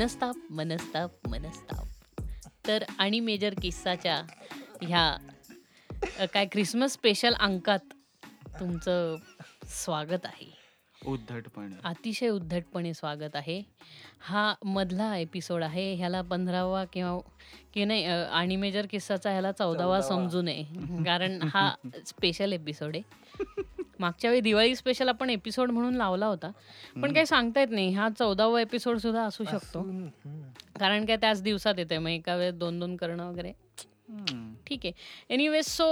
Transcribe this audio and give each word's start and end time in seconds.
मनस्ताप 0.00 0.34
मनस्ताप 0.50 1.10
मनस्ताप. 1.28 1.86
तर 2.66 2.84
आणि 2.98 3.20
मेजर 3.20 3.54
किस्साच्या 3.62 4.22
ह्या 4.82 5.16
काय 6.26 6.46
ख्रिसमस 6.46 6.92
स्पेशल 6.92 7.34
अंकात 7.34 7.78
तुमचं 8.60 9.16
स्वागत 9.66 10.24
आहे. 10.24 10.56
उद्धटपणे. 11.06 11.76
अतिशय 11.84 12.28
उद्धटपणे 12.28 12.94
स्वागत 12.94 13.36
आहे. 13.36 13.62
हा 14.20 14.54
मधला 14.64 15.16
एपिसोड 15.16 15.62
आहे. 15.62 15.94
ह्याला 15.94 16.22
पंधरावा 16.22 16.84
किंवा 16.84 17.18
की 17.74 17.84
नाही 17.84 18.04
आणि 18.04 18.56
मेजर 18.56 18.86
किस्साचा 18.90 19.30
ह्याला 19.30 19.52
चौदावा 19.52 20.00
चौदावा. 20.00 20.22
समजू 20.22 20.42
नये. 20.42 20.64
कारण 21.04 21.42
हा 21.42 21.74
स्पेशल 22.06 22.52
एपिसोड 22.52 22.96
आहे. 22.96 23.02
मागच्या 24.00 24.30
वेळी 24.30 24.40
दिवाळी 24.40 24.74
स्पेशल 24.76 25.08
आपण 25.08 25.30
एपिसोड 25.30 25.70
म्हणून 25.70 25.94
लावला 25.94 26.26
होता. 26.26 26.50
पण 27.02 27.12
काही 27.12 27.26
सांगता 27.26 27.60
येत 27.60 27.70
नाही. 27.70 27.92
हा 27.94 28.08
चौदावा 28.18 28.60
एपिसोड 28.60 28.98
सुद्धा 28.98 29.22
असू 29.22 29.44
शकतो. 29.44 29.82
कारण 30.80 31.04
काय 31.06 31.16
त्याच 31.16 31.42
दिवसात 31.42 31.78
येते 31.78 31.98
मग 31.98 32.10
एका 32.10 32.36
वेळेस 32.36 32.54
दोन 32.54 32.78
दोन 32.80 32.96
करणं 32.96 33.30
वगैरे. 33.30 33.52
ठीक 34.66 34.80
आहे. 34.84 34.92
एनिवेज 35.30 35.66
सो 35.66 35.84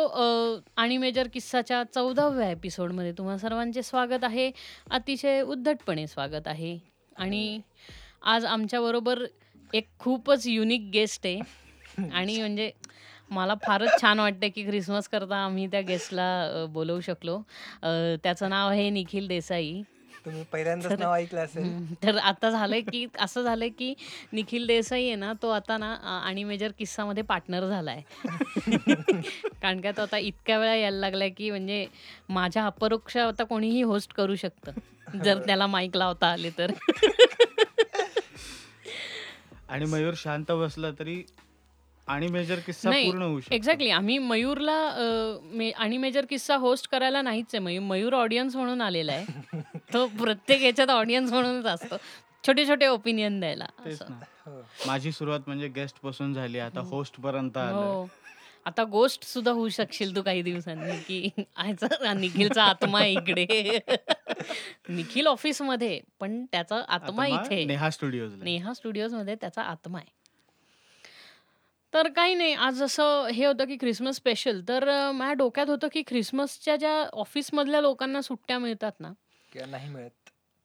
आणि 0.77 0.97
मेजर 0.99 1.29
किस्साच्या 1.33 1.83
चौदाव्या 1.95 2.51
एपिसोडमध्ये 2.51 3.13
तुम्हा 3.19 3.37
सर्वांचे 3.39 3.83
स्वागत 3.83 4.25
आहे. 4.25 4.51
अतिशय 4.91 5.41
उद्धटपणे 5.43 6.07
स्वागत 6.07 6.49
आहे. 6.49 6.79
आणि 7.17 7.61
आज 8.23 8.45
आमच्याबरोबर 8.45 9.25
एक 9.75 9.89
खूपच 9.99 10.47
युनिक 10.47 10.91
गेस्ट 10.93 11.27
आहे. 11.27 11.41
आणि 12.13 12.39
म्हणजे 12.39 12.71
मला 13.31 13.55
फारच 13.67 14.01
छान 14.01 14.21
वाटतं 14.21 14.49
की 14.55 14.65
ख्रिसमस 14.67 15.09
करता 15.09 15.37
आम्ही 15.37 15.67
त्या 15.67 15.81
गेस्टला 15.81 16.65
बोलवू 16.69 17.01
शकलो. 17.01 17.37
अ, 17.83 17.89
त्याचं 18.23 18.51
नाव 18.51 18.69
आहे 18.69 18.91
निखिल 18.91 19.29
देसाई. 19.29 19.83
तुम्ही 20.25 20.43
पहिल्यांदाच 20.53 20.91
तर- 20.91 20.99
नाव 20.99 21.15
ऐकलं 21.15 21.41
असेल. 21.41 21.63
हम्म, 21.63 21.95
तर 22.03 22.17
आता 22.19 22.51
झालंय 22.51 22.81
की 22.81 23.07
असं 23.19 23.43
झालंय 23.43 23.69
की 23.69 23.95
निखिल 24.33 24.67
देसाई 24.67 25.05
आहे 25.07 25.15
ना 25.15 25.33
तो 25.43 25.51
आता 25.51 25.77
ना 25.77 25.93
अ, 25.95 26.07
आणि 26.07 26.45
मेजर 26.45 26.73
किस्सामध्ये 26.79 27.23
पार्टनर 27.23 27.69
झालाय. 27.69 28.03
कारण 29.63 29.81
का 29.81 29.91
तो 29.91 30.03
आता 30.03 30.19
इतक्या 30.19 30.59
वेळा 30.59 30.75
यायला 30.75 30.97
लागलाय 30.97 31.31
की 31.31 31.51
म्हणजे 31.51 31.87
माझ्या 32.29 32.67
अपरोक्ष 32.67 33.17
आता 33.17 33.45
कोणीही 33.45 33.83
होस्ट 33.83 34.13
करू 34.13 34.35
शकतं. 34.35 34.73
जर 35.25 35.39
त्याला 35.47 35.67
माईक 35.67 35.97
लावता 35.97 36.27
आले 36.27 36.51
तर. 36.59 36.71
आणि 39.69 39.85
मयूर 39.85 40.15
शांत 40.17 40.53
बसला 40.53 40.91
तरी 40.99 41.23
आणि 42.09 42.27
मेजर 42.27 42.59
किस्सा 42.59 42.91
नाही, 42.91 43.07
पूर्ण 43.07 43.23
होऊ 43.23 43.41
शकतो. 43.41 43.55
एक्झॅक्टली 43.55 43.91
आम्ही 43.91 44.19
मयूरला 44.19 44.89
अ, 44.89 45.01
मे- 45.43 45.73
आणि 45.77 45.97
मेजर 45.97 46.25
किस्सा 46.31 46.57
होस्ट 46.57 46.89
करायला 46.91 47.23
नाहीच 47.23 47.47
आहे. 47.55 47.59
मयूर 47.59 47.83
मयूर 47.83 48.15
ऑडियन्स 48.15 48.57
म्हणून 48.57 48.81
आलेला 48.81 49.13
आहे. 49.13 49.27
तो 49.93 50.07
प्रत्येक 50.07 50.63
याच्यात 50.63 50.89
ऑडियन्स 50.89 51.33
म्हणूनच 51.33 51.67
असतो. 51.67 51.97
छोटे 52.47 52.69
छोटे 52.69 52.87
ओपिनियन 52.87 53.41
द्यायला. 53.41 53.67
तेच 53.85 54.03
असं. 54.03 54.05
ना. 54.11 54.51
हो. 54.51 54.61
माझी 54.87 55.13
सुरुवात 55.13 55.41
म्हणजे 55.47 55.69
गेस्टपासून 55.69 56.35
झाली. 56.35 56.59
आता 56.59 56.81
होस्ट 56.81 57.21
पर्यंत 57.21 57.57
आलोय. 57.57 57.85
हो. 57.85 58.09
आता 58.65 58.85
गोष्ट 58.85 59.23
सुद्धा 59.25 59.53
होऊ 59.53 59.69
शकशील 59.69 60.17
तू 60.17 60.23
काही 60.23 60.43
दिवसांनी 60.43 60.93
की 60.93 61.43
आयचा 61.57 62.13
निखिलचा 62.13 62.65
आत्मा 62.65 63.01
आहे 63.01 63.13
इकडे. 63.13 63.47
निखिल 64.89 65.27
ऑफिसमध्ये 65.27 66.01
पण 66.21 66.45
त्याचा 66.53 66.83
आत्मा 66.89 67.25
आता 67.25 67.55
इथे. 67.55 67.65
नेहा 67.65 67.91
स्टुडिओज 67.91 68.43
नेहा 68.43 68.75
स्टुडिओजमध्ये 68.75 69.35
त्याचा 69.35 69.63
आत्मा 69.63 69.99
आहे. 69.99 70.18
तर 71.95 72.09
काही 72.09 72.35
नाही 72.35 72.53
आज 72.55 72.83
असं 72.83 73.27
हे 73.27 73.45
होतं 73.47 73.65
की 73.65 73.77
ख्रिसमस 73.77 74.17
स्पेशल 74.17 74.61
तर 74.69 74.89
अं, 74.89 75.13
माझ्या 75.13 75.33
डोक्यात 75.33 75.67
होतं 75.69 75.89
की 75.93 76.03
ख्रिसमसच्या 76.07 76.77
ज्या 76.77 77.07
ऑफिसमधल्या 77.13 77.81
लोकांना 77.81 78.21
सुट्ट्या 78.21 78.59
मिळतात 78.59 78.93
ना 79.01 79.13
किंवा 79.53 79.67
नाही 79.67 79.89
मिळत. 79.91 80.11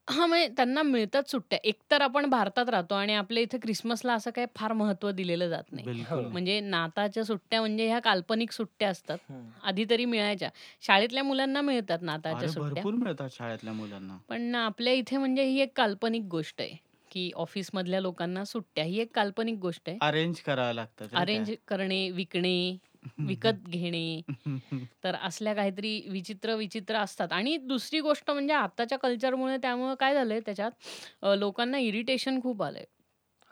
हा 0.09 0.25
म्हणजे 0.25 0.47
त्यांना 0.47 0.81
मिळतात 0.81 1.29
सुट्ट्या. 1.29 1.59
एकतर 1.63 2.01
आपण 2.01 2.25
भारतात 2.25 2.69
राहतो 2.69 2.95
आणि 2.95 3.13
आपल्या 3.13 3.43
इथे 3.43 3.57
ख्रिसमसला 3.57 4.13
असं 4.13 4.31
काही 4.31 4.47
फार 4.55 4.73
महत्त्व 4.73 5.11
दिलेलं 5.11 5.49
जात 5.49 5.63
नाही. 5.71 5.85
बिलकुल. 5.85 6.25
म्हणजे 6.25 6.59
नाताच्या 6.59 7.23
सुट्ट्या 7.23 7.59
म्हणजे 7.59 7.87
ह्या 7.87 7.99
काल्पनिक 7.99 8.51
सुट्ट्या 8.51 8.89
असतात. 8.89 9.17
आधी 9.63 9.85
तरी 9.89 10.05
मिळायच्या. 10.05 10.49
शाळेतल्या 10.81 11.23
मुलांना 11.23 11.61
मिळतात 11.61 11.99
नाताच्या 12.01 12.37
अरे 12.39 12.47
सुट्ट्या. 12.47 12.83
भरपूर 12.83 12.93
मिळतात 12.93 13.29
शाळेतल्या 13.31 13.73
मुलांना. 13.73 14.17
पण 14.29 14.55
आपल्या 14.55 14.93
इथे 14.93 15.17
म्हणजे 15.17 15.43
ही 15.43 15.61
एक 15.61 15.71
काल्पनिक 15.75 16.23
गोष्ट 16.23 16.61
आहे. 16.61 16.92
की 17.13 17.29
ऑफिस 17.35 17.69
मधल्या 17.73 17.99
लोकांना 18.01 18.43
सुट्ट्या 18.45 18.83
ही 18.83 18.99
एक 18.99 19.13
काल्पनिक 19.15 19.57
गोष्ट 19.59 19.89
आहे 19.89 19.97
अरेंज 20.01 20.39
करावं 20.39 20.73
लागतं 20.73 21.17
अरेंज 21.17 21.51
करणे 21.67 22.09
विकणे 22.11 22.77
विकत 23.19 23.67
घेणे. 23.69 24.21
तर 25.03 25.15
असल्या 25.15 25.53
काहीतरी 25.53 25.99
विचित्र 26.07 26.55
विचित्र 26.55 26.97
असतात 26.97 27.31
आणि 27.31 27.55
दुसरी 27.65 27.99
गोष्ट 27.99 28.31
म्हणजे 28.31 28.53
आताच्या 28.53 28.97
कल्चरमुळे 28.99 29.57
त्यामुळे 29.57 29.95
काय 29.99 30.13
झालंय 30.13 30.39
त्याच्यात 30.39 31.25
लोकांना 31.37 31.77
इरिटेशन 31.79 32.39
खूप 32.41 32.63
आलंय 32.63 32.85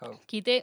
हो. 0.01 0.11
की 0.29 0.39
ते 0.45 0.59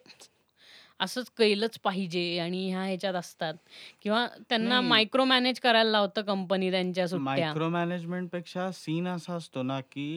असंच 1.01 1.29
केलंच 1.39 1.79
पाहिजे 1.79 2.39
आणि 2.39 2.69
ह्या 2.71 2.83
ह्याच्यात 2.85 3.15
असतात 3.15 3.55
किंवा 4.03 4.27
त्यांना. 4.49 4.81
मायक्रो 4.81 5.25
मॅनेज 5.25 5.61
करायला 5.61 5.91
लावतं 5.91 6.23
कंपनी 6.23 6.71
त्यांच्या 6.71 7.07
सुट्ट्या 7.09 7.35
मायक्रो 7.35 7.69
मॅनेजमेंटपेक्षा 7.69 8.71
सीन 8.75 9.09
असा 9.09 9.35
असतो 9.35 9.63
ना 9.63 9.81
की 9.83 10.09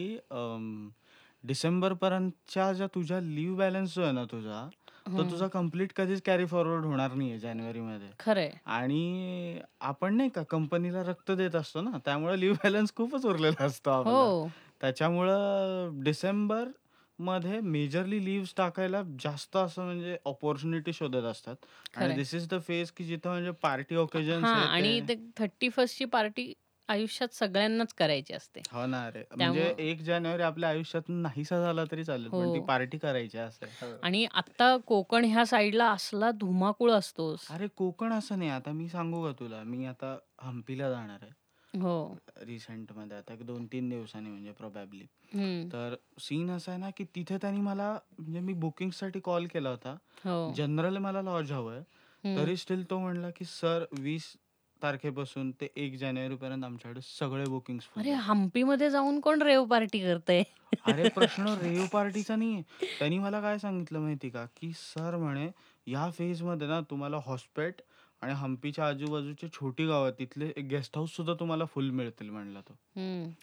पर्यंतच्या 1.44 2.72
ज्या 2.72 2.86
तुझ्या 2.86 3.20
लिव्ह 3.20 3.56
बॅलन्स 3.56 3.94
जो 3.94 4.02
आहे 4.02 4.12
ना 4.12 4.24
तुझा 4.24 4.68
तो. 5.08 5.22
तुझा 5.30 5.46
कंप्लीट 5.46 5.92
कधीच 5.96 6.22
कॅरी 6.22 6.46
फॉरवर्ड 6.46 6.84
होणार 6.84 7.12
नाहीये 7.12 7.38
जानेवारी 7.38 7.80
मध्ये 7.80 8.08
खरंय. 8.20 8.50
आणि 8.66 9.58
आपण 9.80 10.14
नाही 10.14 10.28
का 10.28 10.42
कंपनीला 10.42 11.02
रक्त 11.02 11.30
देत 11.30 11.54
असतो 11.54 11.80
ना 11.80 11.98
त्यामुळे 12.04 12.40
लिव्ह 12.40 12.56
बॅलन्स 12.64 12.94
खूपच 12.94 13.26
उरलेला 13.26 13.64
असतो 13.64 13.90
आपला. 13.90 14.12
हो. 14.12 14.48
त्याच्यामुळं 14.80 16.02
डिसेंबरमध्ये 16.02 17.60
मेजरली 17.60 18.24
लिव्ह 18.24 18.46
टाकायला 18.56 19.02
जास्त 19.20 19.56
असं 19.56 19.84
म्हणजे 19.84 20.16
ऑपॉर्च्युनिटी 20.24 20.92
शोधत 20.92 21.24
असतात. 21.24 21.56
आणि 21.96 21.96
खरंय. 21.96 22.16
दिस 22.16 22.34
इज 22.34 22.48
द 22.48 22.60
फेज 22.60 22.90
की 22.90 23.04
जिथं 23.04 23.30
म्हणजे 23.30 23.50
पार्टी 23.62 23.96
ओकेजन 23.96 24.44
हा 24.44 24.50
आणि 24.66 25.00
ते. 25.08 25.14
थर्टी 25.38 25.68
फर्स्टची 25.68 26.04
पार्टी 26.04 26.52
आयुष्यात 26.92 27.34
सगळ्यांनाच 27.34 27.92
करायची 27.94 28.34
असते. 28.34 28.60
हो 28.72 28.86
ना 28.86 29.06
रे 29.10 29.18
म्हणजे 29.18 29.60
त्यामुळं- 29.60 29.78
एक 29.78 30.00
जानेवारी 30.00 30.42
आपल्या 30.42 30.68
आयुष्यात 30.68 31.02
नाहीसा 31.08 31.60
झाला 31.60 31.84
तरी 31.84 32.04
चालेल 32.04 32.28
पण 32.28 32.52
ती 32.54 32.58
हो. 32.58 32.64
पार्टी 32.64 32.98
करायची 32.98 33.38
असते 33.38 33.66
हो. 33.82 33.92
आणि 34.02 34.24
आता 34.34 34.76
कोकण 34.76 35.24
ह्या 35.24 35.46
साईडला 35.46 35.90
असला 35.90 36.30
धुमाकूळ 36.30 36.92
असतोस. 36.92 37.46
अरे 37.50 37.66
कोकण 37.76 38.12
असं 38.12 38.38
नाही. 38.38 38.50
आता 38.50 38.72
मी 38.72 38.88
सांगू 38.88 39.24
का 39.24 39.32
तुला? 39.32 39.62
मी 39.62 39.86
आता 39.86 40.16
हम्पीला 40.40 40.90
जाणार 40.90 41.18
आहे. 41.22 41.30
हो. 41.74 42.14
रिसेंटमध्ये 42.42 43.16
आता 43.16 43.34
एक 43.34 43.46
दोन 43.46 43.66
तीन 43.66 43.88
दिवसांनी 43.88 44.30
म्हणजे 44.30 44.52
प्रोबॅबली 44.52 45.04
हम्म. 45.34 45.68
तर 45.68 45.94
सीन 46.18 46.50
असा 46.50 46.72
आहे 46.72 46.80
ना 46.80 46.90
की 46.90 47.04
तिथे 47.04 47.36
त्यांनी 47.36 47.60
मला 47.60 47.98
म्हणजे 48.18 48.40
मी 48.40 48.52
बुकिंगसाठी 48.52 49.20
कॉल 49.20 49.46
केला 49.46 49.70
होता. 49.70 49.96
हो. 50.24 50.52
जनरल 50.56 50.96
मला 50.96 51.22
लॉज 51.22 51.52
हवंय 51.52 51.78
हम्म. 51.78 52.36
तरी 52.38 52.56
स्टील 52.56 52.90
तो 52.90 52.98
म्हणला 52.98 53.30
की 53.30 53.44
सर 53.44 53.84
वीस 53.98 54.36
तारखेपासून 54.82 55.50
ते 55.50 55.68
एक 55.76 55.96
जानेवारी 55.98 56.34
पर्यंत 56.34 56.64
आमच्याकडे 56.64 57.00
सगळे 57.00 57.44
बुकिंग 57.44 57.78
अरे 57.96 58.10
हम्पी 58.10 58.62
मध्ये 58.62 58.90
जाऊन 58.90 59.20
कोण 59.20 59.42
रेव 59.42 59.64
पार्टी 59.64 59.98
करते 59.98 60.42
अरे 60.86 61.08
प्रश्न 61.14 61.54
रेव 61.62 61.84
पार्टीचा 61.92 62.36
नाहीये. 62.36 62.62
त्यांनी 62.98 63.18
मला 63.18 63.40
काय 63.40 63.58
सांगितलं 63.58 64.00
माहिती 64.00 64.28
का? 64.30 64.44
की 64.56 64.72
सर 64.72 65.16
म्हणे 65.16 65.48
या 65.86 66.10
फेजमध्ये 66.10 66.66
ना 66.68 66.80
तुम्हाला 66.80 67.16
हॉस्पेट 67.26 67.80
आणि 68.22 68.32
हम्पीच्या 68.32 68.86
आजूबाजूची 68.88 69.48
छोटी 69.48 69.86
गाव 69.86 70.02
आहेत 70.02 70.14
तिथले 70.18 70.52
गेस्ट 70.62 70.96
हाऊस 70.96 71.16
सुद्धा 71.16 71.34
तुम्हाला 71.34 71.64
फुल 71.64 71.90
मिळतील 71.90 72.30
म्हणला 72.30 72.60
तो. 72.60 72.76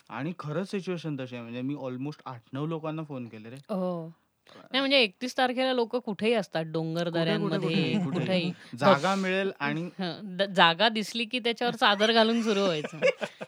आणि 0.09 0.33
खरंच 0.39 0.71
सिच्युएशन 0.71 1.15
तशी 1.19 1.36
आहे. 1.36 1.44
म्हणजे 1.44 1.62
मी 1.62 1.75
ऑलमोस्ट 1.75 2.21
आठ 2.25 2.41
नऊ 2.53 2.68
लोकांना 2.68 3.03
फोन 3.03 3.27
केले 3.27 3.50
रे. 3.50 3.56
हो. 3.69 4.09
नाही 4.56 4.80
म्हणजे 4.80 4.98
एकतीस 4.98 5.38
तारखेला 5.38 5.74
लोक 5.74 5.96
कुठेही 5.96 6.34
असतात 6.34 6.63
डोंगर 6.66 7.10
कुठे, 7.10 7.10
कुठे, 7.10 7.25
दऱ्यांमध्ये 7.25 7.60
कुठे, 7.60 7.94
कुठे. 8.06 8.19
कुठेही. 8.19 8.51
जागा 8.80 9.16
मिळेल 9.16 9.51
आणि 9.60 9.81
हं, 10.00 10.38
द- 10.38 10.54
जागा 10.56 10.90
दिसली 10.90 11.25
की 11.25 11.40
त्याच्यावर 11.40 11.75
चादर 11.75 12.12
घालून 12.12 12.42
सुरू 12.44 12.60
व्हायचं. 12.60 12.98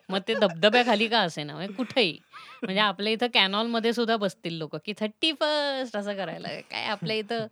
मग 0.10 0.20
ते 0.28 0.34
धबधब्याखाली 0.34 1.08
का 1.08 1.20
असे 1.20 1.44
ना 1.44 1.54
म्हणजे 1.56 1.74
कुठेही. 1.74 2.18
म्हणजे 2.64 2.82
आपल्या 2.82 3.14
इथं 3.14 3.28
कॅनॉलमध्ये 3.34 3.94
सुद्धा 3.94 4.18
बसतील 4.18 4.54
लोक 4.54 4.76
की 4.76 4.94
थर्टी 5.00 5.32
फर्स्ट 5.32 5.98
असं 5.98 6.16
करायला. 6.16 6.48
काय 6.48 6.86
आपल्या 6.86 7.16
इथं? 7.16 7.48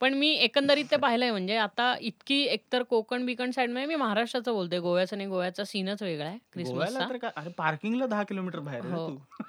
पण 0.00 0.14
मी 0.14 0.30
एकंदरीत 0.34 0.84
ते 0.90 0.96
पाहिलंय 0.96 1.30
म्हणजे 1.30 1.56
आता 1.56 1.94
इतकी 2.00 2.42
एकतर 2.42 2.82
कोकण 2.82 3.26
बिकण 3.26 3.50
साईडमध्ये 3.50 3.86
मी 3.86 3.94
महाराष्ट्राचं 3.94 4.52
बोलते. 4.52 4.78
गोव्याचं 4.78 5.16
नाही 5.16 5.28
गोव्याचा 5.28 5.64
सीनच 5.64 6.02
वेगळा 6.02 6.26
आहे. 6.26 6.36
गोव्याला 6.36 6.84
क्रिसमसचा. 6.84 7.08
तर 7.08 7.16
काय? 7.16 7.30
अरे 7.36 7.50
पार्किंगला 7.50 8.06
दहा 8.06 8.22
किलोमीटर 8.22 8.58
बाहेर 8.58 8.80
आहे 8.80 8.90
रे 8.92 8.98
हो. 8.98 9.08
तू. 9.08 9.44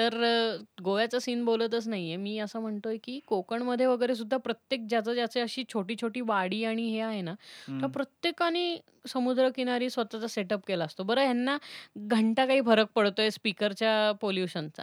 तर 0.00 0.14
अ, 0.16 0.56
गोव्याचा 0.82 1.18
सीन 1.20 1.44
बोलतच 1.44 1.86
नाहीये. 1.88 2.16
मी 2.16 2.38
असं 2.40 2.60
म्हणतोय 2.60 2.96
की 2.98 3.18
कोकणमध्ये 3.26 3.86
वगैरे 3.86 4.14
सुद्धा 4.14 4.36
प्रत्येक 4.38 4.86
ज्याचं 4.88 5.14
ज्याचे 5.14 5.40
अशी 5.40 5.64
छोटी 5.68 5.96
छोटी 5.96 6.20
वाडी 6.24 6.62
आणि 6.64 6.88
हे 6.88 7.00
आहे 7.02 7.20
ना 7.22 7.34
तर 7.80 7.86
हम्म. 7.86 7.88
प्रत्येकाने 7.88 8.64
समुद्रकिनारी 9.06 9.90
स्वतःचा 9.90 10.26
सेटअप 10.28 10.64
केला 10.66 10.84
असतो. 10.84 11.02
बरं 11.04 11.22
ह्यांना 11.22 11.56
घंटा 12.08 12.46
काही 12.46 12.60
फरक 12.62 12.88
पडतोय 12.94 13.30
स्पीकरच्या 13.30 14.10
पोल्युशनचा. 14.20 14.82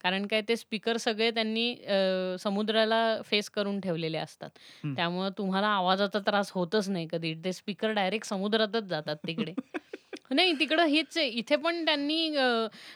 कारण 0.00 0.26
काय 0.26 0.42
ते 0.42 0.56
स्पीकर 0.56 0.96
सगळे 0.98 1.30
त्यांनी 1.30 1.72
अ, 1.76 2.36
समुद्राला 2.40 3.00
फेस 3.24 3.50
करून 3.50 3.80
ठेवलेले 3.80 4.18
असतात. 4.18 4.50
त्यामुळे 4.96 5.30
तुम्हाला 5.38 5.68
आवाजाचा 5.70 6.18
त्रास 6.20 6.50
होतच 6.52 6.88
नाही 6.88 7.06
कधी. 7.10 7.34
ते 7.44 7.52
स्पीकर 7.52 7.92
डायरेक्ट 7.92 8.26
समुद्रातच 8.28 8.84
जातात 8.86 9.16
तिकडे. 9.26 9.54
नाही 10.30 10.52
तिकडं 10.54 10.86
हेच 10.86 11.16
आहे. 11.16 11.26
इथे 11.30 11.56
पण 11.58 11.84
त्यांनी 11.84 12.36
अ, 12.36 12.46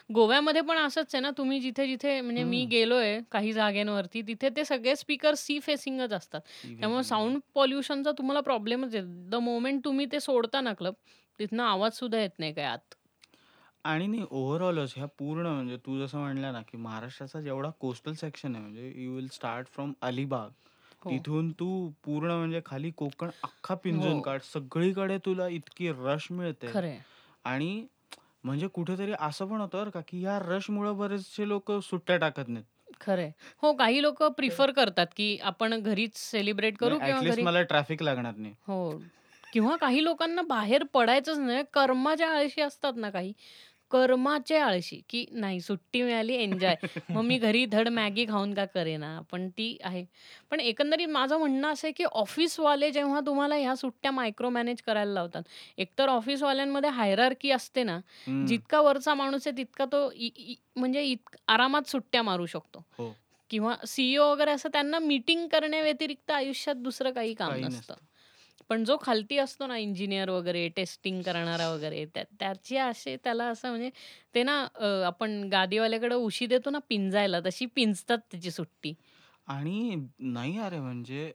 गोव्यामध्ये 0.09 0.61
पण 0.63 0.77
असंच 0.77 1.13
आहे 1.15 1.21
ना, 1.21 1.29
तुम्ही 1.37 1.59
जिथे-जिथे 1.59 2.19
म्हणजे 2.21 2.43
मी 2.45 2.63
हं. 2.63 2.67
गेलोय 2.67 3.19
काही 3.31 3.53
जागेंवरती, 3.53 4.21
तिथे 4.23 4.49
ते 4.55 4.65
सगळे 4.65 4.95
स्पीकर 4.95 5.33
सी 5.37 5.59
फेसिंगच 5.61 6.13
असतात. 6.13 6.41
त्यामुळे 6.79 7.03
साउंड 7.05 7.39
पोल्युशनचा 7.53 8.11
तुम्हाला 8.17 8.41
प्रॉब्लेमच 8.41 8.95
आहे. 8.95 9.03
द 9.29 9.35
मोमेंट 9.41 9.83
तुम्ही 9.85 10.05
ते 10.11 10.19
सोडता 10.21 10.61
ना 10.61 10.73
क्लब, 10.73 10.93
तिथनं 11.39 11.63
आवाज 11.63 11.93
सुद्धा 11.93 12.19
येत 12.19 12.39
नाही 12.39 12.53
काही 12.53 12.67
आत. 12.67 12.95
आणि 13.85 14.05
नाही 14.07 14.25
ओव्हरऑलच 14.31 14.93
ह्या 14.95 15.05
पूर्ण 15.19 15.47
म्हणजे 15.47 15.77
तू 15.77 15.97
जसं 15.99 16.19
म्हणलं 16.19 16.51
ना, 16.53 16.61
की 16.63 16.77
महाराष्ट्राचा 16.77 17.41
जेवढा 17.41 17.69
कोस्टल 17.79 18.13
सेक्शन 18.15 18.55
आहे 18.55 18.63
म्हणजे 18.63 18.91
you 18.95 19.15
will 19.15 19.27
start 19.31 19.67
from 19.67 19.93
Alibag. 20.01 20.49
हो. 21.01 21.15
तिथून 21.23 21.51
तू 21.53 21.67
पूर्ण 22.03 22.31
म्हणजे 22.31 22.61
खाली 22.65 22.91
कोकण 22.93 23.29
अख्खा 23.43 23.75
पिंजून 23.77 24.19
हो. 24.19 24.21
काढ. 24.21 24.41
सगळीकडे 24.43 25.17
तुला 25.25 25.47
इतकी 25.49 25.89
रश 25.95 26.27
मिळते. 26.31 26.67
खरं 26.67 26.87
आहे. 26.87 27.03
आणि 27.45 27.85
म्हणजे 28.43 28.67
कुठेतरी 28.67 29.13
असं 29.19 29.47
पण 29.47 29.61
होतं 29.61 29.77
बरं 29.77 29.89
का, 29.89 30.01
की 30.01 30.21
या 30.21 30.39
रशमुळं 30.39 30.97
बरेचसे 30.97 31.47
लोकं 31.47 31.79
सुट्ट्या 31.79 32.17
टाकत 32.17 32.47
नाहीत. 32.47 32.65
खरं 33.01 33.21
आहे. 33.21 33.31
हो, 33.61 33.73
काही 33.73 34.01
लोकं 34.01 34.31
प्रिफर 34.31 34.71
करतात, 34.71 35.07
की 35.17 35.37
आपण 35.43 35.79
घरीच 35.81 36.17
सेलिब्रेट 36.17 36.77
करू 36.77 36.99
किंवा 36.99 37.21
घरी 37.21 37.41
मला 37.43 37.61
ट्रॅफिक 37.61 38.03
लागणार 38.03 38.35
नाही. 38.35 38.53
हो. 38.67 38.97
किंवा 39.53 39.75
काही 39.75 40.03
लोकांना 40.03 40.41
बाहेर 40.41 40.83
पडायचंच 40.83 41.37
नाही. 41.37 41.63
कर्माच्या 41.73 42.29
आळशी 42.29 42.61
असतात 42.61 42.93
ना 42.95 43.09
काही, 43.09 43.33
कर्माचे 43.93 44.57
आळशी, 44.57 45.01
की 45.09 45.25
नाही 45.31 45.61
सुट्टी 45.61 46.01
मिळाली 46.01 46.33
एन्जॉय. 46.33 46.75
मग 47.09 47.21
मी 47.21 47.37
घरी 47.43 47.65
धड 47.65 47.89
मॅगी 47.89 48.25
खाऊन 48.25 48.53
का 48.53 48.65
करेना. 48.65 49.19
पण 49.31 49.49
ती 49.49 49.77
आहे. 49.83 50.05
पण 50.51 50.59
एकंदरीत 50.59 51.07
माझं 51.07 51.37
म्हणणं 51.37 51.73
असं 51.73 51.87
आहे, 51.87 51.91
की 51.93 52.03
ऑफिसवाले 52.03 52.91
जेव्हा 52.91 53.19
तुम्हाला 53.19 53.55
ह्या 53.55 53.75
सुट्ट्या 53.75 54.11
मायक्रो 54.11 54.49
मॅनेज 54.49 54.81
करायला 54.81 55.13
लावतात. 55.13 55.43
एकतर 55.77 56.09
ऑफिसवाल्यांमध्ये 56.09 56.89
हायरार्की 56.89 57.51
असते 57.51 57.83
ना, 57.83 57.99
हं. 58.27 58.45
जितका 58.45 58.81
वरचा 58.81 59.13
माणूस 59.13 59.47
आहे 59.47 59.57
तितका 59.57 59.85
तो 59.85 60.11
इ 60.11 60.29
इ 60.35 60.55
म्हणजे 60.75 61.01
इत 61.03 61.35
आरामात 61.47 61.89
सुट्ट्या 61.89 62.23
मारू 62.23 62.45
शकतो. 62.45 62.85
हो. 62.97 63.15
किंवा 63.49 63.75
सीईओ 63.87 64.31
वगैरे 64.31 64.51
असं 64.51 64.69
त्यांना 64.69 64.99
मीटिंग 64.99 65.47
करण्याव्यतिरिक्त 65.47 66.31
आयुष्यात 66.31 66.75
दुसरं 66.75 67.11
काही 67.11 67.33
काम 67.33 67.49
काही 67.49 67.63
नसतं. 67.63 67.77
नसतं. 67.77 67.95
पण 68.73 68.83
जो 68.83 68.95
खालती 68.97 69.37
असतो 69.37 69.65
ना 69.67 69.75
इंजिनिअर 69.77 70.29
वगैरे, 70.29 70.67
टेस्टिंग 70.69 71.21
करणारा 71.21 71.69
वगैरे 71.69 72.05
त्या 72.05 72.23
त्याची 72.39 72.77
असे 72.77 73.15
त्याला 73.23 73.45
असं 73.45 73.69
म्हणजे 73.69 73.89
ते 74.35 74.43
ना 74.43 74.59
अ, 74.75 74.85
आपण 75.05 75.43
गादीवाल्याकडे 75.43 76.15
उशी 76.15 76.45
देतो 76.47 76.69
ना 76.69 76.79
पिंजायला, 76.89 77.39
तशी 77.45 77.65
पिंजतात 77.65 78.17
त्याची 78.31 78.51
सुट्टी. 78.51 78.93
आणि 79.47 79.95
नाही 80.19 80.57
अरे 80.57 80.79
म्हणजे 80.79 81.31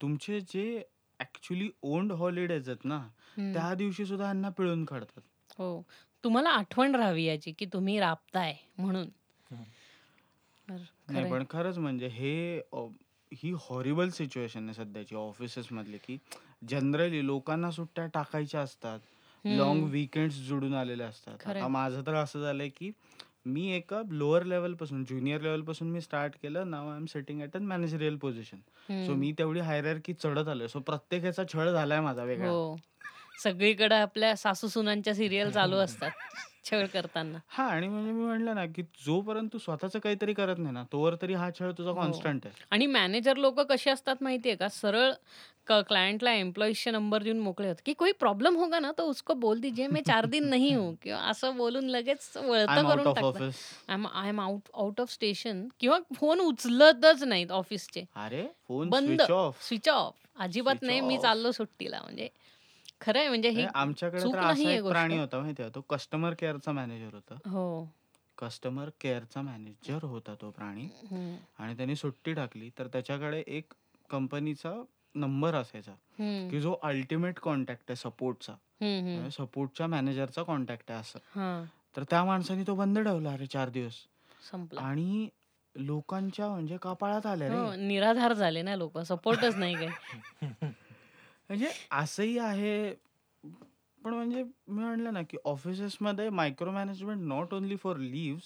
तुमचे 0.00 0.40
जे 0.40 0.82
ॲक्चुअली 1.20 1.70
ओन्ड 1.82 2.12
हॉलिडेज 2.12 2.68
आहेत 2.68 2.84
ना, 2.84 2.98
हं. 3.36 3.52
त्या 3.54 3.74
दिवशी 3.74 4.06
सुद्धा 4.06 4.24
ह्यांना 4.24 4.48
पिळून 4.48 4.84
काढतात. 4.84 5.20
हो. 5.58 5.82
तुम्हाला 6.24 6.50
आठवण 6.50 6.94
राहावी 6.94 7.24
याची, 7.24 7.52
की 7.52 7.66
तुम्ही 7.66 7.98
राबताय 8.00 8.54
म्हणून. 8.78 9.08
हं. 9.50 9.64
तर 11.08 11.12
नाही. 11.12 11.32
पण 11.32 11.44
खरंच 11.50 11.78
म्हणजे 11.78 12.08
हे 12.08 12.58
अ, 12.72 12.86
ही 13.32 13.52
हॉरिबल 13.60 14.08
सिच्युएशन 14.10 14.64
आहे 14.64 14.74
सध्याची 14.74 15.14
ऑफिसेसमधली, 15.14 15.98
की 15.98 16.18
जनरली 16.68 17.26
लोकांना 17.26 17.70
सुट्ट्या 17.70 18.06
टाकायच्या 18.06 18.60
असतात. 18.60 19.00
लाँग. 19.44 19.84
वीकेंड्स 19.84 20.36
जुळून 20.36 20.74
आलेले 20.74 21.02
असतात. 21.02 21.36
खरंय. 21.40 21.60
आता 21.60 21.68
माझं 21.68 22.02
तर 22.06 22.14
असं 22.14 22.40
झालंय, 22.40 22.68
की 22.68 22.90
मी 23.46 23.72
एका 23.76 24.02
लोअर 24.10 24.42
लेव्हलपासून 24.42 25.04
ज्युनियर 25.04 25.40
लेव्हलपासून 25.40 25.90
मी 25.90 26.00
स्टार्ट 26.00 26.32
केलं. 26.42 26.70
Now 26.70 26.90
I 26.90 26.96
am 26.96 27.06
sitting 27.06 27.42
at 27.42 27.56
a 27.56 27.58
managerial 27.58 28.16
position. 28.16 28.56
So. 29.06 29.14
मी 29.14 29.32
तेवढी 29.32 29.60
हायरार्की 29.60 30.12
चढत 30.12 30.48
आलोय. 30.48 30.68
सो 30.68 30.80
प्रत्येक 30.80 31.22
ह्याचा 31.22 31.42
छळ 31.54 31.70
झालाय 31.70 32.00
माझा 32.00 32.24
वेगळा. 32.24 32.50
हो. 32.50 32.76
सगळीकडे 33.42 33.94
आपल्या 33.94 34.36
सासू-सुनांच्या 34.36 35.14
सीरियल 35.14 35.50
चालू 35.50 35.76
असतात 35.76 36.10
छळ 36.64 36.86
करताना. 36.86 37.38
हां 37.48 37.66
आणि 37.70 37.88
म्हणजे 37.88 38.12
मी 38.12 38.24
म्हटलं 38.24 38.54
ना, 38.54 38.64
की 38.66 38.82
जोपर्यंत 39.06 39.48
तू 39.52 39.58
स्वतःचं 39.58 39.98
काहीतरी 39.98 40.34
करत 40.34 40.58
नाही 40.58 40.72
ना, 40.74 40.82
तोवर 40.92 41.14
तरी 41.22 41.34
हा 41.34 41.50
छळ 41.50 41.72
तुझा 41.72 41.90
हो. 41.90 41.94
कॉन्स्टंट 41.94 42.46
आहे. 42.46 42.54
आणि 42.70 42.86
मॅनेजर 42.86 43.36
लोकं 43.36 43.64
कसे 43.64 43.90
असतात 43.90 44.22
माहिती 44.22 44.48
आहे 44.48 44.56
का? 44.56 44.68
सरळ 44.70 45.10
क 45.66 45.72
क्लायंटला 45.88 46.32
एम्प्लॉईजचे 46.34 46.90
नंबर 46.90 47.22
देऊन 47.22 47.38
मोकळे 47.38 47.68
होतात, 47.68 47.82
की 47.86 47.92
"कोई 47.94 48.12
प्रॉब्लम 48.12 48.56
होगा 48.56 48.78
ना 48.78 48.90
तो 48.92 49.04
उसको 49.06 49.34
बोल 49.34 49.60
दीजिए 49.60 49.86
मैं 49.88 50.02
4 50.02 50.26
दिन 50.26 50.48
नहीं 50.48 50.74
हूँ" 50.76 50.94
किंवा 51.02 51.18
असं 51.30 51.56
बोलून 51.56 51.84
लगेच 51.90 52.30
आय 52.36 52.46
वळतं 52.46 52.80
एम 52.80 52.86
आउट 52.86 52.94
करून 52.94 53.06
ऑफ 53.06 53.16
टाकतात. 53.16 53.42
Office. 53.42 53.62
I 53.88 53.94
am 53.94 54.06
I 54.08 54.28
am 54.28 54.40
out 54.40 54.68
out 54.74 55.00
of 55.00 55.10
station 55.10 55.66
किंवा 55.80 55.98
फोन 56.16 56.40
उचलतच 56.40 57.22
नाहीत 57.24 57.50
ऑफिसचे. 57.52 58.04
अरे 58.16 58.42
फोन 58.66 58.90
बंद. 58.90 58.94
Switch 58.94 59.30
off. 59.32 59.60
Switch 59.60 59.88
off. 59.88 60.14
अजिबात 60.38 60.74
स्विच 60.74 60.82
नाही 60.82 61.00
मी 61.02 61.16
ऑफ. 61.16 61.20
चाललो 61.20 61.50
सुट्टीला. 61.52 62.00
म्हणजे 62.02 62.28
खरं 63.02 63.18
आहे 63.18 63.28
म्हणजे 63.28 63.48
म्हणजे 63.50 63.62
ही 63.62 63.68
आमच्याकडे 63.74 64.32
तर 64.32 64.38
असा 64.38 64.70
एक 64.70 64.80
गोष्ट. 64.80 64.92
प्राणी 64.92 65.18
होता 65.18 65.38
माहिती 65.38 65.62
आहे, 65.62 65.70
तो 65.74 65.80
कस्टमर 65.80 66.34
केअरचा 66.38 66.72
मॅनेजर 66.72 67.14
होता. 67.14 67.34
हो. 67.48 67.88
कस्टमर 68.38 68.90
केअरचा 69.00 69.42
मॅनेजर 69.42 70.04
होता 70.04 70.34
तो 70.40 70.50
प्राणी 70.50 70.88
हं. 71.10 71.36
आणि 71.58 71.76
त्याने 71.76 71.96
सुट्टी 71.96 72.34
टाकली, 72.34 72.70
तर 72.78 72.86
त्याच्याकडे 72.86 73.44
एक 73.46 73.72
कंपनीचा 74.10 74.82
नंबर 75.14 75.54
असायचा, 75.54 75.92
हं. 75.92 76.48
की 76.48 76.60
जो 76.60 76.76
अल्टिमेट 76.82 77.38
कॉन्टॅक्ट 77.38 77.82
आहे 77.88 77.96
सपोर्टचा. 77.96 78.52
हं, 78.52 79.00
हं. 79.00 79.14
म्हणजे 79.14 79.30
सपोर्टच्या 79.30 79.86
मॅनेजरचा 79.86 80.42
कॉन्टॅक्ट 80.42 80.90
आहे 80.90 81.00
असं. 81.00 81.18
हां. 81.36 81.64
तर 81.96 82.02
त्या 82.02 82.24
माणसाने 82.24 82.62
तो 82.66 82.74
बंद 82.74 82.98
ठेवला 82.98 83.32
अरे 83.32 83.46
4 83.46 83.68
दिवस. 83.68 83.92
संपला. 84.50 84.80
आणि 84.80 85.28
लोकांच्या 85.76 86.48
म्हणजे 86.48 86.76
कपाळात 86.76 87.26
आल्या 87.26 87.48
रे. 87.48 87.54
हो, 87.54 87.74
निराधार 87.74 88.32
झाले 88.32 88.62
ना 88.62 88.76
लोकं. 88.76 89.02
सपोर्टच 89.02 89.56
नाही 89.56 89.74
काही. 89.74 89.88
म्हणजे 91.52 91.68
असंही 91.90 92.38
आहे. 92.38 92.94
पण 94.04 94.14
म्हणजे 94.14 94.42
मी 94.42 94.82
म्हणलं 94.82 95.12
ना, 95.12 95.22
की 95.22 95.36
ऑफिसेसमध्ये 95.44 96.28
micro 96.28 96.70
management 96.70 97.20
not 97.22 97.54
only 97.54 97.76
for 97.76 97.96
leave 97.96 98.38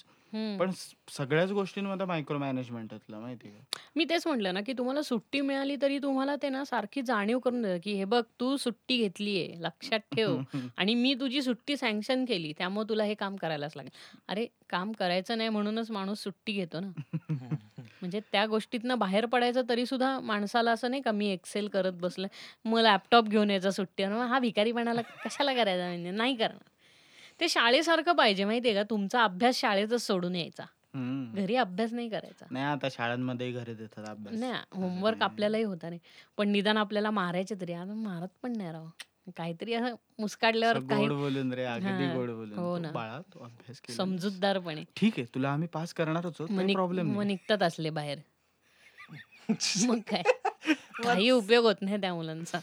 पण 0.59 0.71
स 0.71 0.95
सगळ्याच 1.11 1.53
गोष्टींमध्ये 1.53 2.07
मायक्रो 2.07 2.39
मॅनेजमेंट 2.39 2.95
माहिती 3.11 3.49
आहे 3.49 3.57
का? 3.57 3.79
मी 3.97 4.05
तेच 4.05 4.27
म्हटलं 4.27 4.55
ना, 4.55 4.61
की 4.61 4.73
तुम्हाला 4.73 5.03
सुट्टी 5.03 5.41
मिळाली 5.41 5.77
तरी 5.83 5.99
तुम्हाला 5.99 6.37
ते 6.37 6.49
ना 6.49 6.65
सारखी 6.65 7.03
जाणीव 7.03 7.39
करून 7.39 7.63
देतात, 7.63 7.81
की 7.85 7.93
"हे 7.93 8.05
बघ 8.05 8.23
तू 8.41 8.57
सुट्टी 8.57 8.97
घेतलीये, 8.97 9.55
लक्षात 9.59 10.01
ठेव 10.17 10.39
आणि 10.79 10.95
मी 10.95 11.15
तुझी 11.15 11.43
सुट्टी 11.43 11.77
सँक्शन 11.77 12.25
केली, 12.25 12.53
त्यामुळे 12.59 12.89
तुला 12.89 13.05
हे 13.05 13.15
काम 13.15 13.37
करायलाच 13.37 13.73
लागेल." 13.77 13.91
अरे 14.29 14.47
काम 14.71 14.93
करायचं 14.93 15.37
नाही 15.39 15.49
म्हणूनच 15.49 15.91
माणूस 15.91 16.23
सुट्टी 16.23 16.53
घेतो 16.53 16.81
ना. 16.81 16.91
म्हणजे 18.01 18.21
त्या 18.33 18.47
गोष्टीतनं 18.47 18.99
बाहेर 18.99 19.27
पडायचं 19.27 19.63
तरी 19.69 19.87
सुद्धा 19.87 20.21
माणसाला 20.21 20.71
असं 20.71 20.91
नाही 20.91 21.03
का 21.03 21.11
मी 21.11 21.29
एक्सेल 21.29 21.69
करत 21.69 21.93
बसलोय, 21.93 22.29
मग 22.65 22.81
लॅपटॉप 22.81 23.25
घेऊन 23.25 23.51
यायचा. 23.51 23.83
मग 23.99 24.27
हा 24.27 24.39
भिकारीपणाला 24.39 25.03
कशाला 25.03 25.55
करायचा 25.55 25.87
म्हणजे 25.87 26.11
नाही 26.11 26.37
करणार. 26.37 26.69
ते 27.41 27.49
शाळेसारखं 27.49 28.13
पाहिजे 28.13 28.45
माहिती 28.45 28.69
आहे 28.69 28.77
का? 28.77 28.83
तुमचा 28.83 29.25
अभ्यास 29.25 29.57
शाळेतच 29.57 30.07
सोडून 30.07 30.35
यायचा. 30.37 30.65
हं. 30.95 31.33
घरी 31.35 31.57
अभ्यास 31.57 31.93
नाही 31.93 32.09
करायचा. 32.09 32.47
नाही 32.51 32.65
आता 32.65 32.89
शाळांमध्येही 32.91 33.53
घरी 33.53 33.75
देतात 33.75 34.09
अभ्यास. 34.09 34.41
नाही 34.41 34.53
होमवर्क 34.73 35.23
आपल्यालाही 35.23 35.63
होता 35.65 35.89
नाही. 35.89 36.01
पण 36.37 36.49
निदान 36.49 36.77
आपल्याला 36.77 37.11
मारायचे 37.11 37.55
तरी. 37.61 37.73
आता 37.73 37.95
मारत 37.95 38.29
पण 38.43 38.53
नाही 38.57 38.73
राव. 38.73 38.87
काहीतरी 39.37 39.75
असं 39.75 39.95
मुस्काडल्यावर 40.19 40.77
असं 40.77 40.87
काही 40.87 41.07
गोड 41.09 41.13
बोलून 41.13 41.53
रे, 41.53 41.65
अगदी 41.65 41.87
हां. 41.89 42.17
गोड 42.17 42.31
बोलून. 42.31 42.59
हो 42.59 42.77
"तू 42.77 42.83
ना. 42.83 42.91
बाळा 42.91 43.21
तू 43.35 43.39
अभ्यास 43.39 43.81
केला 43.81 44.05
नाहीस." 44.05 44.23
समजूतदारपणे. 44.23 44.85
ठीक 44.97 45.13
आहे, 45.19 45.27
तुला 45.35 45.53
आम्ही 45.53 45.69
पास 45.69 45.95
करणारच 45.95 46.37
आहोत. 46.41 46.51
मग 46.51 46.57
काही 46.57 46.67
निघ 46.67 46.77
प्रॉब्लेम 46.77 47.07
मग 47.07 47.15
नाही. 47.15 47.27
निघतात 47.27 47.63
असले 47.63 47.91
बाहेर. 47.91 48.19
मग 49.91 49.99
काय. 50.11 50.23
काही 51.03 51.31
उपयोग 51.31 51.65
होत 51.65 51.75
नाही 51.81 52.01
त्या 52.01 52.15
मुलांचा. 52.15 52.59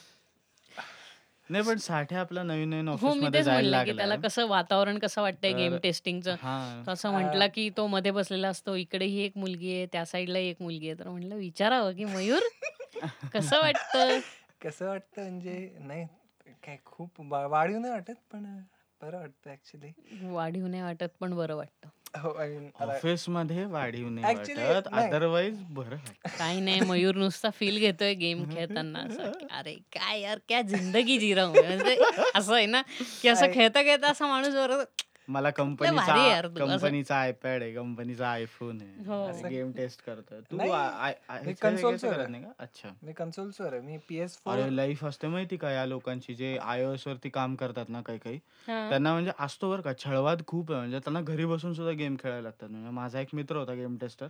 नाही 1.53 1.63
पण 1.67 1.77
साठे 1.77 2.15
आपला 2.15 2.43
नवीन-नवीन 2.43 2.87
हो, 2.87 2.95
मी 2.95 3.07
ऑफिसमध्ये 3.07 3.39
तेच 3.39 3.45
जायला 3.45 3.77
म्हणलं, 3.77 3.91
की 3.91 3.97
त्याला. 3.97 4.15
कसं 4.15 4.47
वातावरण 4.47 4.97
कसं 4.97 5.21
वाटतंय 5.21 5.53
गेम 5.53 5.77
टेस्टिंगचं. 5.77 6.35
हां. 6.41 6.83
तर 6.87 6.91
असं 6.91 7.11
म्हटलं, 7.11 7.47
की 7.53 7.69
तो 7.69 7.87
मध्ये 7.87 8.11
बसलेला 8.11 8.47
असतो. 8.47 8.75
इकडेही 8.75 9.19
एक 9.19 9.37
मुलगी 9.37 9.75
आहे, 9.75 9.85
त्या 9.85 10.05
साईडलाही 10.05 10.47
एक 10.47 10.61
मुलगी 10.61 10.89
आहे. 10.89 10.99
तर 10.99 11.09
म्हटलं 11.09 11.35
विचारावं, 11.35 11.93
की 11.93 12.05
"मयूर 12.05 12.41
कसं 13.33 13.59
वाटतं?" 13.59 14.19
कसं 14.61 14.87
वाटतं 14.87 15.21
म्हणजे 15.21 15.77
नाही 15.79 16.05
काय 16.63 16.77
खूप 16.85 17.09
वा 17.19 17.45
वाढीव 17.47 17.77
नाही 17.77 17.93
वाटत, 17.93 18.13
पण 18.31 18.43
बरं 19.01 19.17
वाटतं 19.17 19.49
ॲक्चुअली. 19.49 19.91
वाढीव 20.27 20.67
नाही 20.67 20.81
वाटत, 20.83 21.09
पण 21.19 21.33
बरं 21.33 21.55
वाटतं. 21.55 21.89
हो, 22.13 22.29
आता 22.29 22.85
ऑफिसमध्ये 22.85 23.63
वाढीव 23.65 24.07
नाही 24.09 24.35
Actually 24.35 24.65
वाटत. 24.65 24.87
नाही. 24.91 25.07
अदरवाईज 25.07 25.61
बरं 25.69 25.89
वाटतं. 25.89 26.29
काही 26.37 26.59
नाही 26.61 26.79
मयूर 26.81 27.15
नुसता 27.15 27.49
फील 27.49 27.79
घेतोय 27.79 28.13
गेम 28.13 28.43
खेळताना 28.51 28.99
असं 29.01 29.31
की 29.31 29.45
अरे 29.51 29.73
काय 29.93 30.19
यार 30.21 30.39
क्या 30.47 30.61
जिंदगी 30.63 31.17
जी 31.17 31.33
रहा 31.33 31.45
हूं 31.45 31.63
म्हणजे 31.65 31.97
असं 32.35 32.53
आहे 32.55 32.65
ना 32.65 32.81
की 33.21 33.27
असं 33.27 33.41
काय- 33.41 33.53
खेळता 33.53 33.81
खेळता 33.83 34.11
असा 34.11 34.27
माणूस 34.27 34.53
बरोबर 34.55 34.83
मला 35.27 35.49
भारी 35.49 35.61
आहे 35.61 35.69
कंपनीचा 35.69 36.15
यार 36.27 36.47
तू, 36.47 36.51
असं. 36.51 36.65
कंपनीचा 36.67 37.15
आयपॅड 37.15 37.61
आहे, 37.61 37.73
कंपनीचा 37.73 38.27
आयफोन 38.29 38.79
हो. 39.07 39.13
आहे. 39.13 39.29
असं- 39.31 39.49
गेम 39.49 39.71
टेस्ट 39.71 40.01
करतोय. 40.05 40.39
तू 40.41 40.57
नाही, 40.57 40.71
आ- 40.71 40.75
आ- 40.75 41.07
आ- 41.07 41.33
मी 41.33 41.43
ह्याचं 41.43 41.67
consoles 41.67 41.83
वगैरे 41.85 42.07
वर 42.07 42.13
करत 42.13 42.19
आहे. 42.19 42.31
नाही 42.31 42.43
का? 42.43 42.51
अच्छा. 42.59 42.89
मी 43.03 43.13
कन्सोल्सवर 43.13 43.73
आहे. 43.73 43.81
मी 43.81 43.97
PS4 44.09 44.53
अरे 44.53 44.75
लाईफ 44.75 45.05
असते 45.05 45.27
माहिती 45.27 45.57
का 45.57 45.71
या 45.71 45.85
लोकांची 45.85 46.35
जे 46.35 46.57
iOS 46.57 47.07
वरती 47.07 47.29
काम 47.29 47.55
करतात 47.55 47.89
ना 47.89 48.01
काही 48.01 48.19
काही 48.19 48.39
हा. 48.67 48.89
त्यांना 48.89 49.13
म्हणजे 49.13 49.31
असतो 49.39 49.69
बरं 49.69 49.81
का 49.81 49.93
छळवाद 50.05 50.43
खूप 50.47 50.71
आहे 50.71 50.79
म्हणजे 50.79 50.99
त्यांना 50.99 51.21
घरी 51.21 51.45
बसून 51.45 51.73
सुद्धा 51.73 51.91
गेम 51.93 52.15
खेळायला 52.15 52.41
लागतात 52.41 52.69
म्हणजे 52.69 52.89
माझा 52.89 53.19
एक 53.19 53.27
मित्र 53.33 53.55
होता 53.55 53.73
गेम 53.73 53.97
टेस्टर 53.97 54.27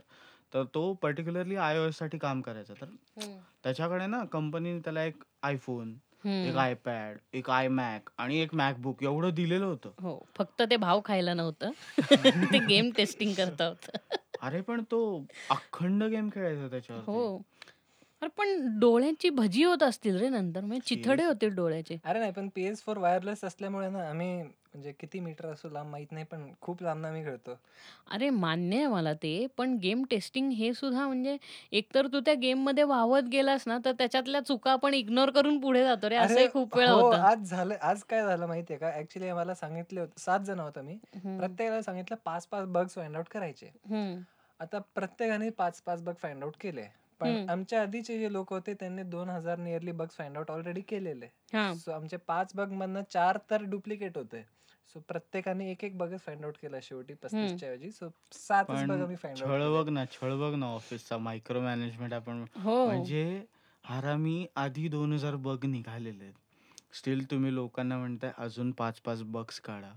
तर 0.54 0.64
तो 0.74 0.92
पर्टिक्युलरली 0.92 1.54
iOS 1.56 1.90
साठी 1.90 2.18
काम 2.18 2.40
करायचा 2.40 2.74
तर 2.80 2.86
हम्म. 2.86 3.38
त्याच्याकडे 3.64 4.06
ना 4.06 4.24
कंपनीने 4.24 4.78
त्याला 4.78 5.04
एक 5.04 5.24
आयफोन 5.42 5.94
एक 6.24 6.46
हम्म. 6.46 6.58
आयपॅड 6.58 7.18
एक 7.32 7.50
आय 7.50 7.68
मॅक 7.68 8.10
आणि 8.18 8.38
एक 8.38 8.54
मॅकबुक 8.54 9.02
एवढं 9.02 9.34
दिलेलं 9.34 9.64
होतं. 9.64 9.90
हो 10.00 10.26
फक्त 10.36 10.62
ते 10.62 10.76
भाव 10.76 11.00
खायला 11.04 11.34
नव्हतं. 11.34 11.70
ते 12.52 12.58
गेम 12.66 12.90
टेस्टिंग 12.96 13.32
करता 13.34 13.66
होतं. 13.66 13.98
अरे 14.42 14.60
पण 14.60 14.82
तो 14.90 15.24
अखंड 15.50 16.04
गेम 16.04 16.28
खेळायचा 16.34 16.68
त्याच्यावरती. 16.68 17.10
हो. 17.12 17.36
अरे 18.22 18.28
पण 18.28 18.78
डोळ्यांची 18.78 19.30
भजी 19.30 19.64
होत 19.64 19.82
असतील 19.82 20.16
रे 20.16 20.28
नंतर. 20.28 20.60
म्हणजे 20.60 20.96
चिथडे. 20.96 21.24
होते 21.24 21.48
डोळ्याचे. 21.48 21.96
अरे 22.04 22.18
नाही 22.18 22.32
पण 22.32 22.48
पी 22.54 22.64
एस 22.64 22.82
फोर 22.82 22.98
वायरलेस 22.98 23.44
असल्यामुळे 23.44 23.88
ना 23.88 24.08
आम्ही 24.08 24.42
म्हणजे 24.74 24.92
किती 24.92 25.20
मीटर 25.20 25.46
असो 25.46 25.68
लांब 25.70 25.90
माहीत 25.90 26.12
नाही 26.12 26.24
पण 26.24 26.50
खूप 26.60 26.82
लांब 26.82 27.06
आम्ही 27.06 27.24
खेळतो. 27.24 27.56
अरे 28.10 28.28
मान्य 28.30 28.76
आहे 28.76 28.86
मला 28.86 29.12
ते 29.14 29.46
पण 29.56 29.76
गेम 29.76 30.02
टेस्टिंग 30.10 30.50
हे 30.52 30.72
सुद्धा 30.74 31.06
म्हणजे 31.06 31.36
एकतर 31.72 32.06
तू 32.06 32.20
त्या 32.20 32.34
गेममध्ये 32.34 32.84
वावत 32.84 33.28
गेलास 33.32 33.66
ना 33.66 33.78
तर 33.84 33.92
त्याच्यातल्या 33.98 34.40
चुका 34.40 34.72
आपण 34.72 34.94
इग्नोर 34.94 35.30
करून 35.30 35.60
पुढे 35.60 35.82
जातो 35.84 36.08
रे. 36.10 36.16
असंही 36.16 36.48
खूप 36.48 36.76
वेळा 36.76 36.90
हो 36.90 37.00
होतं. 37.00 37.16
आज 37.18 37.50
झालं 37.50 37.74
आज 37.82 38.02
काय 38.02 38.22
झालं 38.22 38.46
माहितीये 38.46 38.78
का? 38.78 38.90
ऍक्च्युली 38.98 39.32
मला 39.32 39.54
सांगितले 39.54 40.00
होते 40.00 40.20
सात 40.20 40.40
जण 40.40 40.60
होतो 40.60 40.82
मी 40.82 40.96
प्रत्येकाला 41.38 41.82
सांगितलं 41.82 42.16
पाच 42.24 42.46
पाच 42.46 42.66
बग्स 42.68 42.94
फाइंड 42.94 43.16
आउट 43.16 43.28
करायचे. 43.28 43.70
आता 44.60 44.78
प्रत्येकाने 44.94 45.48
पाच 45.50 45.80
पाच 45.82 46.02
बग 46.02 46.14
फाइंड 46.14 46.42
आउट 46.42 46.56
केले. 46.60 46.86
पण. 47.20 47.34
आमच्या 47.48 47.80
आधीचे 47.82 48.18
जे 48.18 48.32
लोक 48.32 48.52
होते 48.52 48.74
त्यांनी 48.74 49.02
दोन 49.02 49.28
हजार 49.30 49.58
nearly 49.58 49.92
bugs 49.92 50.16
find 50.16 50.36
out 50.36 50.50
already 50.50 50.80
केलेले. 50.80 51.26
हा. 51.52 51.72
सो 51.74 51.92
आमचे 51.92 52.16
पाच 52.26 52.52
बग 52.54 52.72
मधनं 52.72 53.02
चार 53.10 53.38
तर 53.50 53.62
डुप्लिकेट 53.64 54.16
होते. 54.18 54.44
सो 54.88 55.00
प्रत्येकाने 55.00 55.70
एक 55.70 55.84
एक 55.84 55.98
बगच 55.98 56.20
फाइंड 56.20 56.44
आउट 56.44 56.56
केला 56.56 56.80
शेवटी 56.82 57.14
पस्तीसच्या 57.14 57.68
ऐवजी. 57.68 57.90
सो 57.90 58.08
सातच 58.32 58.84
बग 58.84 58.90
पण 58.90 59.00
आम्ही 59.00 59.16
फाइंड 59.16 59.38
छळ 59.38 59.44
आउट 59.44 59.62
बघ 59.72 59.88
ना 59.88 60.04
छळ 60.12 60.34
बघ 60.34 60.54
ना 60.54 60.66
ऑफिसचा 60.66 61.18
मायक्रो 61.18 61.60
मॅनेजमेंट 61.60 62.12
आपण. 62.12 62.44
हो. 62.56 62.78
म्हणजे 62.84 63.44
हरामी 63.84 64.46
आधी 64.56 64.88
दोन 64.88 65.12
हजार 65.12 65.36
बग 65.36 65.64
निघालेले 65.64 66.24
आहेत. 66.24 66.34
स्टील 66.92 67.24
तुम्ही 67.30 67.54
लोकांना 67.54 67.98
म्हणताय 67.98 68.32
अजून 68.38 68.70
पाच 68.72 69.00
पाच 69.00 69.22
बग्स 69.22 69.60
काढा. 69.60 69.92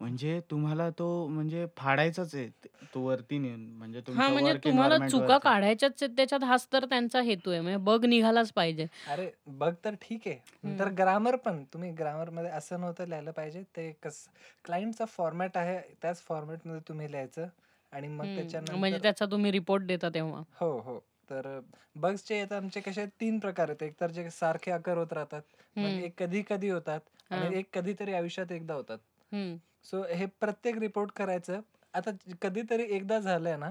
म्हणजे 0.00 0.40
तुम्हाला 0.50 0.88
तो 0.90 1.06
म्हणजे 1.26 1.66
फाडायचाच 1.76 2.34
आहे 2.34 2.46
ते- 2.64 2.86
तो 2.94 3.00
वरती 3.00 3.38
नेऊन 3.38 3.60
म्हणजे 3.68 3.98
हा 3.98 4.04
तुमच्या 4.06 4.28
म्हणजे 4.28 4.52
तुम्हाला 4.64 4.98
चुका 5.08 5.24
वरती. 5.24 5.38
काढायच्याच 5.44 6.02
आहेत 6.02 6.16
त्याच्यात 6.16 6.44
हाच 6.44 6.66
तर 6.72 6.84
त्यांचा 6.84 7.20
हेतू 7.20 7.50
आहे 7.50 7.60
म्हणजे 7.60 7.78
बग 7.84 8.04
निघालाच 8.04 8.52
पाहिजे. 8.52 8.86
अरे 9.08 9.30
बग 9.48 9.74
तर 9.84 9.94
ठीक 10.00 10.26
आहे. 10.26 10.38
नंतर 10.64 10.88
ग्रामर 10.88 11.36
पण 11.36 11.62
तुम्ही 11.64 11.90
ग्रामरमध्ये 11.92 12.50
असं 12.50 12.80
नव्हतं 12.80 13.04
लिहायला 13.04 13.30
पाहिजे 13.30 13.62
ते 13.76 13.90
कस 14.02 14.26
क्लायंटचा 14.64 15.04
फॉर्मॅट 15.08 15.56
आहे 15.56 15.78
त्याच 16.02 16.22
फॉर्मॅटमध्ये 16.22 16.80
तुम्ही 16.88 17.10
लिहायचं 17.12 17.46
आणि 17.92 18.08
मग 18.08 18.12
हम्म, 18.14 18.34
म्हणजे 18.34 18.42
त्याच्यानंतर 18.42 19.02
त्याचा 19.02 19.26
तुम्ही 19.26 19.52
रिपोर्ट 19.52 19.84
देता 19.84 20.08
तेव्हा. 20.08 20.42
हो 20.60 20.78
हो. 20.80 20.98
तर 21.30 21.58
बग्सचे 21.96 22.40
आता 22.40 22.56
आमचे 22.56 22.80
कसे 22.80 23.04
तीन 23.20 23.38
प्रकार 23.38 23.68
आहेत. 23.68 23.82
एक 23.82 24.00
तर 24.00 24.10
जे 24.10 24.28
सारखे 24.30 24.70
आकार 24.70 24.96
होत 24.96 25.12
राहतात 25.12 25.42
हम्म, 25.76 25.86
एक 25.86 26.12
कधी 26.18 26.42
कधी 26.48 26.68
होतात 26.68 27.00
हा. 27.30 27.36
आणि 27.36 27.58
एक 27.58 27.66
कधीतरी 27.74 28.12
आयुष्यात 28.12 28.52
एकदा 28.52 28.74
होतात. 28.74 28.98
हम्म, 29.32 29.56
सो 29.84 30.02
हे 30.10 30.26
प्रत्येक 30.40 30.78
रिपोर्ट 30.78 31.10
करायचं. 31.16 31.60
आता 31.94 32.10
कधीतरी 32.42 32.82
एकदा 32.96 33.18
झालंय 33.20 33.56
ना 33.56 33.70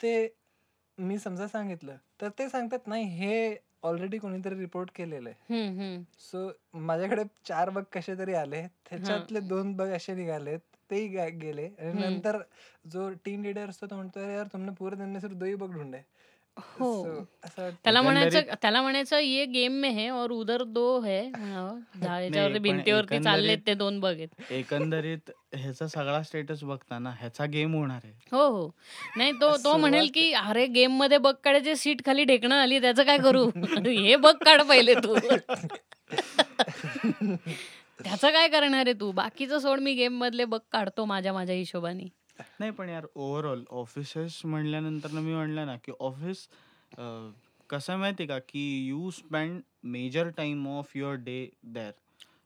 ते 0.00 0.12
मी 0.98 1.18
समजा 1.18 1.46
सांगितलं 1.48 1.96
तर 2.20 2.28
ते 2.38 2.48
सांगतात 2.48 2.86
नाही 2.86 3.04
हे 3.16 3.56
ऑलरेडी 3.84 4.18
कोणीतरी 4.18 4.58
रिपोर्ट 4.58 4.90
केलेलं 4.94 5.28
आहे. 5.28 5.38
सो 6.20 6.50
माझ्याकडे 6.80 7.22
चार 7.44 7.70
बग 7.70 7.82
कसे 7.92 8.14
तरी 8.18 8.34
आले 8.34 8.62
त्याच्यातले 8.86 9.40
दोन 9.42 9.72
बग 9.76 9.90
असे 9.96 10.14
निघाले 10.14 10.56
तेही 10.90 11.08
गेले. 11.30 11.66
आणि. 11.68 11.92
नंतर 11.94 12.40
जो 12.90 13.08
टीम 13.24 13.42
लीडर 13.42 13.68
असतो 13.70 13.86
तो 13.86 13.96
म्हणतो 13.96 14.20
"अरे 14.20 14.34
यार 14.34 14.46
तुमने 14.52 14.72
पूरे 14.78 14.96
दिन 14.96 15.08
में 15.08 15.20
सिर्फ 15.20 15.34
दो 15.34 15.44
ही 15.44 15.54
बग 15.54 15.72
ढूंढे 15.72 16.02
हो. 16.58 16.90
असं. 17.44 17.70
त्याला 17.84 18.00
म्हणायचं 18.02 18.26
एकंदरीत- 18.28 18.56
त्याला 18.62 18.80
म्हणायचं 18.82 19.18
ये 19.18 19.44
गेम 19.44 19.72
में 19.72 19.88
है 19.90 20.08
और 20.10 20.30
उधर 20.30 20.62
दो 20.64 21.00
है. 21.00 21.20
म्हणावं. 21.30 21.78
झा- 22.02 22.20
याच्यावरती 22.22 22.54
पण 22.54 22.62
भिंतीवरती 22.62 23.18
चाललेत 23.18 23.42
एकंदरीत- 23.42 23.66
ते 23.66 23.74
दोन 23.74 24.00
बघेत 24.00 24.52
एकंदरीत 24.52 25.30
ह्याचा 25.54 25.86
सगळा 25.86 26.22
स्टेटस 26.22 26.62
बघताना 26.64 27.10
ह्याचा 27.10 27.44
गेम 27.46 27.74
होणार 27.74 28.00
आहे. 28.04 28.12
हो 28.32 28.46
हो. 28.48 28.70
नाही 29.16 29.32
तो 29.32 29.56
तो 29.56 29.76
म्हणेल 29.76 30.10
की 30.14 30.32
अरे 30.32 30.66
गेममध्ये 30.66 31.18
बघ 31.18 31.34
काढायचे 31.44 31.76
सीट 31.76 32.04
खाली 32.06 32.24
ढेकणं 32.24 32.54
आली 32.54 32.80
त्याचं 32.80 33.02
काय 33.02 33.18
करू? 33.18 33.44
हे 33.86 34.16
बघ 34.16 34.34
काढ 34.44 34.62
पहिले 34.62 34.94
तू. 34.94 35.14
त्याचं 38.04 38.30
काय 38.30 38.48
करणार 38.48 38.86
आहे 38.86 38.92
तू? 38.92 39.10
बाकीचं 39.12 39.58
सोड 39.58 39.80
मी 39.80 39.92
गेम 39.94 40.18
मधले 40.18 40.44
बघ 40.44 40.58
काढतो 40.72 41.04
माझ्या 41.04 41.32
माझ्या 41.32 41.54
हिशोबाने. 41.56 42.04
नाही 42.38 42.70
पण 42.70 42.88
यार 42.88 43.06
ओव्हरऑल 43.14 43.64
ऑफिसेस 43.72 44.40
म्हणल्यानंतर 44.44 45.10
ना 45.10 45.20
मी 45.20 45.34
म्हणलं 45.34 45.66
ना 45.66 45.76
की 45.76 45.92
ऑफिस 46.00 46.46
कसं 47.70 47.92
आहे 47.92 48.00
माहिती 48.00 48.26
का 48.26 48.38
की 48.38 48.64
you 48.88 49.10
spend 49.10 49.60
major 49.84 50.28
time 50.36 50.66
of 50.68 50.96
your 50.96 51.14
day 51.14 51.46
there 51.64 51.92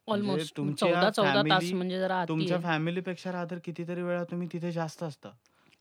almost 0.09 0.57
तुमच्या 0.57 1.03
तास 1.03 1.19
family- 1.19 1.75
म्हणजे 1.75 1.99
जरा 1.99 2.21
अति 2.21 2.29
तुमच्या. 2.29 2.59
फॅमिलीपेक्षा 2.61 3.33
राहतर 3.33 3.59
कितीतरी 3.65 4.03
वेळा 4.03 4.23
तुम्ही 4.25 4.49
तिथे 4.53 4.71
जास्त 4.73 5.03
असता. 5.03 5.29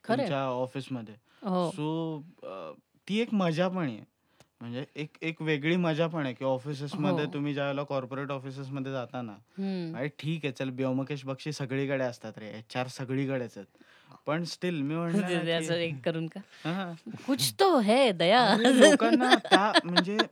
तुमच्या 0.04 0.42
ऑफिसमध्ये 0.44 1.14
हो 1.42 1.70
सो 1.70 2.22
ती 3.08 3.18
एक 3.20 3.34
मजा 3.34 3.68
पण 3.68 3.88
आहे 3.88 4.04
म्हणजे 4.60 4.84
एक 4.96 5.16
एक 5.22 5.40
वेगळी 5.42 5.76
मजा 5.76 6.06
पण 6.06 6.24
आहे 6.24 6.34
की 6.34 6.44
ऑफिसेस 6.44 6.94
मध्ये 6.94 7.24
हो. 7.24 7.32
तुम्ही 7.34 7.54
ज्यावेळेला 7.54 7.82
कॉर्पोरेट 7.82 8.30
ऑफिसेस 8.30 8.68
मध्ये 8.70 8.92
जाता 8.92 9.22
ना. 9.22 9.32
अरे 9.98 10.08
ठीक 10.18 10.44
आहे 10.44 10.52
चल 10.52 10.70
ब्योमकेश 10.70 11.24
बक्षी 11.24 11.52
सगळीकडे 11.52 12.04
असतात 12.04 12.38
रे 12.38 12.48
एच 12.58 12.76
आर 12.76 12.86
सगळीकडेच 12.88 13.56
आहेत 13.58 13.82
पण 14.26 14.44
स्टील 14.44 14.80
मी 14.82 14.94
म्हणलं 14.94 15.28
ते- 15.28 15.44
ते 15.46 15.52
असं 15.52 15.74
एक 15.74 16.00
करून 16.04 16.26
का 16.26 16.40
हा. 16.66 16.92
कुछ 17.26 17.52
तो 17.60 17.76
है 17.78 18.10
दया 18.12 18.44
लोकांना 18.58 19.34
त्या 19.42 19.72
म्हणजे 19.84 20.26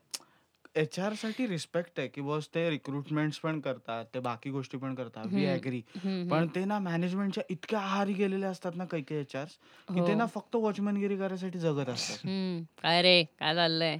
एच 0.77 0.99
आरसाठी 0.99 1.47
रिस्पेक्ट 1.47 1.99
आहे 1.99 2.09
की 2.09 2.21
बॉस 2.21 2.49
ते 2.55 2.69
रिक्रुटमेंट 2.71 3.35
पण 3.43 3.61
करतात 3.61 4.05
ते 4.15 4.21
बाकी 4.21 4.51
गोष्टी 4.51 4.79
पण 4.79 4.95
करतात 4.95 5.27
वी 5.27 5.45
हम्म. 5.45 5.55
ऍग्री 5.55 5.81
हम्म, 5.97 6.29
पण 6.31 6.47
ते 6.55 6.65
ना 6.65 6.79
मॅनेजमेंटच्या 6.79 7.45
इतक्या 7.51 7.79
आहारी 7.81 8.13
गेलेले 8.13 8.47
असतात 8.47 8.73
ना 8.77 8.85
काही 8.85 9.03
काही 9.03 9.21
एच 9.21 9.35
आर 9.37 9.45
की 9.89 10.01
ते 10.01 10.13
हो. 10.13 10.19
ना 10.19 10.27
फक्त 10.27 10.57
वॉचमॅनगिरी 10.57 11.17
करायसाठी 11.17 11.59
जगत 11.59 11.89
असतात 11.89 12.27
हम्म. 12.27 12.63
काय 12.83 13.03
रे 13.03 13.23
काय 13.41 13.55
चाललंय 13.55 13.97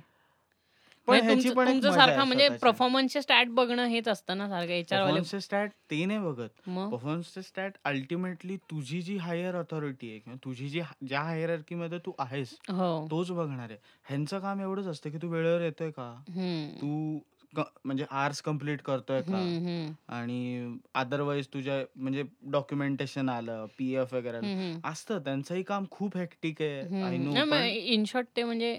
पण 1.09 1.15
म्हणजे 1.15 1.27
ह्याची 1.27 1.43
तुमचं 1.45 1.57
पण 1.57 1.69
एक 1.69 1.73
तुमचं 1.73 1.89
मजा 1.89 2.01
आहे 2.01 2.09
सारखं 2.09 2.27
म्हणजे 2.27 2.47
स्वतःची. 2.47 2.63
परफॉर्मन्सचे 2.63 3.21
स्टॅट 3.23 3.49
बघणं 3.51 3.87
हेच 3.87 4.09
असतं 4.09 4.39
ना 4.39 4.49
सारखं 4.49 4.83
परफॉर्मन्सचे 4.91 5.41
स्टॅट 5.41 5.71
ते 5.91 6.05
नाही 6.05 6.19
बघत 6.19 6.69
मग 6.69 6.91
परफॉर्मन्सचे 6.91 7.43
स्टॅट 7.43 7.73
अल्टिमेटली 7.85 8.57
तुझी 8.71 9.01
जी 9.03 9.17
हायर 9.19 9.55
ऑथॉरिटी 9.55 10.11
आहे 10.11 10.19
किंवा 10.19 10.37
तुझी 10.45 10.69
जी 10.69 10.81
ज्या 11.07 11.21
हायरकी 11.23 11.75
मध्ये 11.75 11.99
तू 11.99 12.13
आहेस 12.19 12.57
हो 12.71 13.07
तोच 13.11 13.31
बघणार 13.31 13.71
आहे 13.71 13.79
ह्यांचं 14.07 14.39
काम 14.39 14.61
एवढंच 14.61 14.87
असतं 14.87 15.11
की 15.11 15.19
तू 15.19 15.29
वेळेवर 15.29 15.61
येतोय 15.61 15.91
का 15.91 16.13
हम्म. 16.29 16.69
तू 16.77 17.19
क- 17.57 17.63
म्हणजे 17.85 18.05
आर्स 18.13 18.41
कंप्लीट 18.43 18.81
करतोय 18.83 19.21
का 19.23 19.37
हम्म, 19.37 19.67
हम्म, 19.67 19.93
आणि 20.09 20.77
अदरवाईज 20.95 21.47
तुझ्या 21.47 21.77
म्हणजे 21.97 22.23
डॉक्युमेंटेशन 22.51 23.29
आलं 23.29 23.65
पी 23.79 23.91
एफ 23.95 24.13
वगैरे 24.15 24.37
आलं. 24.37 24.47
हम्म, 24.47 24.61
हम्म. 24.61 24.81
असतं 24.85 25.19
त्यांचंही 25.19 25.63
काम 25.63 25.85
खूप 25.91 26.17
हेक्टिक 26.17 26.61
आहे 26.63 27.03
आय. 27.03 27.17
नो 27.17 27.63
इन 27.87 28.05
शॉर्ट 28.07 28.27
ते 28.37 28.43
म्हणजे 28.45 28.79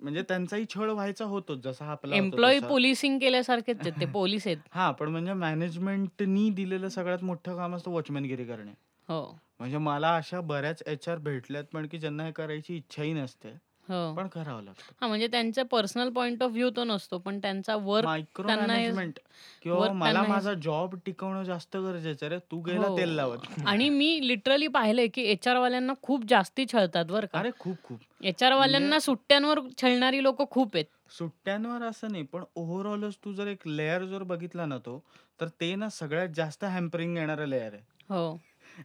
म्हणजे 0.00 0.22
त्यांचाही 0.22 0.64
छळ 0.74 0.90
व्हायचा 0.90 1.24
होतोच 1.24 1.58
जसा 1.58 1.84
आपला 1.86 2.14
होतो 2.14 2.24
एम्प्लॉई 2.24 2.58
तसा. 2.58 2.66
पोलिसिंग 2.68 3.18
केल्यासारखेच 3.18 3.76
आहेत 3.80 4.00
ते 4.00 4.06
पोलीस 4.12 4.46
आहेत. 4.46 4.56
हा 4.70 4.90
पण 4.90 5.08
म्हणजे 5.08 5.32
मॅनेजमेंटनी 5.32 6.48
दिलेलं 6.50 6.88
सगळ्यात 6.88 7.24
मोठं 7.24 7.56
काम 7.56 7.74
असतं 7.76 7.90
वॉचमॅनगिरी 7.90 8.44
करणे. 8.44 8.72
हो. 9.08 9.20
म्हणजे 9.60 9.78
मला 9.78 10.16
अशा 10.16 10.40
बऱ्याच 10.40 10.82
एच 10.86 11.08
आर 11.08 11.18
भेटल्यात 11.18 11.64
पण 11.64 11.86
की 11.86 11.98
ज्यांना 11.98 12.24
हे 12.24 12.32
करायची 12.32 12.76
इच्छाही 12.76 13.12
नसते. 13.12 13.56
हो. 13.88 14.14
पण 14.14 14.26
करावं 14.26 14.62
लागतं. 14.62 14.92
हा 15.00 15.06
म्हणजे 15.06 15.26
त्यांचा 15.26 15.62
पर्सनल 15.62 16.08
पॉइंट 16.08 16.42
ऑफ 16.42 16.50
व्ह्यू 16.50 16.70
तो 16.70 16.84
नसतो 16.84 17.18
पण 17.18 17.38
त्यांचा 17.38 17.76
वर्क 17.76 18.04
मायक्रो 18.04 18.46
त्यांना 18.46 18.62
हे- 18.64 18.80
मॅनेजमेंट 18.80 19.18
किंवा 19.62 19.92
मला 19.92 20.12
त्यांना 20.12 20.20
हे- 20.20 20.30
माझा 20.30 20.52
जॉब 20.54 20.94
टिकवणं 21.06 21.42
जास्त 21.42 21.76
गरजेचं 21.76 22.26
आहे 22.26 22.34
रे 22.34 22.38
तू 22.50 22.60
गेला 22.60 22.86
हो. 22.86 22.96
तेल 22.98 23.08
लावत. 23.08 23.46
आणि 23.66 23.88
मी 23.88 24.28
लिटरली 24.28 24.66
पाहिलंय 24.68 25.06
की 25.06 25.22
एच 25.22 25.48
आर 25.48 25.56
वाल्यांना 25.56 25.92
खूप 26.02 26.24
जास्ती 26.28 26.66
छळतात 26.72 27.04
बरं 27.04 27.26
का. 27.26 27.38
अरे 27.38 27.50
खूप 27.58 27.76
खूप. 27.84 27.98
एच 28.22 28.42
आर 28.42 28.52
वाल्यांना 28.52 28.98
सुट्ट्यांवर 28.98 29.60
छळणारी 29.82 30.22
लोक 30.22 30.50
खूप 30.50 30.76
आहेत. 30.76 30.86
सुट्ट्यांवर 31.18 31.82
असं 31.82 32.12
नाही 32.12 32.22
पण 32.22 32.42
ओव्हरऑलच 32.56 33.16
तू 33.24 33.32
जर 33.32 33.46
एक 33.46 33.66
लेअर 33.66 34.04
जर 34.04 34.22
बघितला 34.22 34.66
ना 34.66 34.78
तो 34.78 35.02
तर 35.40 35.48
ते 35.60 35.74
ना 35.74 35.88
सगळ्यात 35.88 36.28
जास्त 36.28 36.64
हॅम्परिंग 36.64 37.16
येणारं 37.16 37.46
लेअर 37.46 37.72
आहे. 37.72 37.82
हो. 38.10 38.38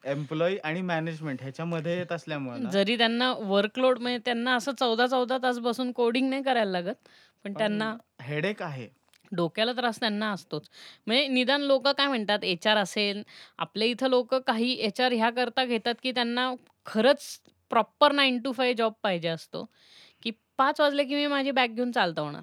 एम्प्लॉई 0.05 0.57
आणि 0.63 0.81
मॅनेजमेंट 0.81 1.41
ह्याच्यामध्ये 1.41 1.97
येत 1.97 2.11
असल्यामुळे 2.11 2.59
ना, 2.59 2.69
जरी 2.69 2.97
त्यांना 2.97 3.31
वर्कलोड 3.39 3.99
म्हणजे 3.99 4.19
त्यांना 4.25 4.55
असं 4.55 4.71
चौदा 4.71 5.07
चौदा 5.07 5.37
तास 5.37 5.59
बसून 5.59 5.91
कोडिंग 5.91 6.29
नाही 6.29 6.43
करायला 6.43 6.71
लागत 6.71 7.07
पण 7.45 7.53
त्यांना 7.53 7.95
हेडेक 8.21 8.61
आहे. 8.61 8.87
डोक्याला 9.31 9.71
त्रास 9.73 9.99
त्यांना 9.99 10.29
असतोच. 10.31 10.69
म्हणजे 11.07 11.27
निदान 11.27 11.61
लोक 11.61 11.87
काय 11.87 12.07
म्हणतात 12.07 12.43
एच 12.43 12.67
आर 12.67 12.77
असेल 12.77 13.23
आपल्या 13.57 13.87
इथं 13.87 14.09
लोक 14.09 14.35
काही 14.35 14.71
एच 14.79 15.01
आर 15.01 15.13
ह्या 15.13 15.29
करता 15.29 15.65
घेतात 15.65 15.95
की 16.03 16.11
त्यांना 16.11 16.53
खरंच 16.85 17.39
proper 17.71 18.11
nine 18.11 18.39
to 18.41 18.51
five 18.51 18.75
job 18.77 18.93
पाहिजे 19.03 19.27
असतो. 19.27 19.65
की 20.23 20.31
पाच 20.57 20.79
वाजले 20.81 21.03
की 21.03 21.15
मी 21.15 21.27
माझी 21.27 21.51
बॅग 21.51 21.75
घेऊन 21.75 21.91
चालता 21.91 22.21
होणार. 22.21 22.41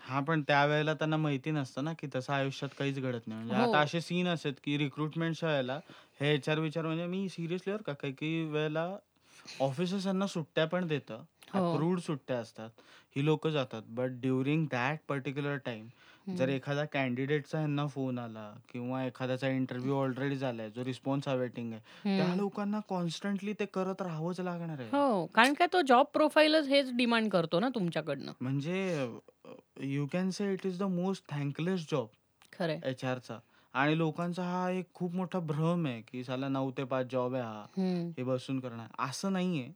हा 0.00 0.20
पण 0.20 0.42
त्यावेळेला 0.42 0.94
त्यांना 0.94 1.16
माहिती 1.16 1.50
नसतं 1.50 1.84
ना 1.84 1.92
की 1.92 2.06
तसं 2.14 2.32
आयुष्यात 2.32 2.70
काहीच 2.78 2.98
घडत 2.98 3.26
नाही. 3.26 3.40
म्हणजे 3.40 3.54
हो. 3.56 3.70
आता 3.70 3.78
असे 3.78 4.00
सीन 4.00 4.28
असतात 4.28 4.52
की 4.64 4.76
रिक्रुटमेंटच्या 4.78 5.48
वेळेला 5.48 5.78
हे 6.22 6.34
एच 6.34 6.48
आर 6.48 6.58
विचार 6.58 6.86
म्हणजे 6.86 7.06
मी 7.06 7.28
सिरियसली 7.28 7.72
बरं 7.72 7.82
का 7.82 7.92
काही 7.92 8.12
काही 8.12 8.44
वेळेला 8.44 8.88
ऑफिसेस 9.60 10.06
यांना 10.06 10.26
सुट्ट्या 10.26 10.64
पण 10.66 10.86
देतं. 10.86 11.22
हो. 11.54 11.72
अप्रूव्ड 11.72 12.00
सुट्ट्या 12.00 12.38
असतात. 12.38 12.70
ही 13.16 13.24
लोक 13.24 13.46
जातात. 13.48 13.82
But 13.88 14.10
during 14.20 14.66
that 14.72 14.98
particular 15.08 15.56
time 15.56 15.86
जर 16.28 16.42
हम्म. 16.42 16.54
एखादा 16.54 16.84
कॅन्डिडेटचा 16.84 17.60
यांना 17.60 17.86
फोन 17.86 18.18
आला 18.18 18.52
किंवा 18.72 19.04
एखाद्याचा 19.04 19.48
इंटरव्ह्यू 19.48 19.94
ऑलरेडी 19.94 20.36
झालाय 20.36 20.70
जो 20.70 20.84
रिस्पॉन्स 20.84 21.28
अवेटिंग 21.28 21.72
आहे 21.72 22.16
त्या 22.16 22.24
हम्म. 22.26 22.40
लोकांना 22.40 22.80
कॉन्स्टंटली 22.88 23.52
ते 23.52 23.66
करत 23.66 24.02
राहावंच 24.02 24.40
लागणार 24.40 24.78
आहे. 24.78 24.88
हो. 24.88 25.26
कारण 25.26 25.54
काय 25.54 25.66
तो 25.72 25.80
जॉब 25.82 26.06
प्रोफाईलच 26.12 26.68
हेच 26.68 26.92
डिमांड 26.96 27.30
करतो 27.30 27.60
ना 27.60 27.68
तुमच्याकडनं. 27.68 28.32
म्हणजे 28.40 29.08
you 29.80 30.06
can 30.12 30.30
say 30.30 30.52
it 30.52 30.66
is 30.66 30.78
the 30.78 30.82
most 30.82 31.30
thankless 31.30 31.86
job 31.90 32.06
खरंय. 32.52 32.78
एच 32.84 33.04
आरचा 33.04 33.38
आणि 33.74 33.98
लोकांचा 33.98 34.42
हा 34.42 34.70
एक 34.70 34.86
खूप 34.94 35.14
मोठा 35.14 35.38
भ्रम 35.38 35.86
आहे 35.86 36.00
की 36.00 36.24
साला 36.24 36.48
नऊ 36.48 36.70
ते 36.70 36.84
पाच 36.84 37.06
जॉब 37.06 37.34
आहे 37.34 37.42
हा. 37.42 37.64
हे 38.18 38.22
बसून 38.22 38.60
करणार. 38.60 38.86
असं 38.98 39.32
नाहीये. 39.32 39.70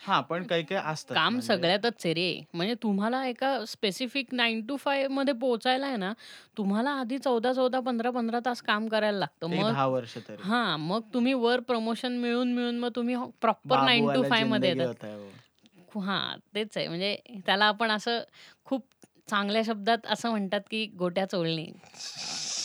हा 0.00 0.20
पण 0.20 0.42
काही 0.42 0.62
काही 0.62 0.80
असतात. 0.84 1.14
काम 1.14 1.32
म्हणजे 1.32 1.46
सगळ्यातच 1.46 2.04
आहे 2.04 2.12
रे. 2.14 2.42
म्हणजे 2.54 2.74
तुम्हाला 2.74 3.26
एका 3.26 3.64
स्पेसिफिक 3.64 4.34
नाईन 4.34 4.66
टू 4.66 4.76
फाईव्हमध्ये 4.76 5.34
पोहोचायला 5.34 5.86
आहे 5.86 5.96
ना 5.96 6.12
तुम्हाला 6.56 6.90
आधी 6.90 7.18
चौदा 7.18 7.52
चौदा 7.52 7.80
पंधरा 7.80 8.10
पंधरा 8.10 8.38
तास 8.44 8.62
काम 8.62 8.88
करायला 8.88 9.18
लागतं. 9.18 9.52
एक 9.52 9.60
मग 9.60 9.68
दहा 9.68 9.86
वर्ष 9.86 10.16
तरी. 10.16 10.42
हा 10.42 10.76
मग 10.76 11.00
तुम्ही 11.14 11.32
वर 11.34 11.60
प्रमोशन 11.60 12.12
मिळून 12.12 12.52
मिळून 12.52 12.78
मग 12.78 12.88
तुम्ही 12.96 13.16
प्रॉपर 13.40 13.80
नाईन 13.80 14.00
टू 14.00 14.06
बाबूवाला 14.06 14.28
फाईव्हमध्ये 14.28 14.70
जिंदगी 14.70 14.88
येतात 14.88 15.18
वो. 15.18 16.00
हा 16.00 16.36
तेच 16.54 16.76
आहे. 16.76 16.88
म्हणजे 16.88 17.16
त्याला 17.46 17.64
आपण 17.64 17.90
असं 17.90 18.20
खूप 18.64 18.86
चांगल्या 19.28 19.62
शब्दात 19.66 20.06
असं 20.06 20.30
म्हणतात 20.30 20.60
की 20.70 20.86
गोट्या 20.98 21.24
चोळणे. 21.26 21.66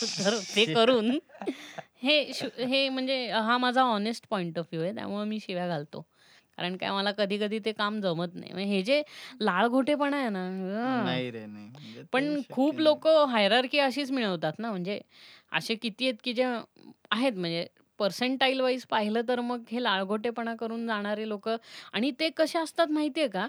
तर 0.25 0.37
ते 0.55 0.65
करून. 0.73 1.17
हे 2.03 2.33
शु- 2.33 2.65
हे 2.67 2.89
म्हणजे 2.89 3.27
हा 3.31 3.57
माझा 3.57 3.81
ऑनेस्ट 3.81 4.25
पॉइंट 4.29 4.59
ऑफ 4.59 4.65
व्ह्यू 4.65 4.83
आहे 4.83 4.95
त्यामुळे 4.95 5.25
मी 5.25 5.39
शिव्या 5.39 5.67
घालतो. 5.67 6.01
कारण 6.57 6.77
काय 6.77 6.91
मला 6.91 7.11
कधी 7.11 7.37
कधी 7.37 7.59
ते 7.65 7.71
काम 7.71 7.99
जमत 8.01 8.35
नाही. 8.35 8.53
म्हणजे 8.53 8.69
हे 8.75 8.81
जे 8.81 9.01
लाळघोटेपणा 9.41 10.17
आहे 10.17 10.29
ना 10.29 10.45
अं. 10.47 11.03
नाही 11.05 11.31
रे 11.31 11.45
नाही. 11.45 11.65
म्हणजे 11.65 12.01
ते 12.01 12.07
पण 12.13 12.35
शक्य 12.35 12.53
खूप 12.53 12.73
नाही. 12.73 12.83
लोक 12.83 13.07
हायरार्की 13.07 13.79
अशीच 13.79 14.11
मिळवतात 14.11 14.53
ना. 14.59 14.69
म्हणजे 14.71 14.99
असे 15.51 15.75
किती 15.75 16.05
आहेत 16.05 16.15
की 16.23 16.33
जे 16.33 16.43
आहेत 17.11 17.33
म्हणजे 17.33 17.67
पर्सेंटाईल 17.99 18.61
वाईज 18.61 18.85
पाहिलं 18.85 19.21
तर 19.27 19.39
मग 19.39 19.63
हे 19.71 19.83
लाळघोटेपणा 19.83 20.55
करून 20.55 20.87
जाणारे 20.87 21.29
लोक 21.29 21.49
आणि 21.93 22.11
ते 22.11 22.29
कसे 22.29 22.59
असतात 22.59 22.87
माहितीये 22.87 23.27
का? 23.27 23.47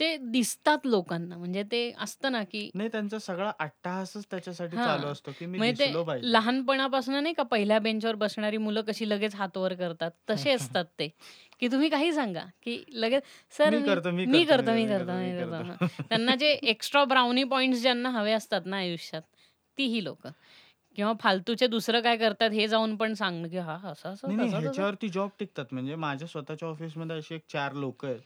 ते 0.00 0.16
दिसतात 0.16 0.78
लोकांना. 0.84 1.36
म्हणजे 1.36 1.62
ते 1.62 1.92
असतं 1.98 2.32
ना 2.32 2.42
की 2.44 2.70
नाही 2.74 2.88
त्यांचा 2.88 3.18
सगळा 3.18 3.52
अट्टाहासच 3.58 4.24
त्याच्यासाठी 4.30 4.76
हा. 4.76 4.84
चालू 4.84 5.06
असतो 5.06 5.30
की 5.38 5.46
मी 5.46 5.58
म्हणजे 5.58 5.84
दिसलो 5.84 6.00
ते 6.02 6.06
पाहिजे. 6.06 6.32
लहानपणापासून 6.32 7.14
नाही 7.14 7.34
का 7.34 7.42
पहिल्या 7.42 7.78
बेंचवर 7.78 8.14
बसणारी 8.14 8.56
मुलं 8.56 8.80
कशी 8.80 9.08
लगेच 9.08 9.34
हात 9.34 9.56
वर 9.56 9.74
करतात. 9.74 10.10
तसे 10.30 10.52
असतात 10.76 10.84
ते. 10.98 11.08
की 11.60 11.68
तुम्ही 11.68 11.88
काही 11.88 12.12
सांगा. 12.12 12.44
की 12.62 12.84
लगेच 12.92 13.22
सर 13.52 13.70
मी 13.70 13.86
करतो 13.86 14.10
मी 14.10 14.26
मी 14.26 14.44
करतो 14.44 14.56
करतो 14.56 14.72
मी 14.72 14.84
मी 14.84 14.88
करतो 14.88 15.06
करतो, 15.06 15.12
मी 15.12 15.32
मी 15.32 15.38
करतो. 15.38 15.50
करतो. 15.50 15.84
हा. 15.84 16.04
त्यांना 16.08 16.34
जे 16.34 16.48
एक्स्ट्रा 16.48 17.04
ब्राउनी 17.04 17.44
पॉइंट्स 17.44 17.80
ज्यांना 17.82 18.10
हवे 18.10 18.32
असतात 18.32 18.60
ना 18.64 18.76
आयुष्यात 18.76 19.22
ती 19.78 19.84
ही 19.84 20.04
लोक. 20.04 20.26
किंवा 20.96 21.12
फालतूचे 21.20 21.66
दुसरं 21.66 22.00
काय 22.00 22.16
करतात 22.16 22.50
हे 22.50 22.66
जाऊन 22.68 22.96
पण 22.96 23.14
सांगणं 23.14 23.48
की 23.48 23.58
हा 23.58 23.78
असं 23.84 24.14
नाही 24.22 24.36
नाही 24.36 24.50
ह्याच्यावरती 24.50 25.08
जॉब 25.08 25.30
टिकतात. 25.38 25.64
म्हणजे 25.72 25.94
माझ्या 25.94 26.28
स्वतःच्या 26.28 26.68
ऑफिसमध्ये 26.68 27.16
असे 27.16 27.34
एक 27.34 27.42
चार 27.52 27.72
लोक 27.72 28.04
आहेत 28.04 28.20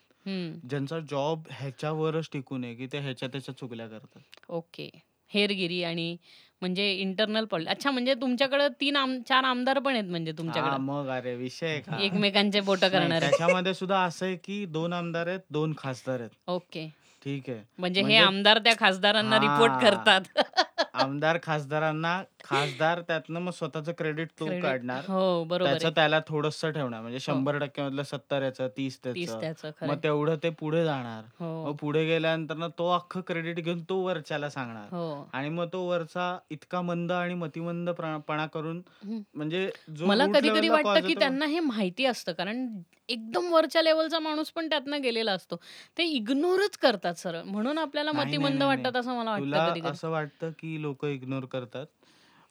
ज्यांचा 0.68 0.98
जॉब 1.00 1.46
ह्याच्यावरच 1.50 2.28
टिकून 2.32 2.64
आहे 2.64 2.74
की 2.74 2.86
ते 2.86 2.98
ह्याच्या 2.98 3.28
त्याच्या 3.28 3.54
चुगल्या 3.56 3.86
करतात. 3.88 4.20
ओके. 4.48 4.88
हेरगिरी 5.30 5.82
आणि 5.82 6.16
म्हणजे 6.60 6.90
इंटरनल 6.92 7.44
पॉलिटिक्स 7.44 7.76
अच्छा 7.76 7.90
म्हणजे 7.90 8.14
तुमच्याकडे 8.14 8.68
तीन 8.80 8.96
आम 8.96 9.18
चार 9.28 9.44
आमदार 9.44 9.78
पण 9.78 9.92
आहेत 9.92 10.10
म्हणजे 10.10 10.30
हा 10.30 10.38
तुमच्याकडे 10.38 10.76
मग 10.76 11.08
अरे 11.08 11.34
विषय 11.36 11.66
आहे 11.66 11.80
का? 11.80 11.98
एकमेकांचे 12.00 12.60
बोट 12.60 12.78
नाही, 12.78 12.92
करणारे. 12.92 13.20
त्याच्यामध्ये 13.20 13.74
सुद्धा 13.74 14.02
असं 14.04 14.26
आहे 14.26 14.36
की 14.36 14.64
दोन 14.66 14.92
आमदार 14.92 15.26
आहेत 15.26 15.40
दोन 15.50 15.74
खासदार 15.78 16.20
आहेत. 16.20 16.30
ओके. 16.48 16.88
ठीक 17.26 17.50
आहे. 17.50 17.60
म्हणजे 17.78 18.00
हे 18.00 18.04
म्हणजे- 18.04 18.26
आमदार 18.26 18.58
त्या 18.58 18.72
खासदारांना 18.78 19.36
रिपोर्ट 19.36 19.72
हा. 19.72 19.78
करतात. 19.80 20.20
आमदार 20.94 21.38
खासदारांना 21.42 22.22
खासदार 22.44 23.00
त्यातनं 23.00 23.40
मग 23.40 23.52
स्वतःचं 23.52 23.92
क्रेडिट 23.92 24.28
तो. 24.40 24.46
काढणार. 24.62 25.02
हो 25.08 25.44
बरोबर 25.44 25.70
त्याचं 25.70 25.86
आहे. 25.86 25.94
त्याला 25.94 26.20
थोडस 26.28 26.64
ठेवणार. 26.64 27.00
म्हणजे 27.00 27.20
शंभर 27.20 27.58
टक्क्यामधलं 27.58 28.02
सत्तर 28.02 28.42
याचं 28.42 28.68
तीस 28.76 28.98
तीस 29.04 29.28
त्याचं 29.28 29.60
त्याचं 29.60 29.86
मग 29.86 29.96
तेवढं 30.02 30.36
ते 30.42 30.50
पुढे 30.50 30.84
जाणार. 30.84 31.24
हो. 31.38 31.66
मग 31.66 31.76
पुढे 31.76 32.04
गेल्यानंतर 32.04 32.66
तो 32.78 32.90
अख्खं 32.90 33.20
क्रेडिट 33.20 33.60
घेऊन 33.60 33.82
तो 33.88 33.96
वरच्याला 33.96 34.50
सांगणार. 34.50 34.84
हो. 34.84 35.30
आणि 35.32 35.48
मग 35.48 35.66
तो 35.72 35.84
वरचा 35.84 36.38
इतका 36.50 36.82
मंद 36.82 37.12
आणि 37.12 37.34
मतिमंद 37.34 37.90
प्रा- 37.90 38.20
पणा 38.20 38.46
करून. 38.46 38.82
म्हणजे 39.04 39.70
जो 39.96 40.06
मला 40.06 40.24
root 40.24 40.34
कधी 40.36 40.48
कधी 40.48 40.68
level 40.68 40.82
ला 40.82 40.90
वाटतं 40.90 41.06
की 41.06 41.14
त्यांना 41.14 41.46
हे 41.46 41.60
माहिती 41.60 42.04
असतं. 42.04 42.32
कारण 42.32 42.78
एकदम 43.08 43.52
वरच्या 43.52 43.82
लेवलचा 43.82 44.18
माणूस 44.18 44.50
पण 44.50 44.68
त्यातनं 44.68 45.02
गेलेला 45.02 45.32
असतो. 45.32 45.56
ते 45.98 46.04
इग्नोरच 46.04 46.78
करतात 46.78 47.14
सरळ. 47.14 47.42
म्हणून 47.42 47.78
आपल्याला 47.78 48.12
नाही, 48.12 48.24
नाही, 48.24 48.38
मतिमंद 48.38 48.62
नाही, 48.62 48.82
वाटतात 48.82 49.00
असं 49.00 49.14
मला 49.14 49.30
वाटतं 49.30 49.90
असं 49.90 50.10
वाटतं 50.10 50.50
की 50.50 50.82
लोक 50.82 51.04
इग्नोर 51.04 51.44
करतात? 51.44 51.86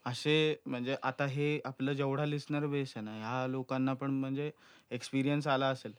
असे 0.06 0.56
म्हणजे 0.66 0.96
आता 1.04 1.26
हे 1.26 1.60
आपलं 1.66 1.94
जेवढा 1.94 2.26
लिस्नर 2.26 2.66
बेस 2.66 2.94
आहे 2.96 3.06
ना 3.06 3.12
ह्या 3.12 3.48
लोकांना 3.48 3.94
पण 3.94 4.12
म्हणजे 4.12 4.52
एक्सपिरियन्स 4.92 5.48
आला 5.48 5.68
असेल. 5.68 5.92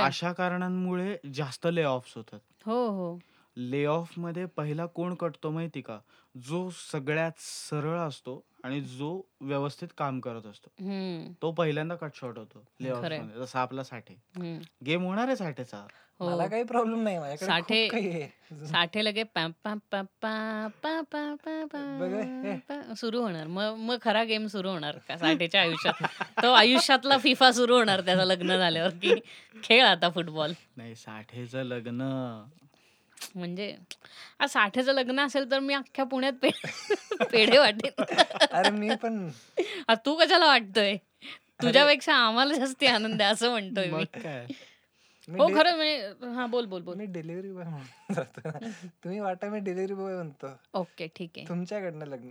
अशा 0.00 0.32
कारणांमुळे 0.32 1.16
जास्त 1.34 1.66
ले 1.66 1.82
ऑफ्स 1.82 2.16
होतात. 2.16 2.40
हो 2.66 2.88
हो. 2.88 3.18
ले 3.56 3.84
ऑफमध्ये 3.84 4.46
पहिला 4.46 4.86
कोण 4.86 5.14
कटतो 5.14 5.50
माहिती 5.50 5.80
का? 5.80 5.98
जो 6.46 6.70
सगळ्यात 6.92 7.32
सरळ 7.38 7.98
असतो 7.98 8.44
आणि 8.64 8.80
जो 8.80 9.22
व्यवस्थित 9.40 9.88
काम 9.98 10.20
करत 10.20 10.46
असतो. 10.46 10.70
हम्म, 10.80 11.32
तो 11.42 11.52
पहिल्यांदा 11.52 11.94
कट 11.94 12.10
शॉर्ट 12.14 12.38
होतो 12.38 12.64
खरंय. 13.02 13.20
मध्ये 13.20 13.40
जसा 13.40 13.60
आपला 13.60 13.82
साठे. 13.82 14.14
हम्म. 14.36 14.58
गेम 14.86 15.04
होणार 15.04 15.26
आहे 15.26 15.36
साठेचा. 15.36 15.86
हो. 16.20 16.30
मला 16.30 16.46
काही 16.46 16.62
प्रॉब्लेम 16.62 17.02
नाही 17.02 17.18
माझ्याकडे 17.18 17.46
खूप 17.46 17.54
साठे- 17.54 17.90
काही 17.90 18.08
आहे. 18.08 18.66
साठे 18.66 19.04
लगे 19.04 19.22
बघ 19.22 22.14
हे. 22.14 22.96
सुरू 22.96 23.20
होणार. 23.20 23.46
मग 23.46 23.74
मग 23.74 23.96
खरा 24.02 24.24
गेम 24.24 24.46
सुरू 24.46 24.70
होणार 24.70 24.98
का 25.08 25.16
साठेच्या 25.16 25.60
आयुष्यात? 25.60 26.22
तो 26.42 26.52
आयुष्यातला 26.52 27.18
फिफा 27.18 27.52
सुरू 27.52 27.76
होणार 27.76 28.00
त्याचं 28.00 28.24
लग्न 28.24 28.56
झाल्यावर 28.56 28.90
की 28.90 29.14
खेळ 29.64 29.84
आता 29.84 30.10
फुटबॉल 30.10 30.52
नाही 30.76 30.94
साठेचं 30.94 31.62
लग्न. 31.62 32.00
म्हणजे 33.34 33.76
आज 34.38 34.50
साठेचं 34.50 34.92
लग्न 34.92 35.20
असेल 35.20 35.50
तर 35.50 35.58
मी 35.58 35.74
अख्ख्या 35.74 36.04
पुण्यात 36.04 36.32
पे 36.32 36.50
पेढे 37.32 37.58
वाटेन. 37.58 38.02
अरे 38.50 38.70
मी 38.70 38.94
पण 39.02 39.28
आ, 39.88 39.94
तू 39.94 40.14
कशाला 40.14 40.46
वाटतोय? 40.46 40.96
तुझ्यापेक्षा 41.62 42.14
आम्हाला 42.14 42.54
जास्ती 42.54 42.86
आनंद 42.86 43.22
आहे 43.22 43.32
असं 43.32 43.50
म्हणतोय 43.50 43.90
मी. 43.90 44.04
काय? 44.04 44.46
हो 45.28 45.48
खरं 45.48 45.76
म्हणजे 45.76 46.08
हा 46.34 46.46
बोल 46.46 46.66
बोल 46.66 46.82
बोल. 46.82 46.96
मी 46.96 47.06
डिलिव्हरी 47.06 47.52
बॉय 47.52 47.64
म्हणून. 47.64 48.22
तुम्ही 48.84 49.20
वाटा 49.20 49.48
मी 49.48 49.58
डिलिव्हरी 49.58 49.94
बॉय 49.94 50.14
म्हणतो. 50.14 50.46
ओके 50.74 51.06
ठीक 51.06 51.30
आहे. 51.36 51.48
तुमच्याकडनं 51.48 52.06
लग्न. 52.06 52.30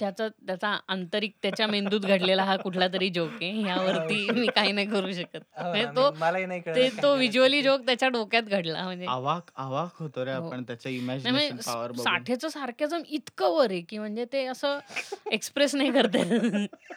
त्याचा 0.00 0.28
त्याचा 0.28 0.78
आंतरिक 0.88 1.32
त्याच्या 1.42 1.66
मेंदूत 1.66 2.00
घडलेला 2.00 2.42
हा 2.44 2.56
कुठला 2.56 2.88
तरी 2.88 3.10
जोक 3.10 3.30
आहे. 3.30 3.50
ह्यावरती 3.50 4.30
मी 4.30 4.46
काही 4.46 4.72
नाही 4.72 4.86
करू 4.86 5.12
शकत. 5.12 5.36
हो 5.36 5.68
म्हणजे 5.68 5.84
तो 5.84 6.10
मी- 6.10 6.20
मलाही 6.20 6.46
नाही 6.46 6.60
ते 6.60 6.66
तो 6.66 6.74
करायचं. 6.74 7.14
व्हिज्युअली 7.14 7.62
जोक 7.62 7.80
त्याच्या 7.80 8.08
डोक्यात 8.08 8.42
घडला 8.42 8.82
म्हणजे. 8.82 9.06
अवाक 9.06 9.50
अवाक 9.56 9.90
होतो 9.98 10.24
रे 10.24 10.32
हो. 10.32 10.46
आपण 10.46 10.62
त्याच्या 10.62 10.92
इमॅजिनेशन 10.92 11.56
पॉवर 11.56 11.92
स- 11.92 12.00
साठेचं 12.00 12.48
सारख्याचं 12.48 12.98
इतकं 13.08 13.48
वर 13.48 13.70
आहे 13.70 13.80
की 13.80 13.98
म्हणजे 13.98 14.24
ते 14.32 14.46
असं 14.46 14.78
एक्सप्रेस 15.32 15.74
नाही 15.74 15.92
करते 15.92 16.22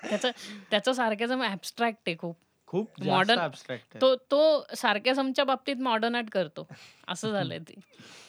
त्याचं 0.09 0.31
त्याचं 0.71 0.93
सारख्याचं 0.93 1.41
ऍबस्ट्रॅक्ट 1.41 1.99
आहे 2.07 2.17
खूप. 2.17 2.37
खूप 2.67 2.89
आहे. 3.01 3.77
तो 4.01 4.15
तो 4.15 4.65
सारख्यासमच्या 4.77 5.45
बाबतीत 5.45 5.75
मॉडर्न 5.75 6.15
आर्ट 6.15 6.29
करतो. 6.29 6.67
असं 7.07 7.31
झालंय 7.31 7.59
ते. 7.59 7.73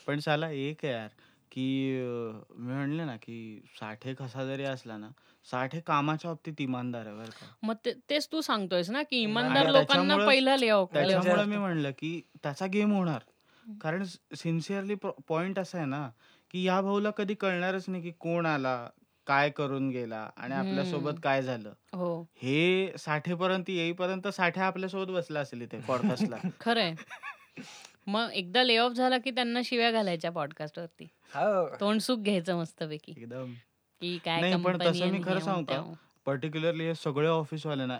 पण 0.07 0.19
साला 0.19 0.51
एक 0.51 0.85
आहे 0.85 0.93
यार. 0.93 1.09
की 1.53 1.65
अं, 2.01 2.41
मी 2.57 2.73
म्हणले 2.73 3.05
ना 3.05 3.17
की 3.17 3.37
साठे 3.81 4.15
कसा 4.15 4.45
जरी 4.45 4.65
असला 4.65 4.97
ना 4.97 5.09
साठे 5.47 5.81
कामाच्या 5.81 6.31
बाबतीत 6.31 6.61
इमानदार 6.61 7.07
आहे 7.07 7.17
बरं 7.17 7.31
का. 7.31 7.47
मग 7.63 7.75
ते- 7.85 7.95
तेच 8.11 8.29
तू 8.33 8.41
सांगतोयस 8.41 8.91
ना 8.91 9.03
की 9.03 9.17
आणि 9.17 9.23
इमानदार 9.23 9.71
लोकांना 9.71 10.17
पहिला 10.17 10.57
ले 10.57 10.71
त्याच्यामुळे 10.95 11.45
मी 11.45 11.57
म्हणलं 11.57 11.91
की 11.91 12.21
त्याचा 12.43 12.67
गेम 12.67 12.93
होणार. 12.93 13.21
कारण 13.65 14.05
सिन्सिअरली 14.37 14.95
पॉइंट 15.29 15.59
असा 15.59 15.79
आहे 15.79 15.87
ना 15.87 16.09
की 16.51 16.63
या 16.63 16.81
भाऊला 16.81 17.11
कधी 17.11 17.35
कळणारच 17.35 17.85
नाही 17.89 18.03
की 18.03 18.11
कोण 18.21 18.47
आला 18.47 18.77
काय 19.27 19.51
करून 19.51 19.89
गेला 19.91 20.29
आणि 20.37 20.55
आपल्यासोबत 20.55 21.09
हम्म. 21.09 21.21
काय 21.21 21.43
झालं. 21.43 21.73
हो. 21.93 22.23
हे 22.37 22.93
साठेपर्यंत 22.99 23.71
येईपर्यंत 23.71 24.29
साठे 24.29 24.61
आपल्यासोबत 24.61 25.13
बसला 25.13 25.41
असेल 25.41 25.63
इथे 25.63 25.79
पॉडकास्टला 25.89 26.37
खरंय. 26.61 26.95
मग 28.11 28.31
एकदा 28.35 28.63
ले 28.63 28.77
ऑफ 28.77 28.93
झाला 28.93 29.19
की 29.19 29.31
त्यांना 29.31 29.61
शिव्या 29.65 29.91
घालायच्या 29.91 30.31
पॉडकास्ट 30.31 30.79
वरती. 30.79 31.09
हो. 31.35 31.69
तोंड 31.81 32.01
सुख 32.01 32.19
घ्यायचं 32.19 32.57
मस्तपैकी. 32.57 33.15
एकदम. 33.17 33.53
की 34.01 34.19
काय 34.25 34.41
नाही, 34.41 34.63
पण 34.63 34.79
तसं 34.81 34.93
मी 34.93 35.01
आणि 35.01 35.23
खरं 35.25 35.35
हे 35.35 35.41
सांगू 35.41 35.65
का? 35.65 35.73
त्याव. 35.73 35.93
पर्टिक्युलरली 36.27 36.85
हे 36.85 36.95
सगळे 36.95 37.29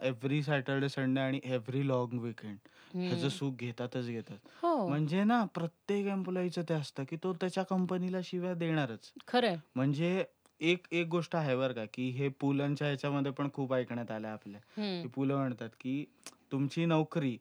एव्हरी 0.03 0.43
सॅटर्डे 0.43 0.89
संडे 0.89 1.21
आणि 1.21 1.41
एव्हरी 1.45 1.89
लॉंग 1.89 2.19
विकेंड 2.19 2.57
ह्याचं. 2.95 3.29
सुख 3.29 3.53
घेतातच 3.53 4.07
घेतात. 4.07 4.39
हो. 4.63 4.89
म्हणजे 4.89 5.25
ना 5.25 5.45
प्रत्येक 5.45 6.07
एम्प्लॉईचं 6.07 6.63
ते 6.63 6.75
असतं 6.75 7.05
की 7.05 7.17
तो 7.17 7.33
त्याच्या 7.33 7.63
कंपनीला 7.63 8.19
शिव्या 8.25 8.55
देणारच. 8.55 9.13
खरंय. 9.29 9.57
म्हणजे 9.75 10.25
एक 10.61 10.87
एक 10.93 11.07
गोष्ट 11.07 11.37
आहे 11.37 11.57
बरं 11.57 11.73
का 11.73 11.85
की 11.95 12.11
हे 12.11 12.29
पुलंच्या 12.29 12.87
ह्याच्यामध्ये 12.87 13.33
पण 13.33 13.49
खूप 13.55 13.75
ऐकण्यात 13.75 14.11
आलं 14.11 14.29
आपल्या. 14.29 14.61
हम्म, 14.83 15.03
की 15.03 15.09
पुलं 15.09 15.37
म्हणतात 15.37 15.69
की 15.69 16.05
तुमची 16.53 16.85
नोकरी 16.85 17.39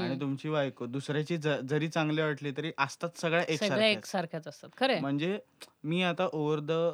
आणि. 0.00 0.20
तुमची 0.20 0.50
बायको 0.50 0.86
दुसऱ्याची 0.86 1.36
ज- 1.36 1.48
जरी 1.48 1.88
चांगली 1.88 2.22
वाटली 2.22 2.52
तरी 2.56 2.72
असतात 2.78 3.08
सगळ्या 3.16 3.40
सगळ्या 3.40 3.54
एकसारख्याच 3.54 3.96
एकसारख्याच 3.96 4.48
असतात. 4.48 4.68
खरंय. 4.76 5.00
म्हणजे 5.00 5.38
मी 5.84 6.02
आता 6.02 6.28
over 6.32 6.58
the 6.62 6.92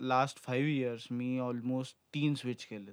last 0.00 0.36
five 0.36 0.70
years 0.70 1.06
me 1.10 1.38
almost 1.38 1.96
तीन 2.14 2.34
स्विच 2.34 2.64
केले. 2.64 2.90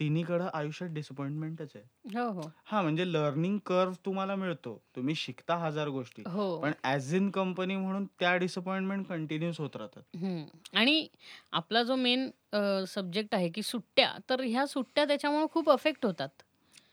तिन्हीकडं 0.00 0.48
आयुष्यात 0.54 0.90
डिसअपॉइंटमेंटच 0.90 1.72
आहे. 1.74 2.18
हो 2.18 2.30
हो. 2.30 2.52
हा 2.64 2.82
म्हणजे 2.82 3.12
लर्निंग 3.12 3.58
कर्व 3.58 3.92
तुम्हाला 4.06 4.34
मिळतो. 4.34 4.82
तुम्ही 4.96 5.14
शिकता 5.14 5.56
हजार 5.56 5.88
गोष्टी. 5.88 6.22
हो. 6.26 6.60
पण 6.60 6.72
ऍज 6.84 7.14
इन 7.14 7.30
कंपनी 7.30 7.76
म्हणून 7.76 8.04
त्या 8.04 8.36
डिसअपॉइंटमेंट 8.36 9.06
कंटिन्यूस 9.06 9.60
होत 9.60 9.70
राहतात. 9.74 10.02
हम्म. 10.16 10.44
आणि 10.78 11.08
आपला 11.52 11.82
जो 11.82 11.96
मेन 11.96 12.30
सब्जेक्ट 12.88 13.34
आहे 13.34 13.48
की 13.48 13.62
सुट्ट्या 13.62 14.14
तर 14.30 14.40
ह्या 14.40 14.66
सुट्ट्या 14.66 15.04
त्याच्यामुळे 15.04 15.46
खूप 15.52 15.70
अफेक्ट 15.70 16.06
होतात. 16.06 16.28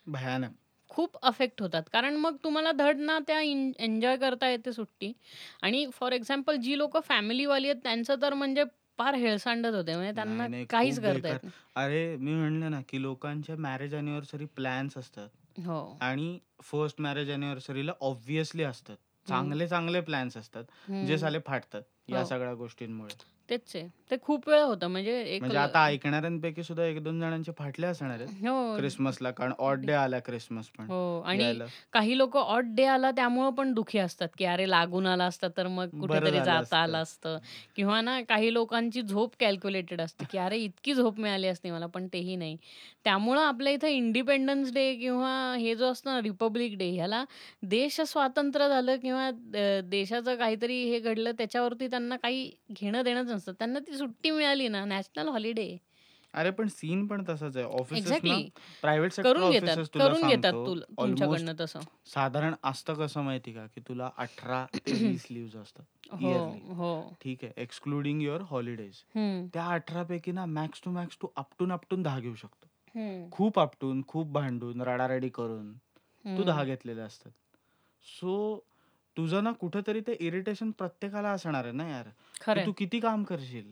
भयानक. 0.08 0.50
खूप 0.92 1.18
अफेक्ट 1.22 1.62
होतात. 1.62 1.84
कारण 1.94 2.16
मग 2.16 2.36
तुम्हाला 2.44 2.72
धड 2.72 2.98
ना 2.98 3.20
त्या 3.20 3.42
एन्जॉय 3.42 4.18
करता 4.18 4.50
येते 4.50 4.74
सुट्टी. 4.74 5.14
आणि 5.62 5.86
फॉर 5.94 6.12
एक्झाम्पल 6.12 6.56
जी 6.56 6.78
लोक 6.78 6.98
फॅमिलीवाली 7.04 7.70
आहेत 7.70 7.82
त्यांचं 7.84 8.16
तर 8.22 8.34
म्हणजे 8.34 8.64
फार 8.98 9.16
हेळसांडत 9.16 9.74
होते. 9.74 9.96
म्हणजे 9.96 10.12
त्यांना 10.16 10.34
नाही, 10.34 10.50
नाही, 10.50 10.66
काहीच 10.66 10.96
खूप 10.96 11.04
करता 11.04 11.14
बेकार. 11.14 11.32
येत 11.32 11.44
नाही. 11.44 11.52
अरे 11.76 12.16
मी 12.16 12.34
म्हणलं 12.34 12.72
ना 12.72 12.82
की 12.90 13.02
लोकांच्या 13.02 13.56
मॅरेज 13.56 13.96
अॅनिव्हर्सरी 13.96 14.46
प्लॅन्स 14.46 14.98
असतात. 14.98 15.30
हो. 15.60 15.98
आणि 16.02 16.40
फर्स्ट 16.64 17.02
मॅरेज 17.02 17.32
अॅनिव्हर्सरीला 17.32 17.92
ऑब्व्हियसली 18.02 18.64
असतात. 18.64 18.98
चांगले 19.28 19.68
चांगले 19.68 20.02
प्लॅन्स 20.02 20.38
असतात. 20.38 20.64
जे. 21.08 21.18
साले 21.18 21.40
फाटतात 21.48 21.82
या 22.10 22.20
हो. 22.20 22.26
सगळ्या 22.26 22.54
गोष्टींमुळे. 22.54 23.14
तेच 23.50 23.76
आहे. 23.76 23.88
ते 24.12 24.18
खूप 24.22 24.48
वेळ 24.50 24.62
होतं. 24.62 24.88
म्हणजे 24.88 25.12
एक 25.24 25.42
म्हणजे 25.42 25.58
आता 25.58 25.84
ऐकणाऱ्यांपैकी 25.86 26.64
सुद्धा 26.64 26.86
एक 26.86 27.02
दोन 27.04 27.20
जणांचे 27.20 27.52
फाटले 27.58 27.88
असणार 27.88 28.20
आहेत 28.20 28.46
हो. 28.48 28.76
क्रिसमसला 28.78 29.32
कारण 29.32 29.54
ऑड 29.60 29.86
डे 29.86 29.94
आला 29.94 30.20
क्रिसमस 30.20 30.68
पण 30.70 30.86
हो. 30.86 31.22
आणि 31.22 31.44
यायला. 31.44 31.66
काही 31.94 32.18
लोक 32.18 32.36
ऑट 32.38 32.66
डे 32.76 32.86
आला 32.86 33.12
त्यामुळं 33.12 33.50
पण 33.52 33.74
दुखी 33.74 34.00
असतात 34.00 34.30
की 34.38 34.46
अरे 34.46 34.70
लागून 34.70 35.06
आला 35.08 35.26
असता 35.26 35.48
तर 35.58 35.68
मग 35.68 35.88
बरं 35.88 36.00
कुठेतरी 36.02 36.32
झालं 36.32 36.44
जाता 36.44 36.60
असतं. 36.60 36.78
आलं 36.78 36.98
असतं. 36.98 37.38
किंवा 37.76 38.02
ना 38.02 38.20
काही 38.22 38.54
लोकांची 38.54 39.02
झोप 39.02 39.36
कॅल्क्युलेटेड 39.40 40.02
असते 40.02 40.26
की 40.32 40.38
अरे 40.38 40.58
इतकी 40.58 40.94
झोप 40.94 41.20
मिळाली 41.20 41.48
असते 41.48 41.72
मला 41.72 41.86
पण 41.88 42.08
तेही 42.14 42.36
नाही. 42.36 42.58
त्यामुळं 43.06 43.42
आपल्या 43.42 43.74
इथं 43.74 43.88
इंडिपेंडन्स 43.88 44.74
डे 44.74 44.94
किंवा 44.96 45.32
हे 45.60 45.76
जो 45.76 45.92
असतं 45.92 46.12
ना 46.12 46.20
रिपब्लिक 46.22 46.78
डे 46.78 46.90
ह्याला 46.92 47.24
देश 47.64 48.00
स्वातंत्र्य 48.02 48.68
झालं 48.70 48.96
किंवा 48.98 49.30
देशाचं 49.84 50.36
काहीतरी 50.36 50.84
हे 50.86 51.00
घडलं 51.00 51.32
त्याच्यावरती 51.38 51.88
त्यांना 51.88 52.16
काही 52.18 52.50
घेणं 52.72 53.02
देणंच 53.04 53.30
नसतं. 53.30 53.52
त्यांना 53.54 53.80
ती 53.80 53.96
सुट्टी 54.02 54.32
मिळाली 54.32 54.68
ना 54.68 54.84
नॅशनल 54.86 55.28
हॉलिडे. 55.28 55.78
अरे 56.34 56.52
पण 56.52 56.68
सीन 56.68 57.06
पण 57.08 57.24
तसंच 57.30 57.58
आहे. 57.58 57.66
एक्झॅक्टली 57.94 58.50
प्रायव्हेट 58.82 59.12
सेक्टर 59.12 59.34
करून 59.34 59.50
घेतात 59.52 59.78
करून 59.94 60.28
घेतात 60.28 60.54
तुमच्याकडनं 60.98 61.54
तसं. 61.60 61.80
साधारण 62.06 62.54
असतं 62.64 62.94
कसं 62.94 63.22
माहिती 63.22 63.54
का 63.54 63.66
की 63.66 63.82
तुला 63.82 64.10
अठरा 64.18 64.66
ते 64.86 64.92
वीस 65.14 65.26
लिव्ह 65.32 65.62
असतात 65.62 66.14
हो 66.14 66.38
हो. 66.74 67.16
ठीक 67.22 67.44
आहे 67.44 67.62
एक्सक्लुडिंग 67.62 68.22
युअर 68.22 68.42
हॉलिडेज 68.42 69.04
त्या 69.54 69.66
अठरा 69.66 70.04
पैकी 70.04 70.32
ना 70.32 70.46
मॅक्स 70.46 70.82
टू 70.86 70.92
मॅक्स 70.92 71.18
तू 71.22 71.28
आपटून 71.36 71.72
आपटून 71.72 72.04
दहा 72.04 72.20
घेऊ 72.20 72.36
शकतो. 72.36 72.68
खूप 73.32 73.60
आपटून 73.60 74.02
खूप 74.08 74.32
भांडून 74.32 74.82
रडारडी 74.82 75.30
करून 75.30 75.74
तू. 75.74 76.44
दहा 76.44 76.64
घेतलेले 76.64 77.02
असतात. 77.02 77.32
सो 78.06 78.66
तुझं 79.18 79.44
ना 79.44 79.52
कुठेतरी 79.52 80.02
ते 80.02 80.16
इरिटेशन 80.20 80.72
प्रत्येकाला 80.72 81.30
असणार 81.30 81.64
आहे 81.64 81.74
ना 81.74 81.88
यार 81.90 82.08
तू 82.66 82.72
किती 82.72 83.00
काम 83.00 83.24
करशील? 83.24 83.72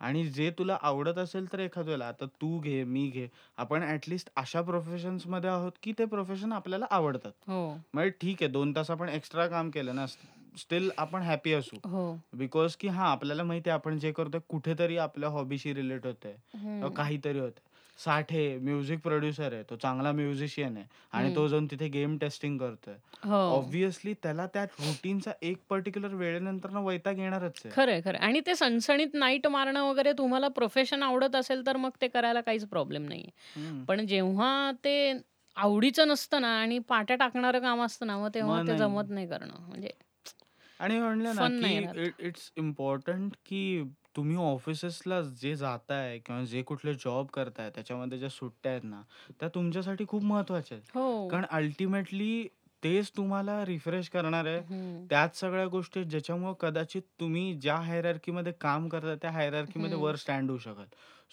आणि 0.00 0.24
जे 0.24 0.50
तुला 0.50 0.78
आवडत 0.82 1.18
असेल 1.18 1.52
तर 1.52 1.58
एखाद्याला 1.58 2.06
आता 2.08 2.26
तू 2.26 2.58
घे 2.58 2.84
मी 2.84 3.08
घे. 3.08 3.28
आपण 3.56 3.82
ऍटलिस्ट 3.82 4.30
अशा 4.36 4.62
प्रोफेशन्समध्ये 4.62 5.50
आहोत 5.50 5.72
की 5.82 5.92
ते 5.98 6.04
प्रोफेशन 6.04 6.52
आपल्याला 6.52 6.86
आवडतात. 6.90 7.32
हो. 7.46 7.76
म्हणजे 7.94 8.10
ठीक 8.10 8.36
आहे 8.40 8.50
दोन 8.50 8.72
तास 8.76 8.90
आपण 8.90 9.08
एक्स्ट्रा 9.08 9.46
काम 9.46 9.70
केलं 9.70 9.94
ना 9.94 10.06
स्टील 10.58 10.90
आपण 10.98 11.22
हॅपी 11.22 11.52
असू. 11.52 11.76
हो. 11.88 12.20
बिकॉज 12.32 12.76
की 12.76 12.88
हा 12.88 13.04
आपल्याला 13.04 13.42
माहिती 13.42 13.70
आहे 13.70 13.74
आपण 13.74 13.98
जे 13.98 14.12
करतोय 14.12 14.40
कुठेतरी 14.48 14.96
आपल्या 14.96 15.28
हॉबीशी 15.28 15.74
रिलेट 15.74 16.06
होतंय. 16.06 16.36
हम्म. 16.54 16.80
किंवा 16.80 16.94
काहीतरी 16.94 17.38
होतंय. 17.38 17.69
साठे 18.04 18.58
म्युझिक 18.58 19.00
प्रोड्युसर 19.00 19.52
आहे 19.52 19.62
तो 19.62 19.76
चांगला 19.76 20.12
म्युझिशियन 20.12 20.76
आहे 20.76 20.86
आणि 21.12 21.34
तो 21.36 21.48
जाऊन 21.48 21.66
तिथे 21.66 21.88
गेम 21.88 22.16
टेस्टिंग 22.18 22.58
करतोय. 22.58 22.94
हो. 23.24 23.36
ऑब्व्हियसली 23.56 24.14
त्याला 24.14 24.46
त्या 24.46 24.64
रुटीनचा 24.64 25.32
एक 25.42 25.56
पर्टिक्युलर 25.68 26.14
वेळेनंतर 26.14 26.70
ना 26.70 26.80
वैताग 26.80 27.18
येणारच 27.18 27.60
आहे. 27.64 27.74
खरंय 27.74 28.00
खरं 28.04 28.18
आणि 28.18 28.40
ते 28.40 28.54
सणसणीत 28.54 29.14
नाईट 29.14 29.46
मारणं 29.46 29.82
वगैरे 29.82 30.12
तुम्हाला 30.12 30.48
प्रोफेशन 30.48 31.02
आवडत 31.02 31.36
असेल 31.36 31.66
तर 31.66 31.76
मग 31.76 31.90
ते 32.00 32.08
करायला 32.08 32.40
काहीच 32.40 32.66
प्रॉब्लेम 32.68 33.08
नाहीये. 33.08 33.84
पण 33.88 34.06
जेव्हा 34.06 34.72
ते 34.84 35.12
आवडीचं 35.56 36.08
नसतं 36.08 36.40
ना 36.40 36.48
आणि 36.60 36.78
पाट्या 36.78 37.16
टाकणारं 37.16 37.58
काम 37.58 37.82
असतं 37.82 38.06
ना 38.06 38.18
मग 38.18 38.28
तेव्हा 38.34 38.56
मग 38.56 38.66
ते 38.66 38.72
नाही. 38.72 38.78
जमत 38.78 39.10
नाही 39.10 39.28
करणं. 39.28 39.66
म्हणजे 39.68 39.90
आणि 40.80 40.98
म्हणलं 40.98 41.34
ना 41.34 41.48
नाही 41.48 41.86
इट्स 42.18 42.52
इम्पॉर्टंट 42.56 43.32
की 43.46 43.82
तुम्ही 44.16 44.36
ऑफिसेसला 44.36 45.20
जे 45.22 45.56
जाताय 45.56 46.18
किंवा 46.18 46.44
जे 46.44 46.62
कुठले 46.62 46.94
जॉब 46.94 47.26
करताय 47.26 47.70
त्याच्यामध्ये 47.70 48.18
ज्या 48.18 48.28
सुट्ट्या 48.28 48.72
आहेत 48.72 48.84
ना 48.84 49.02
त्या 49.40 49.48
तुमच्यासाठी 49.48 50.04
खूप 50.08 50.22
महत्त्वाच्या 50.24 50.78
आहेत. 50.78 50.90
हो. 50.94 51.28
कारण 51.28 51.44
अल्टिमेटली 51.50 52.46
तेच 52.84 53.10
तुम्हाला 53.16 53.64
रिफ्रेश 53.64 54.08
करणार 54.08 54.46
आहे. 54.46 54.60
त्याच 55.06 55.40
सगळ्या 55.40 55.66
गोष्टी 55.66 56.04
ज्याच्यामुळे 56.04 56.54
कदाचित 56.60 57.02
तुम्ही 57.20 57.54
ज्या 57.54 57.76
हायरार्की 57.76 58.32
मध्ये 58.32 58.52
काम 58.60 58.88
करता 58.88 59.14
त्या 59.14 59.30
हायरार्की 59.30 59.78
मध्ये 59.78 59.94
हम्म. 59.94 60.06
वर 60.06 60.16
स्टँड 60.16 60.50
होऊ 60.50 60.58
शकाल 60.58 60.84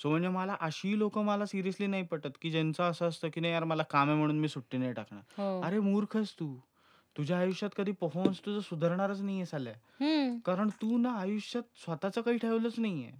सो 0.01 0.09
म्हणजे 0.09 0.27
मला 0.27 0.55
अशी 0.59 0.99
लोक 0.99 1.17
मला 1.17 1.45
सिरियसली 1.45 1.87
नाही 1.87 2.03
पटत 2.03 2.37
की 2.41 2.51
ज्यांचं 2.51 2.83
असं 2.83 3.07
असतं 3.07 3.29
की 3.33 3.41
नाही 3.41 3.53
यार 3.53 3.63
मला 3.63 3.83
काम 3.83 4.09
आहे 4.09 4.17
म्हणून 4.17 4.39
मी 4.39 4.47
सुट्टी 4.47 4.77
नाही 4.77 4.93
टाकणार. 4.93 5.23
हो. 5.37 5.61
अरे 5.61 5.79
मूर्खच 5.79 6.33
तू. 6.33 6.55
तुझ्या 7.17 7.39
आयुष्यात 7.39 7.69
कधी 7.77 7.91
परफॉर्मन्स 7.91 8.39
तुझं 8.45 8.59
सुधारणारच 8.59 9.21
नाहीये 9.21 9.45
साल्या. 9.45 9.73
हम्म. 9.73 10.37
कारण 10.37 10.69
तू 10.69 10.97
ना 10.97 11.09
आयुष्यात 11.11 11.63
स्वतःचं 11.83 12.21
काही 12.21 12.37
ठेवलं 12.37 12.69
नाहीये. 12.77 13.11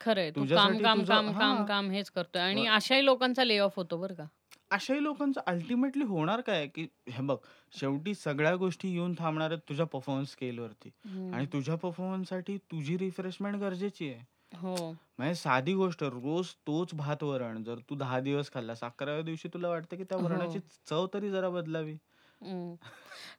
खरंय 0.00 0.30
तू 0.30 0.34
काम 0.34 0.42
तुझ्यासाठी 0.44 0.82
काम 0.82 1.00
तुझं- 1.00 1.16
काम 1.16 1.38
काम 1.38 1.56
हा. 1.56 1.64
काम 1.64 1.90
हेच 1.90 2.10
करतोय 2.10 2.42
आणि 2.42 2.68
व- 2.68 2.70
अशाही 2.70 3.04
लोकांचा 3.04 3.44
ले 3.44 3.58
ऑफ 3.58 3.72
होतो 3.76 3.96
बरं 3.96 4.14
का? 4.14 4.24
अशाही 4.70 5.02
लोकांचं 5.02 5.40
अल्टिमेटली 5.46 6.04
होणार 6.04 6.40
काय? 6.40 6.66
की 6.66 6.86
हे 7.08 7.22
बघ 7.22 7.36
शेवटी 7.80 8.14
सगळ्या 8.14 8.56
गोष्टी 8.56 8.92
येऊन 8.92 9.14
थांबणार 9.18 9.50
आहेत 9.50 9.60
तुझ्या 9.68 9.86
परफॉर्मन्स 9.86 10.30
स्केलवरती 10.30 10.90
हम्म. 11.06 11.34
आणि 11.34 11.46
तुझ्या 11.46 11.74
परफॉर्मन्ससाठी 11.74 12.56
तुझी 12.56 12.98
रिफ्रेशमेंट 12.98 13.56
गरजेची 13.56 14.08
आहे. 14.08 14.32
हो. 14.56 14.90
म्हणजे 15.18 15.34
साधी 15.34 15.74
गोष्ट 15.74 16.02
रोज 16.02 16.46
तोच 16.48 16.94
भात 16.94 17.22
वरण 17.22 17.64
जर 17.64 17.76
तू 17.90 17.94
दहा 17.94 18.20
दिवस 18.20 18.50
खाल्लास 18.54 18.80
अकराव्या 18.80 19.22
दिवशी 19.22 19.48
तुला 19.48 19.68
वाटतं 19.68 19.96
की 19.96 20.04
त्या 20.04 20.18
हो. 20.18 20.24
वरणाची 20.24 20.58
चव 20.88 21.06
तरी 21.14 21.30
जरा 21.30 21.48
बदलावी. 21.48 21.94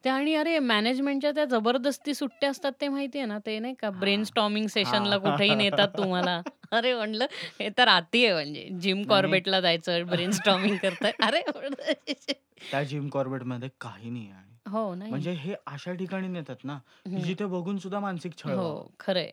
ते 0.05 0.09
आणि 0.09 0.35
अरे 0.35 0.59
मॅनेजमेंटच्या 0.59 1.31
त्या 1.31 1.45
जबरदस्ती 1.45 2.13
सुट्ट्या 2.13 2.49
असतात 2.49 2.71
ते 2.81 2.87
माहितीये 2.87 3.25
ना 3.25 3.37
ते 3.45 3.59
नाही 3.59 3.73
का 3.73 3.89
ब्रेन 3.89 4.23
स्टॉमिंग 4.23 4.67
सेशनला. 4.67 5.17
कुठेही 5.17 5.55
नेतात 5.55 5.87
तुम्हाला. 5.97 6.41
अरे 6.71 6.93
म्हणलं 6.93 7.25
हे 7.59 7.69
तर 7.77 7.87
आती 7.87 8.25
आहे 8.25 8.33
म्हणजे. 8.33 8.69
जिम 8.81 9.03
कॉर्बेटला 9.03 9.61
जायचं 9.61 10.05
ब्रेन 10.05 10.31
स्टॉमिंग 10.31 10.77
करताय. 10.77 11.11
अरे 11.21 11.41
त्या 12.71 12.83
जिम 12.83 13.09
कॉर्बेटमध्ये 13.09 13.69
काही 13.81 14.09
नाही 14.09 14.29
आहे. 14.31 14.69
हो 14.69 14.95
नाही. 14.95 15.09
म्हणजे 15.09 15.31
हे 15.31 15.53
अशा 15.67 15.93
ठिकाणी 15.93 16.27
नेतात 16.27 16.55
ना 16.63 16.79
की. 17.05 17.21
जिथे 17.21 17.45
बघून 17.45 17.77
सुद्धा 17.77 17.99
मानसिक 17.99 18.37
छळ 18.37 18.51
व्हावा. 18.51 18.69
हो 18.69 18.91
खरंय. 18.99 19.31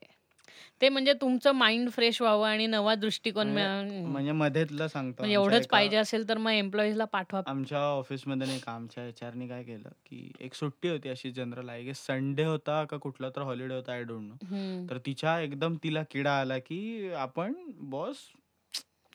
ते 0.81 0.89
म्हणजे 0.89 1.13
तुमचं 1.21 1.53
माइंड 1.53 1.91
फ्रेश 1.91 2.21
व्हावं 2.23 2.49
आणि 2.49 2.67
नवा 2.67 2.95
दृष्टिकोन 2.95 3.49
म्हणजे- 3.49 3.85
मिळा- 3.85 4.07
म्हणजे 4.07 4.33
मध्येतलं 4.33 4.87
सांगतो 4.87 5.23
म्हणजे 5.23 5.35
आमच्या 5.37 5.41
एवढंच 5.45 5.61
एका- 5.61 5.73
पाहिजे 5.73 5.97
असेल 5.97 6.29
तर 6.29 6.39
मग 6.39 6.51
एम्प्लॉईजला 6.53 7.05
पाठवा. 7.05 7.43
आमच्या 7.47 7.79
ऑफिसमध्ये 7.81 8.47
नाही 8.47 8.59
का 8.61 8.73
आमच्या 8.73 9.05
एचआरनी 9.07 9.49
काय 9.49 9.63
केलं 9.63 9.89
की 10.07 10.31
एक 10.41 10.55
सुट्टी 10.55 10.89
होती 10.89 11.09
अशी 11.09 11.31
जनरल 11.31 11.69
आय 11.69 11.83
गेस 11.83 12.05
संडे 12.07 12.45
होता 12.45 12.83
का 12.85 12.97
कुठला 12.97 13.29
तर 13.31 13.43
हॉलिडे 13.43 13.75
होता 13.75 13.93
आय 13.93 14.03
डोंट 14.03 14.29
नो. 14.29 14.87
तर 14.91 14.99
तिच्या 15.07 15.39
एकदम 15.41 15.77
तिला 15.85 16.03
किडा 16.11 16.39
आला 16.41 16.59
की 16.59 17.11
आपण 17.19 17.53
बॉस 17.91 18.17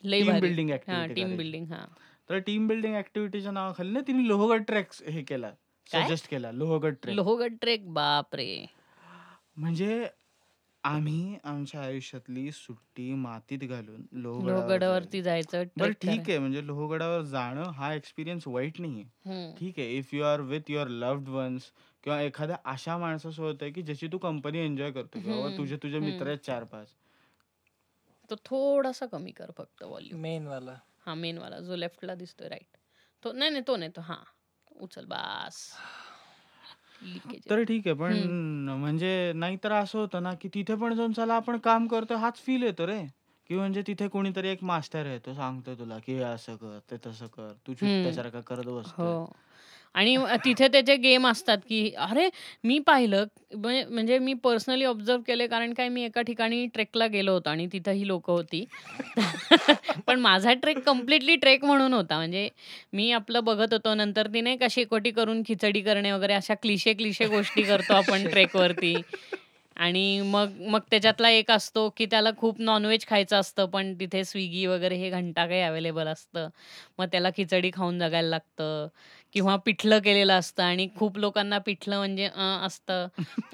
लई 0.04 0.20
टीम 0.20 0.30
भारी. 0.30 0.40
बिल्डिंग 0.40 0.70
हा 0.88 1.04
टीम 1.06 1.36
बिल्डिंग 1.36 1.66
हा. 1.72 1.84
तर 2.28 2.38
टीम 2.38 2.66
बिल्डिंग 2.68 2.94
ऍक्टिव्हिटीच्या 2.96 3.50
नावाखाली 3.52 3.90
ना 3.90 4.00
तिने 4.06 4.26
लोहगड 4.28 4.62
ट्रेक 4.62 4.88
हे 5.08 5.22
केला 5.22 5.50
काय? 5.86 6.04
सजेस्ट 6.04 6.28
केला 6.30 6.50
लोहगड 6.52 6.94
ट्रेक 7.02 7.14
लोहगड 7.16 7.54
ट्रेक 7.60 7.86
बाप 7.92 8.34
रे 8.34 8.64
म्हणजे 9.56 10.06
आम्ही 10.86 11.36
आमच्या 11.44 11.80
आयुष्यातली 11.82 12.50
सुट्टी 12.52 13.12
मातीत 13.14 13.58
घालून 13.60 14.02
लोहगडावर 14.12 14.52
लोहगडावरती 14.58 15.22
जायचं. 15.22 15.50
जायचं 15.50 15.70
बरं 15.76 15.92
ट्रेक 15.92 16.16
ठीक 16.16 16.28
आहे 16.30 16.38
म्हणजे 16.38 16.66
लोहगडावर 16.66 17.22
जाणं 17.24 17.70
हा 17.72 17.92
एक्सपिरियन्स 17.94 18.46
वाईट 18.46 18.80
नाहीये. 18.80 19.04
आहे 19.26 19.52
ठीक 19.58 19.78
आहे 19.78 19.96
if 19.98 20.14
you 20.14 20.22
are 20.24 20.40
with 20.42 20.70
your 20.70 20.88
loved 20.88 21.28
ones 21.28 21.70
किंवा 22.04 22.20
एखाद्या 22.22 22.56
अशा 22.64 22.96
माणसासोबत 22.98 23.62
आहे 23.62 23.70
की 23.70 23.82
ज्याची 23.82 24.08
तू 24.12 24.18
कंपनी 24.18 24.58
एन्जॉय 24.58 24.90
करतो 24.92 25.20
किंवा 25.20 25.36
हम्म, 25.38 25.56
तुझे 25.58 25.76
तुझे 25.76 25.96
हम्म. 25.96 26.06
मित्र 26.06 26.26
आहेत 26.26 26.38
चार 26.38 26.64
पाच 26.64 26.94
तो 28.30 28.36
थोडासा 28.44 29.06
कमी 29.06 29.30
कर 29.30 29.50
फक्त 29.58 29.82
व्हॉल्यूम 29.82 30.20
मेन 30.20 30.46
वाला. 30.46 30.74
हा 31.06 31.14
मेन 31.14 31.38
वाला. 31.38 31.60
जो 31.60 31.76
लेफ्टला 31.76 32.14
दिसतोय 32.14 32.48
राईट 32.48 32.76
तो 33.22 33.32
नाही 33.32 33.50
नाही 33.50 33.62
तो 33.66 33.76
नाही 33.76 33.90
तो 33.96 34.00
हा. 34.02 34.16
उचल 34.76 35.04
बास. 35.06 35.58
तर 37.50 37.62
ठीक 37.64 37.86
आहे 37.86 37.94
पण 37.96 38.18
म्हणजे 38.72 39.32
नाहीतर 39.34 39.72
असं 39.72 39.98
होतं 39.98 40.22
ना 40.22 40.32
की 40.34 40.48
तिथे 40.54 40.74
पण 40.76 40.94
जाऊन 40.94 41.12
चला 41.12 41.34
आपण 41.36 41.58
काम 41.60 41.86
करतो 41.86 42.16
हाच 42.16 42.38
फील 42.40 42.62
येतो 42.62 42.86
रे. 42.86 43.00
की 43.50 43.54
म्हणजे 43.56 43.82
तिथे 43.86 44.08
कोणीतरी 44.08 44.48
एक 44.48 44.62
मास्टर 44.64 45.06
आहे 45.06 45.18
तो 45.18 45.34
सांगतोय 45.34 45.74
तुला 45.74 45.98
की 45.98 46.14
हे 46.14 46.22
असं 46.24 46.56
कर 46.56 46.78
ते 46.90 46.96
तसं 47.06 47.26
कर 47.28 47.52
तू. 47.66 47.74
चुपत्यासारखा 47.74 48.40
करत 48.42 48.66
बसतोय. 48.70 49.14
हो. 49.14 49.36
आणि 49.96 50.16
तिथे 50.44 50.68
त्याचे 50.68 50.96
गेम 50.96 51.26
असतात 51.26 51.58
की 51.68 51.90
अरे 51.98 52.28
मी 52.64 52.78
पाहिलं 52.86 53.24
म्हणजे 53.54 53.84
म्हणजे 53.86 54.18
मी 54.18 54.32
पर्सनली 54.34 54.84
ऑब्झर्व 54.84 55.20
केले 55.26 55.46
कारण 55.46 55.72
काय 55.74 55.88
मी 55.88 56.02
एका 56.04 56.22
ठिकाणी 56.22 56.64
ट्रेकला 56.74 57.06
गेलो 57.06 57.32
होतो 57.32 57.50
आणि 57.50 57.66
तिथं 57.72 57.92
ही 57.92 58.06
लोक 58.06 58.30
होती. 58.30 58.64
पण 60.06 60.20
माझा 60.20 60.52
ट्रेक 60.54 60.78
कम्प्लिटली 60.86 61.36
ट्रेक 61.36 61.64
म्हणून 61.64 61.92
होता. 61.92 62.16
म्हणजे 62.16 62.48
मी 62.92 63.10
आपलं 63.12 63.44
बघत 63.44 63.72
होतो 63.72 63.94
नंतर 63.94 64.26
ती 64.34 64.40
नाही 64.40 64.56
का 64.56 64.66
शेकोटी 64.70 65.10
करून 65.10 65.42
खिचडी 65.48 65.80
करणे 65.80 66.12
वगैरे 66.12 66.34
अशा 66.34 66.54
क्लिशे 66.62 66.92
क्लिशे 66.94 67.26
गोष्टी 67.28 67.62
करतो 67.62 67.94
आपण 67.94 68.26
ट्रेकवरती. 68.30 68.94
आणि 69.76 70.20
मग 70.24 70.50
मग 70.68 70.80
त्याच्यातला 70.90 71.30
एक 71.30 71.50
असतो 71.50 71.88
की 71.96 72.06
त्याला 72.06 72.30
खूप 72.36 72.60
नॉनव्हेज 72.60 73.04
खायचं 73.06 73.36
असतं 73.36 73.66
पण 73.66 73.92
तिथे 74.00 74.22
स्विगी 74.24 74.64
वगैरे 74.66 74.96
हे 74.96 75.10
घंटा 75.10 75.46
काही 75.46 75.60
अवेलेबल 75.62 76.08
असतं. 76.08 76.48
मग 76.98 77.06
त्याला 77.12 77.30
खिचडी 77.36 77.70
खाऊन 77.74 77.98
जगायला 77.98 78.28
लागतं. 78.28 78.86
किंवा 79.34 79.54
पिठलं 79.56 79.98
केलेलं 79.98 80.32
असतं 80.32 80.62
आणि 80.62 80.88
खूप 80.96 81.18
लोकांना 81.18 81.58
पिठलं 81.58 81.96
म्हणजे 81.98 82.26
अं, 82.26 82.66
असतं. 82.66 83.06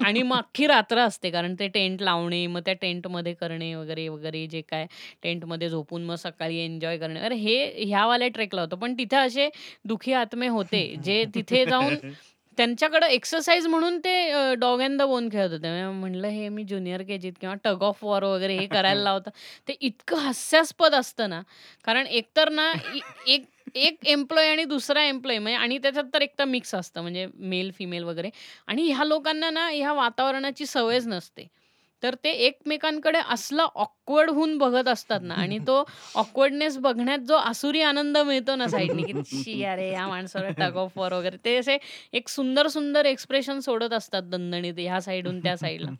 आणि 0.05 0.21
मग 0.23 0.37
अख्खी 0.37 0.67
रात्र 0.67 0.99
असते 0.99 1.29
कारण 1.31 1.55
ते 1.59 1.67
टेंट 1.67 2.01
लावणे 2.01 2.45
मग 2.47 2.61
त्या 2.65 2.73
टेंटमध्ये 2.73 3.33
करणे 3.33 3.73
वगैरे 3.75 4.07
वगैरे 4.09 4.45
जे 4.47 4.61
काय 4.61 4.85
टेंटमध्ये 5.23 5.69
झोपून 5.69 6.03
मग 6.05 6.15
सकाळी 6.15 6.57
एन्जॉय 6.57 6.97
करणे. 6.97 7.19
अरे 7.19 7.35
हे 7.35 7.85
ह्यावाल्या 7.85 8.27
ट्रेकला 8.27 8.61
होतं. 8.61 8.75
पण 8.77 8.93
तिथे 8.97 9.15
असे 9.17 9.49
दुखी 9.85 10.13
आत्मे 10.13 10.47
होते 10.49 10.85
जे 11.03 11.23
तिथे 11.35 11.65
जाऊन 11.65 11.95
त्यांच्याकडे 12.57 13.07
एक्सरसाइज 13.07 13.67
म्हणून 13.67 13.99
ते 13.99 14.55
डॉग 14.55 14.81
अँड 14.81 14.99
द 14.99 15.01
बोन 15.01 15.29
खेळत 15.31 15.49
होते. 15.49 15.87
म्हणलं 15.87 16.27
हे 16.27 16.49
मी 16.49 16.63
ज्युनियर 16.63 17.01
केजीत 17.01 17.33
किंवा 17.41 17.55
टग 17.63 17.83
ऑफ 17.83 18.03
वॉर 18.03 18.23
वगैरे 18.23 18.57
हे 18.57 18.67
करायला 18.67 19.03
लावतं. 19.03 19.31
ते 19.67 19.77
इतकं 19.81 20.17
हास्यास्पद 20.17 20.95
असतं 20.95 21.29
ना. 21.29 21.41
कारण 21.85 22.07
एकतर 22.07 22.49
ना 22.49 22.71
इ- 22.95 23.31
एक 23.31 23.45
एक 23.75 23.97
एम्प्लॉय 24.05 24.47
आणि 24.47 24.63
दुसरा 24.63 25.03
एम्प्लॉय 25.03 25.39
म्हणजे 25.39 25.57
आणि 25.57 25.77
त्याच्यात 25.77 26.05
तर 26.13 26.21
एक 26.21 26.33
तर 26.39 26.45
मिक्स 26.45 26.75
असतं. 26.75 27.01
म्हणजे 27.01 27.27
मेल 27.35 27.71
फिमेल 27.71 28.03
वगैरे. 28.03 28.29
आणि 28.67 28.91
ह्या 28.91 29.05
लोकांना 29.05 29.49
ना 29.49 29.69
ह्या 29.69 29.93
वातावरणाची 29.93 30.65
सवयच 30.65 31.07
नसते. 31.07 31.47
तर 32.03 32.15
ते 32.23 32.29
एकमेकांकडे 32.45 33.19
असला 33.29 33.63
ऑकवर्ड 33.63 34.29
होऊन 34.29 34.57
बघत 34.57 34.87
असतात 34.87 35.19
ना 35.21 35.33
आणि 35.33 35.57
तो 35.59 35.83
ऑकवर्डनेस 36.15 36.77
बघण्यात 36.77 37.19
जो 37.19 37.35
आसुरी 37.35 37.81
आनंद 37.81 38.17
मिळतो 38.17 38.55
ना 38.55 38.67
साईडने 38.67 39.03
की 39.03 39.43
शी 39.43 39.63
अरे 39.63 39.89
या 39.91 40.07
माणसाला 40.07 40.49
टग 40.49 40.77
ऑफ 40.77 40.97
वॉर 40.97 41.13
वगैरे 41.13 41.37
ते 41.45 41.55
असे 41.57 41.77
एक 42.13 42.29
सुंदर 42.29 42.67
सुंदर 42.67 43.05
एक्सप्रेशन 43.05 43.59
सोडत 43.59 43.93
असतात 43.93 44.23
दणदणीत 44.23 44.73
ह्या 44.77 45.01
साईडून 45.01 45.39
त्या 45.39 45.57
साईडला. 45.57 45.91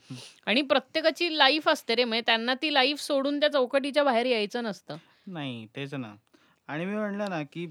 आणि 0.46 0.62
प्रत्येकाची 0.62 1.38
लाईफ 1.38 1.70
असते 1.70 1.96
रे 1.96 2.04
म्हणजे 2.04 2.24
त्यांना 2.26 2.54
ती 2.54 2.74
लाईफ 2.74 3.02
सोडून 3.02 3.40
त्या 3.40 3.52
चौकटीच्या 3.52 4.04
बाहेर 4.04 4.26
यायचं 4.26 4.64
नसतं. 4.64 4.96
नाही 5.28 5.66
तेच 5.76 5.94
ना. 5.94 6.14
आणि 6.68 6.86
मी 6.86 6.96
म्हणलं 6.96 7.30
ना 7.30 7.42
की 7.44 7.66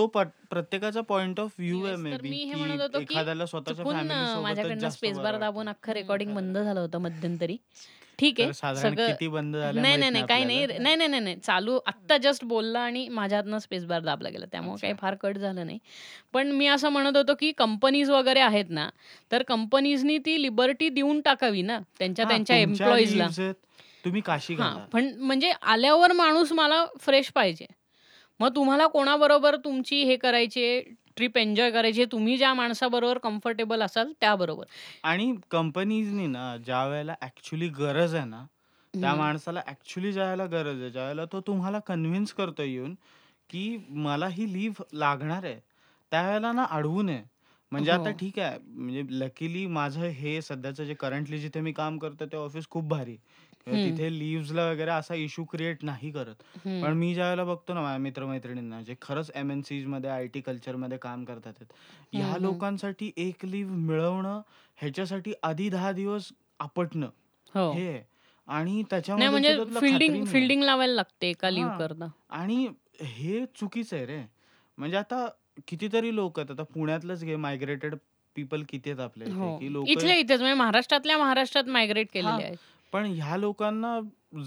तो 0.00 0.06
प्रत्येकाचा 0.06 1.00
पॉइंट 1.00 1.40
ऑफ 1.40 1.50
व्ह्यू 1.58 1.84
आहे 1.84 1.96
मे 1.96 2.16
बी 2.16 2.28
मी 2.30 2.36
हे 2.36 2.54
म्हणत 2.54 2.80
होतो 2.80 2.98
की 2.98 3.04
की 3.04 3.14
एखाद्याला 3.14 3.46
स्वतःच्या 3.46 3.84
माझ्याकडनं 4.40 4.88
स्पेस 4.90 5.18
बरं. 5.18 5.38
दाबून 5.40 5.68
अख्खं 5.68 5.92
रेकॉर्डिंग. 5.92 6.34
बंद 6.34 6.58
झालं 6.58 6.80
होतं 6.80 6.98
मध्यंतरी 6.98 7.56
ठीक 8.18 8.40
आहे 8.40 8.52
सगळं 8.52 9.06
किती 9.06 9.28
बंद 9.28 9.56
झाल्या 9.56 9.82
नाही 9.82 9.96
नाही 9.96 10.10
नाही 10.10 10.24
काही 10.26 10.44
नाही. 10.44 10.66
नाही 10.68 10.96
नाही 10.96 11.08
नाही 11.08 11.22
नाही 11.22 11.36
चालू 11.36 11.78
आत्ता 11.86 12.16
जस्ट 12.16 12.44
बोलला 12.44 12.80
आणि 12.80 13.06
माझ्या 13.10 13.38
हातनं 13.38 13.58
स्पेस 13.58 13.84
बार 13.84 14.00
दाबला 14.00 14.28
गेला 14.28 14.46
त्यामुळे 14.52 14.80
काही. 14.82 14.94
फार 15.00 15.14
कट 15.14 15.38
झालं 15.38 15.66
नाही 15.66 15.78
पण 16.32 16.50
मी 16.50 16.66
असं 16.66 16.88
म्हणत 16.88 17.16
होतो 17.16 17.34
की 17.34 17.50
कंपनीज 17.52 18.10
वगैरे 18.10 18.40
आहेत 18.40 18.70
ना 18.70 18.88
तर 19.32 19.42
कंपनीजनी 19.42 20.18
ती 20.18 20.40
लिबर्टी 20.42 20.88
देऊन 20.90 21.20
टाकावी 21.20 21.62
ना 21.62 21.78
त्यांच्या 21.98 22.28
त्यांच्या 22.28 22.56
एम्प्लॉईजला 22.56 23.28
तुम्ही 24.04 24.20
काशी 24.20 24.54
पण 24.92 25.10
म्हणजे 25.18 25.50
आल्यावर 25.62 26.12
माणूस 26.12 26.52
मला 26.52 26.84
फ्रेश 27.00 27.30
पाहिजे. 27.30 27.66
मग 28.40 28.54
तुम्हाला 28.56 28.86
कोणाबरोबर 28.88 29.56
तुमची 29.56 30.02
हे 30.04 30.16
करायची 30.18 30.64
आहे, 30.64 30.80
ट्रिप 31.16 31.36
एन्जॉय 31.38 31.70
करायची 31.70 32.00
आहे, 32.00 32.10
तुम्ही 32.12 32.36
ज्या 32.38 32.52
माणसाबरोबर 32.54 33.18
कम्फर्टेबल 33.20 33.82
असाल 33.82 34.12
त्याबरोबर. 34.20 34.64
आणि 35.04 35.34
कंपनीजनी 35.50 36.26
ना 36.26 36.56
ज्या 36.58 36.84
वेळेला 36.86 37.14
ऍक्च्युली 37.22 37.68
गरज 37.78 38.14
आहे 38.14 38.24
ना 38.26 38.44
त्या 38.94 39.10
हं. 39.10 39.16
माणसाला 39.16 39.60
ऍक्च्युली 39.66 40.12
ज्या 40.12 40.24
वेळेला 40.24 40.46
गरज 40.48 40.80
आहे 40.80 40.90
ज्यावेळेला 40.90 41.24
तो 41.24 41.40
तुम्हाला 41.40 41.78
कन्व्हिन्स 41.86 42.32
करतो 42.34 42.62
येऊन 42.62 42.94
की 43.50 43.76
मला 43.98 44.28
ही 44.28 44.52
लीव्ह 44.52 44.84
लागणार 44.94 45.44
आहे 45.44 45.60
त्यावेळेला 46.12 46.52
ना 46.52 46.64
अडवू 46.70 47.02
नये 47.02 47.22
म्हणजे 47.72 47.90
आता 47.90 48.10
हो. 48.10 48.12
ठीक 48.12 48.38
आहे 48.40 48.58
म्हणजे 48.66 49.04
लकीली 49.10 49.66
माझं 49.68 50.00
हे 50.12 50.40
सध्याचं 50.42 50.84
जे 50.84 50.94
करंटली 50.94 51.38
जिथे 51.38 51.60
मी 51.60 51.72
काम 51.72 51.98
करतो 51.98 52.26
ते 52.26 52.36
ऑफिस 52.36 52.68
खूप 52.70 52.84
भारी 52.86 53.16
किंवा. 53.66 53.78
तिथे 53.80 54.08
लिव्हजला 54.18 54.64
वगैरे 54.70 54.90
असा 54.90 55.14
इश्यू 55.16 55.44
क्रिएट 55.44 55.84
नाही 55.84 56.10
करत 56.10 56.42
पण. 56.64 56.92
मी 56.92 57.12
ज्या 57.14 57.24
वेळेला 57.24 57.44
बघतो 57.44 57.74
ना 57.74 57.80
माझ्या 57.82 57.98
मित्रमैत्रिणींना 57.98 58.80
जे 58.82 58.94
खरंच 59.02 59.30
एम 59.34 59.50
एन 59.50 59.60
सीजमध्ये 59.62 60.10
आय 60.10 60.26
टी 60.26 60.40
कल्चरमध्ये 60.40 60.98
काम 60.98 61.24
करतात 61.24 61.52
आहेत, 61.52 61.72
ह्या. 62.12 62.36
लोकांसाठी 62.40 63.10
एक 63.18 63.44
लिव्ह 63.44 63.74
मिळवणं 63.76 64.40
ह्याच्यासाठी 64.78 65.32
आधी 65.42 65.68
दहा 65.70 65.92
दिवस 65.92 66.30
आपटणं 66.60 67.08
हो. 67.54 67.70
हे 67.72 67.88
आहे. 67.88 68.02
आणि 68.48 68.70
नाही 68.70 68.82
त्याच्यामध्ये 68.90 69.28
म्हणजे 69.28 69.48
सुद्धा 69.48 69.64
तुला 69.64 69.80
खात्री 69.80 69.88
फिल्डिंग 69.90 70.12
नाही 70.14 70.32
फिल्डिंग 70.32 70.62
लावायला 70.62 70.94
लागते 70.94 71.28
एका 71.30 71.50
लिव्ह 71.50 71.68
हां. 71.68 71.78
करता. 71.78 72.06
आणि 72.30 72.66
हे 73.02 73.44
चुकीचं 73.56 73.96
आहे 73.96 74.06
रे 74.06 74.20
म्हणजे 74.78 74.96
आता 74.96 75.26
कितीतरी 75.68 76.14
लोक 76.14 76.38
आहेत 76.38 76.50
आता 76.50 76.62
पुण्यातलंच 76.74 77.22
घे 77.24 77.36
मायग्रेटेड 77.36 77.94
पीपल 78.36 78.62
किती 78.68 78.90
आहेत 78.90 79.00
आपल्या 79.00 79.28
इथे 79.28 79.36
हो. 79.36 79.56
की 79.58 79.72
लोक 79.72 79.88
इथल्या 79.88 80.16
इथेच 80.16 80.40
म्हणजे 80.40 80.54
महाराष्ट्रातल्या 80.54 81.16
महाराष्ट्रात 81.18 81.64
मायग्रेट 81.68 82.06
हा 82.06 82.12
केलेले 82.12 82.44
आहेत. 82.44 82.56
पण 82.92 83.04
ह्या 83.06 83.36
लोकांना 83.36 83.98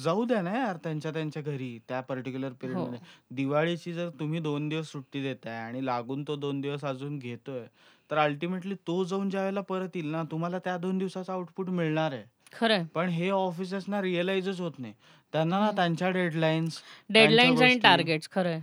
जाऊ 0.03 0.23
द्या 0.25 0.41
ना 0.41 0.51
यार 0.57 0.77
त्यांच्या 0.83 1.11
त्यांच्या 1.11 1.41
घरी 1.43 1.77
त्या 1.89 1.99
पर्टिक्युलर 2.01 2.51
पिरियड 2.51 2.77
हो. 2.77 2.85
मध्ये 2.85 2.99
दिवाळीची 3.31 3.93
जर 3.93 4.09
तुम्ही 4.09 4.39
दोन 4.39 4.67
दिवस 4.69 4.91
सुट्टी 4.91 5.21
देताय 5.21 5.57
आणि 5.57 5.85
लागून 5.85 6.23
तो 6.23 6.35
दोन 6.35 6.61
दिवस 6.61 6.83
अजून 6.85 7.17
घेतोय 7.19 7.65
तर 8.09 8.17
अल्टिमेटली 8.17 8.75
तो 8.87 9.03
जाऊन 9.03 9.29
ज्या 9.29 9.41
वेळेला 9.41 9.61
परत 9.61 9.95
येईल 9.95 10.09
ना 10.11 10.23
तुम्हाला 10.31 10.59
त्या 10.59 10.77
दोन 10.77 10.97
दिवसाचा 10.97 11.33
आउटपुट 11.33 11.69
मिळणार 11.69 12.11
आहे 12.11 12.23
खरंय. 12.53 12.83
पण 12.95 13.09
हे 13.09 13.29
ऑफिसेस 13.29 13.83
ना 13.87 14.01
रिअलाइजच 14.01 14.59
होत 14.59 14.79
नाही 14.79 14.93
त्यांना 15.33 15.59
ना 15.59 15.65
हं. 15.65 15.75
त्यांच्या 15.75 16.09
डेडलाईन्स 16.09 16.81
डेडलाईन्स 17.09 17.61
आणि 17.61 17.65
गोष्टी 17.65 17.79
टार्गेट्स 17.79 18.29
खरंय. 18.31 18.59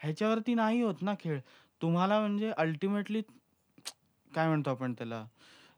ह्याच्यावरती 0.00 0.54
नाही 0.54 0.80
होत 0.82 1.02
ना 1.02 1.14
खेळ 1.20 1.38
तुम्हाला 1.80 2.20
म्हणजे 2.20 2.50
अल्टिमेटली 2.56 3.22
काय 4.32 4.46
म्हणतो 4.48 4.70
आपण 4.70 4.92
त्याला 4.92 5.24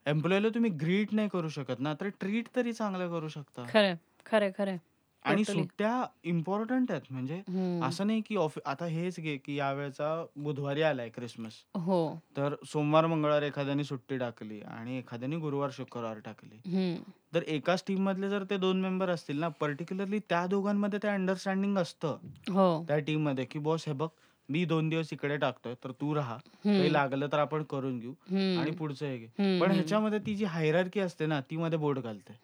एम्प्लॉयला 0.07 0.49
तुम्ही 0.49 0.71
ग्रीट 0.81 1.13
नाही 1.13 1.29
करू 1.29 1.49
शकत 1.49 1.81
ना 1.81 1.95
तर 1.95 2.09
ट्रीट 2.21 2.49
तरी 2.57 2.73
चांगलं 2.73 3.09
करू 3.11 3.29
शकता 3.29 3.65
खरंय. 3.69 3.97
खरंय, 4.27 4.51
खरंय. 4.59 4.79
आणि 5.25 5.43
टोटली. 5.43 5.63
सुट्ट्या 5.63 6.05
इम्पॉर्टंट 6.25 6.91
आहेत 6.91 7.03
म्हणजे 7.11 7.37
हं. 7.49 7.81
असं 7.83 8.07
नाही 8.07 8.21
की 8.21 8.37
ऑफिस 8.37 8.63
आता 8.67 8.85
हेच 8.87 9.19
घे 9.21 9.37
की 9.37 9.55
यावेळेचा 9.57 10.11
बुधवारी 10.37 10.83
आलाय 10.83 11.09
क्रिसमस 11.09 11.53
हो. 11.77 11.99
तर 12.37 12.55
सोमवार 12.67 13.07
मंगळवार 13.07 13.43
एखाद्याने 13.43 13.85
सुट्टी 13.85 14.19
टाकली 14.19 14.61
आणि 14.61 14.99
एखाद्याने 14.99 15.37
गुरुवार 15.37 15.71
शुक्रवार 15.73 16.19
टाकली 16.19 16.61
हं. 16.67 17.03
तर 17.35 17.43
एकाच 17.47 17.83
टीम 17.87 18.03
मधले 18.05 18.29
जर 18.31 18.45
ते 18.51 18.57
दोन 18.57 18.81
मेंबर 18.81 19.11
असतील 19.11 19.41
ना 19.41 19.49
पर्टिक्युलरली 19.61 20.19
त्या 20.19 20.47
दोघांमध्ये 20.47 20.99
ते 21.03 21.09
अंडरस्टँडिंग 21.09 21.79
असतं 21.79 22.17
हो. 22.51 22.85
त्या 22.89 22.99
टीममध्ये 22.99 23.45
की 23.45 23.59
बॉस 23.59 23.85
हे 23.87 23.93
बघ 23.93 24.09
मी 24.49 24.65
दोन 24.65 24.89
दिवस 24.89 25.13
इकडे 25.13 25.37
टाकतोय 25.37 25.75
तर 25.85 25.91
तू 25.91 26.15
राहा 26.15 26.37
काही. 26.37 26.93
लागलं 26.93 27.29
तर 27.33 27.39
आपण 27.39 27.63
करून 27.63 27.99
घेऊ 27.99 28.13
आणि. 28.59 28.71
पुढचं 28.71 29.07
हे 29.07 29.17
घे 29.19 29.27
पण. 29.61 29.71
ह्याच्यामध्ये 29.71 30.19
ती 30.19 30.35
जी 30.35 30.45
हायरार्की 30.45 31.01
असते 31.01 31.27
ना 31.27 31.41
ती 31.41 31.57
मध्ये 31.57 31.79
बोर्ड 31.79 31.99
घालते. 31.99 32.39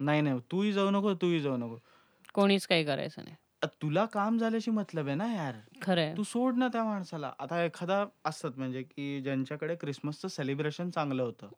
नाही 0.00 0.20
नाही 0.20 0.38
तूही 0.50 0.72
जाऊ 0.72 0.90
नको 0.90 1.14
तूही 1.14 1.40
जाऊ 1.40 1.56
नको 1.56 1.78
कोणीच 2.34 2.66
काही 2.66 2.84
करायचं 2.84 3.22
नाही. 3.24 3.36
अ, 3.62 3.66
तुला 3.82 4.04
काम 4.04 4.38
झाल्याशी 4.38 4.70
मतलब 4.70 5.06
आहे 5.06 5.14
ना 5.14 5.32
यार 5.34 5.54
खरंय. 5.82 6.12
तू 6.16 6.22
सोड 6.22 6.56
ना 6.58 6.68
त्या 6.68 6.82
माणसाला 6.84 7.32
आता 7.38 7.62
एखादा 7.64 8.04
असतात 8.24 8.50
म्हणजे 8.56 8.82
की 8.82 9.20
ज्यांच्याकडे 9.20 9.74
क्रिसमसचं 9.74 10.28
सेलिब्रेशन 10.28 10.90
चांगलं 10.90 11.22
होतं. 11.22 11.48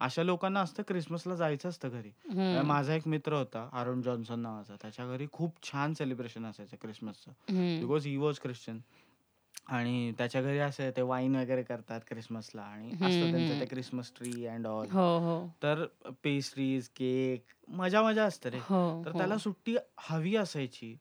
अशा 0.00 0.22
लोकांना 0.22 0.60
असतं 0.60 0.82
क्रिसमसला 0.82 1.34
जायचं 1.34 1.68
असतं 1.68 1.88
घरी. 1.88 2.10
माझा 2.62 2.94
एक 2.94 3.08
मित्र 3.08 3.32
होता 3.32 3.68
अरुण 3.72 4.02
जॉन्सन 4.02 4.40
नावाचा 4.40 4.74
त्याच्या 4.82 5.06
घरी 5.06 5.26
खूप 5.32 5.62
छान 5.62 5.94
सेलिब्रेशन 5.94 6.46
असायचं 6.46 6.76
क्रिसमसचं. 6.80 7.32
बिकॉज 7.80 8.06
ही 8.06 8.16
वॉज 8.16 8.40
ख्रिश्चन 8.40 8.78
आणि 9.66 10.12
त्याच्या 10.18 10.42
घरी 10.42 10.58
असं 10.58 10.90
ते 10.96 11.02
वाईन 11.02 11.36
वगैरे 11.36 11.62
करतात 11.62 12.00
क्रिसमसला 12.08 12.62
आणि 12.62 12.90
असतं 12.90 13.30
त्यांचं 13.30 13.60
ते. 13.60 13.64
क्रिसमस 13.64 14.12
ट्री 14.16 14.46
अँड 14.46 14.66
ऑल 14.66 14.88
हो, 14.90 15.18
हो. 15.18 15.48
तर 15.62 15.84
पेस्ट्रीज 16.22 16.88
केक 16.88 17.44
मजा 17.68 18.02
मजा 18.02 18.24
असते 18.24 18.50
रे 18.50 18.58
हो, 18.58 19.02
तर 19.04 19.10
हो. 19.10 19.18
त्याला 19.18 19.38
सुट्टी 19.38 19.76
हवी 19.98 20.36
असायची 20.36 20.96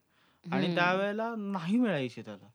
आणि. 0.46 0.76
त्यावेळेला 0.76 1.36
नाही 1.38 1.78
मिळायची 1.78 2.22
त्याला 2.22 2.50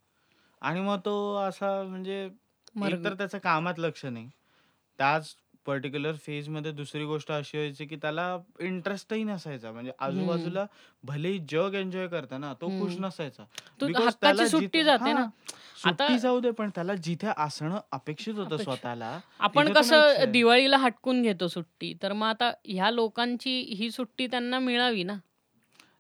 आणि 0.61 0.81
मग 0.81 0.99
तो 1.05 1.35
असा 1.35 1.83
म्हणजे 1.83 2.29
मर्ग 2.77 3.05
तर 3.05 3.15
त्याचं 3.15 3.39
कामात 3.39 3.75
लक्ष 3.79 4.05
नाही 4.05 4.31
त्याच 4.99 5.35
पर्टिक्युलर 5.69 6.17
फेजमध्ये 6.17 6.71
दुसरी 6.73 7.05
गोष्ट 7.05 7.31
अशी 7.33 7.57
व्हायची 7.57 7.87
की 7.87 7.97
त्याला 7.97 8.27
इंटरेस्टही 8.61 9.25
नसायचा 9.25 9.73
म्हणजे. 9.73 9.93
आजूबाजूला 10.01 10.65
भलेही 11.05 11.39
जग 11.51 11.75
एन्जॉय 11.75 12.07
करता 12.09 12.39
ना 12.39 12.53
तो 12.61 12.69
खुश. 12.71 12.95
नसायचा 13.01 13.45
बिकॉज 13.81 14.15
त्याला 14.21 14.47
सुट्टी 14.49 14.83
जाते 14.85 15.13
ना. 15.13 15.27
सुट्टी 15.77 16.19
जाऊ 16.19 16.41
दे 16.41 16.51
पण 16.51 16.71
त्याला 16.75 16.95
जिथे 16.95 17.29
असणं 17.37 17.79
अपेक्षित 17.93 18.35
होतं 18.35 18.57
स्वतःला 18.57 19.19
आपण 19.41 19.73
कसं 19.73 20.31
दिवाळीला 20.33 20.77
हटकून 20.77 21.23
घेतो 21.23 21.49
सुट्टी. 21.49 21.93
तर 22.03 22.13
मग 22.13 22.27
आता 22.27 22.51
ह्या 22.65 22.91
लोकांची 22.91 23.61
ही 23.79 23.91
सुट्टी 23.91 24.27
त्यांना 24.27 24.59
मिळावी 24.59 25.03
ना. 25.03 25.15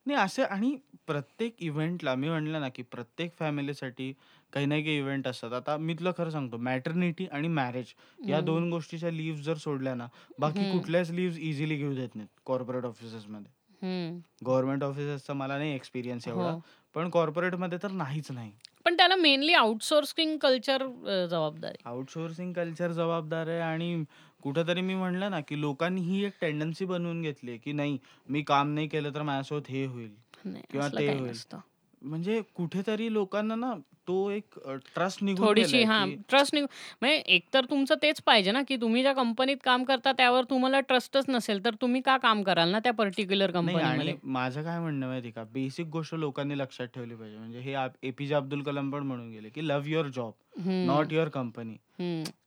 नाही 0.06 0.20
असे 0.20 0.42
आणि 0.42 0.76
प्रत्येक 1.06 1.54
इव्हेंटला 1.58 2.14
मी 2.14 2.28
म्हणलं 2.28 2.60
ना, 2.60 2.68
की 2.68 2.82
प्रत्येक 2.82 3.32
फॅमिलीसाठी 3.38 4.12
काही 4.52 4.66
ना 4.66 4.74
काही 4.76 4.96
इव्हेंट 4.98 5.26
असतात. 5.28 5.52
आता 5.52 5.76
मी 5.78 5.94
तुला 5.94 6.10
खरं 6.18 6.30
सांगतो 6.30 6.56
मॅटर्निटी 6.58 7.26
आणि 7.32 7.48
मॅरेज 7.50 7.92
या 8.28 8.36
हं. 8.36 8.44
2 8.44 8.70
गोष्टीच्या 8.70 9.10
लीव्हज 9.10 9.44
जर 9.44 9.56
सोडल्या 9.56 9.94
ना, 9.94 10.06
बाकी 10.38 10.58
हं. 10.58 10.68
कुठल्याच 10.68 11.10
लीव्हज 11.10 11.38
इझिली 11.40 11.76
घेऊ 11.76 11.94
देत 11.94 12.16
नाहीत 12.16 12.40
कॉर्पोरेट 12.46 12.84
ऑफिसेसमध्ये. 12.84 13.50
हं. 13.82 14.18
गव्हर्नमेंट 14.46 14.82
ऑफिसेसचा 14.84 15.32
मला 15.34 15.58
नाही 15.58 15.74
एक्सपिरियन्स 15.74 16.28
एवढा. 16.28 16.52
हो. 16.52 16.60
पण 16.94 17.08
कॉर्पोरेटमध्ये 17.10 17.78
तर 17.82 17.90
नाहीच 17.92 18.30
नाही. 18.30 18.52
पण 18.86 18.96
त्याला 18.96 19.16
मेनली 19.16 19.52
आउटसोर्सिंग 19.54 20.36
कल्चर 20.38 20.82
अ, 20.82 21.26
जबाबदार 21.26 21.70
आहे. 21.70 21.82
आउटसोर्सिंग 21.86 22.52
कल्चर 22.52 22.92
जबाबदार 22.92 23.48
आहे 23.48 23.60
आणि 23.60 24.04
कुठेतरी 24.42 24.80
मी 24.80 24.94
म्हणलं 24.94 25.30
ना, 25.30 25.40
की 25.40 25.60
लोकांनी 25.60 26.00
ही 26.00 26.24
एक 26.24 26.32
टेंडन्सी 26.40 26.84
बनवून 26.84 27.20
घेतली 27.22 27.50
आहे, 27.50 27.58
की 27.58 27.72
नाही 27.72 27.98
मी 28.28 28.42
काम 28.42 28.68
नाही 28.68 28.88
केलं 28.88 29.14
तर 29.14 29.22
माझ्यासोबत 29.22 29.70
हे 29.70 29.84
होईल 29.86 30.14
नाही, 30.44 30.62
किंवा 30.70 30.86
असलं 30.86 30.98
ते 30.98 31.06
काही 31.06 31.18
होईल. 31.18 31.30
नसतं. 31.30 31.58
म्हणजे 32.02 32.40
कुठेतरी 32.54 33.12
लोकांना 33.12 33.54
ना 33.54 33.74
तो 34.08 34.30
एक 34.30 34.58
अ, 34.58 34.74
ट्रस्ट 34.94 35.22
निघून 35.24 35.46
थोडीशी 35.46 35.76
गेलाय, 35.76 35.84
हां, 35.84 36.06
की 36.06 36.16
ट्रस्ट 36.28 36.54
निघ 36.54 36.62
म्हणजे 36.64 37.16
एकतर 37.16 37.64
तुमचं 37.64 37.94
तेच 38.02 38.20
पाहिजे 38.22 38.52
ना, 38.52 38.62
की 38.62 38.76
तुम्ही 38.76 39.02
ज्या 39.02 39.12
कंपनीत 39.12 39.56
काम 39.64 39.84
करता 39.84 40.12
त्यावर 40.12 40.44
तुम्हाला 40.44 40.80
ट्रस्टच 40.80 41.24
नसेल, 41.28 41.64
तर 41.64 41.74
तुम्ही 41.74 42.00
का 42.00 42.16
काम 42.16 42.42
कराल 42.42 42.68
ना 42.68 42.78
त्या 42.78 42.92
पर्टिक्युलर 42.92 43.50
नाही 43.50 43.78
आणि 43.78 43.78
कंपनीमध्ये? 43.78 44.14
माझं 44.24 44.62
काय 44.62 44.78
म्हणणं 44.80 45.06
आहे 45.06 45.10
माहिती 45.10 45.30
का, 45.30 45.44
बेसिक 45.44 45.86
गोष्ट 45.86 46.14
लोकांनी 46.14 46.58
लक्षात 46.58 46.86
ठेवली 46.86 47.14
पाहिजे. 47.14 47.38
म्हणजे 47.38 47.60
हे 47.60 47.76
एपीजे 48.02 48.34
अब्दुल 48.34 48.62
कलाम 48.62 48.90
पण 48.90 49.02
म्हणून 49.02 49.30
गेले, 49.30 49.48
की 49.48 49.68
लव्ह 49.68 49.88
युअर 49.88 50.08
जॉब, 50.08 50.32
हं. 50.60 50.86
Not 50.86 51.12
your 51.12 51.28
company. 51.28 51.76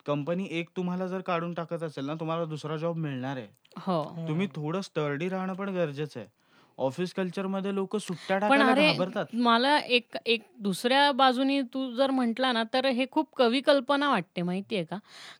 कंपनी 0.05 0.47
एक 0.51 0.69
तुम्हाला 0.77 1.07
जर 1.07 1.21
काढून 1.21 1.53
टाकत 1.53 1.83
असेल 1.83 2.05
ना, 2.05 2.13
तुम्हाला 2.13 2.45
दुसरा 2.45 2.77
जॉब 2.77 2.97
मिळणार 2.97 3.37
आहे. 3.37 3.47
हो. 3.77 4.27
तुम्ही. 4.27 4.47
थोडं 4.55 4.81
स्टर्डी 4.81 5.29
राहणं 5.29 5.53
पण 5.53 5.69
गरजेचं 5.69 6.19
आहे. 6.19 6.29
ऑफिस 6.77 7.13
कल्चरमध्ये 7.13 7.75
लोकं 7.75 7.97
सुट्ट्या 7.99 8.37
पण 8.39 8.39
टाकायला 8.39 8.71
अरे, 8.71 8.87
घाबरतात. 8.87 9.25
मला 9.35 9.77
एक 9.79 10.15
एक 10.25 10.41
दुसऱ्या 10.59 11.11
बाजूनी 11.11 11.61
तू 11.73 11.91
जर 11.91 12.11
म्हटला 12.11 12.51
ना, 12.51 12.63
तर 12.73 12.85
हे 12.85 13.05
खूप 13.11 13.29
कवी 13.35 13.61
कल्पना 13.61 14.09
वाटते 14.09 14.41
माहिती 14.41 14.75
आहे 14.75 14.85
का? 14.85 14.97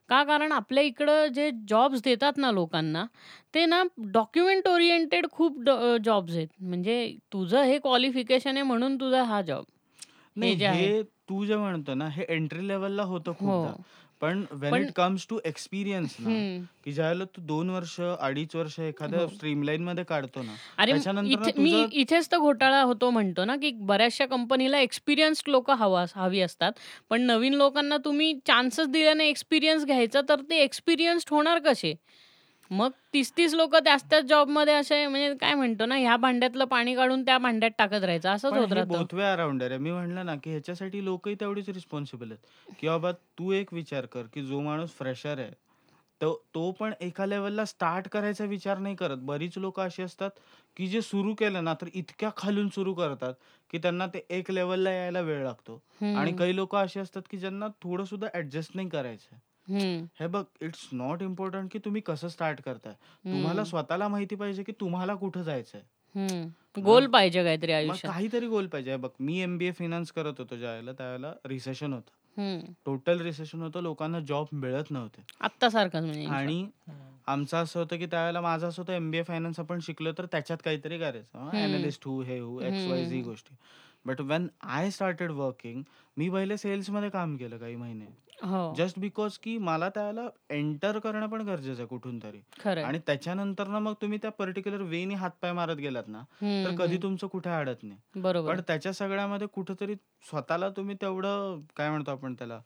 का 0.09 0.23
कारण 0.23 0.51
आपल्या 0.51 0.83
इकडं 0.83 1.27
जे 1.27 1.49
जॉब्स 1.67 2.01
देतात 2.03 2.37
ना 2.37 2.51
लोकांना, 2.51 3.05
ते 3.53 3.65
ना 3.65 3.83
डॉक्युमेंट 4.11 4.67
ओरिएंटेड 4.67 5.27
खूप 5.31 5.59
ड 5.59 5.97
जॉब्स 6.03 6.35
आहेत. 6.35 6.47
म्हणजे 6.59 7.15
तुझं 7.33 7.63
हे 7.63 7.77
क्वालिफिकेशन 7.79 8.55
आहे 8.57 8.63
म्हणून 8.63 8.95
तुझा 8.95 9.23
हा 9.23 9.41
जॉब. 9.41 9.63
हे 10.35 10.35
नाही 10.35 10.55
जे 10.55 10.65
आहे. 10.65 10.87
हे 10.87 11.01
तू 11.29 11.45
जे 11.45 11.55
म्हणतो 11.57 11.93
ना, 11.93 12.07
हे 12.09 12.25
एंट्री 12.29 12.67
लेव्हलला 12.67 13.03
होतं 13.03 13.33
खूपदा. 13.33 13.69
हो. 13.69 13.83
पण 14.21 14.45
व्हेन 14.51 14.71
पण 14.71 14.81
इट 14.81 14.91
कम्स 14.95 15.27
टू 15.29 15.39
एक्सपिरियन्स 15.45 16.15
ना. 16.19 16.29
की 16.83 16.91
ज्यावेळेला 16.91 17.25
तू 17.25 17.41
2 17.41 17.69
वर्ष, 17.69 17.99
2.5 17.99 18.55
वर्ष 18.55 18.79
एखाद्या 18.79 19.19
हो. 19.19 19.27
स्ट्रीमलाईनमध्ये 19.27 20.03
काढतो 20.03 20.41
ना, 20.41 20.55
अरे, 20.77 20.91
त्याच्यानंतर 20.91 21.39
ना 21.39 21.45
इथे 21.45 21.61
मी 21.61 21.71
तुझं 21.71 21.87
इथेच 21.91 22.31
तर 22.31 22.37
घोटाळा 22.37 22.81
होतो 22.81 23.09
म्हणतो 23.09 23.45
ना, 23.45 23.55
की 23.55 23.71
बऱ्याचशा 23.71 24.25
कंपनीला 24.25 24.79
एक्सपिरियन्स्ड 24.79 25.49
लोकं 25.49 25.73
हवा 25.73 26.05
हवी 26.15 26.41
असतात. 26.41 26.71
पण 27.09 27.21
नवीन 27.21 27.53
लोकांना 27.53 27.97
तुम्ही 27.97 28.33
चान्सच 28.47 28.87
दिला 28.87 29.13
नाही 29.13 29.29
एक्सपिरियन्स 29.29 29.85
घ्यायचा, 29.85 30.21
तर 30.29 30.41
ते 30.49 30.55
एक्सपिरियन्स्ड 30.63 31.29
होणार 31.31 31.59
कसे? 31.59 31.93
मग 32.71 32.91
30-30 33.13 33.53
लोकं 33.53 33.79
त्याच-त्याच 33.83 34.23
जॉबमध्ये 34.25 34.73
असे 34.73 35.05
म्हणजे 35.07 35.33
काय 35.35 35.53
म्हणतो 35.55 35.85
ना, 35.85 35.95
ह्या 35.97 36.15
भांड्यातलं 36.17 36.65
पाणी 36.67 36.95
काढून 36.95 37.25
त्या 37.25 37.37
भांड्यात 37.39 37.71
टाकत 37.77 38.03
राहायचं 38.03 38.29
असंच 38.29 38.51
पण 38.51 38.57
होत 38.57 38.67
हे 38.67 38.73
राहतं. 38.73 38.83
बोथ 38.83 39.13
वे 39.13 39.23
अराउंड 39.23 39.63
आहे. 39.63 39.77
मी 39.77 39.91
म्हणलं 39.91 40.25
ना, 40.25 40.35
की 40.35 40.49
ह्याच्यासाठी 40.49 41.03
लोकही 41.05 41.35
तेवढीच 41.35 41.69
रिस्पॉन्सिबल 41.69 42.31
आहेत, 42.31 42.45
की 42.79 42.87
बाबा 42.87 43.11
तू 43.37 43.51
एक 43.51 43.73
विचार 43.73 44.05
कर, 44.05 44.25
की 44.33 44.41
जो 44.43 44.59
माणूस 44.61 44.93
फ्रेशर 44.93 45.39
आहे, 45.39 45.51
तो 46.21 46.33
तो 46.55 46.71
पण 46.71 46.93
एका 47.01 47.25
लेव्हलला 47.25 47.65
स्टार्ट 47.65 48.07
करायचा 48.07 48.45
विचार 48.45 48.77
नाही 48.77 48.95
करत. 48.95 49.17
बरीच 49.23 49.57
लोकं 49.57 49.83
अशी 49.83 50.03
असतात, 50.03 50.31
की 50.77 50.87
जे 50.87 51.01
सुरू 51.01 51.33
केलं 51.35 51.63
ना, 51.63 51.73
तर 51.73 51.87
इतक्या 51.93 52.29
खालून 52.37 52.69
सुरू 52.69 52.93
करतात, 52.93 53.33
की 53.69 53.77
त्यांना 53.77 54.07
ते 54.07 54.25
एक 54.29 54.51
लेव्हलला 54.51 54.91
यायला 54.91 55.21
वेळ 55.21 55.43
लागतो. 55.43 55.81
आणि 56.13 56.31
हं. 56.31 56.35
काही 56.35 56.55
लोकं 56.55 56.77
अशी 56.77 56.99
असतात, 56.99 57.21
की 57.29 57.37
ज्यांना 57.37 57.67
थोडं 57.81 58.05
सुद्धा 58.05 58.27
ॲडजस्ट 58.33 58.75
नाही 58.75 58.89
करायचं. 58.89 59.35
हं. 59.67 60.07
हे 60.19 60.27
बघ, 60.27 60.43
इट्स 60.61 60.89
नॉट 60.93 61.21
इम्पोर्टंट 61.21 61.71
की 61.71 61.79
तुम्ही 61.79 62.01
कसं 62.01 62.27
स्टार्ट 62.27 62.61
करताय. 62.61 62.93
तुम्हाला 63.31 63.63
हं. 63.63 63.65
स्वतःला 63.65 64.07
माहिती 64.07 64.35
पाहिजे, 64.35 64.63
की 64.63 64.71
तुम्हाला 64.71 65.15
कुठं 65.15 65.41
जायचंय. 65.43 65.81
हं. 66.15 66.49
गोल 66.83 67.05
मग 67.05 67.07
पाहिजे 67.07 67.43
काहीतरी 67.43 67.71
मग 67.83 67.97
आयुष्यात. 67.97 68.13
काहीतरी 68.13 68.47
गोल 68.47 68.67
पाहिजे. 68.67 68.91
हे 68.91 68.97
बघ, 68.97 69.09
मी 69.19 69.39
एम-बी-ए 69.41 69.71
फायनान्स 69.71 70.11
करत 70.11 70.39
होतो 70.39 70.57
ज्यावेळेला, 70.57 70.91
त्यावेळेला 70.93 71.33
रिसेशन 71.45 71.93
होतं. 71.93 72.11
हं. 72.37 72.73
टोटल 72.85 73.21
रिसेशन 73.21 73.61
होतं. 73.61 73.81
लोकांना 73.81 74.19
जॉब 74.19 74.47
मिळत 74.53 74.91
नव्हते. 74.91 75.21
आत्तासारखंच 75.39 76.03
म्हणजे 76.03 76.23
इन 76.23 76.35
शॉर्ट. 76.35 76.55
आणि 76.55 76.69
हं. 76.87 77.21
आमचं 77.27 77.57
असं 77.57 77.79
होतं, 77.79 77.97
की 77.97 78.05
त्यावेळेला 78.05 78.41
माझं 78.41 78.67
असं 78.69 78.81
होतं 78.81 78.93
एम-बी-ए 78.93 79.23
फायनान्स 79.23 79.59
आपण 79.59 79.79
शिकलो 79.79 80.11
तर 80.17 80.25
त्याच्यात 80.25 80.59
काहीतरी 80.65 80.99
करायचं. 80.99 81.49
हं. 81.51 81.51
ॲनलिस्ट 81.53 82.07
हू, 82.07 82.21
हे 82.21 82.39
हू, 82.39 82.59
एक्स-वाय-झी 82.61 83.17
हं. 83.17 83.23
गोष्टी. 83.23 83.55
But 84.05 84.21
when 84.21 84.47
I 84.63 84.89
started 84.89 85.31
working, 85.31 85.83
मी 86.17 86.29
पहिले 86.29 86.57
सेल्समध्ये 86.57 87.09
काम 87.09 87.35
केलं 87.37 87.57
काही 87.57 87.75
महिने. 87.75 88.05
हो. 88.43 88.73
जस्ट 88.77 88.99
बिकॉज 88.99 89.37
की 89.37 89.57
मला 89.57 89.89
त्यावेळेला 89.89 90.29
एंटर 90.49 90.99
करणं 90.99 91.27
पण 91.27 91.41
गरजेचं 91.41 91.81
आहे 91.81 91.87
कुठून 91.87 92.19
तरी. 92.19 92.41
आणि 92.81 92.99
त्याच्यानंतर 92.99 93.67
ना 93.67 93.79
मग 93.79 93.93
तुम्ही 94.01 94.19
त्या 94.21 94.31
पर्टिक्युलर 94.31 94.81
वेनी 94.81 95.13
हातपाय 95.13 95.51
मारत 95.53 95.75
गेलात 95.75 96.03
ना, 96.07 96.21
तर 96.41 96.69
हं, 96.69 96.75
कधी 96.75 96.95
हं. 96.95 97.03
तुमचं 97.03 97.27
कुठे 97.27 97.49
अडत 97.49 97.83
नाही. 97.83 98.21
बरोबर 98.21 98.55
पण. 98.55 98.61
त्याच्या 98.67 98.93
सगळ्यामध्ये 98.93 99.47
कुठेतरी 99.47 99.95
स्वतःला 100.29 100.69
तुम्ही 100.69 100.95
तेवढं 100.95 101.61
काय 101.75 101.89
म्हणतो 101.89 102.11
आपण 102.11 102.33
त्याला, 102.33 102.61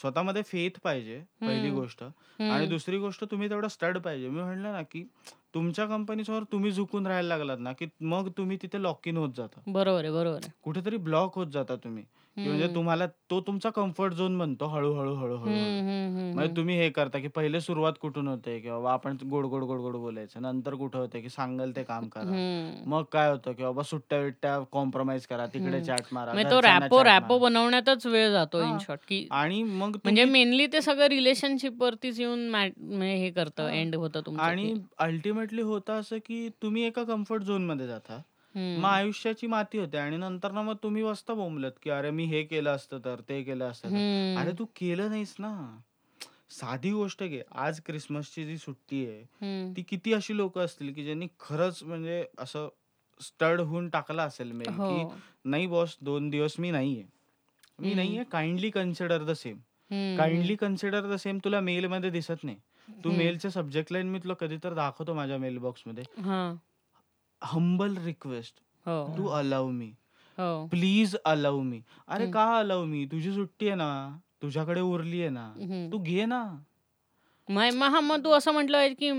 स्वतःमध्ये 0.00 0.42
फेथ 0.42 0.78
पाहिजे 0.84 1.24
पहिली. 1.40 1.70
गोष्ट. 1.70 2.04
आणि. 2.40 2.66
दुसरी 2.66 2.98
गोष्ट 2.98 3.24
तुम्ही 3.24 3.50
तेवढा 3.50 3.68
स्टड 3.68 3.98
पाहिजे. 3.98 4.28
मी 4.28 4.42
म्हटलं 4.42 4.72
ना, 4.72 4.82
की 4.82 5.04
तुमच्या 5.54 5.86
कंपनीसमोर 5.86 6.42
तुम्ही 6.52 6.70
झुकून 6.70 7.06
राहायला 7.06 7.28
लागलात 7.28 7.58
ना, 7.60 7.72
की 7.72 7.86
मग 8.00 8.28
तुम्ही 8.36 8.58
तिथे 8.62 8.82
लॉक 8.82 9.08
इन 9.08 9.16
होत 9.16 9.28
जाता. 9.36 9.60
बरोबर 9.66 10.04
आहे, 10.04 10.12
बरोबर 10.12 10.38
आहे. 10.42 10.52
कुठेतरी 10.62 10.96
ब्लॉक 10.96 11.34
होत 11.34 11.46
जाता 11.46 11.76
तुम्ही, 11.76 12.04
की 12.42 12.48
म्हणजे. 12.48 12.66
तुम्हाला 12.74 13.06
तो 13.30 13.40
तुमचा 13.40 13.70
कम्फर्ट 13.70 14.12
झोन 14.14 14.38
बनतो 14.38 14.66
हळू-हळू, 14.66 15.14
हळू-हळू, 15.14 15.36
हळू. 15.38 15.50
हं, 15.50 16.16
हं, 16.16 16.34
म्हणजे. 16.34 16.56
तुम्ही 16.56 16.76
हे 16.78 16.90
करता, 16.90 17.18
की 17.18 17.28
पहिले 17.28 17.60
सुरुवात 17.60 17.92
कुठून 18.00 18.28
होते, 18.28 18.58
की 18.60 18.70
बाबा 18.70 18.92
आपण 18.92 19.16
गोड-गोड, 19.30 19.62
गोड-गोड 19.62 19.96
बोलायचं. 19.96 20.42
नंतर 20.42 20.74
कुठं 20.74 20.98
होतं, 20.98 21.20
की 21.20 21.28
सांगाल 21.28 21.72
ते 21.76 21.82
काम 21.82 22.08
करा. 22.08 22.32
मग 22.86 23.02
काय 23.12 23.30
होतं, 23.30 23.52
की 23.52 23.62
बाबा 23.62 23.82
सुट्ट्या-बिट्ट्या 23.82 24.58
कॉम्प्रोमाईज 24.72 25.26
करा, 25.26 25.46
तिकडे 25.46 25.76
हं. 25.76 25.82
चॅट 25.82 26.04
मारा, 26.12 26.32
म्हणजे 26.32 26.50
तो 26.50 26.56
घरच्यांना 26.56 26.80
रॅपो 26.80 26.96
चॅट 26.96 27.06
रॅपो 27.06 27.38
मारा. 27.38 27.42
बनवण्यातच 27.42 28.06
वेळ 28.06 28.30
जातो 28.32 28.62
इन 28.62 28.66
हां. 28.66 28.78
शॉर्ट, 28.78 29.00
की 29.08 29.26
आणि 29.30 29.62
मग 29.62 29.96
म्हणजे 30.04 30.24
तुम्ही 30.24 30.44
मेनली 30.44 30.66
ते 30.66 30.80
सगळं 30.80 31.06
रिलेशनशिपवरतीच 31.06 32.20
येऊन 32.20 32.48
मॅट 32.48 32.72
म्हणजे 32.78 33.14
हे 33.14 33.30
करतं, 33.30 33.62
हां. 33.62 33.72
एंड 33.72 33.94
होतं 33.94 34.20
तुमचं, 34.26 34.42
आणि 34.42 34.74
अल्टिमेटली 34.98 35.62
होतं 35.62 35.92
असं, 35.92 36.18
की 36.26 36.48
तुम्ही 36.62 36.82
एका 36.84 37.02
कम्फर्ट 37.04 37.42
झोनमध्ये 37.42 37.86
जाता. 37.86 38.22
मग 38.76 38.84
हं. 38.84 38.94
आयुष्याची 38.94 39.46
माती 39.46 39.78
होते 39.78 39.98
आणि 39.98 40.16
नंतर 40.16 40.52
ना 40.52 40.62
मग 40.62 40.76
तुम्ही 40.82 41.02
बसता 41.04 41.34
बोंबलत, 41.34 41.72
की 41.82 41.90
अरे 41.90 42.10
मी 42.10 42.24
हे 42.24 42.42
केलं 42.44 42.70
असतं 42.70 42.98
तर, 43.04 43.20
ते 43.28 43.42
केलं 43.42 43.70
असतं 43.70 43.88
तर. 43.88 43.96
अरे 44.36 44.50
हं. 44.50 44.54
तू 44.58 44.64
केलं 44.76 45.08
नाहीस 45.10 45.34
ना. 45.38 45.52
साधी 46.50 46.92
गोष्ट 46.92 47.22
घे. 47.24 47.42
आज 47.52 47.80
क्रिसमसची 47.80 48.44
जी 48.44 48.56
सुट्टी 48.58 49.06
आहे, 49.06 49.22
हं. 49.42 49.72
ती 49.76 49.82
किती 49.82 50.12
अशी 50.12 50.36
लोकं 50.36 50.64
असतील, 50.64 50.92
की 50.94 51.04
ज्यांनी 51.04 51.28
खरंच 51.40 51.82
म्हणजे 51.82 52.24
असं 52.38 52.68
स्टड 53.20 53.60
होऊन 53.60 53.88
टाकला 53.88 54.22
असेल 54.22 54.52
मेल, 54.52 54.78
की 54.78 54.78
हो. 54.78 55.10
नाही 55.44 55.66
बॉस 55.66 55.96
2 56.00 56.30
दिवस 56.30 56.54
मी 56.58 56.70
नाहीये. 56.70 57.04
मी 57.78 57.88
हं. 57.88 57.96
नाहीये 57.96 58.24
काइंडली 58.24 58.70
कन्सिडर 58.70 59.24
द 59.24 59.32
सेम. 59.32 59.58
हं, 59.90 60.16
काइंडली 60.18 60.52
हं. 60.52 60.56
कन्सिडर 60.56 61.06
द 61.06 61.16
सेम 61.16 61.38
तुला 61.44 61.60
मेलमध्ये 61.60 62.10
दिसत 62.10 62.44
नाही. 62.44 62.56
तू 63.04 63.10
हं. 63.10 63.16
मेलचे 63.18 63.50
सब्जेक्ट 63.50 63.92
लाईन 63.92 64.06
मी 64.06 64.18
तुला 64.18 64.34
कधीतरी 64.34 64.74
दाखवतो 64.74 65.14
माझ्या 65.14 65.38
मेल 65.38 65.58
बॉक्समध्ये. 65.58 66.04
हां. 66.18 66.58
हंबल 67.44 67.96
रिक्वेस्ट 67.96 68.54
हो. 68.86 69.14
टू 69.16 69.28
हं. 69.28 69.38
Allow 69.38 69.70
me. 69.70 69.96
हो. 70.38 70.68
Please 70.68 71.14
allow 71.14 71.62
me. 71.62 71.84
अरे. 72.08 72.30
का 72.30 72.58
अलाऊ 72.58 72.84
मी? 72.84 73.06
तुझी 73.06 73.34
सुट्टी 73.34 73.66
आहे 73.66 73.76
ना. 73.76 74.20
तुझ्याकडे 74.42 74.80
उरली 74.80 75.20
आहे 75.20 75.30
ना. 75.30 75.54
तू 75.92 75.98
घे 75.98 76.26
ना. 76.26 76.64
माय 77.48 77.70
हां, 77.70 78.02
मग 78.02 78.24
तू 78.24 78.30
असं 78.30 78.52
म्हटलं 78.52 78.76
आहे, 78.78 78.88
की 78.94 79.10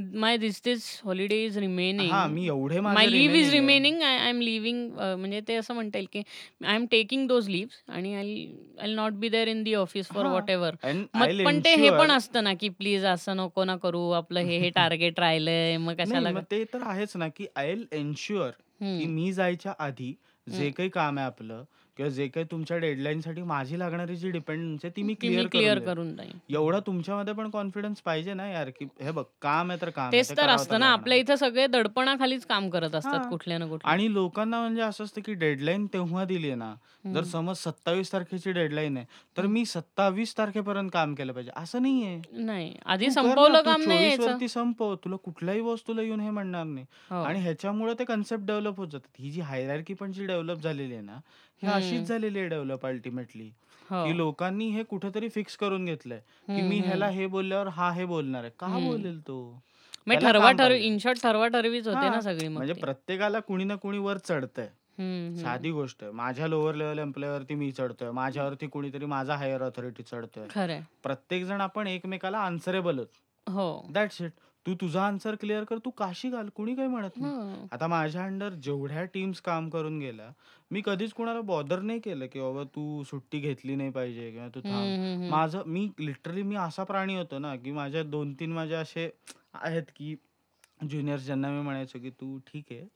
my 0.00 0.36
this 0.38 0.60
this 0.64 0.84
holiday 1.04 1.44
is 1.44 1.58
remaining. 1.58 2.10
हां, 2.10 2.28
मी 2.30 2.46
एवढे 2.46 2.80
माय 2.80 2.94
माझे 2.94 3.10
लीव्ह 3.10 3.36
इज 3.36 3.54
रिमेनिंग 3.54 3.54
आहे. 3.54 3.60
Remaining. 3.60 4.02
I 4.02 4.18
I 4.18 4.28
am 4.28 4.40
living 4.40 4.90
म्हणजे 4.92 5.40
ते 5.48 5.54
असं 5.54 5.74
म्हणता 5.74 5.98
येईल, 5.98 6.08
की 6.12 6.22
I 6.66 6.74
am 6.74 6.86
taking 6.90 7.26
those 7.28 7.48
leaves 7.48 7.92
आणि 7.96 8.14
I 8.14 8.82
I 8.82 8.94
not 8.94 9.12
be 9.12 9.28
there 9.28 9.48
in 9.48 9.62
the 9.62 9.74
office 9.74 10.06
for 10.06 10.24
हां. 10.24 10.30
व्हॉटएव्हर. 10.32 10.74
अँड 10.82 11.06
मग 11.14 11.22
आय 11.22 11.32
विल 11.32 11.44
पण 11.46 11.60
ते 11.60 11.70
हे 11.70 11.76
पण 11.76 11.84
एन्श्युअर 11.84 12.16
असतं 12.16 12.44
ना, 12.44 12.54
की 12.54 12.68
प्लीज 12.68 13.04
असं 13.04 13.36
नको 13.36 13.64
ना 13.64 13.76
करू. 13.76 14.10
आपलं 14.10 14.40
हे, 14.40 14.58
हे 14.58 14.70
टार्गेट 14.70 15.20
राहिलंय. 15.20 15.76
मग 15.76 15.92
नाही 15.92 16.10
कशाला 16.10 16.30
मग 16.30 16.42
ते 16.50 16.64
तर 16.64 16.82
आहेच 16.82 17.16
ना, 17.16 17.28
की 17.28 17.46
आय 17.56 17.74
विल 17.74 17.86
एन्श्युअर 17.92 18.50
की. 18.50 19.06
मी 19.06 19.32
जायच्या 19.32 19.72
आधी 19.78 20.14
जे. 20.46 20.70
काही 20.70 20.88
काम 20.88 21.18
आहे 21.18 21.26
आपलं, 21.26 21.64
किंवा 21.98 22.08
जे 22.10 22.26
काही 22.28 22.46
तुमच्या 22.50 22.76
डेडलाईनसाठी 22.78 23.42
माझी 23.42 23.78
लागणारी 23.78 24.16
जी 24.16 24.30
डिपेंडन्स 24.30 24.84
आहे 24.84 24.92
ती 24.96 25.02
मी 25.02 25.14
ती 25.14 25.28
मी 25.28 25.34
क्लिअर 25.34 25.46
क्लिअर 25.48 25.78
करून 25.78 25.86
करून 25.86 26.06
जाईन 26.08 26.28
देईन. 26.28 26.54
एवढा 26.54 26.78
तुमच्यामध्ये 26.80 27.34
पण 27.34 27.48
कॉन्फिडन्स 27.50 28.00
पाहिजे 28.00 28.34
ना 28.34 28.46
यार 28.48 28.68
की 28.70 28.84
हे 29.00 29.10
बघ 29.10 29.24
काम 29.42 29.70
आहे 29.70 29.80
तर 29.80 29.90
काम 29.90 30.04
आहे 30.04 30.12
तेच 30.12 30.28
ते 30.30 30.34
तर 30.34 30.42
करावं 30.42 30.56
असतं 30.56 30.72
ना 30.72 30.78
लागणार. 30.78 30.98
आपल्या 30.98 31.16
इथं 31.18 31.34
सगळे 31.36 31.66
दडपणाखालीच 31.68 32.44
काम 32.46 32.68
करत 32.70 32.94
असतात 32.94 33.14
हां. 33.14 33.28
कुठल्या 33.30 33.58
ना 33.58 33.66
कुठल्या 33.66 33.92
आणि 33.92 34.12
लोकांना 34.12 34.60
म्हणजे 34.60 34.82
असं 34.82 35.04
असतं 35.04 35.20
की 35.20 35.34
डेडलाईन 35.36 35.86
तेव्हा 35.86 36.24
दिली 36.24 36.54
ना 36.54 36.72
जर 37.04 37.08
हम्म. 37.10 37.22
समज 37.22 37.56
सत्तावीस 37.58 38.12
तारखेची 38.12 38.52
डेडलाईन 38.52 38.96
आहे 38.96 39.06
तर 39.36 39.46
मी 39.48 39.64
सत्तावीस 39.66 40.36
तारखेपर्यंत 40.38 40.90
काम 40.92 41.14
केलं 41.14 41.32
पाहिजे 41.32 41.50
असं 41.56 41.82
नाहीये 41.82 42.20
नाही 42.34 42.72
आधी 42.86 43.06
तू 43.06 43.10
कर 43.10 43.16
ना, 43.16 43.28
संपवलं 43.28 43.58
तू 43.58 43.64
काम 43.64 43.82
नाही 43.82 43.98
24 43.98 44.08
यायचं 44.08 44.24
वरती 44.24 44.48
संपव 44.48 44.94
तुला 45.04 45.16
कुठल्याही 45.24 45.60
वस्तूला 45.62 46.02
येऊन 46.02 46.20
हे 46.20 46.30
म्हणणार 46.30 46.64
नाही 46.64 46.86
हो. 47.10 47.22
आणि 47.22 47.40
ह्याच्यामुळे 47.40 47.94
ते 47.98 48.04
कन्सेप्ट 48.04 48.44
डेव्हलप 48.44 48.76
होत 48.76 48.88
जातात 48.88 49.20
ही 49.20 49.30
जी 49.30 49.40
हायरार्की 49.42 49.94
पण 49.94 50.12
जी 50.12 50.26
डेव्हलप 50.26 50.58
झालेली 50.58 50.92
आहे 50.94 51.02
ना 51.02 51.18
ही 51.62 51.66
हम्म. 51.66 51.76
अशीच 51.76 52.08
झालेली 52.08 52.38
आहे 52.38 52.48
डेव्हलप 52.48 52.86
अल्टिमेटली 52.86 53.50
हो. 53.90 54.04
की 54.04 54.16
लोकांनी 54.16 54.68
हे 54.70 54.82
कुठेतरी 54.84 55.28
फिक्स 55.28 55.56
करून 55.56 55.84
घेतलंय 55.84 56.18
की 56.46 56.60
मी 56.62 56.76
हम्म. 56.76 56.86
ह्याला 56.86 57.08
हे 57.10 57.26
बोलल्यावर 57.28 57.68
हा 57.70 57.90
हे 57.92 58.04
बोलणार 58.06 58.42
आहे 58.42 58.52
का 58.58 58.66
हम्म. 58.66 58.86
बोलेल 58.86 59.20
तो 59.20 59.38
मग 60.06 60.12
त्याला 60.12 60.28
ठरवा 60.28 60.44
काम 60.44 60.56
ठरवी 60.56 60.68
पाहिजे. 60.68 60.86
इन 60.86 60.98
शॉर्ट 60.98 61.22
ठरवा 61.22 61.46
ठरवीच 61.48 61.86
होते 61.88 62.08
ना 62.08 62.20
सगळी 62.20 62.48
मग 62.48 62.52
म्हणजे 62.52 62.74
ते. 62.74 62.80
प्रत्येकाला 62.80 63.40
कुणी 63.40 63.64
ना 63.64 63.74
कुणी 63.76 63.98
वर 63.98 64.18
चढतंय 64.18 64.66
हम्म, 64.98 65.26
हम्म. 65.26 65.42
साधी 65.42 65.70
गोष्ट 65.70 66.02
आहे 66.02 66.12
माझ्या 66.12 66.46
लोअर 66.48 66.74
लेवल 66.74 66.98
एम्प्लॉयवरती 66.98 67.54
मी 67.54 67.70
चढतोय 67.72 68.10
माझ्यावरती 68.12 68.66
कुणीतरी 68.66 69.04
माझा 69.06 69.34
हायर 69.36 69.62
ऑथॉरिटी 69.62 70.02
चढतोय 70.02 70.46
खरंय 70.50 70.80
प्रत्येक 71.02 71.44
जण 71.44 71.60
आपण 71.60 71.86
एकमेकाला 71.86 72.38
आन्सरेबल 72.40 72.98
हो 73.46 73.68
दॅट्स 73.90 74.20
इट 74.22 74.30
तू 74.68 74.74
तुझा 74.74 75.02
आन्सर 75.02 75.34
क्लिअर 75.34 75.64
कर 75.64 75.78
तू 75.78 75.90
काशी 75.90 76.28
घाल 76.30 76.48
कुणी 76.48 76.74
काही 76.74 76.88
म्हणत 76.88 77.16
नाही 77.16 77.34
हं. 77.34 77.66
आता 77.72 77.86
माझ्या 77.86 78.24
अंडर 78.24 78.54
जेवढ्या 78.54 79.04
टीम्स 79.04 79.40
काम 79.40 79.68
करून 79.70 79.98
गेल्या 79.98 80.28
मी 80.70 80.80
कधीच 80.84 81.12
कुणाला 81.12 81.40
बॉदर 81.40 81.80
नाही 81.80 82.00
केलं 82.00 82.26
की 82.26 82.40
बाबा 82.40 82.62
तू 82.74 83.02
सुट्टी 83.04 83.38
घेतली 83.40 83.74
नाही 83.74 83.90
पाहिजे 83.90 84.30
किंवा 84.30 84.48
तू 84.48 84.60
थांब. 84.60 85.24
माझं 85.30 85.62
मी 85.66 85.88
लिटरली 85.98 86.42
मी 86.42 86.56
असा 86.56 86.84
प्राणी 86.84 87.16
होतो 87.16 87.38
ना 87.38 87.54
की 87.56 87.72
माझ्या 87.72 88.02
दोन 88.02 88.34
तीन 88.40 88.52
माझे 88.52 88.74
असे 88.74 89.08
आहेत 89.54 89.90
की 89.96 90.14
ज्युनियर्स 90.84 91.24
ज्यांना 91.24 91.50
मी 91.50 91.60
म्हणायचो 91.62 91.98
की 91.98 92.10
तू 92.10 92.36
ठीक 92.46 92.64
आहे 92.70 92.86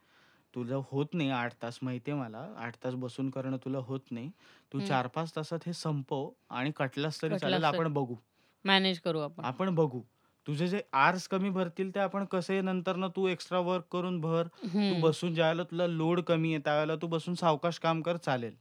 तुझं 0.54 0.80
होत 0.90 1.14
नाही 1.14 1.30
आठ 1.30 1.52
तास 1.62 1.78
माहितीये 1.82 2.16
मला 2.16 2.46
आठ 2.58 2.76
तास 2.84 2.94
बसून 2.94 3.30
करणं 3.30 3.56
तुला 3.64 3.78
होत 3.78 4.10
नाही 4.10 4.30
तू. 4.72 4.80
चार 4.80 5.06
पाच 5.06 5.34
तासात 5.36 5.58
हे 5.66 5.72
संपव 5.72 6.28
आणि 6.50 6.70
कटलास 6.76 7.22
तरी 7.22 7.28
कटलास 7.28 7.40
चालेल 7.40 7.62
तरी. 7.62 7.76
आपण 7.76 7.92
बघू 7.92 8.16
मॅनेज 8.64 9.00
करू 9.00 9.18
आपण 9.20 9.44
आपण 9.44 9.74
बघू 9.74 10.00
तुझे 10.46 10.66
जे 10.68 10.80
आर्स 10.92 11.26
कमी 11.28 11.50
भरतील 11.50 11.94
ते 11.94 12.00
आपण 12.00 12.24
कसे 12.24 12.60
नंतर 12.60 12.96
ना 12.96 13.08
तू 13.08 13.26
एक्स्ट्रा 13.28 13.58
वर्क 13.58 13.84
करून 13.92 14.20
भर 14.20 14.46
तू 14.46 14.68
हम्म, 14.68 15.00
बसून 15.00 15.34
ज्यावेळेला 15.34 15.62
तुला 15.62 15.86
लोड 15.86 16.20
कमी 16.20 16.52
आहे 16.54 16.62
त्यावेळेला 16.64 16.96
तू 16.96 17.06
बसून 17.06 17.34
सावकाश 17.34 17.78
काम 17.78 18.00
कर 18.02 18.16
चालेल. 18.16 18.54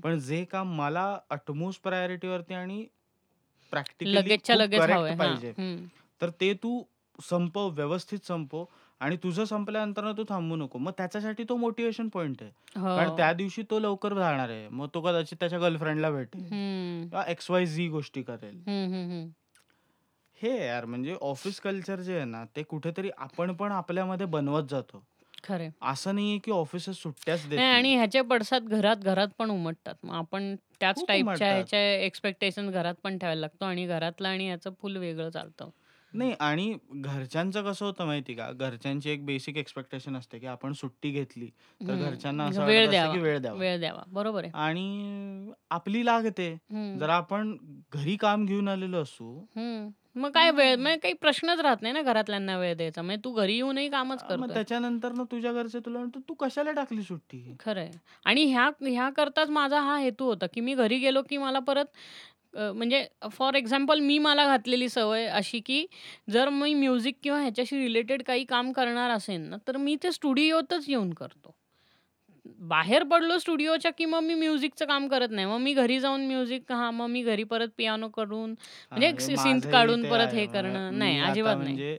पण 0.00 0.18
जे 0.18 0.44
काम 0.44 0.74
मला 0.76 1.18
अटमोस्ट 1.30 1.82
प्रायोरिटीवरती 1.82 2.54
आणि 2.54 2.84
प्रॅक्टिकली 3.72 4.14
लगेचच्या 4.14 4.56
लगेच 4.56 4.80
हवंय 4.80 4.94
करेक्ट 4.96 5.20
हा. 5.22 5.28
पाहिजे. 5.28 5.86
तर 6.20 6.30
ते 6.30 6.52
तू 6.54 6.82
संपव 7.18 7.68
व्यवस्थित 7.68 8.18
संपव 8.18 8.64
आणि 9.00 9.16
तुझं 9.16 9.44
संपल्यानंतर 9.44 10.10
तू 10.12 10.24
थांबू 10.28 10.56
नको 10.56 10.78
मग 10.78 10.92
त्याच्यासाठी 10.96 11.44
तो 11.48 11.56
मोटिवेशन 11.56 12.08
पॉइंट 12.08 12.42
आहे 12.42 12.50
कारण 12.76 13.08
हो. 13.10 13.16
त्या 13.16 13.32
दिवशी 13.32 13.62
तो 13.62 13.78
लवकर 13.78 14.14
जाणार 14.14 14.48
आहे 14.48 14.68
मग 14.68 14.88
तो 14.94 15.00
कदाचित 15.00 15.36
त्याच्या 15.40 15.58
गर्लफ्रेंडला 15.58 16.10
भेटेल. 16.10 16.42
किंवा 16.42 17.24
एक्स 17.26 17.50
वाय 17.50 17.66
झी 17.66 17.88
गोष्टी 17.88 18.22
करेल. 18.22 18.56
हे 20.40 20.56
यार 20.58 20.84
म्हणजे 20.84 21.16
ऑफिस 21.22 21.60
कल्चर 21.60 22.00
जे 22.00 22.16
आहे 22.16 22.24
ना 22.24 22.44
ते 22.56 22.62
कुठेतरी 22.62 23.10
आपण 23.18 23.52
पण 23.54 23.72
आपल्यामध्ये 23.72 24.26
बनवत 24.26 24.68
जातो 24.70 25.02
खरंय 25.44 25.70
असं 25.82 26.14
नाहीये 26.14 26.38
की 26.38 26.50
ऑफिस 26.50 26.88
सुट्ट्याच 26.92 27.42
देत 27.42 27.56
नाही 27.58 27.68
आणि 27.68 27.82
नाही. 27.82 27.96
ह्याचे 27.96 28.20
पडसाद 28.22 28.68
घरात 28.68 28.96
घरात 28.96 29.28
पण 29.38 29.50
उमटतात 29.50 29.94
मग 30.02 30.14
आपण 30.14 30.54
त्याच 30.80 30.94
खूप 30.94 31.08
टाईपच्या 31.08 31.48
उमटतात. 31.48 31.54
ह्याच्या 31.54 31.80
एक्सपेक्टेशन 32.04 32.70
घरात 32.70 32.94
पण 33.04 33.18
ठेवायला 33.18 33.40
लागतो 33.40 33.64
आणि 33.64 33.86
घरातलं 33.86 34.28
आणि 34.28 34.46
ह्याचं 34.46 34.70
फुल 34.80 34.96
वेगळं 34.96 35.30
चालतं 35.30 35.70
नाही 36.12 36.32
आणि 36.40 36.72
घरच्यांचं 36.92 37.62
कसं 37.62 37.84
होतं 37.84 38.06
माहिती 38.06 38.34
का 38.34 38.50
घरच्यांची 38.52 39.10
एक 39.10 39.24
बेसिक 39.26 39.56
एक्सपेक्टेशन 39.56 40.16
असते 40.16 40.38
की 40.38 40.46
आपण 40.46 40.72
सुट्टी 40.72 41.10
घेतली 41.10 41.46
तर. 41.80 41.94
घरच्यांना 41.96 42.44
असं 42.44 42.64
वेळ 42.64 42.80
असतं 42.80 42.90
द्यावा 42.90 43.12
की 43.12 43.18
वेळ 43.18 43.38
द्यावा 43.38 43.58
वेळ 43.58 43.78
द्यावा 43.80 44.02
बरोबर 44.08 44.44
आहे 44.44 44.52
आणि 44.56 45.52
आपली 45.70 46.04
लागते. 46.04 46.56
जर 46.94 47.08
आपण 47.10 47.56
घरी 47.92 48.16
काम 48.16 48.44
घेऊन 48.46 48.68
आलेलो 48.68 49.02
असू. 49.02 49.34
मग 50.16 50.30
काय 50.30 50.50
वेळ 50.50 50.74
म्हणजे 50.76 50.98
काही 50.98 51.14
प्रश्नच 51.14 51.60
राहत 51.60 51.82
नाही 51.82 51.92
ना 51.94 52.02
घरातल्यांना 52.02 52.56
वेळ 52.58 52.74
द्यायचा. 52.74 53.02
म्हणजे 53.02 53.20
तू 53.24 53.32
घरी 53.32 53.54
येऊनही 53.54 53.88
कामच 53.88 54.22
मग 54.22 54.28
करतोय. 54.28 54.54
त्याच्यानंतर 54.54 55.12
ना 55.12 55.22
तुझ्या 55.22 55.52
घरचे 55.52 55.78
तुला 55.78 55.98
म्हणतो 55.98 56.20
तू 56.28 56.34
कशाला 56.34 56.72
टाकली 56.72 57.02
सुट्टी? 57.02 57.42
खरंय 57.60 57.90
आणि 58.26 58.44
ह्या 58.44 58.70
ह्या 58.82 59.08
करताच 59.10 59.50
माझा 59.50 59.80
हा 59.80 59.98
हेतू 59.98 60.24
होता 60.24 60.46
की 60.46 60.60
मी 60.60 60.74
घरी 60.74 60.98
गेलो 60.98 61.22
की 61.22 61.36
मला 61.36 61.58
परत 61.58 61.86
अ, 62.54 62.70
म्हणजे 62.72 63.04
फॉर 63.32 63.54
एक्झाम्पल 63.54 64.00
मी 64.00 64.18
मला 64.18 64.46
घातलेली 64.46 64.88
सवय 64.88 65.26
अशी 65.28 65.60
की 65.60 65.84
जर 66.30 66.48
मी 66.50 66.72
म्युझिक 66.74 67.16
किंवा 67.22 67.40
ह्याच्याशी 67.40 67.78
रिलेटेड 67.78 68.22
काही 68.22 68.44
काम 68.44 68.72
करणार 68.72 69.10
असेल 69.10 69.40
ना 69.40 69.56
तर 69.68 69.76
मी 69.76 69.96
ते 70.02 70.12
स्टुडिओतच 70.12 70.88
येऊन 70.88 71.12
करतो. 71.12 71.54
बाहेर 72.58 73.02
पडलो 73.04 73.38
स्टुडिओच्या 73.38 73.90
की 73.92 74.04
मग 74.04 74.20
मी 74.22 74.34
म्युझिकचं 74.34 74.86
काम 74.86 75.06
करत 75.08 75.30
नाही 75.30 75.46
मग 75.46 75.58
मी 75.60 75.72
घरी 75.74 75.98
जाऊन 76.00 76.26
म्युझिक 76.26 76.72
हा 76.72 76.90
मग 76.90 77.06
मी 77.08 77.22
घरी 77.22 77.44
परत 77.46 77.68
पियानो 77.76 78.08
करून 78.08 78.50
म्हणजे 78.50 79.12
सिंथ 79.20 79.36
माझंही 79.36 79.70
काढून 79.72 80.02
ते 80.02 80.10
परत 80.10 80.20
आहे. 80.22 80.36
हे 80.36 80.46
म्हणजे 80.46 80.52
करणं 80.52 80.90
मी 80.90 80.98
नाही 80.98 81.18
आता 81.18 81.30
अजिबात 81.30 81.56
नाही 81.56 81.66
म्हणजे 81.66 81.96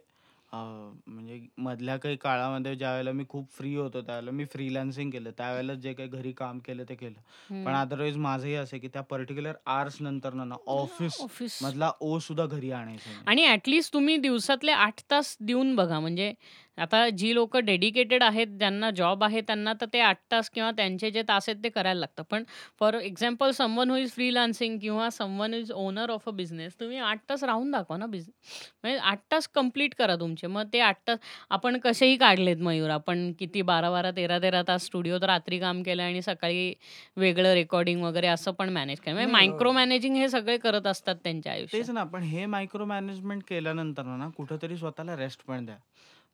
अं, 0.52 0.94
म्हणजे 1.08 1.40
मधल्या 1.58 1.96
काही 1.98 2.16
काळामध्ये 2.16 2.74
ज्या 2.76 2.92
वेळेला 2.92 3.12
मी 3.12 3.24
खूप 3.30 3.50
फ्री 3.52 3.74
होतो 3.76 4.02
त्यावेळेला 4.02 4.32
मी 4.32 4.46
फ्रीलान्सिंग 4.46 5.10
केलं 5.12 5.32
त्यावेळेला 5.38 5.74
जे 5.76 5.94
काही 5.94 6.10
घरी 6.10 6.32
काम 6.32 6.60
केलं 6.60 6.84
ते 6.90 6.96
केलं 6.96 7.64
पण. 7.66 7.74
अदरवाईज 7.74 8.18
माझंही 8.18 8.54
असं 8.56 8.76
आहे 8.76 8.80
की 8.82 8.88
त्या 8.88 9.02
पर्टिक्युलर 9.04 9.56
आर्स 9.70 10.02
नंतर 10.02 10.34
ना 10.36 10.56
ऑफिस 10.68 11.20
ऑफिस 11.22 11.62
मधला 11.64 11.92
ओ 12.02 12.18
सुद्धा 12.20 12.46
घरी 12.46 12.72
आणायचं. 12.72 13.22
आणि 13.28 13.46
ॲटलिस्ट 13.46 13.94
तुम्ही 13.94 14.18
दिवसातले 14.18 14.72
आठ 14.72 15.02
तास 15.12 15.36
देऊन 15.42 15.76
बघा 15.76 16.00
म्हणजे 16.00 16.34
आता 16.80 17.08
जी 17.12 17.34
लोक 17.34 17.58
डेडिकेटेड 17.60 18.24
आहेत 18.24 18.48
ज्यांना 18.60 18.90
जॉब 18.92 19.24
आहे 19.24 19.42
त्यांना 19.42 19.74
तर 19.82 19.86
ते 19.94 20.00
आठ 20.00 20.18
तास 20.32 20.50
किंवा 20.50 20.70
त्यांचे 20.72 21.10
जे 21.12 21.22
तास 21.28 21.50
आहेत 21.50 21.64
ते 21.64 21.70
करायला 21.70 22.00
लागतं. 22.00 22.24
पण 22.32 22.44
for 22.80 22.94
example 22.96 23.52
someone 23.52 23.90
who 23.90 23.96
is 23.98 24.12
freelancing 24.12 24.78
किंवा 24.80 25.10
someone 25.10 25.54
is 25.54 25.72
owner 25.72 26.10
of 26.10 26.28
a 26.30 26.32
business 26.32 26.80
तुम्ही 26.80 26.98
आठ 27.00 27.20
तास 27.30 27.44
राहून 27.44 27.72
दाखवा 27.72 27.98
ना 27.98 28.06
बिझनेस 28.06 28.62
म्हणजे 28.84 28.98
आठ 29.00 29.20
तास 29.32 29.48
कंप्लीट 29.56 29.94
करा 29.96 30.16
तुमचे. 30.16 30.48
मग 30.48 30.68
ते 30.74 30.80
आठ 30.80 30.98
तास 31.08 31.18
आपण 31.50 31.78
कसेही 31.80 32.18
काढलेत 32.18 32.58
मयूर 32.62 32.90
आपण 32.90 33.32
किती 33.40 33.62
बारा 33.62 33.92
बारा 33.92 34.12
तेरा 34.12 34.40
तेरा 34.40 34.62
तास 34.68 34.86
स्टुडिओत 34.86 35.24
रात्री 35.24 35.60
काम 35.60 35.82
केलं 35.84 36.04
आणि 36.04 36.22
सकाळी 36.22 36.74
वेगळं 37.18 37.54
रेकॉर्डिंग 37.54 38.04
वगैरे 38.04 38.28
असं 38.28 38.52
पण 38.52 38.70
मॅनेज 38.70 39.00
केलं 39.00 39.16
म्हणजे 39.16 39.32
नाही, 39.32 39.48
हो. 39.48 39.52
मायक्रो 39.52 39.72
मॅनेजिंग 39.72 40.16
हे 40.16 40.30
सगळे 40.30 40.58
करत 40.58 40.88
असतात 40.88 41.16
त्यांच्या 41.24 41.54
तेच 41.54 41.74
आयुष्यात. 41.74 41.94
ना 41.94 42.04
पण 42.04 42.24
हे 42.24 42.46
मायक्रो 42.46 42.86
मॅनेजमेंट 42.86 43.44
केल्यानंतर 43.48 44.04
ना 44.18 44.30
कुठेतरी 44.38 44.78
स्वतःला 44.78 45.16
रेस्ट 45.16 45.46
पण 45.48 45.66
द्या. 45.66 45.78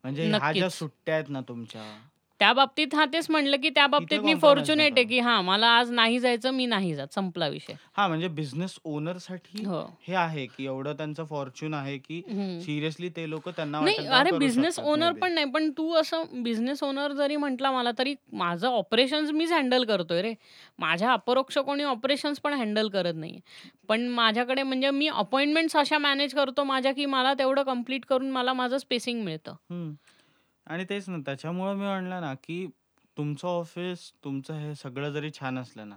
म्हणजे 0.05 0.27
ह्या 0.27 0.39
ज्या 0.39 0.49
नक्कीच. 0.49 0.77
सुट्ट्या 0.79 1.15
आहेत 1.15 1.29
ना 1.29 1.41
तुमच्या 1.41 1.83
त्या 2.39 2.51
बाबतीत 2.53 2.93
हा 2.95 3.03
तेच 3.05 3.29
म्हणलं 3.29 3.57
की 3.57 3.69
त्या 3.69 3.85
बाबतीत 3.87 4.19
मी 4.19 4.33
फॉर्च्युनेट 4.35 4.93
आहे. 4.93 5.03
की 5.05 5.19
हा 5.19 5.39
मला 5.41 5.67
आज 5.69 5.91
नाही 5.91 6.19
जायचं 6.19 6.51
मी 6.51 6.65
नाही 6.65 6.93
जात 6.95 7.13
संपला 7.13 7.47
विषय 7.47 7.73
हा 7.93 8.07
म्हणजे 8.07 8.27
बिझनेस 8.29 8.77
ओनरसाठी 8.85 9.63
हो 9.65 9.79
हे 10.01 10.15
आहे 10.15 10.45
की 10.47 10.65
एवढं 10.65 10.93
त्यांचं 10.93 11.25
फॉर्च्यून 11.25 11.73
आहे 11.73 11.97
की. 11.97 12.21
सिरियसली 12.61 13.09
ते 13.09 13.29
लोक 13.29 13.47
त्यांना 13.49 13.79
नाही 13.79 13.87
वाटेल 13.87 14.03
तेव्हा 14.03 14.19
अरे 14.19 14.29
करू 14.29 14.39
बिझनेस 14.39 14.75
शकतात 14.75 14.87
ओनर. 14.87 15.11
पण 15.11 15.33
नाही 15.33 15.49
पण 15.51 15.69
तू 15.77 15.91
असं 15.93 16.43
बिझनेस 16.43 16.83
ओनर 16.83 17.11
जरी 17.13 17.35
म्हटला 17.35 17.71
मला 17.71 17.91
तरी 17.97 18.15
माझं 18.33 18.67
ऑपरेशन्स 18.69 19.31
मीच 19.31 19.51
हँडल 19.51 19.83
करतोय 19.83 20.21
रे 20.21 20.33
माझ्या 20.79 21.11
अपरोक्ष 21.13 21.57
कोणी 21.57 21.83
ऑपरेशन्स 21.85 22.39
पण 22.39 22.53
हँडल 22.53 22.89
करत 22.89 23.15
नाही 23.15 23.39
पण 23.87 24.07
माझ्याकडे 24.09 24.63
म्हणजे 24.63 24.89
मी 24.91 25.07
अपॉइंटमेंट्स 25.07 25.75
अशा 25.75 25.97
मॅनेज 25.97 26.33
करतो 26.33 26.63
माझ्या 26.63 26.91
की 26.91 27.05
मला 27.05 27.33
तेवढं 27.33 27.63
कंप्लीट 27.63 28.05
करून 28.05 28.29
मला 28.31 28.53
माझं 28.53 28.77
स्पेसिंग 28.77 29.23
मिळतं. 29.23 29.55
आणि 30.67 30.85
तेच 30.89 31.09
ना 31.09 31.17
त्याच्यामुळे 31.17 31.73
मी 31.73 31.85
म्हणलं 31.85 32.21
ना 32.21 32.33
की 32.33 32.67
तुमचं 33.17 33.47
ऑफिस 33.47 34.11
तुमचं 34.23 34.53
हे 34.53 34.75
सगळं 34.75 35.09
जरी 35.09 35.31
छान 35.31 35.57
असलं 35.59 35.89
ना 35.89 35.95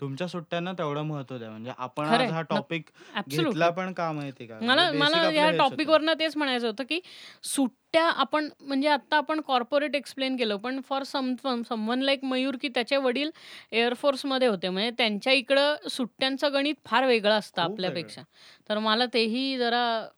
तुमच्या 0.00 0.26
सुट्ट्यांना 0.28 0.72
तेवढं 0.72 1.02
महत्त्व 1.02 1.38
द्या. 1.38 1.50
म्हणजे 1.50 1.70
आपण 1.78 2.08
खरंय, 2.08 2.26
आज 2.26 2.32
हा 2.32 2.40
नक्क- 2.40 2.54
टॉपिक. 2.56 2.84
घेतला 3.28 3.70
पण 3.70 3.92
का 3.92 4.12
माहिती 4.12 4.46
का? 4.46 4.58
मला 4.62 4.74
म्हणजे 4.74 4.98
मला 4.98 5.10
basic 5.10 5.26
आपलं 5.26 5.38
या 5.38 5.46
हेच 5.46 5.60
होतं. 5.60 5.70
टॉपिकवरनं 5.70 6.12
तेच 6.12 6.36
म्हणायचं 6.36 6.66
होतं 6.66 6.84
की 6.84 7.00
सुट्ट्या 7.42 8.04
आपण 8.04 8.48
म्हणजे 8.60 8.88
आता 8.88 9.16
आपण 9.16 9.40
कॉर्पोरेट 9.40 9.96
एक्सप्लेन 9.96 10.36
केलं 10.36 10.56
पण 10.56 10.80
for 10.88 11.02
some 11.02 11.34
someone 11.68 12.00
like 12.00 12.24
Mayur 12.24 12.56
की 12.62 12.68
त्याचे 12.68 12.96
वडील 12.96 13.30
एअरफोर्समध्ये 13.72 14.48
होते. 14.48 14.68
म्हणजे 14.68 14.90
त्यांच्या 14.90 15.32
इकडं 15.32 15.88
सुट्ट्यांचं 15.90 16.52
गणित 16.52 16.74
फार 16.84 17.06
वेगळं 17.06 17.34
असतं 17.34 17.62
खूप 17.62 17.72
आपल्यापेक्षा. 17.72 18.22
तर 18.68 18.78
मला 18.78 19.06
तेही 19.06 19.58
जरा 19.58 20.08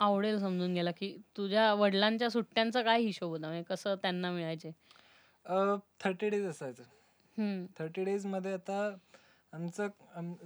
आवडेल 0.00 0.38
समजून 0.40 0.74
गेला 0.74 0.90
की 0.90 1.16
तुझ्या 1.36 1.72
वडिलांच्या 1.74 2.30
सुट्ट्यांचा 2.30 2.82
काय 2.82 3.00
हिशोब 3.00 3.30
होता? 3.30 3.46
म्हणजे 3.46 3.62
कसं 3.62 3.94
त्यांना 4.02 4.30
मिळायचे? 4.30 4.70
थर्टी 6.00 6.28
डेज 6.28 6.46
असायचं. 6.46 6.82
थर्टी 7.78 8.04
डेजमध्ये 8.04 8.52
आता 8.52 8.78
आमचं 9.52 9.88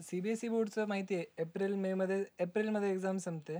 सी 0.02 0.20
बी 0.20 0.30
एस 0.30 0.44
ई 0.44 0.48
बोर्डचं 0.48 0.86
माहिती 0.88 1.14
आहे 1.14 1.24
एप्रिल 1.38 1.74
मे 1.74 1.92
मध्ये 1.94 2.24
एप्रिलमध्ये 2.40 2.90
एक्झाम 2.92 3.16
संपते. 3.18 3.56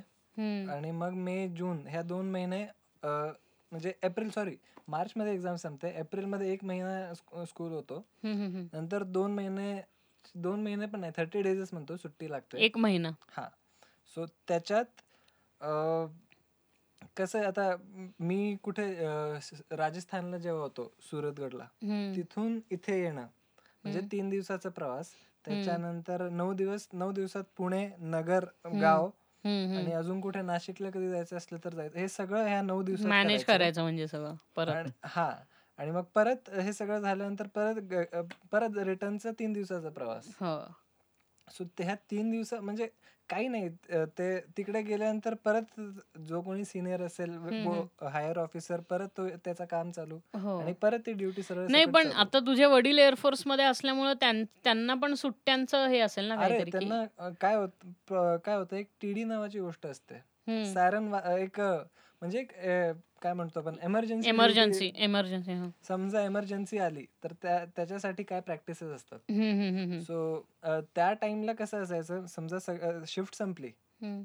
आणि 0.70 0.90
मग 0.90 1.12
मे 1.16 1.46
जून 1.48 1.86
ह्या 1.86 2.02
दोन 2.02 2.30
महिने 2.30 2.62
अ, 3.02 3.08
म्हणजे 3.72 3.92
एप्रिल 4.02 4.30
सॉरी 4.30 4.54
मार्चमध्ये 4.88 5.32
एक्झाम 5.34 5.56
संपते. 5.56 5.88
एप्रिलमध्ये 5.98 6.52
एक 6.52 6.64
महिना 6.64 7.44
स्कूल 7.46 7.72
होतो. 7.72 8.04
नंतर 8.24 9.02
दोन 9.02 9.34
महिने 9.34 9.80
दोन 10.34 10.62
महिने 10.62 10.86
पण 10.86 11.00
नाही 11.00 11.12
थर्टी 11.16 11.42
डेजच 11.42 11.68
म्हणतो 11.72 11.96
सुट्टी 11.96 12.30
लागते. 12.30 12.58
एक 12.64 12.76
महिना. 12.78 13.10
हा. 13.30 13.48
सो 14.16 14.26
त्याच्यात 14.48 15.00
कसं 17.16 17.38
आहे 17.38 17.46
आता 17.46 17.70
म- 18.20 18.54
कुठे 18.62 18.84
राजस्थानला 19.72 20.38
जेव्हा 20.38 20.62
होतो 20.62 20.92
सुरतगडला. 21.10 21.64
तिथून 22.16 22.58
इथे 22.70 23.00
येणं 23.00 23.26
म्हणजे. 23.84 24.00
तीन 24.12 24.28
दिवसाचा 24.30 24.68
प्रवास 24.70 25.10
त्याच्यानंतर 25.44 26.28
नऊ 26.30 26.52
दिवस 26.54 26.88
नऊ 26.92 27.12
दिवसात 27.12 27.44
पुणे 27.56 27.88
नगर. 28.00 28.44
गाव 28.74 29.08
आणि. 29.44 29.92
अजून 29.92 30.20
कुठे 30.20 30.42
नाशिकला 30.42 30.90
कधी 30.90 31.08
जायचं 31.10 31.36
असलं 31.36 31.58
तर 31.64 31.74
जायचं 31.74 31.98
हे 31.98 32.08
सगळं 32.08 32.46
ह्या 32.46 32.60
नऊ 32.62 32.82
दिवसात 32.82 33.08
मॅनेज 33.08 33.44
करायचं 33.44 33.82
म्हणजे 33.82 34.06
सगळं 34.08 34.34
परत 34.56 34.90
हा 35.06 35.30
आणि 35.78 35.90
मग 35.90 36.02
परत 36.14 36.48
हे 36.52 36.72
सगळं 36.72 37.00
झाल्यानंतर 37.00 37.46
परत 37.46 38.14
परत 38.52 38.78
रिटर्नचा 38.78 39.30
तीन 39.38 39.52
दिवसाचा 39.52 39.88
प्रवास 39.90 40.28
सो 41.50 41.64
ह्या 41.80 41.94
तीन 42.10 42.30
दिवस 42.30 42.52
म्हणजे 42.54 42.88
काही 43.28 43.48
नाही 43.48 43.68
ते 44.18 44.38
तिकडे 44.56 44.80
गेल्यानंतर 44.82 45.34
परत 45.34 45.80
जो 46.18 46.40
कोणी 46.40 46.64
सिनियर 46.64 47.02
असेल 47.02 47.30
हायर 48.02 48.38
ऑफिसर 48.38 48.80
परत 48.80 49.08
तो 49.16 49.28
त्याचं 49.44 49.64
काम 49.64 49.90
चालू 49.90 50.18
हो 50.34 50.58
आणि 50.58 50.72
परत 50.72 50.98
ती 51.06 51.12
ड्युटी 51.12 51.42
सरळ 51.42 51.66
नाही 51.70 51.84
पण. 51.84 52.10
आता 52.12 52.38
तुझे 52.38 52.64
वडील 52.64 52.98
एअरफोर्समध्ये 52.98 53.64
असल्यामुळे 53.64 54.14
त्यां- 54.14 54.44
त्यांना 54.64 54.94
पण 54.94 55.14
सुट्ट्यांचं 55.14 55.86
हे 55.86 55.98
असेल 56.00 56.28
ना 56.28 56.34
अरे 56.34 56.62
त्यांना 56.64 57.28
काय 57.40 57.56
होत 57.56 58.12
काय 58.44 58.56
होतं 58.56 58.76
एक 58.76 58.88
टीडी 59.00 59.24
नावाची 59.24 59.60
गोष्ट 59.60 59.86
असते. 59.86 60.22
सायरन 60.74 61.14
एक 61.38 61.60
म्हणजे 62.22 62.38
एक 62.40 62.52
काय 63.22 63.32
म्हणतो 63.32 63.60
आपण 63.60 63.74
एमर्जन्सी 63.82 64.28
एमर्जन्सी 64.28 64.90
एमर्जन्सी. 64.96 65.54
समजा 65.88 66.22
एमर्जन्सी 66.24 66.78
आली 66.78 67.04
तर 67.24 67.32
त्या 67.42 67.64
त्याच्यासाठी 67.76 68.22
काय 68.22 68.40
प्रॅक्टिसेस 68.40 68.90
असतात. 68.90 69.18
सो 70.02 70.40
त्या 70.94 71.12
टाइमला 71.20 71.52
कसं 71.58 71.82
असायचं? 71.82 72.24
समजा 72.26 72.58
शिफ्ट 73.08 73.34
संपली. 73.34 73.70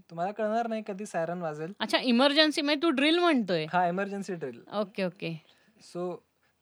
तुम्हाला 0.10 0.32
कळणार 0.32 0.68
नाही 0.68 0.84
कधी 0.88 1.06
सायरन 1.06 1.42
वाजेल. 1.42 1.74
अच्छा 1.80 1.98
इमर्जन्सी 2.04 2.62
म्हणजे 2.62 2.82
तू 2.84 2.90
ड्रिल 2.96 3.20
म्हणतोय. 3.20 3.66
हा 3.72 3.88
emergency 3.88 4.34
drill 4.36 4.62
okay 4.80 5.04
okay 5.04 5.34
so 5.84 6.16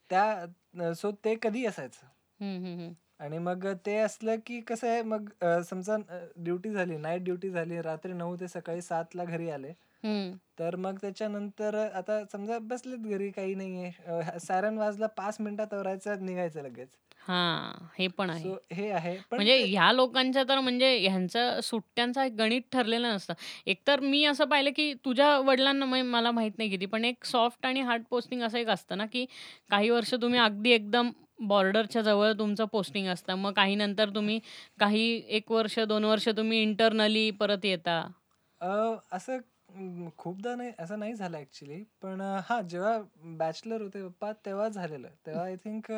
त्या 0.09 0.93
सो 0.95 1.11
ते 1.25 1.35
कधी 1.41 1.65
असायचं. 1.65 2.07
आणि 3.19 3.37
मग 3.37 3.67
ते 3.85 3.95
असलं 3.97 4.35
की 4.45 4.59
कसं 4.67 4.87
आहे 4.87 5.01
मग 5.03 5.29
समजा 5.69 5.97
ड्युटी 6.35 6.69
झाली 6.69 6.97
नाईट 6.97 7.23
ड्युटी 7.23 7.49
झाली 7.49 7.81
रात्री 7.81 8.13
नऊ 8.13 8.35
ते 8.35 8.47
सकाळी 8.47 8.81
सातला 8.81 9.23
घरी 9.23 9.49
आले. 9.49 9.73
हम्म. 10.03 10.37
तर 10.59 10.75
मग 10.75 10.97
त्याच्यानंतर 11.01 11.87
आता 11.93 12.23
समजा 12.31 12.59
बसलेत 12.59 12.97
घरी 12.97 13.29
काही 13.29 13.55
नाहीये. 13.55 13.91
सायरन 14.39 14.77
वाजला 14.77 15.07
पाच 15.07 15.37
मिनिटात 15.39 15.73
आवरायचं 15.73 16.25
निघायचं 16.25 16.61
लगेच. 16.61 16.87
हा 17.27 17.71
हे 17.99 18.07
पण 18.07 18.29
आहे. 18.29 18.43
सो 18.43 18.57
हे 18.73 18.91
आहे. 18.91 19.17
पण 19.17 19.35
म्हणजे 19.35 19.57
ते- 19.59 19.69
ह्या 19.69 19.91
लोकांच्या 19.91 20.43
तर 20.43 20.59
म्हणजे 20.59 20.97
ह्यांचं 20.97 21.59
सुट्ट्यांचा 21.63 22.25
एक 22.25 22.33
गणित 22.33 22.61
ठरलेलं 22.71 23.09
नसतं. 23.09 23.33
एकतर 23.65 23.99
मी 23.99 24.25
असं 24.25 24.45
पाहिलं 24.45 24.69
की 24.75 24.93
तुझ्या 24.93 25.37
वडिलांना 25.39 25.85
मै- 25.85 26.05
मला 26.05 26.31
माहीत 26.31 26.51
नाही 26.57 26.69
किती 26.69 26.85
पण 26.85 27.05
एक 27.05 27.25
सॉफ्ट 27.25 27.65
आणि 27.65 27.81
हार्ड 27.81 28.03
पोस्टिंग 28.09 28.41
असं 28.41 28.57
एक 28.57 28.67
असतं 28.67 28.97
ना 28.97 29.05
की 29.05 29.25
काही 29.69 29.89
वर्ष 29.89 30.13
तुम्ही 30.13 30.39
अगदी 30.39 30.69
एकदम 30.69 31.09
बॉर्डरच्या 31.39 32.01
जवळ 32.01 32.31
तुमचं 32.31 32.65
पोस्टिंग 32.65 33.07
असतं. 33.07 33.33
मग 33.35 33.53
काही 33.53 33.75
नंतर 33.75 34.09
तुम्ही 34.09 34.39
काही 34.79 35.21
एक 35.27 35.51
वर्ष 35.51 35.79
दोन 35.79 36.03
वर्ष 36.03 36.29
तुम्ही 36.29 36.61
इंटरनली 36.61 37.31
परत 37.31 37.65
येता. 37.65 38.11
अ, 38.59 38.93
असं 39.11 39.37
खूपदा 40.17 40.55
नाही 40.55 40.71
असं 40.79 40.99
नाही 40.99 41.13
झालं 41.15 41.37
ऍक्च्युली 41.37 41.83
पण 42.01 42.21
हां 42.21 42.39
हा 42.45 42.61
जेव्हा 42.63 42.97
बॅचलर 43.37 43.81
होते 43.81 44.07
पप्पा 44.07 44.31
तेव्हा 44.45 44.67
झालेलं. 44.69 45.07
तेव्हा 45.25 45.43
आय 45.43 45.55
थिंक 45.55 45.91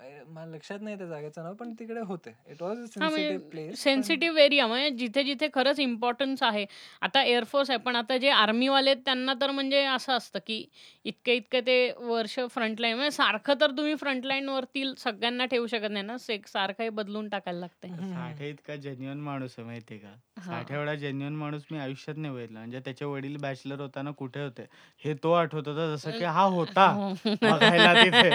मला 0.00 0.44
लक्षात 0.46 0.78
नाही 0.82 0.96
त्या 0.98 1.06
जागेचं 1.06 1.42
नाव 1.42 1.54
पण 1.54 1.72
तिकडे 1.78 2.00
होते. 2.00 2.30
इट 2.50 2.62
वॉज 2.62 2.78
अ 2.78 2.84
सेन्सिटिव्ह 2.84 3.10
म्हणजे 3.10 3.36
प्लेस 3.50 3.82
सेन्सिटिव्ह 3.82 4.40
एरिया 4.40 4.66
म्हणजे 4.66 4.90
जिथे 4.90 5.22
जिथे 5.24 5.48
खरंच 5.54 5.80
इम्पॉर्टन्स 5.80 6.42
आहे. 6.42 6.64
आता 7.02 7.22
एअरफोर्स 7.22 7.70
आहे 7.70 7.78
पण 7.78 7.96
आता 7.96 8.16
जे 8.16 8.30
आर्मीवाले 8.30 8.90
आहेत 8.90 9.02
त्यांना 9.04 9.34
तर 9.40 9.50
म्हणजे 9.50 9.84
असं 9.84 10.12
असतं 10.12 10.38
की 10.46 10.64
इतके 11.04 11.34
इतके 11.34 11.60
ते 11.60 11.76
वर्ष 11.98 12.38
फ्रंटलाईन 12.50 12.94
म्हणजे 12.96 13.10
सारखं 13.10 13.54
तर 13.60 13.70
तुम्ही 13.70 13.94
फ्रंटलाईन 13.94 14.48
वरती 14.48 14.84
सगळ्यांना 14.98 15.44
ठेवू 15.44 15.66
शकत 15.66 15.90
नाही 15.90 16.04
ना? 16.06 16.16
से 16.18 16.38
सारखं 16.46 16.82
हे 16.82 16.88
बदलून 16.90 17.28
टाकायला 17.28 17.60
लागतंय. 17.60 17.90
साठे 18.14 18.48
इतका 18.48 18.76
जेन्युअन 18.76 19.20
माणूस 19.20 19.54
आहे 19.58 19.66
माहितीये 19.66 20.00
का. 20.00 20.14
साठे 20.42 20.74
एवढा 20.74 20.94
जेन्युअन 20.94 21.34
माणूस 21.36 21.62
मी 21.70 21.78
आयुष्यात 21.78 22.16
नाही 22.16 22.34
बघितला. 22.34 22.58
म्हणजे 22.58 22.80
त्याचे 22.80 23.04
वडील 23.04 23.36
बॅचलर 23.36 23.80
होताना 23.80 24.10
कुठे 24.10 24.42
होते? 24.42 24.66
हे 25.02 25.14
तो 25.14 25.32
आठवत 25.32 25.68
होता 25.68 25.94
जसं 25.94 26.18
की 26.18 26.24
हा 26.24 26.42
होता. 26.42 26.86
हो. 26.90 27.12
बघायला 27.42 27.92
तिथे. 27.94 28.30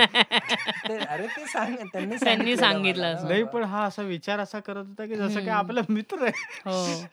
ते 0.87 0.97
अरे 0.97 1.27
ते 1.27 1.45
सांग 1.55 1.75
त्यांनी 1.93 2.15
त्यांनी 2.15 2.55
सांगितलं 2.57 3.01
मला. 3.01 3.11
ना 3.11 3.17
असं. 3.17 3.27
नाही. 3.27 3.43
पण 3.43 3.63
हा 3.63 3.83
असा 3.83 4.01
विचार 4.01 4.39
असा 4.39 4.59
करत 4.59 4.85
होता 4.87 5.05
की 5.05 5.15
जसं 5.15 5.39
की. 5.39 5.49
आपला 5.49 5.81
मित्र 5.89 6.23
आहे. 6.23 6.59
हो. 6.65 7.05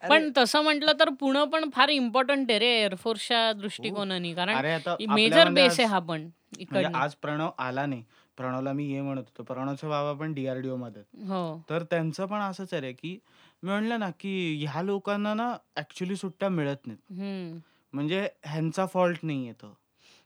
पण 0.10 0.30
तसं 0.36 0.62
म्हटलं 0.62 0.92
तर 1.00 1.08
पुणे 1.10 1.44
पण 1.44 1.68
फार 1.70 1.88
इम्पॉर्टंट 1.88 2.50
आहे 2.50 2.58
रे 2.58 2.66
एअरफोर्सच्या 2.80 3.52
दृष्टिकोनाने. 3.52 4.32
कारण 4.34 4.56
अरे 4.56 4.72
आता 4.72 4.96
मेजर 5.00 5.36
आपल्यामध्ये 5.36 5.62
बेस 5.62 5.72
आहे 5.72 5.84
आज- 5.84 5.92
हा 5.92 5.98
पण 5.98 6.20
म्हणजे 6.20 6.62
इकडनं. 6.62 6.98
आज 6.98 7.14
प्रणव 7.14 7.50
आला 7.58 7.86
नाही. 7.86 8.04
प्रणवला 8.36 8.72
मी 8.72 8.84
ये 8.84 9.00
म्हणत 9.00 9.20
होतो 9.20 9.42
प्रणवचे 9.42 9.88
बाबा 9.88 10.12
पण 10.12 10.32
डीआरडीओ 10.32 10.76
मध्ये 10.76 11.02
आहेत. 11.02 11.28
हो. 11.30 11.62
तर 11.70 11.82
त्यांचं 11.82 12.26
पण 12.26 12.40
असंच 12.40 12.72
आहे 12.72 12.80
रे 12.82 12.92
की 12.92 13.18
मी 13.62 13.70
म्हणलं 13.70 14.00
ना 14.00 14.10
की 14.10 14.64
ह्या 14.68 14.82
लोकांना 14.82 15.34
ना 15.34 15.56
ऍक्च्युली 15.76 16.16
सुट्ट्या 16.16 16.48
मिळत 16.48 16.86
नाहीत. 16.86 17.12
हम्म. 17.20 17.58
म्हणजे 17.92 18.28
ह्यांचा 18.44 18.86
फॉल्ट 18.86 19.18
नाही 19.22 19.46
येतो 19.46 19.76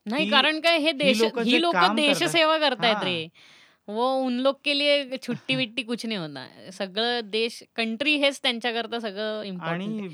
नाही 0.07 0.29
कारण 0.31 0.61
काय 0.61 0.79
हे 0.79 0.93
देश 0.93 1.21
लोकं 1.21 1.43
ही 1.43 1.51
जे 1.51 1.61
लोक 1.61 1.75
काम 1.75 1.97
देशसेवा 1.97 2.59
करतायत 2.59 2.97
हा. 2.97 3.05
रे 3.05 3.29
वो 3.89 4.13
उन 4.17 4.39
लोग 4.41 4.55
के 4.65 4.79
लिए 4.79 5.17
छुट्टी 5.23 5.55
विट्टी 5.55 5.83
कुछ 5.83 6.05
नाही 6.07 6.19
होणार 6.19 6.71
सगळं 6.71 7.21
देश 7.25 7.63
कंट्री 7.77 8.15
हेच 8.17 8.41
त्यांच्याकरता 8.43 9.01
सगळं 9.01 9.43
इम्पॉर्टंट 9.43 10.01
आणि 10.01 10.09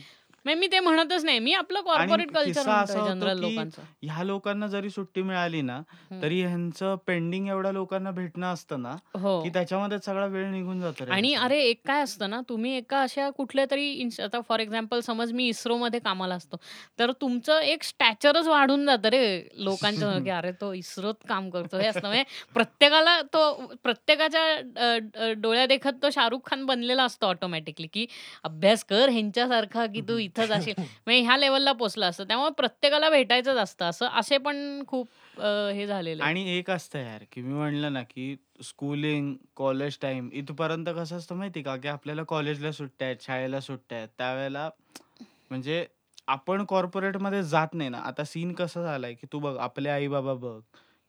मी 0.44 0.66
ते 0.66 0.78
म्हणतच 0.80 1.24
नाही. 1.24 1.38
मी 1.38 1.52
आपलं 1.52 1.80
कॉर्पोरेट 1.82 2.28
कल्चर 2.28 2.44
किस्सा 2.46 2.60
असा 2.62 2.74
म्हणतोय 2.94 3.00
होतो 3.00 3.08
जनरल 3.10 3.40
की 3.40 3.54
लोकांचं. 3.54 3.82
ह्या 4.02 4.22
लोकांना 4.24 4.66
जरी 4.66 4.90
सुट्टी 4.90 5.22
मिळाली 5.22 5.60
ना. 5.62 5.80
तरी 6.22 6.40
ह्यांचं 6.42 6.94
पेंडिंग 7.06 7.48
एवढ्या 7.48 7.72
लोकांना 7.72 8.10
भेटणं 8.10 8.46
असतं 8.46 8.80
ना 8.82 8.94
हो. 9.14 9.40
की 9.42 9.48
त्याच्यामध्ये 9.48 9.98
सगळा 9.98 10.26
वेळ 10.26 10.46
निघून 10.50 10.80
जातो 10.80 11.04
रे. 11.04 11.10
आणि 11.10 11.28
ह्यांचा. 11.28 11.44
अरे 11.44 11.60
एक 11.62 11.80
काय 11.86 12.02
असतं 12.02 12.30
ना 12.30 12.40
तुम्ही 12.48 12.72
एका 12.76 13.00
अशा 13.02 13.28
कुठल्या 13.30 13.64
तरी 13.70 13.90
इन्स- 13.92 14.20
आता 14.20 14.40
फॉर 14.40 14.60
एक्झाम्पल 14.60 15.00
समज 15.00 15.32
मी 15.32 15.48
इस्रोमध्ये 15.48 16.00
कामाला 16.00 16.34
असतो 16.34 16.56
तर 16.98 17.12
तुमचं 17.20 17.60
एक 17.62 17.82
स्टॅचरच 17.82 18.46
वाढून 18.46 18.86
जातं 18.86 19.08
रे 19.08 19.22
लोकांचं 19.54 19.78
की 20.24 20.30
अरे 20.30 20.52
तो 20.60 20.72
इस्रोत 20.74 21.14
काम 21.28 21.50
करतो. 21.50 21.78
हे 21.78 21.86
असतं 21.86 22.06
म्हणजे 22.08 22.24
प्रत्येकाला 22.54 23.20
तो 23.32 23.50
प्रत्येकाच्या 23.82 24.44
अ, 24.76 24.98
अ, 25.16 25.32
डोळ्या 25.36 25.66
देखत 25.66 26.02
तो 26.02 26.10
शाहरुख 26.10 26.40
खान 26.46 26.64
बनलेला 26.66 27.04
असतो 27.04 27.26
ऑटोमॅटिकली 27.26 27.86
की 27.86 28.06
अभ्यास 28.44 28.84
कर 28.84 29.08
ह्यांच्यासारखा 29.08 29.86
की 29.86 30.00
तू 30.00 30.18
इथंच 30.30 30.50
असेल 30.50 30.74
म्हणजे 30.78 31.20
ह्या 31.20 31.36
लेवलला 31.36 31.72
पोचलं 31.74 32.06
असतं. 32.06 32.24
त्यामुळे 32.24 32.50
प्रत्येकाला 32.56 33.10
भेटायचंच 33.10 33.56
असतं. 33.58 33.84
असं 33.86 34.06
असे 34.14 34.38
पण 34.38 34.82
खूप 34.88 35.08
अ, 35.36 35.46
हे 35.74 35.86
झालेले 35.86 36.22
आणि 36.22 36.42
एक 36.56 36.70
असतं 36.70 36.98
यार 36.98 37.22
की 37.32 37.42
मी 37.42 37.52
म्हणलं 37.54 37.92
ना 37.92 38.02
की 38.02 38.34
स्कूलिंग 38.64 39.34
कॉलेज 39.56 39.98
टाइम 40.02 40.28
इथपर्यंत 40.32 40.88
कसं 40.96 41.16
असतं 41.16 41.34
माहिती 41.36 41.62
का? 41.62 41.76
की 41.76 41.88
आपल्याला 41.88 42.22
कॉलेजला 42.24 42.72
सुट्ट्या 42.72 43.06
आहेत 43.08 43.22
शाळेला 43.22 43.60
सुट्ट्या 43.60 43.98
आहेत. 43.98 44.08
त्यावेळेला 44.18 44.68
म्हणजे 45.50 45.84
आपण 46.28 46.64
कॉर्पोरेटमध्ये 46.64 47.42
जात 47.44 47.74
नाही 47.74 47.90
ना. 47.90 47.98
आता 48.00 48.24
सीन 48.24 48.52
कसं 48.54 48.82
झालाय 48.82 49.14
की 49.14 49.26
तू 49.32 49.38
बघ 49.38 49.56
आपले 49.58 49.88
आई 49.88 50.08
बाबा 50.08 50.34
बघ. 50.36 50.60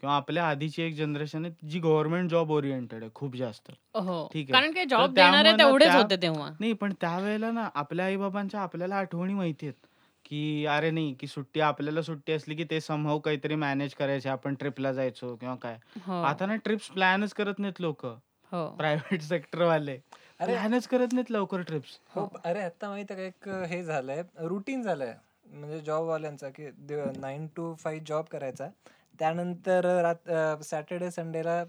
किंवा 0.02 0.16
आपल्या 0.16 0.48
आधीची 0.48 0.82
एक 0.82 0.96
जनरेशन 0.96 1.46
आहे 1.46 1.68
जी 1.68 1.80
गव्हर्नमेंट 1.80 2.30
जॉब 2.30 2.52
ओरिएंटेड 2.52 3.02
आहे 3.02 3.12
खूप 3.16 3.36
जास्त. 3.36 3.72
हो. 3.96 4.30
ठीक 4.34 4.46
आहे. 4.46 4.52
कारण 4.54 4.72
की 4.72 4.80
तर 4.80 4.90
जॉब 4.90 5.16
त्यामुळे 5.16 5.42
देणारे 5.44 5.52
ना 5.52 5.64
तेवढेच 5.64 5.88
त्या- 5.88 6.02
होते 6.02 6.16
तेव्हा. 6.16 6.50
नाही 6.60 6.74
पण 6.74 6.94
त्यावेळेला 7.02 7.52
ना 7.52 7.70
आपल्या 7.76 8.06
आईबाबांच्या 8.06 8.62
आपल्याला 8.62 8.96
आठवणी 8.96 9.34
माहिती 9.34 9.66
आहेत 9.66 9.88
की 10.26 10.66
अरे 10.66 10.92
नाही 10.92 11.14
की 11.14 11.28
सुट्टी 11.28 11.60
आपल्याला 11.60 12.02
सुट्टी 12.02 12.34
असली 12.34 12.56
की 12.56 12.64
ते 12.64 12.82
समहाव 12.82 13.20
काहीतरी 13.20 13.56
मॅनेज 13.56 13.94
करायचे 13.94 14.30
आपण 14.30 14.54
ट्रिपला 14.54 14.94
जायचो 14.94 15.36
किंवा 15.36 15.56
काय. 15.56 15.78
हो. 16.08 16.22
आता 16.24 16.46
ना 16.46 16.56
ट्रिप्स 16.56 16.88
प्लॅनच 16.88 17.34
करत 17.34 17.60
नाहीत 17.60 17.82
लोक. 17.82 18.06
हो. 18.52 18.68
प्रायव्हेट 18.68 19.22
सेक्टर 19.22 19.62
वाले. 19.62 19.98
अरे 20.40 20.54
प्लॅनच 20.54 20.88
करत 20.88 21.08
नाहीत 21.14 21.32
लवकर 21.32 21.62
ट्रिप्स 21.62 22.00
हो 22.16 22.28
अरे 22.46 22.62
आता 22.62 22.90
माहिती 22.90 23.14
आहे 23.14 23.30
का 23.30 23.52
एक 23.52 23.68
हे 23.68 23.84
झालंय 23.84 24.24
रुटीन 24.40 24.82
झालंय. 24.82 25.14
म्हणजे 25.46 25.80
जॉब 25.80 26.04
वाल्यांचा 26.04 26.50
की 26.50 26.68
नाईन 27.20 27.48
टू 27.56 27.74
फाईव्ह 27.76 28.04
जॉब 28.08 28.26
करायचा. 28.32 28.68
त्यानंतर 29.22 29.86
रात 30.02 30.64
सॅटर्डे 30.64 31.10
संडेला 31.12 31.64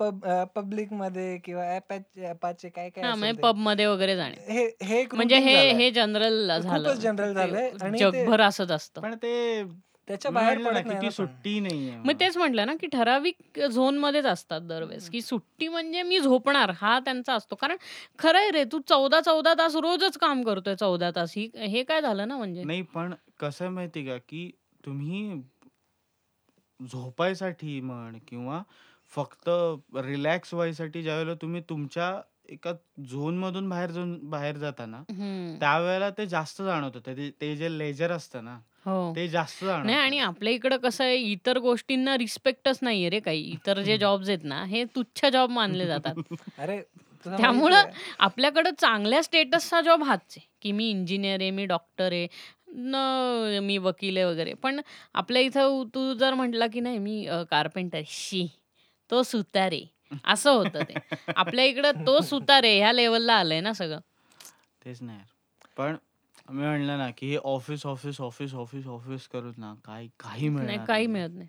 पब 0.00 0.24
पब्लिकमध्ये 0.54 1.36
किंवा 1.44 1.64
ॲपाचे 1.68 2.68
काय 2.68 2.88
काय 2.90 3.04
हा 3.04 3.08
असेल 3.08 3.18
म्हणजे 3.18 3.36
ते. 3.36 3.42
पबमध्ये 3.42 3.86
वगैरे 3.86 4.16
जाणे 4.16 4.52
हे 4.52 4.64
हे 4.82 5.00
एक 5.00 5.14
म्हणजे 5.14 5.36
हे 5.36 5.54
झालंय. 5.54 5.72
हे 5.74 5.90
जनरल 5.90 6.50
खूपच 6.62 6.98
झालं 6.98 7.32
झालंय 7.32 7.68
आणि 7.82 7.92
ते- 7.92 8.00
जगभर 8.02 8.40
असंच 8.40 8.70
असतं 8.70 9.00
पण 9.00 9.14
ते 9.14 9.62
त्याच्या 10.08 10.30
मी 10.30 10.34
बाहेर 10.34 10.58
म्हणलं 10.58 10.72
ना 10.72 10.78
पडत 10.80 10.82
की 10.82 10.88
नाही 10.88 11.00
ती 11.00 11.06
ना 11.06 11.08
पण. 11.08 11.14
सुट्टी 11.16 11.58
नाहीये 11.60 11.90
मग 11.90 11.96
म्हणून. 11.96 12.20
तेच 12.20 12.36
म्हटलं 12.36 12.66
ना 12.66 12.74
की 12.74 12.86
ठराविक 12.86 13.60
झोन 13.70 13.98
मध्येच 13.98 14.26
असतात 14.26 14.60
दरवेळेस 14.60 15.08
की 15.10 15.20
सुट्टी 15.22 15.68
म्हणजे 15.68 16.02
मी 16.02 16.18
झोपणार 16.20 16.70
हा 16.76 16.98
त्यांचा 17.00 17.34
असतो 17.34 17.54
कारण 17.56 17.76
खरं 18.18 18.38
आहे 18.38 18.50
रे 18.50 18.64
तू 18.72 18.78
चौदा 18.88 19.20
चौदा 19.20 19.54
तास 19.54 19.76
रोजच 19.78 20.16
काम 20.18 20.42
करतोय 20.42 20.74
चौदा 20.74 21.10
तास 21.16 21.32
ही 21.36 21.48
हे 21.56 21.82
काय 21.82 22.00
झालं 22.02 22.28
ना 22.28 22.36
म्हणजे 22.36 22.64
नाही 22.64 22.82
पण 22.94 23.14
कसं 23.40 23.64
आहे 23.64 23.72
माहिती 23.74 24.04
का 24.06 24.16
की 24.28 24.50
तुम्ही 24.84 25.40
झोपायसाठी 26.80 27.80
म्हण 27.80 28.18
किंवा 28.28 28.62
फक्त 29.12 29.48
रिलॅक्स 29.96 30.54
व्हायसाठी 30.54 31.02
ज्यावेळेला 31.02 31.34
तुम्ही 31.34 31.60
तुमच्या 31.68 32.20
एका 32.48 32.72
झोन 33.04 33.38
मधून 33.38 33.68
बाहेर 33.68 33.90
जाऊन 33.90 34.18
बाहेर 34.30 34.56
जाताना 34.56 34.96
हम्म. 35.10 35.54
त्यावेळेला 35.60 36.10
ते 36.10 36.26
जास्त 36.26 36.62
जाणवतं. 36.62 37.00
ते 37.06 37.30
ते 37.40 37.54
जे 37.56 37.76
लेजर 37.78 38.12
असतं 38.12 38.44
ना 38.44 38.58
हो. 38.86 39.12
ते 39.16 39.26
जास्त 39.28 39.62
नाही 39.62 39.72
जाणवतं 39.74 39.94
आणि 39.96 40.18
आपल्या 40.18 40.52
इकडं 40.52 40.76
कसं 40.76 41.04
आहे 41.04 41.16
इतर 41.22 41.58
गोष्टींना 41.58 42.16
रिस्पेक्टच 42.18 42.78
नाहीये 42.82 43.10
रे 43.10 43.20
काही. 43.20 43.42
इतर 43.52 43.80
जे 43.82 43.98
जॉब्स 43.98 44.28
आहेत 44.28 44.44
ना 44.44 44.62
हे 44.64 44.84
तुच्छ 44.96 45.26
जॉब 45.26 45.50
मानले 45.50 45.86
जातात. 45.86 46.14
अरे 46.58 46.80
तुला 47.24 47.36
त्यामुळं 47.36 47.76
आहे? 47.76 47.90
आपल्याकडं 48.18 48.70
चांगल्या 48.78 49.22
स्टेटसचा 49.22 49.80
जॉब 49.80 50.02
हाच 50.02 50.34
आहे 50.36 50.46
की 50.62 50.72
मी 50.72 50.88
इंजिनियर 50.90 51.40
आहे 51.40 51.50
मी 51.50 51.64
डॉक्टर 51.66 52.12
आहे. 52.12 52.26
न 52.68 53.58
मी 53.62 53.78
वकील 53.78 54.16
आहे 54.16 54.26
वगैरे. 54.26 54.54
पण 54.54 54.80
आपल्या 55.14 55.42
इथं 55.42 55.82
तू 55.94 56.12
जर 56.14 56.34
म्हटला 56.34 56.66
की 56.66 56.80
नाही 56.80 56.98
मी 56.98 57.26
कार्पेंटर 57.50 58.02
शी 58.06 58.46
तो 59.10 59.22
सुतार. 59.22 59.72
आहे 59.72 59.86
असं 60.24 60.50
होतं 60.50 60.82
ते. 60.82 60.94
आपल्या 61.36 61.64
इकडं 61.64 62.06
तो 62.06 62.20
सुतार 62.20 62.64
आहे 62.64 62.78
ह्या 62.78 62.92
लेवलला 62.92 63.34
आलंय 63.34 63.60
ना 63.60 63.72
सगळं. 63.72 64.00
तेच 64.84 65.02
नाही 65.02 65.18
यार. 65.18 65.26
पण 65.76 65.96
मी 66.50 66.62
म्हणलं 66.62 66.98
ना 66.98 67.10
की 67.10 67.30
हे 67.30 67.36
office 67.44 67.86
office 67.86 68.20
office 68.20 68.54
office 68.54 68.86
office 68.86 69.26
करून 69.28 69.52
ना. 69.56 69.74
काही 69.84 70.08
काही 70.20 70.48
नाही 70.48 70.66
मिळणार 70.66 70.86
काही 70.86 71.06
मिळत 71.06 71.30
नाही. 71.34 71.48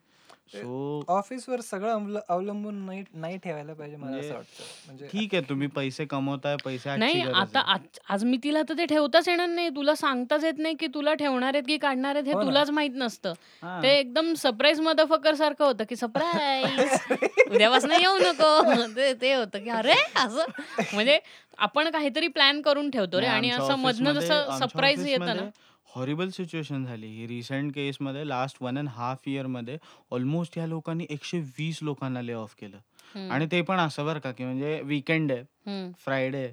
सो 0.53 1.03
ऑफिसवर 1.07 1.59
सगळं 1.61 1.91
अवल- 1.91 2.19
अवलंबून 2.29 2.75
नाही 2.85 3.03
नाही 3.13 3.37
ठेवायला 3.37 3.73
पाहिजे 3.73 3.95
मला 3.95 4.09
म्हणजे 4.09 4.27
असं 4.27 4.35
वाटतं. 4.35 4.63
म्हणजे 4.85 5.07
ठीक 5.07 5.33
आहे 5.35 5.43
तुम्ही 5.49 5.67
पैसे 5.67 6.05
कमवताय 6.05 6.55
पैशाची 6.65 6.99
नाही 6.99 7.21
आता. 7.33 7.75
आज 8.09 8.23
मी 8.23 8.37
तिला 8.43 8.61
तर 8.69 8.77
ते 8.77 8.85
ठेवताच 8.85 9.27
येणार 9.27 9.47
नाही. 9.47 9.69
तुला 9.69 9.95
सांगताच 9.95 10.43
येत 10.43 10.57
नाही 10.57 10.75
की 10.75 10.87
तुला 10.87 11.13
ठेवणार 11.13 11.53
आहेत 11.53 11.63
की 11.67 11.77
काढणार 11.77 12.15
आहेत 12.15 12.27
हे 12.27 12.33
हो. 12.33 12.41
तुलाच 12.41 12.69
माहीत 12.69 12.95
नसतं. 12.95 13.33
हा. 13.63 13.79
ते 13.83 13.97
एकदम 13.99 14.33
सरप्राईज 14.33 14.79
मदरफकर 14.79 15.35
सारखं 15.35 15.65
होतं 15.65 15.83
की 15.89 15.95
सरप्राईज 15.95 16.63
उद्यापासून 17.51 17.91
येऊ 17.91 18.17
नको. 18.17 19.13
ते 19.21 19.33
होतं 19.33 19.63
की 19.63 19.69
अरे 19.69 20.01
असं. 20.15 20.45
म्हणजे 20.93 21.19
आपण 21.57 21.89
काहीतरी 21.89 22.27
प्लॅन 22.27 22.61
करून 22.61 22.89
ठेवतो 22.89 23.21
रे. 23.21 23.25
आणि 23.27 23.49
असं 23.49 23.75
मधनं 23.75 24.11
जसं 24.13 24.57
सरप्राईज 24.59 25.07
येतं 25.07 25.35
ना. 25.35 25.49
हॉरिबल 25.89 26.29
सिच्युएशन 26.29 26.85
झाली 26.85 27.07
ही 27.09 27.27
रिसेंट 27.27 27.73
केसमध्ये 27.73 28.27
लास्ट 28.27 28.57
वन 28.61 28.77
अँड 28.77 28.89
हाफ 28.89 29.27
इयरमध्ये 29.27 29.77
ऑलमोस्ट 30.11 30.57
या 30.57 30.65
लोकांनी 30.67 31.05
एकशे 31.09 31.39
वीस 31.57 31.79
लोकांना 31.83 32.21
ले 32.21 32.33
ऑफ 32.33 32.55
केलं 32.59 33.29
आणि 33.29 33.45
ते 33.51 33.61
पण 33.61 33.79
असं 33.79 34.05
बरं 34.05 34.19
का 34.19 34.31
की 34.31 34.43
म्हणजे 34.43 34.79
वीकेंड 34.85 35.31
आहे. 35.31 35.91
फ्रायडे 36.05 36.47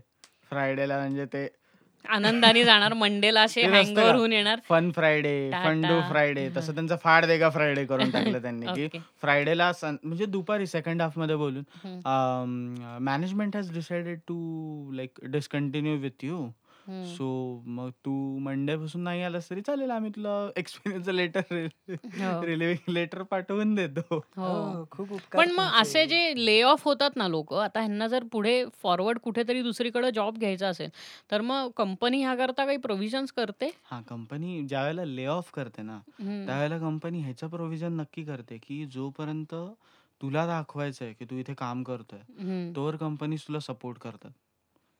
फ्रायडेला 0.50 0.98
म्हणजे 0.98 1.24
ते 1.32 1.46
आनंदाने 2.04 2.62
जाणार 2.64 2.92
मंडेला 2.94 3.42
असे 3.42 3.62
ते 3.62 3.66
नसतं 3.66 3.78
हँगओव्हर 3.78 4.10
का? 4.10 4.16
होऊन 4.16 4.32
येणार 4.32 4.58
फन 4.68 4.90
फ्रायडे 4.90 5.50
टाटा. 5.52 5.64
फंडू 5.64 6.00
फ्रायडे 6.08 6.48
तसं 6.56 6.74
त्यांचं 6.74 6.96
फाड 7.02 7.24
देगा 7.24 7.48
फ्रायडे 7.50 7.84
करून 7.86 8.10
टाकलं 8.10 8.42
त्यांनी 8.42 8.66
की 8.68 8.84
ओके. 8.86 8.98
फ्रायडेला 9.20 9.70
म्हणजे 9.82 10.26
दुपारी 10.26 10.66
सेकंड 10.66 11.02
हाफमध्ये 11.02 11.36
बोलून 11.36 11.64
management 13.02 13.56
has 13.56 13.72
decided 13.74 14.18
to 14.28 14.92
like 14.92 15.24
discontinue 15.26 15.96
with 15.98 16.24
you 16.24 16.46
so 17.06 17.26
मग 17.68 17.90
तू 18.04 18.12
मंडे 18.40 18.76
पासून 18.76 19.02
नाही 19.02 19.22
आलास 19.22 19.48
तरी 19.50 19.60
चालेल 19.62 19.90
आम्ही 19.90 20.10
तुला 20.10 20.30
एक्सपिरियन्स 20.56 21.08
लेटर 21.10 21.54
हो. 22.14 22.40
रिलिव्हिंग 22.42 22.92
लेटर 22.92 23.22
पाठवून 23.24 23.74
देतो. 23.74 24.20
हो. 24.38 24.44
हो, 24.44 24.84
खूप 24.90 25.12
उपकार 25.12 25.40
पण 25.40 25.50
मग 25.50 25.64
तुमचे. 25.64 25.80
असे 25.80 26.04
जे 26.06 26.32
ले 26.36 26.60
ऑफ 26.64 26.84
होतात 26.84 27.16
ना 27.16 27.28
लोक 27.28 27.52
आता 27.56 27.80
ह्यांना 27.80 28.06
जर 28.08 28.24
पुढे 28.32 28.64
फॉरवर्ड 28.82 29.18
कुठेतरी 29.20 29.62
दुसरीकडे 29.62 30.10
जॉब 30.12 30.38
घ्यायचा 30.38 30.68
असेल 30.68 30.90
तर 31.30 31.40
मग 31.42 31.70
कंपनी 31.76 32.22
ह्याकरता 32.22 32.64
काही 32.66 32.76
प्रोव्हिजन्स 32.78 33.32
करते? 33.32 33.70
हा 33.84 34.00
कंपनी 34.02 34.62
ज्या 34.68 34.82
वेळेला 34.82 35.04
ले 35.06 35.24
ऑफ 35.28 35.50
करते 35.52 35.82
ना 35.82 35.98
त्यावेळेला 36.46 36.78
कंपनी 36.78 37.20
ह्याचं 37.20 37.48
प्रोव्हिजन 37.48 37.92
नक्की 37.92 38.24
करते 38.24 38.58
की 38.62 38.84
जोपर्यंत 38.88 39.54
तुला 40.20 40.46
दाखवायचं 40.46 41.04
आहे 41.04 41.14
की 41.14 41.24
तू 41.24 41.36
इथे 41.38 41.54
काम 41.54 41.82
करतोय 41.84 42.20
तोवर 42.74 42.96
कंपनी 42.96 43.36
तुला 43.38 43.60
सपोर्ट 43.60 43.98
करतात. 43.98 44.30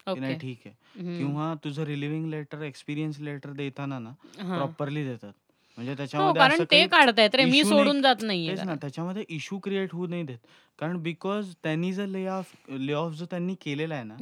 की 0.07 0.11
ओके. 0.13 0.21
नाही 0.21 0.39
ठीक 0.39 0.61
आहे. 0.67 1.19
किंवा 1.19 1.55
तुझं 1.65 1.83
रिलिव्हिंग 1.83 2.27
लेटर 2.31 2.63
एक्सपिरियन्स 2.63 3.21
लेटर 3.21 3.51
देताना 3.51 3.99
ना 3.99 4.11
हा. 4.39 4.57
प्रॉपरली 4.57 5.05
देतात. 5.05 5.33
म्हणजे 5.79 5.93
हो 5.93 5.97
त्याच्यामध्ये 5.97 6.41
कारण 6.41 6.55
असं 6.55 6.65
ते 6.65 6.77
काही 6.77 6.89
काढतायत 6.89 7.35
रे 7.35 7.45
मी 7.45 7.51
नाही- 7.51 7.67
सोडून 7.69 8.03
जात 8.03 8.23
नाहीये 8.23 8.51
तेच 8.51 8.59
ना 8.59 8.65
कारण. 8.65 8.79
त्याच्यामध्ये 8.81 9.25
इश्यू 9.29 9.59
क्रिएट 9.59 9.93
होऊ 9.93 10.07
नाही 10.07 10.23
देत. 10.23 10.39
कारण 10.79 10.99
बिकॉज 11.03 11.55
त्यांनी 11.63 11.93
जर 11.93 12.07
ले 12.07 12.27
ऑफ 12.27 12.53
ले 12.69 12.93
ऑफ 12.93 13.13
जो 13.13 13.25
त्यांनी 13.25 13.55
केलेला 13.55 13.95
आहे 13.95 14.05
ना 14.05 14.17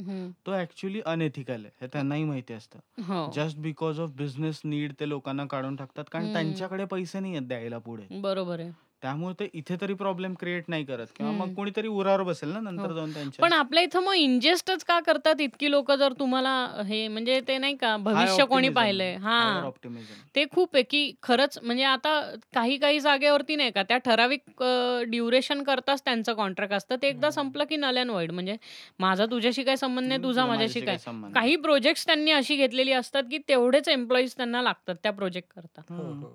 तो 0.45 0.53
ऍक्च्युली 0.55 1.01
अनएथिकल 1.05 1.53
आहे. 1.53 1.69
हे 1.81 1.87
त्यांनाही 1.87 2.23
माहिती 2.23 2.53
असतं. 2.53 2.79
हो. 3.01 3.31
Just 3.35 3.57
because 3.57 3.99
of 3.99 4.09
business 4.09 4.61
need 4.63 4.93
ते 4.99 5.09
लोकांना 5.09 5.45
काढून 5.45 5.75
टाकतात. 5.75 6.03
कारण. 6.11 6.33
त्यांच्याकडे 6.33 6.85
पैसे 6.85 7.19
नाही 7.19 7.35
आहेत 7.35 7.47
द्यायला 7.47 7.77
पुढे. 7.77 8.19
बरोबर 8.19 8.59
आहे. 8.59 8.71
त्यामुळे 9.05 9.33
ते 9.39 9.49
इथे 9.53 9.75
तरी 9.81 9.93
प्रॉब्लेम 9.93 10.33
क्रिएट 10.33 10.63
नाही 10.67 10.85
करत. 10.85 11.07
किंवा 11.15 11.31
मग 11.31 11.41
हम्म. 11.41 11.53
कोणीतरी 11.53 11.87
उरावर 11.87 12.23
बसेल 12.23 12.49
ना 12.49 12.59
नंतर 12.59 12.85
हो. 12.85 12.93
जाऊन 12.93 13.13
त्यांच्या. 13.13 13.41
पण 13.41 13.53
आपल्या 13.53 13.83
इथं 13.83 13.99
मग 13.99 14.13
इंजेस्टच 14.13 14.83
का 14.83 14.99
करतात 14.99 15.41
इतकी 15.41 15.71
लोक 15.71 15.91
जर 15.91 16.13
तुम्हाला 16.13 16.83
हे 16.85 17.07
म्हणजे 17.07 17.39
ते 17.47 17.57
नाही 17.57 17.75
का 17.75 17.97
भविष्य 17.97 18.45
कोणी 18.45 18.69
पाहिलंय. 18.69 19.15
हा. 19.15 19.61
ऑप्टिमिझम 19.65 20.13
ते 20.35 20.45
खूप 20.51 20.75
आहे 20.75 20.83
की 20.83 21.11
खरंच 21.23 21.57
म्हणजे 21.63 21.83
आता 21.83 22.19
काही 22.53 22.77
काही 22.77 22.99
जागेवरती 22.99 23.55
नाही 23.55 23.71
का 23.71 23.83
त्या 23.83 23.97
ठराविक 23.97 24.63
ड्युरेशन 25.07 25.63
करताच 25.63 26.01
त्यांचं 26.05 26.33
कॉन्ट्रॅक्ट 26.33 26.73
असतं. 26.73 26.95
ते 26.95 27.07
एकदा. 27.07 27.29
संपलं 27.29 27.63
की 27.63 27.75
नल 27.75 27.97
अँड 27.97 28.11
वाईड 28.11 28.31
म्हणजे 28.31 28.55
माझा 28.99 29.25
तुझ्याशी 29.25 29.63
काय 29.63 29.75
संबंध 29.75 30.07
नाही 30.07 30.23
तुझा 30.23 30.45
माझ्याशी 30.45 30.79
काय? 30.79 30.97
संबंध 30.97 31.33
काही 31.33 31.55
प्रोजेक्ट 31.55 32.05
त्यांनी 32.05 32.31
अशी 32.31 32.55
घेतलेली 32.55 32.91
असतात 32.91 33.23
की 33.23 33.37
तेवढेच 33.37 33.89
एम्प्लॉईज 33.89 34.35
त्यांना 34.37 34.61
लागतात 34.61 34.95
त्या 35.03 35.11
प्रोजेक्ट 35.11 35.53
करता. 35.55 35.81
हो, 35.89 36.03
हम्म. 36.03 36.23
हो. 36.23 36.33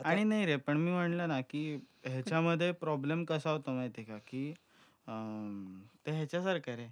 आता- 0.00 0.12
आणि 0.12 0.24
नाही 0.24 0.46
रे 0.46 0.56
पण 0.56 0.76
मी 0.76 0.90
म्हणलं 0.90 1.28
ना 1.28 1.40
की 1.40 1.74
ह्याच्यामध्ये 2.04 2.72
प्रॉब्लेम 2.72 3.24
कसा 3.24 3.50
होतो 3.50 3.70
माहितीये 3.70 4.06
का? 4.06 4.18
की 4.18 4.54
अं, 5.08 5.80
ते 6.06 6.10
ह्याच्यासारखं 6.10 6.72
आहे 6.72 6.76
रे 6.76 6.86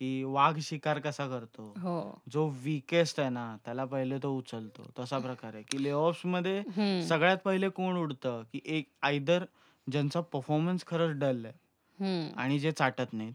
की 0.00 0.22
वाघ 0.24 0.58
शिकार 0.58 0.98
कसा 0.98 1.28
करतो? 1.28 1.74
हो. 1.78 2.22
जो 2.32 2.48
वीकेस्ट 2.62 3.20
आहे 3.20 3.30
ना 3.30 3.56
त्याला 3.64 3.84
पहिले 3.84 4.18
तो 4.18 4.36
उचलतो. 4.38 4.90
तसा 4.98 5.18
प्रकार 5.18 5.54
आहे 5.54 5.62
की 5.62 5.82
लेऑफ्समध्ये 5.82 6.58
हम्म, 6.58 7.00
सगळ्यात 7.00 7.38
पहिले 7.44 7.68
कोण 7.68 7.96
उडतं? 7.96 8.42
की 8.52 8.60
एक 8.64 8.88
आयदर 9.02 9.44
ज्यांचा 9.90 10.20
परफॉर्मन्स 10.20 10.86
खरंच 10.86 11.18
डल 11.18 11.44
आहे 11.44 12.30
आणि 12.36 12.58
जे 12.58 12.72
चाटत 12.72 13.12
नाहीत. 13.12 13.34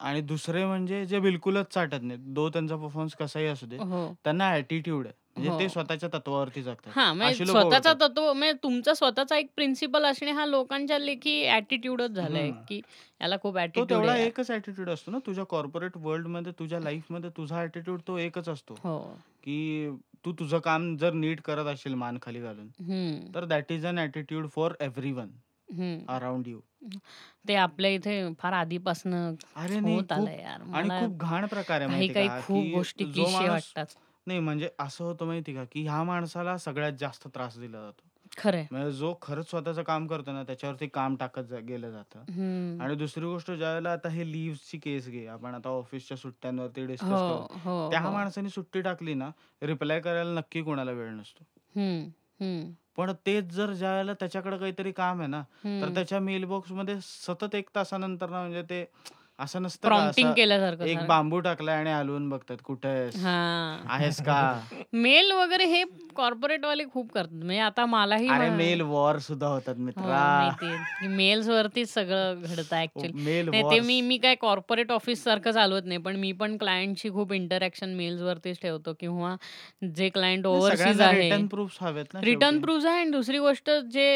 आणि 0.00 0.20
दुसरे 0.20 0.64
म्हणजे 0.64 1.06
जे 1.06 1.20
बिलकुलच 1.20 1.66
चाटत 1.66 2.02
नाहीत. 2.02 2.20
दो 2.22 2.48
त्यांचा 2.48 2.76
परफॉर्मन्स 2.76 3.14
कसाही 3.14 3.46
असू 3.46 3.66
दे 3.66 3.76
हो. 3.76 4.14
त्यांना 4.24 4.52
ऍटिट्यूड 4.54 5.06
आहे. 5.06 5.23
म्हणजे 5.36 5.50
ते 5.50 5.62
हो. 5.64 5.68
स्वतःच्या 5.68 6.08
तत्वावरती 6.08 6.62
जगतात 6.62 6.92
हा 6.96 7.12
म्हणजे 7.12 7.32
अशी 7.34 7.46
लोकं 7.46 7.60
स्वतःचा 7.60 7.90
ओळखतात. 7.90 8.08
तत्व 8.08 8.32
म्हणजे 8.32 8.52
तुमचा 8.62 8.94
स्वतःचा 8.94 9.36
एक 9.36 9.46
प्रिन्सिपल 9.56 10.04
असणे 10.04 10.30
हा 10.30 10.44
लोकांच्या 10.46 10.98
लेखी 10.98 11.40
ऍटिट्यूडच 11.48 12.10
झालाय 12.10 12.48
हम्म. 12.48 12.62
की 12.68 12.80
याला 13.20 13.36
खूप 13.42 13.58
तो 13.76 13.84
तेवढा 13.84 14.12
आहे. 14.12 14.26
एकच 14.26 14.50
ऍटिट्यूड 14.50 14.90
असतो 14.90 15.10
ना 15.10 15.18
तुझ्या 15.26 15.44
कॉर्पोरेट 15.44 15.96
वर्ल्डमध्ये 15.96 16.52
तुझ्या 16.58 16.80
लाईफमध्ये 16.80 17.30
तुझा 17.36 17.62
ऍटिट्यूड 17.62 18.00
तो 18.08 18.18
एकच 18.18 18.48
असतो. 18.48 18.74
हो. 18.84 18.98
की 19.42 19.90
तू 20.24 20.32
तुझं 20.32 20.58
काम 20.58 20.94
जर 20.96 21.12
नीट 21.12 21.40
करत 21.40 21.66
असशील 21.66 21.94
मान 21.94 22.18
खाली 22.22 22.40
घालून 22.40 22.68
हम्म, 22.80 23.34
तर 23.34 23.44
that 23.44 23.72
is 23.72 23.84
an 23.86 23.98
attitude 23.98 24.46
for 24.48 24.72
every 24.80 25.12
one 25.12 25.28
हम्म. 25.68 25.98
अराउंड 26.08 26.48
यू 26.48 26.60
ते 27.48 27.54
आपल्या 27.56 27.90
इथे 27.90 28.22
फार 28.38 28.52
आधीपासून 28.52 29.12
अरे 29.14 29.80
नाही 29.80 29.94
होत 29.94 30.02
खूप 30.02 30.12
आलंय 30.12 30.38
यार. 30.40 30.60
आणि 30.62 30.88
मला 30.88 31.00
खूप 31.00 31.16
घाण 31.18 31.46
प्रकार 31.46 31.80
आहे 31.80 31.88
काही 31.88 31.96
माहिती 31.98 32.14
काही 32.14 32.28
का? 32.28 32.40
खूप 32.40 32.62
की 32.62 32.70
गोष्टी 32.72 33.04
जो 33.04 33.12
क्लिशे 33.12 33.32
माणूस 33.32 33.50
वाटतात. 33.50 33.94
नाही 34.26 34.40
म्हणजे 34.40 34.68
असं 34.78 35.04
होतं 35.04 35.26
माहिती 35.26 35.54
का 35.54 35.64
की 35.64 35.82
ह्या 35.82 36.02
माणसाला 36.02 36.56
सगळ्यात 36.58 36.92
जास्त 36.92 37.26
त्रास 37.28 37.58
दिला 37.58 37.80
जातो 37.82 38.02
खरंय 38.38 38.64
म्हणजे 38.70 38.90
जो 38.92 39.12
खरंच 39.22 39.48
स्वतःचं 39.50 39.82
काम 39.82 40.06
करतो 40.06 40.32
ना 40.32 40.42
त्याच्यावरती 40.42 40.86
काम 40.86 41.16
टाकत 41.16 41.42
जा- 41.42 41.60
गेलं 41.60 41.90
जातं. 41.90 42.20
आणि 42.80 42.94
दुसरी 42.94 43.24
गोष्ट 43.24 43.50
ज्यावेळेला 43.50 43.92
आता 43.92 44.08
हे 44.08 44.24
ची 44.64 44.78
केस 44.78 45.08
घे 45.08 45.26
आपण 45.26 45.54
आता 45.54 45.68
ऑफिसच्या 45.70 46.16
सुट्ट्यांवरती 46.16 46.86
डिस्कस 46.86 47.08
हो 47.08 47.36
करू 47.38 47.58
हो 47.64 47.90
त्या 47.90 48.00
हो. 48.00 48.12
माणसाने 48.12 48.48
सुट्टी 48.48 48.80
टाकली 48.80 49.14
ना 49.14 49.30
रिप्लाय 49.62 50.00
करायला 50.00 50.32
नक्की 50.32 50.62
कोणाला 50.62 50.90
वेळ 50.90 51.10
नसतो 51.10 51.44
पण 52.98 53.12
तेच 53.26 53.44
जर 53.52 53.72
ज्या 53.72 53.92
वेळेला 53.92 54.12
त्याच्याकडे 54.14 54.58
काहीतरी 54.58 54.92
काम 54.92 55.18
आहे 55.20 55.28
ना 55.28 55.42
तर. 55.64 55.94
त्याच्या 55.94 56.20
मेलबॉक्समध्ये 56.20 56.96
सतत 57.02 57.54
एक 57.54 57.68
तासानंतर 57.74 58.30
ना 58.30 58.40
म्हणजे 58.40 58.62
ते 58.62 58.84
असं 59.38 59.62
नसतं 59.62 59.80
का 59.80 59.88
प्रॉम्प्टिंग 59.88 60.26
असं 60.26 60.34
केल्यासारखं 60.34 60.84
एक. 60.84 60.98
बांबू 61.06 61.38
टाकलाय 61.40 61.76
आणि 61.76 61.90
हलवून 61.90 62.28
बघतात 62.28 62.56
कुठे 62.64 62.88
आहेस 62.88 63.16
हा. 63.16 63.78
आहेस 63.88 64.20
का? 64.22 64.36
मेल 64.94 65.32
वगैरे 65.32 65.64
हे 65.66 65.82
कॉर्पोरेट 66.16 66.64
वाले 66.64 66.84
खूप 66.92 67.10
करतात. 67.12 67.32
म्हणजे 67.34 67.58
आता 67.60 67.86
मलाही 67.86 68.28
अरे 68.28 68.48
मा- 68.48 68.56
मेल 68.56 68.80
वॉर 68.82 69.18
सुद्धा 69.18 69.46
होतात 69.46 69.74
हो, 69.74 69.82
मित्रा. 69.82 70.04
माहितीये 70.04 70.76
की 71.00 71.08
मेल्स 71.08 71.48
वरतीच 71.48 71.92
सगळं 71.94 72.42
घडतं 72.42 72.76
ऍक्च्युली 72.76 73.12
मेल 73.24 73.48
नाही 73.50 73.62
ते 73.64 73.80
मी 73.80 74.00
मी 74.00 74.18
काय 74.18 74.34
कॉर्पोरेट 74.34 74.92
ऑफिस 74.92 75.24
सारखं 75.24 75.50
चालवत 75.50 75.84
नाही 75.84 75.98
पण 76.00 76.16
मी 76.16 76.32
पण 76.34 76.56
क्लायंटशी 76.56 77.10
खूप 77.10 77.32
इंटरॅक्शन 77.32 77.94
मेल्स 77.94 78.20
वरतीच 78.22 78.60
ठेवतो 78.62 78.94
किंवा 79.00 79.34
जे 79.94 80.08
क्लायंट 80.08 80.46
ओव्हरसीज 80.46 81.00
आहे. 81.00 81.20
रिटर्न 81.22 81.46
प्रूफ 81.46 81.82
हवेत 81.82 82.14
ना 82.14 82.20
रिटर्न 82.20 82.50
शेवटी. 82.50 82.62
प्रूफ 82.62 82.86
आहे 82.86 83.00
आणि 83.00 83.10
दुसरी 83.10 83.38
गोष्ट 83.38 83.70
जे 83.92 84.06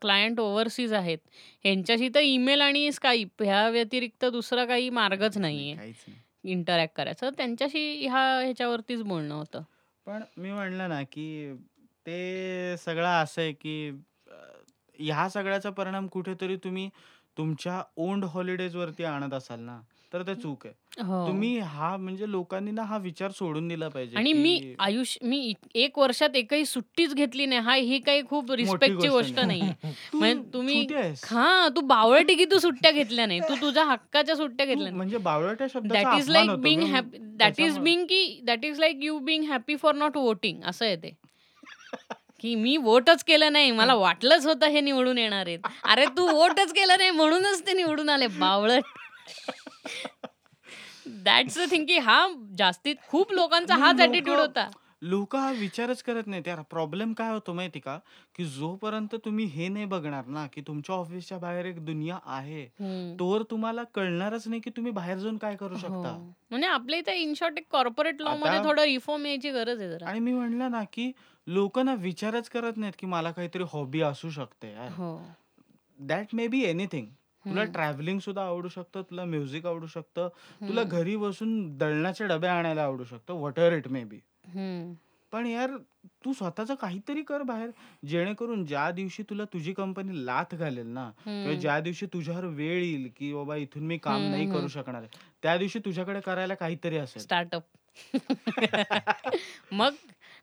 क्लायंट 0.00 0.40
ओव्हरसीज 0.40 0.92
आहेत 0.92 1.18
ह्यांच्याशी 1.64 2.08
तर 2.14 2.20
ईमेल 2.20 2.60
आणि 2.60 2.92
स्काईप 2.92 3.42
ह्या 3.42 3.68
व्यतिरिक्त 3.68 4.24
दुसरा 4.24 4.64
काही 4.64 4.90
मार्गच 4.90 5.38
नाहीये. 5.38 5.74
काहीच 5.76 6.04
नाही. 6.08 6.20
इंटरॅक्ट 6.52 6.96
करायचं. 6.96 7.30
त्यांच्याशी 7.30 8.06
ह्या 8.06 8.40
ह्याच्यावरतीच 8.40 9.02
बोलणं 9.02 9.34
होतं. 9.34 9.62
पण 10.06 10.22
मी 10.36 10.52
म्हणलं 10.52 10.88
ना 10.88 11.02
की 11.02 11.52
ते 12.06 12.76
सगळं 12.78 13.08
असं 13.08 13.42
आहे 13.42 13.52
की 13.52 13.88
अं, 13.88 14.62
ह्या 14.98 15.28
सगळ्याचा 15.28 15.70
परिणाम 15.70 16.06
कुठेतरी 16.06 16.56
तुम्ही 16.56 16.88
तुमच्या 17.38 17.82
ओन्ड 17.96 18.24
हॉलिडेज 18.24 18.76
वरती 18.76 19.04
आणत 19.04 19.34
असाल 19.34 19.60
ना. 19.60 19.80
तर 20.12 20.22
ते 20.22 20.34
चूक 20.34 20.66
आहे. 20.66 21.02
हो. 21.02 21.26
तुम्ही 21.28 21.58
हा 21.58 21.96
म्हणजे 21.96 22.30
लोकांनी 22.30 22.70
ना 22.70 22.82
हा 22.82 22.96
विचार 22.98 23.30
सोडून 23.30 23.68
दिला 23.68 23.88
पाहिजे 23.88 24.16
आणि 24.16 24.32
मी 24.32 24.56
की 24.58 24.74
आयुष्य 24.78 25.26
मी 25.26 25.38
इत- 25.40 25.68
एक 25.74 25.98
वर्षात 25.98 26.36
एकही 26.36 26.64
सुट्टीच 26.64 27.14
घेतली 27.14 27.46
नाही. 27.46 27.60
हा 27.60 27.74
ही 27.74 27.98
काही 27.98 28.22
खूप 28.26 28.52
रिस्पेक्टची 28.52 29.08
गोष्ट 29.08 29.10
गोष्ट 29.10 29.46
नाही. 29.46 29.60
नाही 29.60 29.92
तू 30.12 30.18
म्हणजे 30.18 30.52
तुम्ही 30.54 30.82
छोटी 30.82 30.94
आहेस. 30.94 31.24
हा 31.24 31.68
तू 31.76 31.80
बावळटी 31.80 32.34
की 32.34 32.44
तू 32.44 32.58
सुट्ट्या 32.58 32.90
घेतल्या 32.90 33.26
नाही. 33.26 33.40
तू 33.40 33.54
तुझ्या 33.60 33.84
हक्काच्या 33.84 34.36
सुट्ट्या 34.36 34.66
तू 34.66 34.70
घेतल्या 34.70 34.84
नाही. 34.84 34.96
म्हणजे 34.96 35.18
बावळट्या 35.18 35.66
शब्दाचा 35.74 36.02
दॅट 36.02 36.18
इज 36.18 36.24
अपमान 36.24 36.32
लाईक 36.32 36.50
होतो 36.50 36.62
बिंग 36.62 36.82
ग. 36.82 36.84
हॅपी 36.84 37.18
दॅट 37.18 37.20
इज 37.20 37.38
त्याच्यामुळे- 37.38 37.82
बिंग 37.84 38.04
की 38.04 38.40
that 38.44 38.64
is 38.64 38.78
like 38.80 38.96
you 39.00 39.18
being 39.18 39.44
happy 39.44 39.76
for 39.76 39.94
not 39.94 40.16
voting 40.16 40.62
असं 40.64 40.84
आहे 40.86 40.96
ते. 40.96 41.10
की 42.40 42.54
मी 42.54 42.76
वोटच 42.76 43.24
केलं 43.24 43.52
नाही. 43.52 43.70
मला 43.70 43.94
वाटलंच 43.94 44.46
होतं 44.46 44.66
हे 44.66 44.80
निवडून 44.80 45.18
येणार 45.18 45.46
आहेत. 45.46 45.58
अरे 45.84 46.04
तू 46.06 46.26
वोटच 46.36 46.72
केलं 46.72 46.94
नाही 46.98 47.10
म्हणूनच 47.10 47.66
ते 47.66 47.72
निवडून 47.72 48.08
आले 48.08 48.26
बावळट. 48.26 48.82
दॅट्स 51.24 51.58
थिंग 51.70 51.86
की 51.86 51.98
हा 51.98 52.26
जास्तीत 52.58 52.96
खूप 53.08 53.32
लोकांचा 53.32 53.76
हाच 53.76 54.00
ऍटिट्यूड 54.00 54.38
होता. 54.38 54.68
लोक 55.02 55.34
हा 55.36 55.50
विचारच 55.52 56.02
करत 56.02 56.26
नाहीत 56.26 56.48
यार. 56.48 56.60
प्रॉब्लेम 56.70 57.12
काय 57.12 57.32
होतो 57.32 57.52
माहिती 57.52 57.78
का? 57.80 57.98
की 58.34 58.44
जोपर्यंत 58.44 59.14
तुम्ही 59.14 59.44
हे 59.44 59.68
नाही 59.68 59.84
बघणार 59.84 60.26
ना 60.26 60.46
की 60.46 60.60
तुमच्या 60.60 60.96
ऑफिसच्या 60.96 61.38
बाहेर 61.38 61.66
एक 61.66 61.84
दुनिया 61.84 62.18
आहे 62.26 62.62
हम्म. 62.62 63.14
तोवर 63.20 63.42
तुम्हाला 63.42 63.82
कळणारच 63.94 64.48
नाही 64.48 64.60
की 64.60 64.70
तुम्ही 64.70 64.92
बाहेर 64.92 65.18
जाऊन 65.18 65.36
काय 65.36 65.56
करू 65.56 65.74
हो. 65.74 65.80
शकता. 65.80 66.32
म्हणजे 66.50 66.66
आपल्या 66.66 66.98
इथे 66.98 67.14
इन 67.14 67.34
शॉर्ट 67.34 67.58
एक 67.58 67.66
कॉर्पोरेट 67.70 68.22
लॉ 68.22 68.36
मध्ये 68.36 68.58
थोडं 68.64 68.82
रिफॉर्म 68.82 69.26
यायची 69.26 69.50
गरज 69.50 69.80
आहे 69.80 69.90
जरा. 69.90 70.08
आणि 70.08 70.20
मी 70.20 70.32
म्हणलं 70.32 70.70
ना 70.70 70.82
की 70.92 71.12
लोक 71.46 71.78
ना 71.78 71.94
विचारच 71.94 72.48
करत 72.48 72.76
नाहीत 72.76 72.92
की 72.98 73.06
मला 73.06 73.30
काहीतरी 73.30 73.64
हॉबी 73.72 74.00
असू 74.00 74.30
शकते 74.30 74.72
यार. 74.72 74.88
हो. 74.88 75.18
दॅट 75.98 76.26
मे 76.32 76.48
बी 76.48 76.64
एनिथिंग 76.64 77.06
तुला 77.46 77.60
हम्म. 77.60 77.72
ट्रॅव्हलिंग 77.72 78.18
सुद्धा 78.18 78.42
आवडू 78.42 78.68
शकतं 78.68 79.02
तुला 79.02 79.24
म्युझिक 79.24 79.66
आवडू 79.66 79.86
शकतं 79.86 80.28
तुला 80.60 80.80
हम्म. 80.80 80.90
घरी 80.92 81.16
बसून 81.16 81.76
दळणाचे 81.78 82.26
डबे 82.26 82.46
आणायला 82.48 82.82
आवडू 82.82 83.04
शकतं 83.04 83.34
what 83.34 83.58
ever 83.58 83.76
it 83.76 83.88
may 83.88 84.04
be 84.04 84.20
hmm. 84.46 84.92
पण 85.32 85.46
यार 85.46 85.76
तू 86.24 86.32
स्वतःच 86.32 86.70
काहीतरी 86.80 87.22
कर 87.22 87.42
बाहेर 87.42 87.70
जेणेकरून 88.06 88.64
ज्या 88.64 88.90
दिवशी 88.90 89.22
तुला 89.22 89.44
तुझी 89.44 89.72
कंपनी 89.72 90.24
लाथ 90.26 90.54
घालेल 90.54 90.86
ना 90.88 91.08
किंवा 91.18 91.40
हम्म. 91.40 91.58
ज्या 91.60 91.78
दिवशी 91.80 92.06
तुझ्यावर 92.12 92.44
वेळ 92.46 92.82
येईल 92.82 93.08
की 93.16 93.32
बाबा 93.34 93.56
इथून 93.56 93.82
मी 93.82 93.98
काम 93.98 94.16
हम्म, 94.16 94.30
नाही 94.30 94.44
हम्म. 94.44 94.58
करू 94.58 94.68
शकणार 94.68 95.00
आहे, 95.02 95.18
त्या 95.42 95.56
दिवशी 95.56 95.78
तुझ्याकडे 95.78 96.20
करायला 96.20 96.54
काहीतरी 96.54 96.96
असेल 96.98 97.22
स्टार्टअप 97.22 97.62
मग 99.72 99.94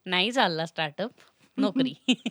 नाही 0.05 0.31
चालला 0.31 0.65
स्टार्टअप 0.65 1.11
नोकरी 1.57 1.93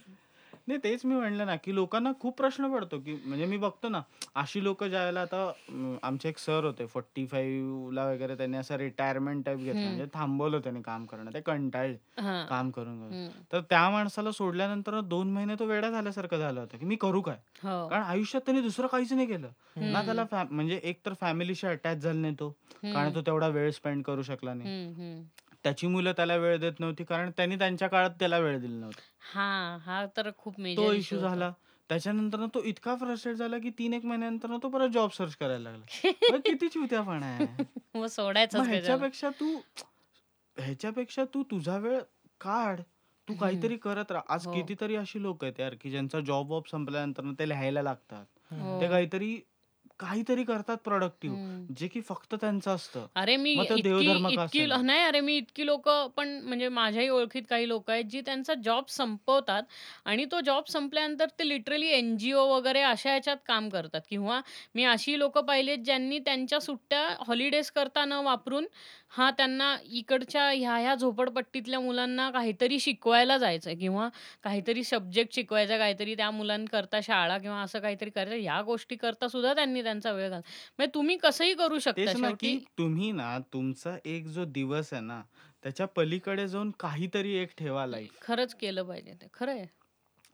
नाही 0.68 0.78
तेच 0.84 1.04
मी 1.04 1.14
म्हणलं 1.14 1.46
ना 1.46 1.54
की 1.56 1.74
लोकांना 1.74 2.10
खूप 2.20 2.36
प्रश्न 2.36 2.68
पडतो 2.72 2.98
की 2.98 3.14
म्हणजे 3.24 3.46
मी 3.46 3.56
बघतो 3.56 3.88
ना 3.88 4.00
अशी 4.34 4.62
लोक 4.64 4.84
ज्यावेळेला 4.84 5.20
आता 5.20 5.42
अं, 5.68 5.96
आमचे 6.02 6.28
एक 6.28 6.38
सर 6.38 6.64
होते 6.64 6.86
फोर्टी 6.86 7.24
फाईव्ह 7.26 7.92
ला 7.92 8.04
वगैरे 8.06 8.36
त्यांनी 8.36 8.56
असं 8.56 8.76
रिटायरमेंट 8.76 9.44
टाईप 9.46 9.58
घेतलं. 9.58 9.80
म्हणजे 9.80 10.06
थांबवलं 10.14 10.60
त्यांनी 10.60 10.82
काम 10.82 11.04
करणं 11.06 11.30
ते 11.34 11.40
कंटाळले 11.40 12.22
हा 12.22 12.44
काम 12.48 12.70
करून 12.70 12.98
करून 13.00 13.12
हम्म. 13.12 13.42
तर 13.52 13.60
त्या 13.60 13.88
माणसाला 13.90 14.32
सोडल्यानंतर 14.32 15.00
दोन 15.00 15.30
महिने 15.30 15.54
तो 15.54 15.66
वेडा 15.66 15.90
झाल्यासारखं 15.90 16.38
झालं 16.38 16.60
होतं 16.60 16.78
की 16.78 16.84
मी 16.84 16.96
करू 16.96 17.20
काय 17.20 17.36
हो 17.62 17.88
कारण 17.88 18.02
आयुष्यात 18.02 18.42
त्यांनी 18.42 18.62
दुसरं 18.62 18.86
काहीच 18.86 19.12
नाही 19.12 19.26
केलं 19.26 19.48
ना. 19.82 20.02
त्याला 20.02 20.24
फॅ- 20.24 20.46
म्हणजे 20.50 20.80
एक 20.82 21.00
तर 21.06 21.12
फॅमिलीशी 21.20 21.66
अटॅच 21.66 21.98
झाला 21.98 22.20
नाही 22.20 22.34
तो 22.38 22.48
कारण. 22.84 23.14
तो 23.14 23.20
तेवढा 23.20 23.48
वेळ 23.48 23.70
स्पेंड 23.70 24.02
करू 24.04 24.22
शकला 24.22 24.54
नाही 24.54 24.84
हम्म, 24.84 25.00
हम्म. 25.02 25.22
त्याची 25.64 25.86
मुलं 25.86 26.12
त्याला 26.12 26.36
वेळ 26.36 26.56
देत 26.56 26.72
नव्हती 26.80 27.04
कारण 27.04 27.30
त्यांनी 27.30 27.56
त्यांच्या 27.56 27.88
काळात 27.88 28.10
त्याला 28.10 28.38
वेळ 28.38 28.58
दिला 28.60 28.76
नव्हता. 28.76 29.00
हा 29.34 29.76
हा 29.76 30.06
तर 30.16 30.30
खूप 30.38 30.56
तो 30.56 30.62
मेजर 30.62 30.92
इश्यू 30.92 31.18
झाला. 31.18 31.52
त्याच्यानंतर 31.88 32.46
तो 32.46 32.62
इतका 32.62 32.96
फ्रस्ट्रेट 32.96 33.36
झाला 33.36 33.58
की 33.58 33.70
तीन 33.70 33.94
एक 33.94 34.04
महिन्यानंतर 34.04 34.56
तो 34.62 34.68
परत 34.68 34.88
जॉब 34.88 35.10
सर्च 35.10 35.36
करायला 35.36 35.70
लागला. 35.70 35.84
मग 36.32 36.38
किती 36.38 36.68
चिवत्यापणा 36.68 37.26
आहे 37.26 37.46
मग 37.98 38.66
ह्याच्यापेक्षा 38.66 39.30
तू 39.30 39.60
ह्याच्यापेक्षा 40.58 41.24
तू 41.24 41.42
तुझा 41.42 41.78
वेळ 41.78 42.00
काढ. 42.40 42.80
तू 43.28 43.34
काहीतरी 43.34 43.76
करत 43.76 44.12
राहा. 44.12 44.34
आज 44.34 44.46
हो. 44.46 44.52
कितीतरी 44.52 44.96
अशी 44.96 45.22
लोक 45.22 45.44
आहेत 45.44 45.60
यार 45.60 45.74
की 45.80 45.90
ज्यांचा 45.90 46.20
जॉब 46.20 46.50
वॉब 46.50 46.62
संपल्यानंतर 46.70 47.22
ते 47.38 47.48
लिहायला 47.48 47.82
लागतात. 47.82 48.24
हो. 48.52 48.80
ते 48.80 48.88
काहीतरी 48.88 49.40
काहीतरी 50.02 50.44
करतात 50.44 50.76
प्रोडक्टिव्ह 50.84 51.74
जे 51.78 51.88
की 51.88 52.00
फक्त 52.00 52.34
त्यांचं 52.34 52.70
असतं. 52.70 53.06
अरे 53.14 53.36
मी 53.36 53.54
मग 53.54 53.64
तो 53.64 53.76
इतकी 53.76 53.82
देवधर्म 53.82 54.26
का 54.26 54.32
इतकी 54.32 54.60
असेना? 54.60 54.76
नाही 54.82 55.00
अरे 55.00 55.20
मी 55.20 55.36
इतकी 55.36 55.66
लोक 55.66 55.88
पण 56.16 56.28
म्हणजे 56.44 56.68
माझ्याही 56.70 57.08
ओळखीत 57.08 57.42
काही 57.50 57.68
लोक 57.68 57.90
आहेत 57.90 58.04
जी 58.04 58.20
त्यांचा 58.20 58.54
जॉब 58.64 58.88
संपवतात 58.88 59.62
आणि 60.04 60.24
तो 60.32 60.40
जॉब 60.40 60.64
संपल्यानंतर 60.68 61.26
ते 61.38 61.48
लिटरली 61.48 61.88
एन 61.88 62.16
जी 62.16 62.32
ओ 62.32 62.46
वगैरे 62.48 62.82
अशा 62.82 63.10
ह्याच्यात 63.10 63.36
काम 63.46 63.68
करतात. 63.68 64.00
किंवा 64.10 64.40
मी 64.74 64.84
अशी 64.86 65.18
लोक 65.18 65.38
पाहिलेत 65.38 65.78
ज्यांनी 65.84 66.18
त्यांच्या 66.18 66.60
सुट्ट्या 66.60 67.06
हॉलिडेज 67.26 67.70
करता 67.70 68.04
न 68.04 68.20
वापरून 68.24 68.66
हा 69.12 69.30
त्यांना 69.30 69.76
इकडच्या 69.84 70.42
ह्या 70.50 70.76
ह्या 70.76 70.94
झोपडपट्टीतल्या 70.94 71.80
मुलांना 71.80 72.30
काहीतरी 72.30 72.78
शिकवायला 72.80 73.36
जायचं 73.38 73.74
किंवा 73.78 74.08
काहीतरी 74.44 74.84
सब्जेक्ट 74.84 75.34
शिकवायचा 75.34 75.78
काहीतरी 75.78 76.14
त्या 76.14 76.30
मुलांकरता 76.30 77.00
शाळा 77.02 77.38
किंवा 77.38 77.60
असं 77.62 77.80
काहीतरी 77.80 78.10
करायचं 78.10 78.36
या 78.36 78.60
गोष्टी 78.62 78.96
करता 78.96 79.28
सुद्धा 79.28 79.52
त्यांनी 79.54 79.82
त्यांचा 79.82 80.12
वेळ 80.12 80.28
घाल 80.30 80.40
म्हणजे 80.40 80.90
तुम्ही 80.94 81.16
कसंही 81.16 81.54
करू 81.54 81.78
शकता 81.78 82.04
तेच 82.06 82.16
ना 82.16 82.26
शेवटी 82.28 82.46
की 82.48 82.64
तुम्ही 82.78 83.10
ना 83.12 83.38
तुमचा 83.52 83.96
एक 84.04 84.26
जो 84.26 84.44
दिवस 84.44 84.92
आहे 84.92 85.02
ना 85.02 85.20
त्याच्या 85.62 85.86
पलीकडे 85.86 86.48
जाऊन 86.48 86.70
काहीतरी 86.78 87.34
एक 87.34 87.50
ठेवा 87.58 87.86
लाईफ 87.86 88.18
खरंच 88.22 88.54
केलं 88.54 88.82
पाहिजे 88.82 89.12
ते 89.12 89.26
खरं 89.34 89.52
आहे 89.52 89.66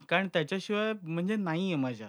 कारण 0.09 0.27
त्याच्याशिवाय 0.27 0.93
म्हणजे 1.01 1.35
नाहीये 1.35 1.75
मजा. 1.75 2.07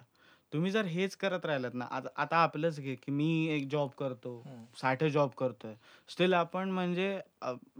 तुम्ही 0.53 0.70
जर 0.70 0.84
हेच 0.86 1.14
करत 1.16 1.44
राहिलात 1.46 1.74
ना 1.74 1.84
आता 1.90 2.09
आता 2.16 2.36
आपलंच 2.38 2.78
घे 2.80 2.94
की 2.96 3.12
मी 3.12 3.26
एक 3.51 3.68
जॉब 3.68 3.90
करतो 3.98 4.32
हम्म. 4.38 4.64
साठे 4.76 5.11
जॉब 5.11 5.30
करतोय 5.38 5.74
स्टील 6.09 6.32
आपण 6.34 6.70
म्हणजे 6.70 7.18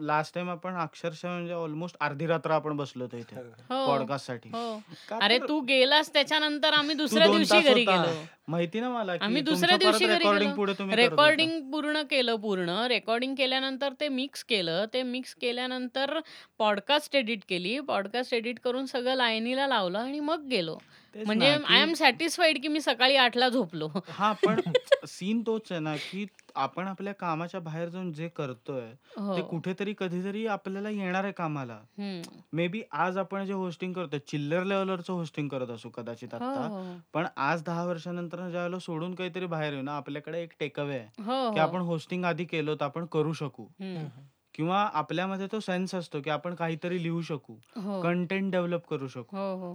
लास्ट 0.03 0.35
टाइम 0.35 0.51
आपण 0.51 0.75
अक्षरशः 0.79 1.29
म्हणजे 1.29 1.53
ऑलमोस्ट 1.55 1.97
अर्धी 2.01 2.27
रात्र 2.27 2.51
आपण 2.51 2.77
बसलो 2.77 3.05
होतो 3.05 3.17
इथे 3.17 3.37
हो 3.71 3.87
पॉडकास्टसाठी 3.87 4.49
हो 4.51 4.79
का 5.09 5.19
अरे 5.23 5.39
तर 5.39 5.49
तू 5.49 5.61
गेलास 5.63 6.13
त्याच्यानंतर 6.13 6.73
आम्ही 6.73 6.95
दुसऱ्या 7.03 7.27
दोन 7.27 7.37
दिवशी 7.37 7.53
तास 7.53 7.65
घरी 7.65 7.85
होता. 7.85 8.03
गेलो 8.03 8.23
माहिती 8.49 8.81
ना 8.81 8.89
मला 8.91 9.17
की 9.17 9.25
आम्ही 9.25 9.41
तुमचं 9.41 9.53
दुसऱ्या 9.53 9.77
परत 9.77 9.83
दिवशी 9.83 10.07
घरी 10.07 10.15
रेकॉर्डिंग 10.15 10.43
गेलो. 10.43 10.57
पुढे 10.57 10.73
तुम्ही 10.75 10.97
करत 10.97 11.03
होता. 11.03 11.11
रेकॉर्डिंग 11.13 11.71
पूर्ण 11.73 12.03
केलं 12.11 12.37
पूर्ण 12.39 12.71
रेकॉर्डिंग 12.89 13.35
केल्यानंतर 13.35 13.93
ते 14.01 14.09
मिक्स 14.11 14.45
केलं 14.45 14.85
ते 14.93 15.03
मिक्स 15.05 15.35
केल्यानंतर 15.41 16.19
पॉडकास्ट 16.61 17.17
एडिट 17.17 17.45
केली 17.49 17.79
पॉडकास्ट 17.89 18.35
एडिट 18.35 18.59
करून 18.61 18.87
सगळं 18.87 19.15
लाईनीला 19.17 19.67
लावलं 19.67 19.99
आणि 19.99 20.21
मग 20.23 20.47
गेलो 20.49 20.79
तेच 21.15 21.27
म्हणजे 21.27 21.47
ना, 21.49 21.53
आय 21.53 21.77
की- 21.77 21.83
एम 21.83 21.93
सॅटिस्फाईड 21.95 22.61
की 22.63 22.69
मी 22.69 22.81
सकाळी 22.81 23.17
आठला 23.17 23.49
झोपलो. 23.49 23.89
हा 24.09 24.33
पण 24.45 24.61
सीन 25.09 25.43
तोच 25.43 25.71
आहे 25.73 25.81
ना 25.81 25.95
की 26.03 26.25
आपण 26.55 26.87
आपल्या 26.89 27.13
कामाच्या 27.15 27.61
बाहेर 27.61 27.89
जाऊन 27.89 28.13
जे 28.13 28.29
करतोय 28.29 28.81
ते 28.81 29.21
हो 29.21 29.43
कुठेतरी 29.43 29.95
कधीतरी 29.99 30.47
आपल्याला 30.47 30.91
येणार 30.91 31.25
आहे 31.25 31.33
कामाला. 31.33 31.75
हम्म. 31.99 32.39
मे 32.53 32.67
बी 32.69 32.83
आज 32.93 33.19
आपण 33.19 33.45
जे 33.45 33.53
होस्टिंग 33.53 33.93
करतोय 33.93 34.19
चिल्लर 34.29 34.65
लेवलवरचं 34.65 35.13
होस्टिंग 35.13 35.49
करत 35.49 35.71
असू 35.71 35.91
कदाचित 35.91 36.35
हो 36.35 36.45
आता 36.45 36.67
हो 36.67 36.83
पण 37.15 37.27
आज 37.37 37.63
दहा 37.63 37.85
वर्षानंतर 37.85 38.49
ज्यावेळेला 38.51 38.79
सोडून 38.79 39.15
काहीतरी 39.15 39.47
बाहेर 39.47 39.73
येऊ 39.73 39.83
ना 39.83 39.97
आपल्याकडे 39.97 40.43
एक 40.43 40.53
टेकअवे 40.61 40.99
आहे 40.99 41.23
हो 41.23 41.51
की 41.53 41.61
हो 41.61 41.67
आपण 41.67 41.81
होस्टिंग 41.83 42.25
आधी 42.25 42.45
केलं 42.45 42.75
तर 42.75 42.85
आपण 42.85 43.07
करू 43.07 43.33
शकू. 43.33 43.65
हम्म. 43.81 44.07
किंवा 44.55 44.79
आपल्यामध्ये 44.93 45.47
तो 45.53 45.59
सेन्स 45.61 45.95
असतो 45.95 46.21
की 46.21 46.31
आपण 46.31 46.55
काहीतरी 46.55 47.03
लिहू 47.03 47.21
शकू 47.23 47.55
हो. 47.77 48.01
कंटेंट 48.03 48.51
डेव्हलप 48.53 48.87
करू 48.87 49.09
शकू. 49.09 49.37
हो 49.37 49.55
हो. 49.57 49.73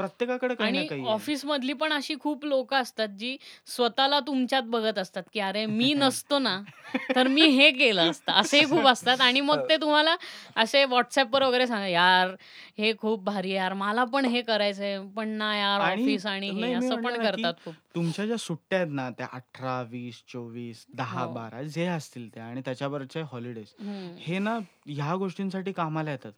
प्रत्येकाकडे 0.00 0.54
काही 0.54 0.72
ना 0.72 0.78
आणि 0.78 0.86
काही 0.86 1.00
आहे. 1.00 1.10
ऑफिस 1.10 1.44
मधली 1.44 1.72
पण 1.74 1.92
अशी 1.92 2.14
खूप 2.20 2.44
लोक 2.44 2.74
असतात 2.74 3.08
जी 3.18 3.36
स्वतःला 3.68 4.20
तुमच्यात 4.20 4.62
बघत 4.68 4.98
असतात 4.98 5.22
की 5.32 5.40
अरे 5.42 5.64
मी 5.68 5.92
नसतो 5.98 6.38
ना 6.40 6.60
तर 7.08 7.28
मी 7.28 7.46
हे 7.48 7.70
केलं 7.72 8.10
असतं 8.10 8.32
असे 8.34 8.60
खूप 8.66 8.86
असतात 8.88 9.20
आणि 9.20 9.40
मग 9.42 9.68
ते 9.68 9.76
तुम्हाला 9.76 10.14
असे 10.56 10.84
व्हॉट्सअपवर 10.84 11.42
वगैरे 11.42 11.66
सांगा 11.66 11.86
यार 11.88 12.34
हे 12.78 12.92
खूप 12.98 13.22
भारी 13.24 13.50
यार 13.50 13.72
मला 13.74 14.04
पण 14.06 14.24
हे 14.26 14.40
करायचंय 14.42 14.98
पण 15.16 15.28
ना 15.30 15.54
यार 15.56 15.80
आणि 15.80 16.02
ऑफिस 16.02 16.26
आणि 16.26 16.50
नाही, 16.50 16.62
हे 16.64 16.68
मी 16.70 16.86
असं 16.86 16.94
पण 16.96 17.12
ना 17.12 17.18
की 17.18 17.24
करतात 17.26 17.64
खूप 17.64 17.74
तुमच्या 17.94 18.26
ज्या 18.26 18.36
सुट्ट्या 18.38 18.78
आहेत 18.78 18.90
ना 18.92 19.08
त्या 19.10 19.26
अठरा 19.32 19.80
वीस 19.90 20.22
चोवीस 20.28 20.84
दहा 20.92 21.22
हो. 21.22 21.32
बारा 21.32 21.62
जे 21.64 21.86
असतील 21.88 22.28
त्या 22.34 22.44
आणि 22.44 22.60
त्याच्यावरचे 22.64 23.22
हॉलिडेज 23.22 23.74
हम्म. 23.80 24.14
हे 24.18 24.38
ना 24.40 24.58
ह्या 24.88 25.14
गोष्टींसाठी 25.16 25.72
कामाला 25.72 26.10
येतात 26.10 26.32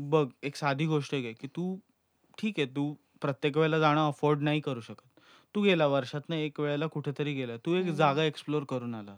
बघ 0.00 0.26
एक 0.42 0.56
साधी 0.56 0.86
गोष्ट 0.86 1.14
आहे 1.14 1.32
की 1.32 1.46
तू 1.48 1.76
ठीक 2.38 2.58
आहे 2.58 2.66
तू 2.68 2.92
प्रत्येक 3.20 3.56
वेळेला 3.56 3.78
जाणं 3.78 4.06
अफोर्ड 4.06 4.42
नाही 4.42 4.60
करू 4.60 4.80
शकत. 4.80 5.20
तू 5.54 5.62
गेला 5.62 5.86
वर्षातनं 5.86 6.36
एक 6.36 6.60
वेळेला 6.60 6.86
कुठेतरी 6.86 7.34
गेला. 7.34 7.56
तू 7.56 7.74
एक. 7.74 7.84
जागा 7.84 8.24
एक्सप्लोर 8.24 8.62
करून 8.62 8.94
आला. 8.94 9.14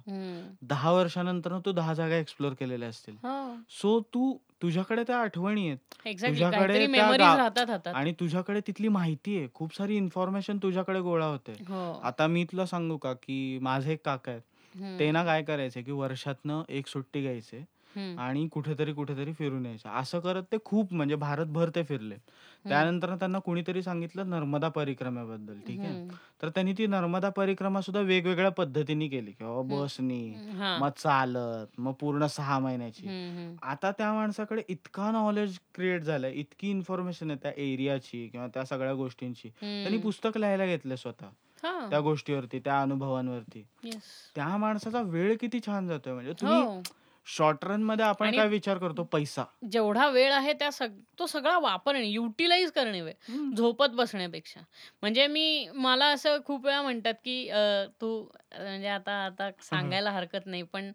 दहा 0.63 0.93
वर्षानंतर 0.93 1.59
तू 1.59 1.73
दहा 1.73 1.95
जागा 1.95 2.17
एक्सप्लोर 2.17 2.53
केलेल्या 2.53 2.89
असतील. 2.89 3.17
हो. 3.23 3.55
सो 3.71 4.01
तू 4.01 4.37
तुझ्याकडे 4.63 5.03
त्या 5.07 5.19
आठवणी 5.19 5.67
आहेत. 5.67 5.79
एक्झॅक्टली 6.07 6.31
तुझ्याकडे 6.31 6.75
काहीतरी 6.75 6.97
त्या 6.97 7.05
मेमरीज 7.05 7.27
गा- 7.27 7.37
राहतात 7.37 7.71
हातात. 7.71 7.95
आणि 7.95 8.13
तुझ्याकडे 8.13 8.61
तिथली 8.67 8.89
माहिती 8.89 9.39
आहे. 9.39 9.49
खूप 9.55 9.77
सारी 9.77 9.97
इन्फॉर्मेशन 9.97 10.59
तुझ्याकडे 10.59 11.01
गोळा 11.01 11.27
होते. 11.27 11.53
हो. 11.53 12.01
आता 12.05 12.27
मी 12.27 12.45
तुला 12.45 12.67
सांगू 12.67 12.97
का 12.97 13.13
की 13.13 13.59
माझे 13.63 13.93
एक 13.93 13.99
काका 14.05 14.33
आहेत. 14.33 14.43
ते 14.99 15.11
ना 15.11 15.25
काय 15.25 15.43
करायचे 15.43 15.83
की 15.83 15.93
वर्षातनं 15.93 16.63
एक 16.69 16.87
सुट्टी 16.87 17.23
घ्यायचे. 17.23 17.65
आणि 18.19 18.49
कुठेतरी 18.49 18.93
कुठेतरी 18.93 19.33
फिरून 19.33 19.67
यायचं. 19.67 19.89
असं 19.89 20.21
करत 20.21 20.43
ते 20.53 20.57
खूप 20.65 20.93
म्हणजे 20.93 21.15
भारतभर 21.15 21.71
ते 21.75 21.83
फिरले. 21.83 22.15
त्यानंतर 22.69 23.15
त्यांना 23.15 23.39
कुणीतरी 23.39 23.83
सांगितलं 23.83 24.31
नर्मदा 24.31 24.69
परिक्रमेबद्दल 24.69 25.59
ठीक 25.67 25.81
आहे? 25.81 26.09
तर 26.43 26.49
त्यांनी 26.49 26.73
ती 26.73 26.87
नर्मदा 26.87 27.29
परिक्रमा 27.29 27.81
सुद्धा 27.81 28.01
वेगवेगळ्या 28.01 28.51
पद्धतीने 28.51 29.09
केली. 29.09 29.33
किंवा 29.33 29.63
बसनी 29.63 30.35
हा, 30.59 30.79
मग 30.79 30.89
चालत 30.97 31.81
मग 31.81 31.93
पूर्ण 31.93 32.27
सहा 32.27 32.59
महिन्याची. 32.59 33.07
आता 33.63 33.91
त्या 33.91 34.13
माणसाकडे 34.13 34.63
इतका 34.69 35.11
नॉलेज 35.11 35.59
क्रिएट 35.75 36.03
झालंय 36.03 36.33
इतकी 36.33 36.71
इन्फॉर्मेशन 36.71 37.31
आहे 37.31 37.39
त्या 37.43 37.53
एरियाची 37.57 38.29
किंवा 38.29 38.47
त्या 38.47 38.65
सगळ्या 38.65 38.95
गोष्टींची. 38.95 39.49
त्यांनी 39.49 39.99
पुस्तक 39.99 40.39
लिहायला 40.39 40.67
घेतले 40.67 40.97
स्वतः. 40.97 41.27
हा, 41.63 41.89
त्या 41.91 42.01
गोष्टीवरती 42.01 42.59
त्या 42.59 42.83
अनुभवांवरती. 42.83 43.67
त्या 44.35 44.57
माणसाचा 44.57 45.01
वेळ 45.01 45.37
किती 45.41 45.61
छान 45.67 45.89
जातोय. 45.89 46.13
म्हणजे 46.13 46.33
तुम्ही 46.33 46.61
हो 46.63 46.83
शॉर्ट 47.31 47.65
रनमध्ये 47.65 48.05
आपण 48.05 48.27
आणि- 48.27 48.39
काय 48.39 48.49
विचार 48.49 48.79
करतो? 48.79 49.03
पैसा. 49.03 49.45
जेवढा 49.71 50.09
वेळ 50.09 50.33
आहे 50.33 50.53
त्या 50.53 50.71
सग 50.73 50.99
तो 51.19 51.27
सगळा 51.27 51.59
वापरणे 51.59 52.07
युटिलाइज 52.07 52.71
करणे 52.71 53.01
वेळ. 53.01 53.15
झोपत 53.57 53.89
बसण्यापेक्षा. 53.89 54.61
म्हणजे 55.03 55.27
मी 55.27 55.69
मला 55.75 56.07
असं 56.07 56.39
खूप 56.47 56.67
वेळा 56.67 56.83
म्हणतात 56.83 57.15
की 57.25 57.49
अ, 57.49 57.85
तू 58.01 58.23
म्हणजे 58.59 58.89
आता 58.89 59.25
आता 59.25 59.51
सांगायला 59.61 60.11
हरकत 60.11 60.47
नाही 60.47 60.63
पण 60.63 60.91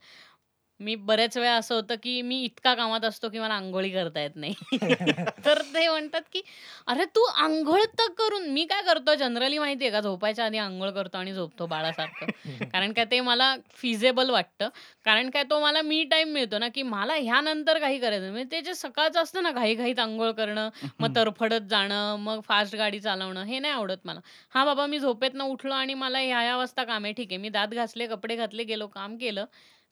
मी 0.80 0.96
बरेच 0.96 1.38
वेळा 1.38 1.54
असं 1.56 1.76
होतं 1.76 1.96
की 2.04 2.22
मी 2.22 2.42
इतका 2.44 2.74
कामात 2.76 3.06
असतो 3.06 3.30
की 3.30 3.40
मला 3.40 3.54
आंघोळी 3.54 3.90
करता 3.90 4.22
येत 4.22 4.36
नाही. 4.36 4.54
तर 5.46 5.62
ते 5.74 5.88
म्हणतात 5.88 6.22
की 6.34 6.42
अरे 6.88 7.06
तू 7.06 7.24
आंघोळ 7.36 7.82
तर 8.00 8.12
करून 8.18 8.48
मी 8.50 8.66
काय 8.66 8.82
करतो? 8.82 9.14
जनरली 9.16 9.58
माहितीये 9.58 9.92
का 9.92 10.00
झोपायच्या 10.02 10.46
आधी 10.46 10.58
आंघोळ 10.58 10.90
करतो 10.90 11.18
आणि 11.18 11.34
झोपतो 11.34 11.66
बाळासारखं. 11.66 12.26
कारण 12.74 12.94
काय 12.94 13.06
ते 13.06 13.20
मला 13.20 13.56
फिजेबल 13.74 14.30
वाटतं. 14.30 14.70
कारण 15.06 15.30
काय 15.30 15.44
तो 15.44 15.60
मला 15.60 15.82
मी 15.82 16.04
टाइम 16.04 16.34
मिळतो 16.34 16.58
ना 16.60 16.68
की 16.68 16.84
मला 16.84 17.14
ह्यानंतर 17.14 17.80
काही 17.80 18.00
करायचं. 18.00 18.32
म्हणजे 18.32 18.52
ते 18.52 18.62
जे 18.62 18.74
सकाळचं 18.74 19.22
असतं 19.22 19.44
ना 19.44 19.52
घाईघाईत 19.52 20.00
आंघोळ 20.00 20.32
करणं 20.32 20.70
मग 21.00 21.16
तरफडत 21.16 21.70
जाणं 21.70 22.16
मग 22.20 22.40
फास्ट 22.40 22.76
गाडी 22.76 23.00
चालवणं 23.00 23.44
हे 23.44 23.60
नाही 23.60 23.74
आवडत 23.74 24.06
मला. 24.06 24.20
हा 24.54 24.66
बाबा 24.66 24.86
मी 24.86 25.00
झोपेतनं 25.00 25.44
उठलो 25.44 25.74
आणि 25.74 25.94
मला 25.94 26.20
ह्या 26.20 26.40
ह्या 26.40 26.58
वाजता 26.58 26.84
काम 26.84 27.04
आहे 27.04 27.14
ठीक 27.14 27.32
आहे. 27.32 27.38
मी 27.38 27.50
दात 27.50 27.68
घासले 27.68 28.08
कपडे 28.08 28.36
घातले 28.36 28.64
गेलो 28.64 28.88
काम 28.88 29.16
केलं. 29.18 29.46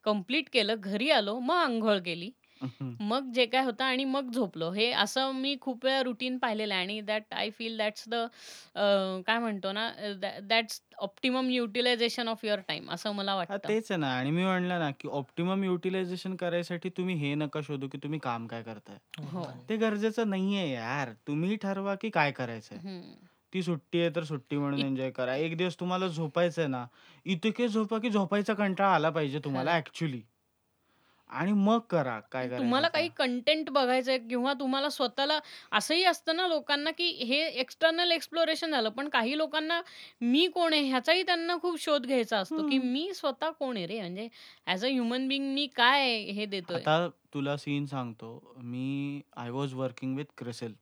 कंप्लीट 0.04 0.48
केलं 0.52 0.74
घरी 0.80 1.10
आलो 1.10 1.38
मग 1.40 1.56
आंघोळ 1.56 1.98
केली. 1.98 2.30
मग 3.00 3.30
जे 3.32 3.44
काय 3.46 3.62
होतं 3.64 3.84
आणि 3.84 4.04
मग 4.04 4.30
झोपलो. 4.30 4.70
हे 4.70 4.90
असं 4.92 5.32
मी 5.32 5.56
खूप 5.60 5.84
वेळा 5.84 6.02
रुटीन 6.02 6.36
पाहिलेलं 6.38 6.74
आहे 6.74 6.82
आणि 6.82 7.00
that 7.00 7.34
I 7.34 7.50
feel 7.50 7.76
that's 7.78 8.04
the 8.08 8.14
काय 9.26 9.38
म्हणतो 9.38 9.72
ना 9.72 9.88
that's 10.42 10.80
optimum 10.98 11.48
utilisation 11.50 12.28
of 12.28 12.44
your 12.44 12.60
time 12.68 12.90
असं 12.90 13.12
मला 13.12 13.30
हा, 13.30 13.36
वाटतं. 13.36 13.68
तेच 13.68 13.90
आहे 13.90 14.00
ना. 14.00 14.12
आणि 14.18 14.30
मी 14.30 14.44
म्हणलं 14.44 14.78
ना 14.78 14.90
की 14.90 15.08
ऑप्टिमम 15.08 15.64
युटिलायझेशन 15.64 16.36
करायसाठी 16.36 16.88
तुम्ही 16.88 17.14
हे 17.16 17.34
नका 17.34 17.60
शोधू 17.60 17.88
की 17.88 17.98
तुम्ही 17.98 18.18
काम 18.18 18.46
काय 18.46 18.62
करताय. 18.62 18.98
हो. 19.24 19.44
ते 19.68 19.76
गरजेचं 19.76 20.30
नाहीये 20.30 20.70
यार. 20.72 21.12
तुम्ही 21.26 21.56
ठरवा 21.56 21.94
की 21.94 22.10
काय 22.10 22.32
करायचंय. 22.32 22.78
ती 23.54 23.62
सुट्टी 23.62 24.00
आहे 24.00 24.10
तर 24.10 24.24
सुट्टी 24.24 24.56
म्हणून 24.56 24.78
इत- 24.78 24.86
एन्जॉय 24.86 25.10
करा 25.10 25.34
एक 25.36 25.56
दिवस 25.56 25.78
तुम्हाला 25.80 26.06
झोपायचंय 26.08 26.66
ना 26.66 26.84
इतके 27.26 27.68
झोपा 27.68 27.98
की 27.98 28.10
झोपायचा 28.10 28.54
कंटाळा 28.54 28.94
आला 28.94 29.10
पाहिजे 29.10 29.38
तुम्हाला. 29.44 29.76
ऍक्च्युली 29.76 30.20
आणि 31.30 31.52
मग 31.52 31.78
करा 31.90 32.18
काय 32.22 32.46
करायचं 32.46 32.58
तुम्हाला. 32.58 32.88
काही 32.88 33.08
कंटेंट 33.16 33.70
बघायचंय 33.70 34.18
किंवा 34.20 34.52
तुम्हाला 34.52 34.88
स्वतःला 34.90 35.38
असंही 35.72 36.04
असतं 36.04 36.36
ना 36.36 36.46
लोकांना 36.48 36.90
की 36.90 37.08
हे 37.22 37.40
एक्सटर्नल 37.60 38.10
एक्सप्लोरेशन 38.12 38.70
झालं 38.70 38.88
पण 38.88 39.08
काही 39.08 39.36
लोकांना 39.38 39.80
मी 40.22 40.46
कोण 40.54 40.72
आहे 40.72 40.82
ह्याचाही 40.82 41.22
त्यांना 41.22 41.56
खूप 41.62 41.80
शोध 41.80 42.06
घ्यायचा 42.06 42.38
असतो 42.38 42.68
की. 42.68 42.78
मी 42.78 43.10
स्वतः 43.14 43.50
कोण 43.50 43.76
आहे 43.76 43.86
रे 43.86 44.00
म्हणजे 44.00 44.28
ऍज 44.66 44.84
अ 44.84 44.88
ह्युमन 44.88 45.28
बिंग 45.28 45.52
मी 45.54 45.66
काय 45.76 46.16
हे 46.22 46.46
देतोय 46.46 46.76
आता 46.76 47.08
तुला 47.34 47.56
सीन 47.56 47.86
सांगतो 47.86 48.56
मी 48.62 49.20
I 49.36 49.50
was 49.50 49.74
working 49.74 50.16
with 50.16 50.32
CRISIL 50.38 50.74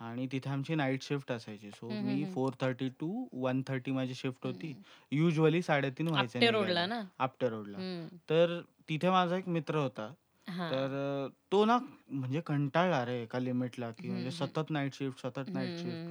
आणि 0.00 0.26
तिथे 0.32 0.50
आमची 0.50 0.74
नाईट 0.74 1.02
शिफ्ट 1.02 1.32
असायची. 1.32 1.70
So 1.70 1.88
me. 1.88 2.24
Four 2.24 2.52
thirty 2.60 2.88
to 3.00 3.26
one 3.32 3.62
thirty 3.68 3.90
माझी 3.90 4.14
शिफ्ट 4.14 4.46
होती. 4.46 4.66
हम्म. 4.68 4.82
युजली 5.12 5.62
साडेतीन 5.62 6.08
व्हायचे 6.08 6.38
आपटे 6.38 6.50
रोडला 6.50 6.86
ना? 6.86 7.00
आपटे 7.18 7.48
रोडला 7.48 7.78
तर 8.30 8.60
तिथे 8.88 9.10
माझा 9.10 9.36
एक 9.36 9.48
मित्र 9.48 9.76
होता. 9.76 10.12
हा. 10.46 10.70
तर 10.70 10.94
अ, 11.26 11.28
तो 11.52 11.64
ना 11.64 11.78
म्हणजे 12.10 12.40
कंटाळला 12.40 13.04
रे 13.06 13.22
एका 13.22 13.38
लिमिटला 13.38 13.90
की 13.90 14.08
म्हणजे 14.08 14.30
सतत 14.30 14.70
नाईट 14.70 14.94
शिफ्ट 14.94 15.20
सतत 15.20 15.54
नाईट 15.54 15.78
शिफ्ट 15.78 16.08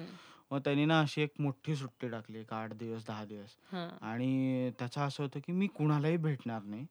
मग 0.51 0.59
त्यांनी 0.59 0.85
ना 0.85 0.99
अशी 0.99 1.21
एक 1.21 1.33
मोठी 1.39 1.75
सुट्टी 1.75 2.09
टाकली 2.09 2.39
एक 2.39 2.53
आठ 2.53 2.73
दिवस 2.73 3.05
दहा 3.07 3.25
दिवस. 3.25 3.49
हा, 3.71 3.87
आणि 4.01 4.71
त्याचं 4.79 5.01
असं 5.01 5.23
होतं 5.23 5.39
की 5.39 5.51
मी 5.51 5.67
कुणालाही 5.67 6.17
भेटणार 6.17 6.61
नाही. 6.63 6.85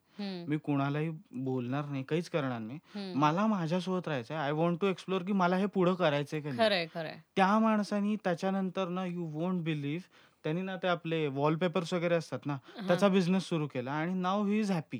मी 0.47 0.57
कुणालाही 0.57 1.09
बोलणार 1.31 1.85
नाही 1.85 2.03
काहीच 2.03 2.29
करणार 2.29 2.59
नाही. 2.59 2.79
मला 3.15 3.45
माझ्यासोबत 3.47 4.07
राहायचंय. 4.07 4.37
आय 4.37 4.51
वॉन्ट 4.51 4.81
टू 4.81 4.87
एक्सप्लोर 4.87 5.21
की 5.21 5.33
मला 5.33 5.55
हे 5.57 5.65
पुढं 5.65 5.93
करायचंय 5.93 6.41
का 6.41 6.49
नाही. 6.49 6.59
खरंय 6.59 6.85
खरंय. 6.93 7.17
त्या 7.35 7.59
माणसानी 7.59 8.15
त्याच्यानंतर 8.15 8.87
ना 8.87 9.05
यू 9.05 9.25
वोंट 9.25 9.63
बिलीव्ह 9.63 10.07
त्यांनी 10.43 10.61
ना 10.61 10.75
ते 10.75 10.87
आपले 10.87 11.27
वॉलपेपर्स 11.27 11.93
वगैरे 11.93 12.15
असतात 12.15 12.45
ना 12.45 12.57
त्याचा 12.87 13.07
बिझनेस 13.07 13.43
सुरू 13.43 13.67
केला 13.67 13.91
आणि 13.91 14.13
नाव 14.13 14.45
ही 14.45 14.59
इज 14.59 14.71
हॅपी 14.71 14.99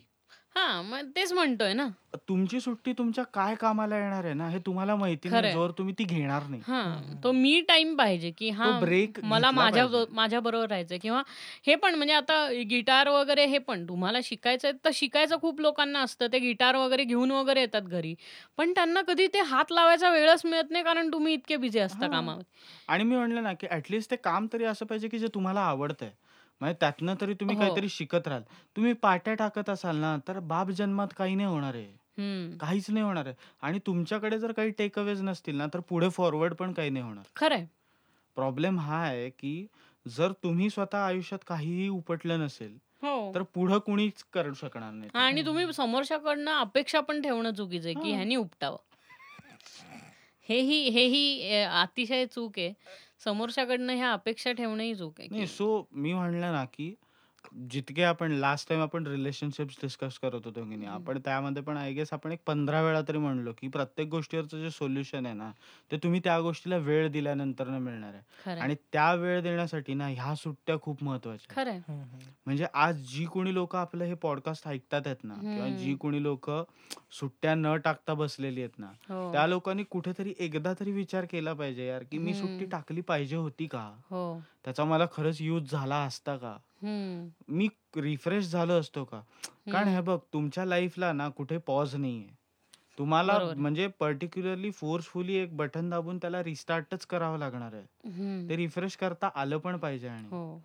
हा 0.56 0.82
मग 0.82 1.10
तेच 1.16 1.34
म्हणतोय 1.34 1.74
ना. 1.74 1.88
तुमची 2.28 2.60
सुट्टी 2.60 2.94
तुमच्या 2.94 3.24
काय 3.24 3.56
कामाला 3.56 3.98
येणार 3.98 4.24
आहे 4.26 4.34
ना 4.34 4.48
हे 4.50 4.60
तुम्हाला 4.60 4.96
माहिती 4.96 5.30
नाही 5.30 5.54
तुम्ही 5.78 5.94
ती 6.00 6.04
घेणार 6.04 6.44
नाही. 6.50 6.62
हा 6.68 6.82
तो 7.24 7.32
मी 7.32 7.62
टाइम 7.62 7.96
पाहिजे 7.96 8.32
की 8.32 8.50
हा 8.50 8.70
break 8.84 9.20
मला 9.24 9.50
घेतला 9.52 9.62
माझ्या 9.62 9.86
पाहिजे. 9.86 10.14
माझ्या 10.14 10.40
बरोबर 10.40 10.68
राहायचंय 10.70 10.98
किंवा 10.98 11.22
हे 11.68 11.76
पण 11.76 11.96
म्हणजे 11.96 12.14
आता 12.14 12.48
गिटार 12.70 13.10
वगैरे 13.10 13.46
हे 13.46 13.58
पण 13.58 13.88
तुम्हाला 13.88 14.20
शिकायचंय 14.24 14.72
तर 14.86 14.90
शिकायचं 14.94 15.38
खूप 15.42 15.62
लोकांना 15.62 16.00
असतं 16.00 16.28
ते 16.28 16.40
गिटार 16.40 16.76
वगैरे 16.76 17.04
घेऊन 17.04 17.32
वगैरे 17.32 17.62
येतात 17.62 17.82
घरी. 17.82 18.16
पण 18.58 18.72
त्यांना 18.72 19.02
कधी 19.02 19.28
ते 19.28 19.40
हात 19.40 19.72
लावायचा 19.72 20.12
वेळच 20.12 20.42
मिळत 20.46 20.72
नाही 20.72 20.84
कारण 20.84 21.12
तुम्ही 21.14 21.34
इतके 21.34 21.56
बिझी 21.58 21.80
असता 21.80 22.06
हा. 22.06 22.12
कामावर. 22.12 22.42
आणि 22.88 23.04
मी 23.04 23.16
म्हणलं 23.16 23.44
ना 23.44 23.54
की 23.54 23.68
ऍटलिस्ट 23.72 24.12
ते 24.12 24.16
काम 24.16 24.48
तरी 24.54 24.64
असं 24.64 24.86
पाहिजे 24.86 25.08
की 25.08 25.20
जे 25.20 25.28
तुम्हाला 25.34 25.62
आवडतंय. 25.62 26.10
म्हणजे 26.62 26.78
त्यातनं 26.80 27.16
तरी 27.22 27.34
तुम्ही 27.34 27.56
हो. 27.56 27.62
काहीतरी 27.62 27.90
शिकत 27.90 28.28
राहाल. 28.28 28.42
तुम्ही 28.76 28.94
पाट्या 28.94 29.34
टाकत 29.34 29.70
असाल 29.70 29.96
ना 29.96 30.18
तर 30.28 30.40
बाप 30.40 30.70
जन्मात 30.70 31.08
काही 31.18 31.36
नाही 31.36 31.50
होणार 31.50 31.76
आहे. 31.76 32.00
काहीच 32.60 32.90
नाही 32.90 33.06
होणार 33.06 33.26
आहे. 33.26 33.36
आणि 33.62 33.80
तुमच्याकडे 33.88 34.40
जर 34.40 34.52
काही 34.52 34.72
टेक 34.72 35.00
अवेज 35.00 35.22
नसतील 35.22 35.56
ना 35.56 35.68
तर 35.74 35.80
पुढे 35.80 36.10
फॉरवर्ड 36.10 36.54
पण 36.54 36.74
काही 36.74 36.90
नाही 36.90 37.06
होणार. 37.06 37.24
खरंय. 37.36 37.66
प्रॉब्लेम 38.36 38.80
हा 38.80 38.98
आहे 38.98 39.30
की 39.30 39.68
जर 40.08 40.32
तुम्ही 40.32 40.70
स्वतः 40.70 40.98
आयुष्यात 40.98 41.40
काहीही 41.48 41.88
उपटलं 41.90 42.40
नसेल 42.40 42.78
हो. 43.04 43.32
तर 43.36 43.42
पुढं 43.44 43.78
कुणीच 43.80 44.24
करू 44.34 44.54
शकणार 44.54 44.92
नाही. 44.92 45.10
ते. 45.10 45.18
आणि 45.20 45.46
तुम्ही 45.46 45.74
समोरच्याकडनं 45.74 46.52
अपेक्षा 46.52 47.00
पण 47.00 47.22
ठेवणं 47.22 47.54
चुकीचं 47.54 47.88
आहे 47.88 47.94
की 47.94 48.10
हा. 48.10 48.16
ह्यानी 48.16 48.36
उपटावं. 48.36 48.78
हेही 50.50 50.90
हेही 50.90 51.52
अ, 51.54 51.82
अतिशय 51.82 52.26
चूक 52.26 52.60
आहे. 52.60 52.74
समोरच्याकडनं 53.24 53.94
ह्या 53.94 54.12
अपेक्षा 54.14 54.52
ठेवणंही 54.52 54.96
चूक 54.96 55.20
आहे 55.20 55.28
नाही 55.32 55.42
की- 55.42 55.50
सो 55.50 55.88
मी 55.92 56.14
म्हणलं 56.14 56.52
ना 56.52 56.66
की 56.66 56.94
जितके 57.72 58.04
आपण 58.04 58.32
लास्ट 58.34 58.68
टाइम 58.70 58.82
आपण 58.82 59.06
रिलेशनशिप्स 59.08 59.76
डिस्कस 59.82 60.18
करत 60.20 60.46
होतो 60.46 60.64
की 60.64 60.76
नाही. 60.76 60.86
आपण 60.88 61.20
त्यामध्ये 61.26 61.62
पण 61.64 61.78
आय 61.78 61.92
गेस 61.94 62.14
आपण 62.14 62.32
एक 62.32 62.40
पंधरा 62.48 62.82
वेळा 62.82 63.02
तरी 63.08 63.18
म्हणलो 63.18 63.52
की 63.58 63.68
प्रत्येक 63.68 64.08
गोष्टीवरचं 64.10 64.62
जे 64.62 64.70
सोल्युशन 64.72 65.26
आहे 65.26 65.36
ना 65.36 65.52
ते 65.92 65.98
तुम्ही 66.04 66.20
त्या 66.24 66.40
गोष्टीला 66.40 66.78
वेळ 66.80 67.08
दिल्यानंतर 67.12 67.68
मिळणार 67.70 68.14
आहे 68.14 68.60
आणि 68.60 68.76
त्या 68.94 69.14
वेळ 69.14 69.42
देण्यासाठी 69.42 69.94
ना 69.94 70.08
ह्या 70.08 70.34
सुट्ट्या 70.36 70.80
खूप 70.82 71.04
महत्त्वाच्या 71.04 71.62
आहेत. 71.62 71.82
म्हणजे 72.46 72.66
आज 72.76 73.02
जी 73.08 73.26
कोणी 73.26 73.54
लोक 73.54 73.76
आपलं 73.76 74.06
हे 74.06 74.14
पॉडकास्ट 74.14 74.68
ऐकतात 74.68 75.02
आहेत 75.06 75.24
ना 75.24 75.34
किंवा. 75.36 75.68
जी 75.70 75.96
कोणी 75.96 76.24
लोक 76.24 76.50
सुट्ट्या 77.12 77.56
न 77.56 77.76
टाकता 77.76 78.14
बसलेली 78.14 78.62
आहेत 78.62 78.80
ना 78.80 78.92
हो 79.10 79.32
त्या 79.32 79.46
लोकांनी 79.48 79.84
कुठेतरी 79.90 80.34
एकदा 80.40 80.74
तरी 80.80 80.92
विचार 80.92 81.26
केला 81.26 81.54
पाहिजे 81.54 81.88
यार 81.88 82.04
की 82.12 82.18
मी 82.18 82.34
सुट्टी. 82.34 82.66
टाकली 82.68 83.02
पाहिजे 83.02 83.36
होती 83.36 83.66
का 83.68 83.90
हो 84.10 84.40
त्याचा 84.66 84.84
मला 84.86 85.06
खरंच 85.14 85.42
यूज 85.42 85.72
झाला 85.72 85.96
असता 86.04 86.36
का 86.38 86.58
हम्म 86.82 87.56
मी 87.56 87.68
रिफ्रेश 87.98 88.48
झालो 88.52 88.74
असतो 88.74 89.04
का 89.04 89.20
कारण 89.20 89.76
हम्म. 89.76 89.96
हे 89.96 90.02
बघ 90.02 90.18
तुमच्या 90.34 90.66
लाईफला 90.66 91.12
ना 91.14 91.30
कुठे 91.30 91.58
पॉज 91.58 91.96
नाहीये 91.96 92.28
तुम्हाला 92.98 93.38
बरोबर. 93.38 93.54
म्हणजे 93.54 93.88
पर्टिक्युलरली 93.88 94.72
फोर्सफुली 94.72 95.36
एक 95.36 95.56
बटन 95.58 95.90
दाबून 95.90 96.18
त्याला 96.18 96.44
रिस्टार्टच 96.44 97.06
करावं 97.06 97.38
लागणार 97.38 97.74
आहे. 97.74 98.50
ते 98.50 98.56
रिफ्रेश 98.56 98.96
करता 98.98 99.30
आलं 99.36 99.58
पण 99.58 99.78
पाहिजे 99.78 100.08
आणि 100.08 100.28
हो 100.32 100.62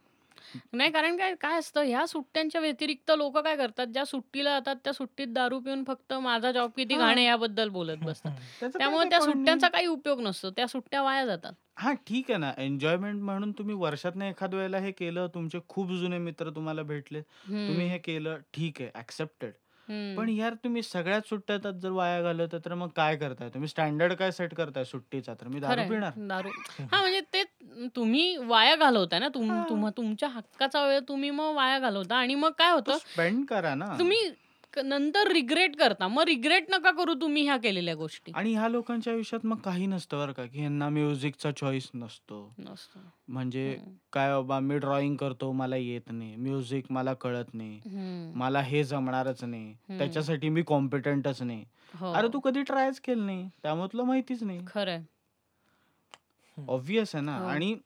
नाही 0.72 0.90
कारण 0.90 1.16
काय 1.16 1.34
काय 1.34 1.58
असतं 1.58 1.82
ह्या 1.82 2.06
सुट्ट्यांच्या 2.06 2.60
व्यतिरिक्त 2.60 3.10
लोक 3.10 3.38
काय 3.38 3.56
करतात 3.56 3.86
ज्या 3.86 4.04
सुट्टीला 4.04 4.50
जातात 4.50 4.76
त्या 4.84 4.92
सुट्टीत 4.92 5.26
दारू 5.28 5.58
पिऊन 5.60 5.84
फक्त 5.84 6.12
माझा 6.14 6.52
जॉब 6.52 6.70
किती 6.76 6.94
हा. 6.94 7.00
घाण 7.00 7.16
आहे 7.18 7.26
याबद्दल 7.26 7.68
बोलत 7.70 8.04
बसतात. 8.04 8.32
त्याचं 8.60 8.78
त्यामुळे 8.78 9.08
त्या 9.10 9.18
नाही. 9.18 9.32
सुट्ट्यांचा 9.32 9.68
काही 9.68 9.86
उपयोग 9.86 10.20
नसतो 10.20 10.50
त्या 10.50 10.66
सुट्ट्या 10.66 11.02
वाया 11.02 11.26
जातात. 11.26 11.52
हा 11.78 11.92
ठीक 12.06 12.30
आहे 12.30 12.38
ना. 12.38 12.52
एन्जॉयमेंट 12.58 13.22
म्हणून 13.22 13.52
तुम्ही 13.52 13.74
वर्षात 13.76 14.22
एखाद 14.24 14.54
वेळेला 14.54 14.78
हे 14.78 14.90
केलं 14.92 15.26
तुमचे 15.34 15.58
खूप 15.68 15.90
जुने 15.92 16.18
मित्र 16.20 16.50
तुम्हाला 16.50 16.82
भेटले 16.84 17.20
तुम्ही 17.20 17.88
हे 17.88 17.98
केलं 17.98 18.38
ठीक 18.54 18.80
आहे 18.80 18.90
ऍक्सेप्टेड 18.94 19.52
हम्म. 19.88 20.14
पण 20.16 20.28
यार 20.28 20.54
तुम्ही 20.54 20.82
सगळ्यात 20.82 21.22
सुट्ट्यात 21.28 21.66
जर 21.74 21.90
वाया 21.90 22.20
घालवता 22.22 22.58
तर 22.64 22.74
मग 22.74 22.88
काय 22.96 23.16
करताय 23.16 23.48
तुम्ही? 23.48 23.68
स्टँडर्ड 23.68 24.12
काय 24.12 24.30
सेट 24.30 24.54
करताय 24.54 24.84
सुट्टीचा? 24.84 25.34
तर 25.34 25.48
मी 25.48 25.60
दारू 25.60 25.72
खरंय. 25.72 25.88
पिणार. 25.88 26.12
दारू. 26.28 26.48
हा 26.92 27.00
म्हणजे 27.00 27.20
ते 27.32 27.42
तुम्ही 27.96 28.36
वाया 28.36 28.76
घालवताय 28.76 29.20
ना? 29.20 29.28
तुम 29.28 29.50
हा. 29.50 29.64
तुम्हा- 29.68 29.92
तुमच्या 29.96 30.28
हक्काचा 30.28 30.86
वेळ 30.86 31.00
तुम्ही 31.00 31.30
मग 31.30 31.52
वाया 31.54 31.78
घालवता 31.78 32.16
आणि 32.16 32.34
मग 32.34 32.50
काय 32.58 32.72
होतं? 32.72 32.98
स्पेंड 32.98 33.46
करा 33.46 33.74
ना. 33.74 33.98
तुम्ही 33.98 34.16
क- 34.72 34.78
नंतर 34.78 35.32
रिग्रेट 35.32 35.76
करता. 35.76 36.08
मग 36.08 36.22
रिग्रेट 36.22 36.66
नका 36.70 36.90
करू 36.90 37.14
तुम्ही 37.14 37.42
ह्या 37.44 37.56
केलेल्या 37.56 37.94
गोष्टी. 37.94 38.32
आणि 38.34 38.54
ह्या 38.54 38.68
लोकांच्या 38.68 39.12
आयुष्यात 39.12 39.46
मग 39.46 39.56
काही 39.56 39.86
नसतं 39.86 40.18
बरं 40.18 40.32
का 40.32 40.44
की 40.44 40.58
ह्यांना 40.58 40.88
म्युझिकचा 40.88 41.50
चॉईस 41.50 41.88
नसतो. 41.94 42.54
नसतं. 42.58 43.00
म्हणजे 43.28 43.76
हम्म. 43.80 43.94
काय 44.12 44.30
बाबा 44.30 44.60
मी 44.60 44.78
ड्रॉइंग 44.78 45.16
करतो 45.16 45.52
मला 45.52 45.76
येत 45.76 46.12
नाही. 46.12 46.36
म्युझिक 46.36 46.84
मला 46.90 47.14
कळत 47.14 47.54
नाही. 47.54 47.76
हम्म. 47.76 48.38
मला 48.38 48.60
हे 48.60 48.84
जमणारच 48.84 49.44
नाही. 49.44 49.70
हम्म. 49.70 49.98
त्याच्यासाठी 49.98 50.48
मी 50.48 50.62
कॉम्पिटंटच 50.62 51.42
नाही. 51.42 51.64
हो. 52.00 52.12
अरे 52.12 52.28
तू 52.28 52.40
कधी 52.40 52.62
ट्रायच 52.62 53.00
केलं 53.00 53.26
नाही? 53.26 53.50
त्यामुळे 53.62 53.88
तुला 53.92 54.04
माहितीच 54.04 54.42
नाही. 54.42 54.60
खरंय. 54.66 55.02
ऑब्विस 56.68 57.14
आहे 57.14 57.24
ना. 57.24 57.38
हो. 57.38 57.44
आणि 57.44 57.76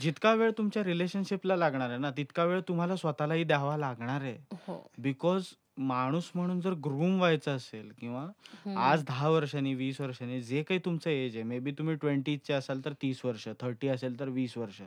जितका 0.00 0.34
वेळ 0.34 0.50
तुमच्या 0.58 0.84
रिलेशनशिपला 0.84 1.56
लागणार 1.56 1.88
आहे 1.90 1.98
ना 1.98 2.10
तितका 2.10 2.44
वेळ 2.44 2.60
तुम्हाला 2.60 2.96
स्वतःलाही 2.96 3.44
द्यावा 3.44 3.76
लागणार 3.76 4.20
आहे. 4.20 4.38
हो. 4.52 4.90
बिकॉज 4.98 5.44
माणूस 5.78 6.30
म्हणून 6.34 6.60
जर 6.60 6.72
ग्रूम 6.84 7.16
व्हायचं 7.18 7.56
असेल 7.56 7.90
किंवा 8.00 8.20
हम्म. 8.22 8.76
आज 8.78 9.02
दहा 9.04 9.28
वर्षांनी 9.28 9.74
वीस 9.74 10.00
वर्षांनी 10.00 10.40
जे 10.42 10.62
काही 10.62 10.80
तुमचं 10.84 11.10
एज 11.10 11.34
आहे 11.34 11.42
मे 11.44 11.58
बी 11.58 11.72
तुम्ही 11.72 11.94
ट्वेंटीचे 11.94 12.52
असाल 12.52 12.80
तर 12.84 12.92
तीस 12.92 13.20
वर्ष 13.24 13.48
थर्टी 13.60 13.88
असेल 13.88 14.18
तर 14.20 14.28
वीस 14.28 14.56
वर्ष. 14.58 14.80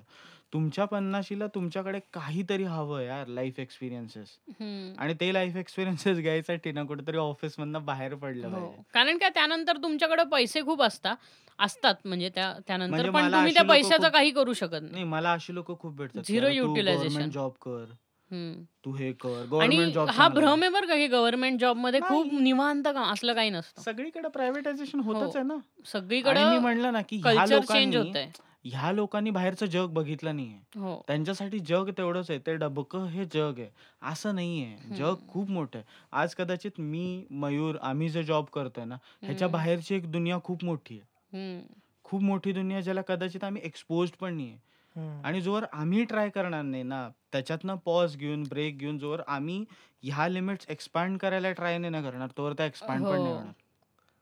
तुमच्या 0.54 0.86
पन्नाशीला 0.86 1.48
तुमच्याकडे 1.48 2.00
काहीतरी 2.14 2.64
हवं 2.64 3.02
यार 3.02 3.28
लाईफ 3.28 3.60
एक्सपिरियन्सेस 3.60 4.38
हम्म. 4.52 4.92
आणि 5.00 5.14
ते 5.14 5.34
लाईफ 5.34 5.56
एक्सपिरियन्सेस 5.58 6.18
घ्यायसाठी 6.22 6.72
ना 6.72 6.84
कुठेतरी 6.84 7.18
ऑफिस 7.18 7.60
मधनं 7.60 7.86
बाहेर 7.86 8.16
पडलं 8.16 8.48
हो. 8.48 8.54
पाहिजे. 8.56 8.82
कारण 8.94 9.18
काय 9.18 9.30
त्यानंतर 9.30 9.78
तुमच्याकडे 9.78 10.24
पैसे 10.32 10.62
खूप 10.62 10.82
असतात 10.82 11.16
असतात 11.60 11.96
म्हणजे 12.06 12.30
त्या 12.36 12.52
त्यानंतर 12.68 12.90
म्हणजे 12.90 13.10
पण 13.10 13.16
मला 13.16 13.32
तुम्ही 13.32 13.46
अशी 13.46 13.54
त्या 13.54 13.64
लोकं 13.64 13.74
पैशाचं 13.74 13.98
खूप- 13.98 14.14
काही 14.14 14.32
करू 14.32 14.54
शकत 14.54 14.82
नाही. 14.82 14.92
नाही 14.92 15.04
मला 15.06 15.32
अशी 15.34 15.56
लोक 15.56 15.78
खूप 15.80 15.96
भेटतात. 15.96 16.22
की 16.28 16.34
Zero 16.34 16.46
अरे 16.46 16.60
तू 16.60 16.66
utilization. 16.66 16.98
गव्हर्नमेंट 16.98 17.34
जॉब 17.34 17.52
कर. 17.62 17.84
तू 18.32 18.92
हे 18.96 19.12
कर. 19.12 19.30
आणि 19.30 19.46
गव्हर्नमेंट 19.46 19.94
जॉब 19.94 20.10
हा 20.10 20.28
भ्रम 20.28 20.62
आहे 20.62 20.70
बरं 20.70 20.88
का 20.88 20.96
की 20.96 21.08
गव्हर्नमेंट 21.08 21.60
जॉबमध्ये 21.60 22.00
खूप 22.02 22.26
नाही. 22.26 22.40
निवांत 22.40 22.84
का? 22.86 23.02
असलं 23.02 23.34
काही 23.34 23.50
नसतं. 23.50 23.82
सगळीकडे 23.82 24.30
प्रायव्हेटायझेशन 24.30 25.00
होतच 25.00 25.22
हो. 25.22 25.32
आहे 25.36 25.44
ना. 25.44 25.54
आणि 25.54 25.60
मी 25.76 25.90
सगळीकडे 25.90 26.60
म्हणलं 26.60 26.94
ना 26.94 27.02
की 27.02 27.18
ह्या 27.18 27.34
कल्चर 27.34 27.60
चेंज 27.60 27.96
लोकांनी 27.96 27.98
होत 27.98 28.16
आहे 28.16 28.50
ह्या 28.66 28.92
लोकांनी 28.92 29.30
बाहेरचं 29.30 29.66
जग 29.66 29.88
बघितलं 29.88 30.36
नाहीये. 30.36 30.80
हो. 30.80 30.96
त्यांच्यासाठी 31.08 31.60
जग 31.60 31.90
तेवढंच 31.90 32.30
आहे. 32.30 32.40
ते 32.40 32.56
डबकं 32.56 33.06
हे 33.06 33.26
जग 33.26 33.60
आहे. 33.60 33.70
असं 34.02 34.36
नाहीये. 34.36 34.96
जग. 34.98 35.28
खूप 35.28 35.50
मोठं 35.50 35.80
आहे. 35.80 35.86
आज 36.12 36.36
कदाचित 36.36 36.80
मी 36.80 37.26
मयूर 37.32 37.78
आम्ही 37.82 38.10
जे 38.10 38.24
जॉब 38.24 38.46
करतोय 38.46 38.86
ना 38.86 38.98
ह्याच्या. 39.24 39.48
बाहेरची 39.48 39.96
एक 39.96 40.12
दुनिया 40.12 40.38
खूप 40.44 40.64
मोठी 40.64 41.00
आहे. 41.00 41.60
खूप 42.04 42.22
मोठी 42.22 42.52
दुनिया 42.52 42.80
ज्याला 42.82 43.02
कदाचित 43.02 43.44
आम्ही 43.44 43.62
एक्सपोज 43.66 44.10
पण 44.12 44.34
नाहीये. 44.34 44.58
आणि 44.96 45.42
जोवर 45.42 45.66
आम्ही 45.74 46.04
ट्राय 46.04 46.30
करणार 46.30 46.62
नाही 46.62 46.84
ना 46.84 47.08
त्याच्यातनं 47.32 47.76
पॉज 47.76 48.16
घेऊन 48.18 48.44
ब्रेक 48.44 48.78
घेऊन 48.78 48.98
जोवर 48.98 49.22
आम्ही 49.28 49.64
ह्या 50.04 50.28
लिमिट्स 50.28 50.66
एक्सपांड 50.70 51.18
करायला 51.18 51.52
ट्राय 51.52 51.78
नाही 51.78 51.92
ना 51.92 52.02
करणार 52.02 52.30
तोवर 52.38 52.54
त्या 52.54 52.66
एक्सपांड 52.66 53.04
पण 53.04 53.12
नाही 53.12 53.24
हो. 53.24 53.34
होणार. 53.34 53.52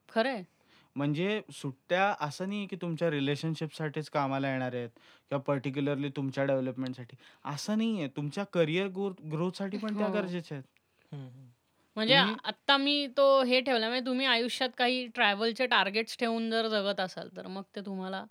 खरंय. 0.09 0.41
म्हणजे 0.95 1.41
सुट्ट्या 1.53 2.13
असं 2.19 2.47
नाही 2.49 2.65
की 2.67 2.75
तुमच्या 2.75 3.09
रिलेशनशिपसाठीच 3.11 4.09
कामाला 4.09 4.51
येणार 4.51 4.73
आहेत 4.75 4.89
किंवा 5.31 5.41
पर्टिक्युलरली 5.43 6.09
तुमच्या 6.09 6.43
डेव्हलपमेंटसाठी 6.45 7.17
असं 7.45 7.77
नाहीये 7.77 8.07
तुमच्या 8.15 8.43
करिअर 8.53 8.87
ग्रोथसाठी 9.31 9.77
पण 9.77 9.97
त्या 9.97 10.07
हो. 10.07 10.13
गरजेच्या 10.13 10.57
आहेत. 10.57 11.15
म्हणजे 11.97 12.15
तुम्ही- 12.17 12.37
आता 12.43 12.77
मी 12.77 13.07
तो 13.17 13.41
हे 13.43 13.59
ठेवला 13.61 13.87
म्हणजे 13.87 14.05
तुम्ही 14.05 14.25
आयुष्यात 14.25 14.69
काही 14.77 15.05
ट्रॅव्हलचे 15.07 15.65
टार्गेट्स 15.67 16.17
ठेवून 16.19 16.49
जर 16.51 16.67
जगत 16.67 16.99
असाल 16.99 17.29
तर 17.37 17.47
मग 17.47 17.63
ते 17.75 17.81
तुम्हाला 17.81 18.23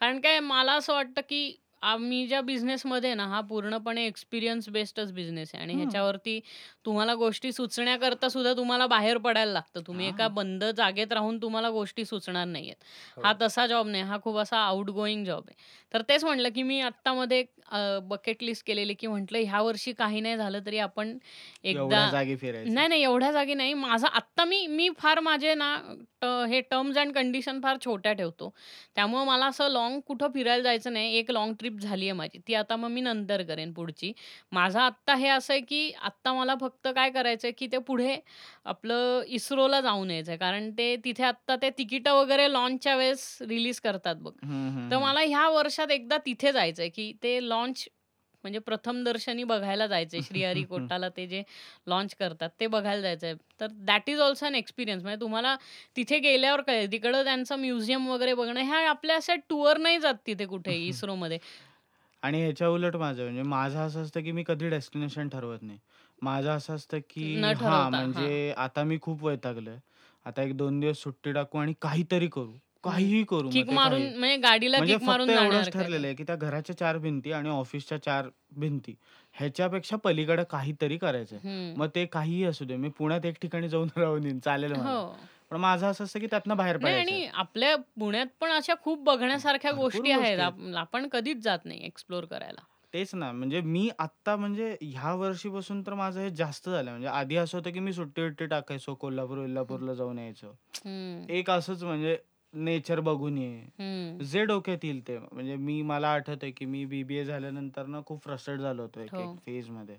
कारण 0.00 0.20
काय 0.20 0.38
मला 0.40 0.72
असं 0.74 0.92
वाटतं 0.94 1.20
की 1.28 1.56
आम्ही 1.82 2.26
ज्या 2.26 2.40
बिझनेसमध्ये 2.40 3.12
ना 3.14 3.24
हा 3.26 3.40
पूर्णपणे 3.40 4.04
एक्सपिरियन्स 4.06 4.68
बेस्डच 4.68 5.12
बिझनेस 5.12 5.50
आहे 5.54 5.62
आणि. 5.62 5.74
ह्याच्यावरती 5.74 6.38
तुम्हाला 6.86 7.14
गोष्टी 7.14 7.52
सुचण्याकरता 7.52 8.28
सुद्धा 8.28 8.52
तुम्हाला 8.52 8.86
बाहेर 8.86 9.18
पडायला 9.18 9.52
लागतं. 9.52 9.80
तुम्ही 9.86 10.06
एका 10.06 10.22
हा. 10.22 10.28
बंद 10.28 10.64
जागेत 10.64 11.12
राहून 11.12 11.42
तुम्हाला 11.42 11.70
गोष्टी 11.70 12.04
सुचणार 12.04 12.44
नाहीयेत. 12.44 12.74
हो. 13.16 13.22
हा 13.22 13.32
तसा 13.42 13.66
जॉब 13.66 13.86
नाही. 13.86 14.02
हा 14.02 14.18
खूप 14.24 14.36
असा 14.36 14.58
आउट 14.58 14.90
गोईंग 14.90 15.24
जॉब 15.24 15.44
आहे. 15.48 15.54
तर 15.94 16.02
तेच 16.08 16.24
म्हटलं 16.24 16.48
की 16.48 16.62
मी 16.62 16.80
आत्तामध्ये 16.80 17.44
बकेट 18.02 18.42
लिस्ट 18.42 18.66
केलेली 18.66 18.94
की 18.94 19.06
म्हटलं 19.06 19.38
ह्या 19.38 19.60
वर्षी 19.62 19.92
काही 19.92 20.20
नाही 20.20 20.36
झालं 20.36 20.58
तरी 20.66 20.78
आपण 20.78 21.18
एवढ्या 21.64 21.98
एकदा 21.98 22.10
जागी 22.10 22.36
फिरायचं. 22.36 22.74
नाही 22.74 22.88
नाही 22.88 23.02
एवढ्या 23.02 23.32
जागी 23.32 23.54
नाही. 23.54 23.74
माझा 23.74 24.06
आत्ता 24.06 24.44
मी 24.44 24.66
मी 24.66 24.88
फार 24.98 25.20
माझे 25.20 25.54
ना 25.54 25.94
ट- 26.22 26.24
हे 26.24 26.60
टर्म्स 26.60 26.98
अँड 26.98 27.12
कंडिशन 27.14 27.60
फार 27.60 27.76
छोट्या 27.84 28.12
ठेवतो. 28.12 28.54
त्यामुळे 28.94 29.24
मला 29.24 29.46
असं 29.46 29.68
लॉंग 29.68 30.00
कुठं 30.00 30.28
फिरायला 30.34 30.62
जायचं 30.62 30.92
नाही. 30.92 31.16
एक 31.16 31.30
लॉंग 31.30 31.54
ट्रिप 31.54 31.72
झाली 31.72 32.04
आहे 32.04 32.12
माझी. 32.12 32.38
ती 32.48 32.54
आता 32.54 32.76
मग 32.76 32.88
मी 32.88 33.00
नंतर 33.00 33.42
करेन 33.42 33.72
पुढची. 33.72 34.12
माझं 34.52 34.80
आत्ता 34.80 35.14
हे 35.14 35.28
असं 35.28 35.52
आहे 35.52 35.60
की 35.60 35.92
आत्ता 36.02 36.32
मला 36.32 36.54
फक्त 36.60 36.71
काय 36.94 37.10
करायचं 37.10 37.48
आहे 37.48 37.52
की 37.52 37.66
ते 37.66 37.78
पुढे 37.78 38.20
आपलं 38.64 39.22
इस्रोला 39.26 39.80
जाऊन 39.80 40.10
यायचं 40.10 40.30
आहे 40.30 40.38
कारण 40.38 40.70
ते 40.70 40.96
तिथे 40.96 41.24
आत्ता 41.24 41.56
ते 41.56 41.70
तिकीटं 41.70 42.12
वगैरे 42.12 42.52
लॉन्चच्या 42.52 42.96
वेळेस 42.96 43.38
रिलीज 43.40 43.80
करतात 43.80 44.14
बघ. 44.16 44.32
तर. 44.90 44.98
मला 44.98 45.20
ह्या 45.20 45.48
वर्षात 45.48 45.90
एकदा 45.90 46.16
तिथे 46.18 46.52
जायचंय 46.52 46.88
की 46.88 47.12
ते 47.22 47.48
लॉन्च 47.48 47.88
म्हणजे 48.44 48.58
प्रथम 48.58 49.04
दर्शनी 49.04 49.44
बघायला 49.44 49.86
जायचंय. 49.86 50.20
श्रीहरिकोटाला 50.22 51.08
ते 51.08 51.26
जे 51.26 51.42
लॉन्च 51.86 52.14
करतात 52.14 52.50
ते 52.60 52.66
बघायला 52.66 53.00
जायचंय. 53.00 53.34
तर 53.60 53.66
that 53.70 54.10
is 54.10 54.20
also 54.20 54.46
an 54.46 54.54
experience 54.54 55.02
म्हणजे 55.02 55.20
तुम्हाला 55.20 55.56
तिथे 55.96 56.18
गेल्यावर 56.18 56.60
कळेल. 56.60 56.92
तिकडं 56.92 57.24
त्यांचं 57.24 57.56
म्युझियम 57.56 58.08
वगैरे 58.08 58.34
बघणं 58.34 58.60
ह्या 58.60 58.88
आपल्या 58.88 59.16
अशा 59.16 59.34
टूर 59.34 59.76
नाही 59.76 59.98
जात 59.98 60.14
तिथे 60.26 60.46
कुठे 60.46 60.74
इस्रोमध्ये. 60.86 61.38
आणि 62.22 62.42
ह्याच्या 62.42 62.68
उलट 62.68 62.96
माझं 62.96 63.22
म्हणजे 63.22 63.42
माझं 63.42 63.78
असं 63.78 64.02
असतं 64.02 64.22
की 64.22 64.32
मी 64.32 64.44
कधी 64.46 64.68
डेस्टिनेशन 64.68 65.28
ठरवत 65.28 65.62
नाही. 65.62 65.78
माझं 66.22 66.50
असं 66.50 66.74
असतं 66.74 66.98
की 66.98 67.36
न 67.36 67.44
हा 67.44 67.52
ठरवता, 67.52 67.88
म्हणजे 67.88 68.54
आता 68.56 68.82
मी 68.82 68.98
खूप 69.02 69.24
वैतागलोय. 69.24 69.76
आता 70.24 70.42
एक 70.42 70.56
दोन 70.56 70.80
दिवस 70.80 70.96
सुट्टी 70.98 71.32
टाकू 71.32 71.58
आणि 71.58 71.74
काहीतरी 71.80 72.26
करू. 72.26 72.52
काहीही 72.84 73.24
करू 73.24 73.46
मग 73.46 73.52
किक 73.52 73.68
ते 73.68 73.74
मारून 73.74 74.00
काही. 74.00 74.18
म्हणजे 74.18 74.36
गाडीला 74.36 74.78
म्हणजे 74.78 74.94
किक 74.94 75.02
मारून 75.02 75.28
जाणार 75.28 75.44
एवढंच 75.44 75.72
ठरलेलं 75.72 76.06
आहे 76.06 76.16
की 76.16 76.24
त्या 76.24 76.36
घराच्या 76.36 76.76
चार 76.78 76.98
भिंती 76.98 77.32
आणि 77.32 77.48
ऑफिसच्या 77.48 78.02
चार 78.02 78.28
भिंती 78.52 78.94
ह्याच्यापेक्षा 79.32 79.96
पलीकडे 79.96 80.44
काहीतरी 80.50 80.96
करायचंय. 80.96 81.72
मग 81.76 81.86
ते 81.94 82.06
काहीही 82.06 82.44
असू 82.44 82.64
दे. 82.64 82.76
मी 82.76 82.88
पुण्यात 82.88 83.26
एक 83.26 83.34
ठिकाणी 83.42 83.68
जाऊन 83.68 83.88
राहून 83.96 84.24
येईन. 84.24 84.38
चालेल 84.38 84.72
मला. 84.72 84.90
हो. 84.90 85.14
पण 85.50 85.56
माझं 85.56 85.86
असं 85.86 86.04
असतं 86.04 86.20
की 86.20 86.26
त्यातनं 86.26 86.56
बाहेर 86.56 86.76
नाही 86.78 86.94
पडायचं 86.94 87.14
आणि 87.14 87.26
आपल्या 87.26 87.76
पुण्यात 87.76 88.26
पण 88.40 88.50
अशा 88.50 88.74
खूप 88.82 88.98
बघण्यासारख्या 89.02 89.72
भरपूर 89.72 89.84
गोष्टी 89.84 90.10
आहेत. 90.10 90.38
गोष्टी 90.38 90.40
आप- 90.40 90.76
आपण 90.76 91.08
कधीच 91.08 91.36
जात 91.36 91.58
नाही 91.64 91.84
एक्सप्लोर 91.86 92.24
करायला. 92.24 92.60
तेच 92.94 93.14
ना. 93.14 93.32
म्हणजे 93.32 93.60
मी 93.60 93.88
आत्ता 93.98 94.36
म्हणजे 94.36 94.76
ह्या 94.82 95.14
वर्षीपासून 95.14 95.82
तर 95.82 95.94
माझं 95.94 96.20
हे 96.20 96.30
जास्त 96.30 96.68
झालं. 96.68 96.90
म्हणजे 96.90 97.08
आधी 97.08 97.36
असं 97.36 97.58
होतं 97.58 97.70
की 97.70 97.80
मी 97.80 97.92
सुट्टी 97.92 98.22
उट्टी 98.26 98.46
टाकायचो 98.46 98.94
कोल्हापूर 98.94 99.38
विल्हापूरला 99.38 99.94
जाऊन 99.94 100.18
यायचो. 100.18 100.56
एक 101.28 101.50
असंच 101.50 101.82
म्हणजे 101.82 102.18
नेचर 102.54 103.00
बघून 103.00 103.38
ये. 103.38 103.66
जे 104.24 104.44
डोक्यात 104.44 104.78
येईल 104.82 105.08
ते. 105.08 105.18
म्हणजे 105.18 105.56
मी 105.56 105.82
मला 105.82 106.08
आठवत 106.08 106.36
आहे 106.42 106.52
की 106.52 106.64
मी 106.64 106.84
बीबीए 106.84 107.24
झाल्यानंतर 107.24 107.86
ना 107.86 108.00
खूप 108.06 108.22
फ्रस्ट्रेट 108.24 108.58
झालो 108.58 108.82
होतो 108.82 109.00
एक 109.00 109.14
हो. 109.14 109.22
एक 109.22 109.38
फेजमध्ये. 109.46 109.96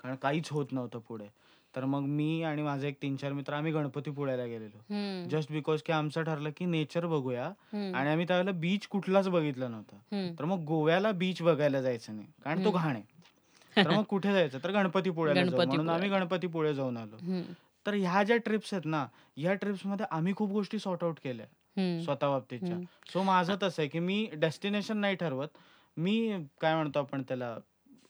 कारण 0.00 0.14
काहीच 0.14 0.48
होत 0.50 0.66
नव्हतं 0.72 0.98
पुढे. 0.98 1.28
तर 1.74 1.84
मग 1.84 2.02
मी 2.08 2.42
आणि 2.42 2.62
माझे 2.62 2.88
एक 2.88 2.96
तीन 3.02 3.16
चार 3.16 3.32
मित्र 3.32 3.52
आम्ही 3.52 3.72
गणपतीपुळ्याला 3.72 4.44
गेलेलो 4.44 4.78
हम्म. 4.90 5.28
जस्ट 5.28 5.52
बिकॉज 5.52 5.82
की 5.82 5.92
आमचं 5.92 6.22
ठरलं 6.22 6.50
की 6.56 6.64
नेचर 6.66 7.06
बघूया 7.06 7.46
हम्म. 7.72 7.94
आणि 7.94 8.10
आम्ही 8.10 8.26
त्यावेळेला 8.26 8.52
बीच 8.58 8.86
कुठलाच 8.86 9.28
बघितला 9.28 9.68
नव्हता 9.68 9.96
हम्म. 10.12 10.34
तर 10.38 10.44
मग 10.44 10.64
गोव्याला 10.64 11.12
बीच 11.14 11.42
बघायला 11.42 11.80
जायचं 11.80 12.16
नाही 12.16 12.28
कारण 12.44 12.64
तो 12.64 12.70
हम्म. 12.70 12.78
घाण 12.78 12.96
आहे 12.96 13.12
तर 13.84 13.90
मग 13.90 14.02
कुठे 14.04 14.32
जायचं 14.32 14.58
तर 14.64 14.70
गणपतीपुळ्याला 14.70 15.42
जाऊ 15.42 15.56
म्हणून. 15.56 15.88
आम्ही 15.88 16.08
गणपतीपुळे 16.10 16.74
जाऊन 16.74 16.96
आलो 16.96 17.16
हम्म. 17.22 17.42
तर 17.86 17.94
ह्या 17.94 18.22
ज्या 18.22 18.36
ट्रिप्स 18.36 18.72
आहेत 18.74 18.84
ना 18.86 19.06
ह्या 19.36 19.54
ट्रिप्समध्ये 19.54 20.06
आम्ही 20.10 20.34
खूप 20.36 20.50
गोष्टी 20.50 20.78
सॉर्ट 20.78 21.04
आउट 21.04 21.18
केल्या 21.24 21.46
हम्म. 21.76 22.00
स्वतः 22.02 22.28
बाबतीतच्या 22.28 22.74
हम्म. 22.74 22.84
सो 23.12 23.22
माझं 23.22 23.56
तसं 23.62 23.82
आहे 23.82 23.88
की 23.88 23.98
मी 23.98 24.26
डेस्टिनेशन 24.34 24.98
नाही 24.98 25.16
ठरवत 25.16 25.58
मी 25.96 26.44
काय 26.60 26.74
म्हणतो 26.74 26.98
आपण 26.98 27.22
त्याला 27.22 27.56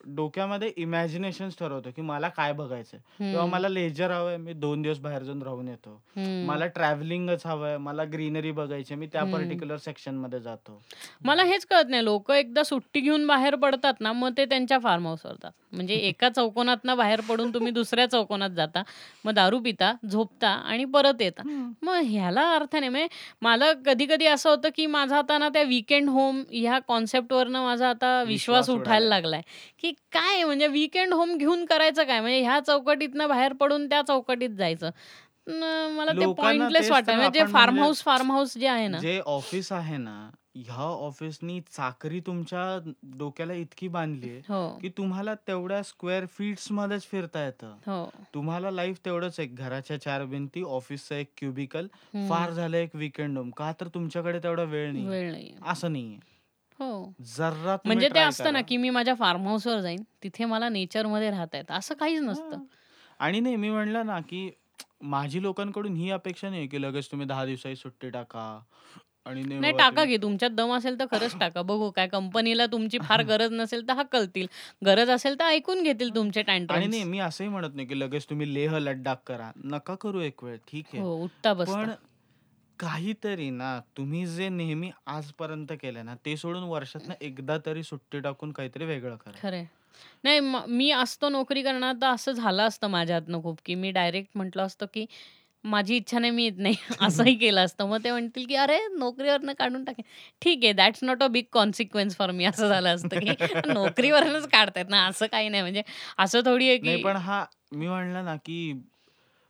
डोक्यामध्ये 0.07 0.73
इमॅजिनेशन 0.77 1.49
ठरवतो 1.51 1.91
की 1.91 2.03
मला 2.03 2.29
काय 2.29 2.53
बघायचंय 2.53 2.99
किंवा 3.19 3.41
हम्म. 3.41 3.53
मला 3.53 3.69
लेजर 3.69 4.11
हवंय 4.11 4.37
मी 4.37 4.53
दोन 4.55 4.83
दिवस 4.83 4.99
बाहेर 5.01 5.23
जाऊन 5.23 5.43
राहून 5.43 5.69
येतो 5.69 5.91
हम्म. 6.17 6.45
मला 6.47 6.67
ट्रॅव्हलिंगच 6.69 7.47
हवंय 7.47 7.77
मला 7.79 8.05
ग्रीनरी 8.05 8.51
बघायची 8.53 8.95
मी 8.95 9.07
त्या 9.07 9.21
हम्म. 9.23 9.33
पर्टिक्युलर 9.35 9.77
सेक्शनमध्ये 9.77 10.41
जातो 10.41 10.81
मला 11.25 11.45
हेच 11.45 11.67
कळत 11.67 11.89
नाही 11.89 12.05
लोक 12.05 12.31
एकदा 12.31 12.63
सुट्टी 12.63 13.01
घेऊन 13.01 13.27
बाहेर 13.27 13.55
पडतात 13.57 14.01
ना 14.01 14.13
मग 14.15 14.33
ते 14.37 14.45
त्यांच्या 14.45 14.79
फार्म 14.79 15.07
हाऊसवर 15.07 15.33
जातात 15.33 15.53
म्हणजे 15.73 15.95
एका 16.09 16.29
चौकोनात 16.31 16.87
बाहेर 16.89 17.21
पडून 17.21 17.53
तुम्ही 17.55 17.73
दुसऱ्या 17.73 18.07
चौकोनात 18.11 18.51
जाता 18.51 18.83
मग 19.25 19.33
दारू 19.33 19.59
पिता 19.61 19.93
झोपता 20.07 20.49
आणि 20.49 20.85
परत 20.85 21.21
येता 21.21 21.43
मग 21.83 22.01
ह्याला 22.05 22.43
अर्थ 22.55 22.77
नाही 22.77 22.89
म्हणजे 22.89 23.07
मला 23.43 23.73
कधी 23.87 24.07
कधी 24.07 24.27
असं 24.27 24.51
होतं 24.51 24.69
की 24.77 24.87
माझा 24.89 25.19
आता 25.19 25.39
ना 25.39 25.49
त्या 25.49 25.63
विकेंड 25.65 26.09
होम 26.09 26.43
ह्या 26.51 26.79
कॉन्सेप्टवरनं 26.89 27.63
माझा 27.63 27.89
आता 27.89 28.13
विश्वास 28.19 28.29
विश्वास 28.29 28.71
उठायला 28.71 29.07
उडालाय. 29.07 29.09
लागलाय 29.11 29.43
की 29.79 29.93
काय 30.13 30.45
म्हणजे 30.45 30.67
विकेंड 30.67 31.13
होम 31.13 31.37
घेऊन 31.37 31.65
करायचं 31.65 32.05
काय? 32.05 32.21
म्हणजे 32.21 32.41
ह्या 32.41 32.61
चौकटीतनं 32.61 33.29
बाहेर 33.29 33.53
पडून 33.53 33.89
त्या 33.89 34.03
चौकटीत 34.03 34.51
जायचं. 34.51 34.91
न, 35.47 35.63
मला 35.97 36.13
ते 36.13 36.23
लोकांना 36.23 36.43
पॉइंटलेस 36.43 36.83
तेच 36.83 36.91
वाटतं 36.91 37.07
तर 37.07 37.17
म्हणजे 37.17 37.41
आपण 37.41 37.53
फार्म 37.53 37.65
म्हणले 37.65 37.81
हाऊस 37.81 38.03
फार्म 38.03 38.31
हाऊस 38.33 38.57
जे 38.59 38.67
आहे 38.67 38.89
ना. 38.89 38.99
जे 38.99 39.21
ऑफिस 39.27 39.73
आहे 39.73 39.97
ना 39.97 40.31
ह्या 40.57 40.85
ऑफिसनी 40.85 41.61
चाकरी 41.61 42.21
तुमच्या 42.21 42.93
डोक्याला 43.19 43.53
इतकी 43.53 43.89
बांधली 43.89 44.29
आहे 44.31 44.41
हो. 44.49 44.79
की 44.83 44.89
तुम्हाला 44.89 45.35
तेवढ्या 45.35 45.83
स्क्वेअर 45.83 46.27
फीट्स 46.27 46.73
मध्येच 46.73 47.03
फिरता 47.03 47.45
येतं. 47.45 47.75
हो. 47.87 48.11
तुम्हाला 48.35 48.71
लाईफ 48.71 48.99
तेवढंच 49.05 49.41
आहे. 49.41 49.49
घराच्या 49.49 50.01
चार 50.01 50.25
भिंती 50.25 50.63
ऑफिसचं 50.63 51.15
एक 51.15 51.31
क्युबिकल. 51.39 51.87
फार 52.29 52.51
झालं 52.51 52.77
एक 52.77 52.97
विकेंड 52.97 53.39
होम 53.39 53.51
का 53.51 53.73
तर 53.81 53.89
तुमच्याकडे 53.89 54.39
तेवढा 54.39 54.63
वेळ 54.63 54.93
नाही. 54.93 55.07
वेळ 55.07 55.31
नाही 55.31 55.55
असं 55.63 55.93
नाहीये. 55.93 56.19
हो. 56.81 57.13
जरा 57.29 57.77
तुम्ही 57.77 57.87
म्हणजे 57.87 58.09
ते 58.09 58.21
असतं 58.21 58.45
ना 58.45 58.51
करा. 58.51 58.61
की 58.61 58.77
मी 58.77 58.91
माझ्या 58.91 59.15
फार्म 59.15 59.47
हाऊसवर 59.47 59.81
जाईन 59.81 60.03
तिथे 60.23 60.45
मला 60.45 60.69
नेचरमध्ये 60.71 61.31
राहता 61.31 61.57
येतं. 61.57 61.75
असं 61.75 61.95
काहीच 61.95 62.21
नसतं. 62.23 62.57
हा. 62.57 62.63
आणि 63.21 63.41
नाही 63.41 63.57
मी 63.57 63.71
म्हणलं 63.71 64.07
ना 64.07 64.19
की 64.21 64.49
माझी 65.05 65.43
लोकांकडून 65.43 65.97
ही 65.97 66.11
अपेक्षा 66.11 66.49
नाही 66.51 66.67
की 66.69 66.81
लगेच 66.83 67.11
तुम्ही 67.11 67.27
दहा 67.27 67.45
दिवसाची 67.45 67.77
सुट्टी 67.77 68.11
टाका 68.11 68.41
आणि 69.27 69.43
नाही 69.43 69.61
बाबा 69.63 69.79
टाका 69.79 69.91
तुम्ही- 69.93 70.09
की 70.09 70.23
तुमच्यात 70.23 70.51
दम 70.51 70.73
असेल 70.73 70.99
तर 71.01 71.07
खरंच 71.11 71.35
टाका. 71.41 71.63
बघू 71.63 71.91
काय 71.91 72.07
कंपनीला 72.09 72.67
तुमची 72.67 72.99
फार 73.01 73.23
गरज 73.29 73.53
नसेल 73.53 73.87
तर 73.89 73.93
हकलतील 73.93 74.47
गरज 74.87 75.11
असेल 75.11 75.39
तर 75.39 75.45
ऐकून 75.47 75.83
घेतील 75.83 76.15
तुमचे 76.15 76.41
आणि 76.43 76.59
नाही 76.59 76.67
टँट्रम्स 76.69 77.05
मी 77.05 77.19
असंही 77.21 77.51
म्हणत 77.51 77.75
नाही 77.75 77.87
की 77.89 77.99
लगेच 78.01 78.27
तुम्ही 78.31 78.53
लेह 78.55 78.77
लड्डाख 78.79 79.17
करा. 79.27 79.51
नका 79.65 79.95
करू 79.95 80.21
एक 80.21 80.45
वेळ 80.45 80.57
ठीक 80.69 80.85
आहे. 80.93 81.03
हो 81.03 81.15
उठता 81.17 81.53
पण 81.53 81.59
बसता 81.61 81.95
काहीतरी 82.79 83.51
ना 83.51 83.79
तुम्ही 83.97 84.27
जे 84.27 84.49
नेहमी 84.49 84.91
आजपर्यंत 85.07 85.73
केलं 85.73 86.05
ना 86.05 86.15
ते 86.27 86.37
सोडून 86.37 86.63
वर्षात 86.63 87.09
ना 87.09 87.15
एकदा 87.21 87.59
तरी 87.67 87.83
सुट्टी 87.83 88.21
टाकून 88.21 88.53
काहीतरी 88.53 88.85
वेगळं 88.85 89.17
करा. 89.17 89.39
खरंय. 89.43 89.65
नाही 90.25 90.41
म- 90.41 90.65
मी 90.69 90.91
असतो 90.91 91.29
नोकरी 91.29 91.63
करणार 91.63 91.95
तर 92.03 92.07
असं 92.07 92.33
झालं 92.33 92.63
असतं 92.63 92.89
माझ्या 92.89 93.17
हातनं 93.17 93.43
खूप 93.43 93.59
की 93.65 93.75
मी 93.75 93.91
डायरेक्ट 93.91 94.31
म्हटलं 94.35 94.63
असतं 94.63 94.87
की 94.95 95.07
माझी 95.65 95.97
इच्छा 95.97 96.19
नाही 96.19 96.31
मी 96.31 96.45
येत 96.45 96.59
नाही. 96.59 96.75
असंही 97.31 97.35
केलं 97.35 97.65
असतं. 97.65 97.87
मग 97.89 97.99
ते 98.05 98.11
म्हणतील 98.11 98.47
की 98.47 98.55
अरे 98.55 98.79
नोकरीवरनं 98.99 99.53
काढून 99.53 99.85
टाके. 99.85 100.03
ठीक 100.43 100.65
आहे 100.65 100.73
that's 100.73 101.05
not 101.05 101.23
a 101.23 101.27
big 101.27 101.45
consequence 101.53 102.17
for 102.17 102.31
me 102.31 102.45
असं 102.45 102.69
झालं 102.69 102.95
असतं 102.95 103.19
की 103.21 103.27
नोकरीवरनच 103.67 104.49
काढतायत 104.49 104.87
ना 104.89 105.05
असं 105.07 105.27
काही 105.27 105.49
नाही. 105.49 105.63
म्हणजे 105.63 105.83
असं 106.19 106.41
थोडी 106.45 106.69
आहे 106.69 106.79
नाही 106.79 106.97
की 106.97 107.03
पण 107.03 107.17
हा 107.17 107.45
मी 107.73 107.89
म्हणलं 107.89 108.25
ना 108.25 108.37
की 108.37 108.73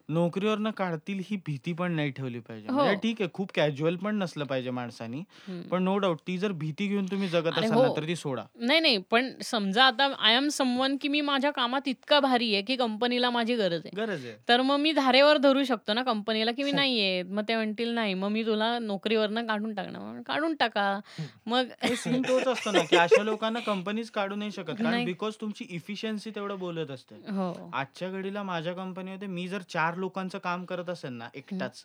नोकरीवरनं 0.09 0.71
काढतील 0.71 1.21
ही 1.25 1.37
भीती 1.37 1.73
पण 1.73 1.93
नाही 1.93 2.11
ठेवली 2.11 2.39
पाहिजे. 2.39 2.69
म्हणजे 2.69 2.91
हो. 2.91 2.97
ठीक 3.03 3.21
आहे 3.21 3.31
खूप 3.35 3.51
कॅज्युअल 3.55 3.97
पण 3.97 4.17
नसलं 4.17 4.45
पाहिजे 4.45 4.71
माणसानी 4.71 5.19
हम्म. 5.49 5.61
पण 5.63 5.83
नो 5.83 5.97
डाऊट 5.99 6.19
ती 6.27 6.37
जर 6.39 6.53
भीती 6.53 6.87
घेऊन 6.87 7.07
तुम्ही 7.07 7.29
जगत 7.29 7.59
असाल 7.59 7.69
ना 7.71 7.77
हो. 7.77 7.95
तर 7.97 8.07
ती 8.07 8.17
सोडा. 8.17 8.43
नाही 8.59 8.81
नाही 8.81 8.99
पण 9.11 9.31
समजा 9.43 9.85
आता 9.85 10.09
आय 10.19 10.37
एम 10.37 10.49
समवन 10.49 10.97
की 10.97 11.09
मी 11.09 11.21
माझ्या 11.21 11.51
कामात 11.51 11.89
इतका 11.89 12.21
भारी 12.21 12.53
आहे 12.55 12.63
की 12.63 12.77
कंपनीला 12.77 13.31
माझी 13.31 13.55
गरज 13.57 13.81
आहे. 13.87 13.97
गरज 13.97 14.25
आहे. 14.27 14.35
तर 14.49 14.61
मग 14.63 14.79
मी 14.81 14.93
धारेवर 14.93 15.37
धरू 15.39 15.65
शकतो 15.65 15.93
ना 15.93 16.03
कंपनीला 16.03 16.53
की 16.53 16.63
मी 16.63 16.73
नाही 16.85 17.23
मग 17.25 17.43
ते 17.49 17.55
म्हणतील 17.57 17.89
नाही 17.95 18.15
मग 18.15 18.29
मी 18.29 18.45
तुला 18.47 18.79
नोकरीवरनं 18.79 19.47
काढून 19.47 19.75
टाकणार. 19.75 20.03
मग 20.03 20.21
काढून 20.23 20.55
टाका. 20.55 20.99
मग 21.47 21.69
सीन 21.97 22.23
तोच 22.23 22.47
असतो 22.49 22.71
ना 22.71 22.83
की 22.91 22.97
अशा 22.97 23.23
लोकांना 23.23 23.61
कंपनीज 23.61 24.11
काढू 24.11 24.35
नाही 24.35 24.51
शकत. 24.51 24.71
कारण 24.75 24.91
नाही. 24.91 25.05
बिकॉज 25.05 25.37
तुमची 25.41 25.67
इफिशियन्सी 25.71 26.31
तेवढं 26.31 26.59
बोलत 26.59 26.91
असते. 26.91 27.15
हो. 27.31 27.53
आजच्या 27.75 28.11
घडीला 28.11 28.43
माझ्या 28.43 28.73
कंपनीमध्ये 28.75 29.29
मी 29.29 29.47
जर 29.49 29.63
चार 29.69 29.94
लोकांचं 29.97 30.39
काम 30.39 30.65
करत 30.65 30.91
असेल 30.91 31.13
ना 31.13 31.29
एकटाच 31.35 31.85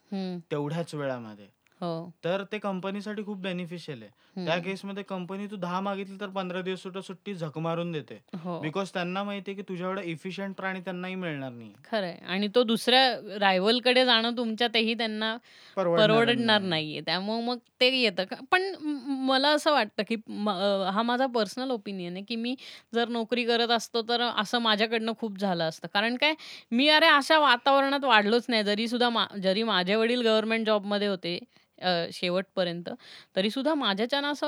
तेवढ्याच 0.52 0.96
वेळामध्ये. 0.96 1.48
हो. 1.82 2.12
तर 2.24 2.44
ते 2.52 2.58
कंपनीसाठी 2.58 3.24
खूप 3.24 3.38
बेनिफिशियल 3.38 4.02
आहे. 4.02 4.46
त्या 4.46 4.58
केसमध्ये 4.58 5.04
कंपनी 5.04 5.46
तू 5.46 5.56
दहा 5.56 5.80
मागितली 5.80 6.18
तर 6.22 6.28
पंधरा 6.28 6.62
दिवस 6.62 6.80
सुद्धा 6.80 7.02
सुट्टी 7.02 7.34
झक 7.34 7.58
मारून 7.58 7.92
देते. 7.92 8.24
हो. 8.38 8.60
बिकॉज 8.60 8.90
त्यांना 8.90 9.24
माहितीये 9.24 9.58
की 9.58 9.62
तुझ्या 9.62 9.88
एवढा 9.88 10.02
इफिशियंट 10.02 10.56
प्राणी 10.56 10.80
त्यांनाही 10.80 11.16
मिळणार 11.16 11.52
नाही 11.52 11.74
खरंय. 11.92 12.18
आणि 12.28 12.48
तो 12.56 12.64
दुसऱ्या 12.64 13.38
रायव्हलकडे 13.40 14.06
जाणं 14.06 14.38
तुमच्यातही 14.38 14.94
त्यांना 14.94 15.38
परवडणार 15.76 16.62
नाहीये. 16.62 17.02
त्यामुळे 17.02 17.42
मग 17.42 17.58
ते 17.82 17.98
येतं 17.98 18.24
का- 18.24 18.46
पण 18.52 18.62
म- 18.82 19.28
मला 19.28 19.50
असं 19.50 19.72
वाटतं 19.72 20.04
की 20.08 20.16
म- 20.28 20.50
अं, 20.50 20.90
हा 20.90 21.02
माझा 21.02 21.26
पर्सनल 21.26 21.72
ओपिनियन 21.72 22.14
आहे 22.14 22.24
की 22.24 22.36
मी 22.36 22.56
जर 22.94 23.08
नोकरी 23.10 23.46
करत 23.46 23.72
असतो 23.72 24.02
तर 24.02 24.22
असं 24.22 24.60
माझ्याकडनं 24.60 25.12
खूप 25.20 25.38
झालं 25.38 25.70
असतं. 25.70 25.88
कारण 25.94 26.16
काय? 26.16 26.34
मी 26.72 26.88
अरे 26.88 27.06
अशा 27.06 27.40
वातावरणात 27.40 28.04
वाढलोच 28.04 28.46
नाही. 28.50 28.64
जरी 28.64 28.88
सुद्धा 28.88 29.10
मा- 29.10 29.38
जरी 29.38 29.64
माझे 29.64 29.96
वडील 29.96 30.22
गव्हर्नमेंट 30.22 30.66
जॉबमध्ये 30.66 31.08
होते 31.08 31.40
अं, 31.82 32.10
शेवटपर्यंत. 32.14 32.90
तरी 33.36 33.50
सुद्धा 33.50 33.74
माझ्याच्यानं 33.74 34.32
असं 34.32 34.48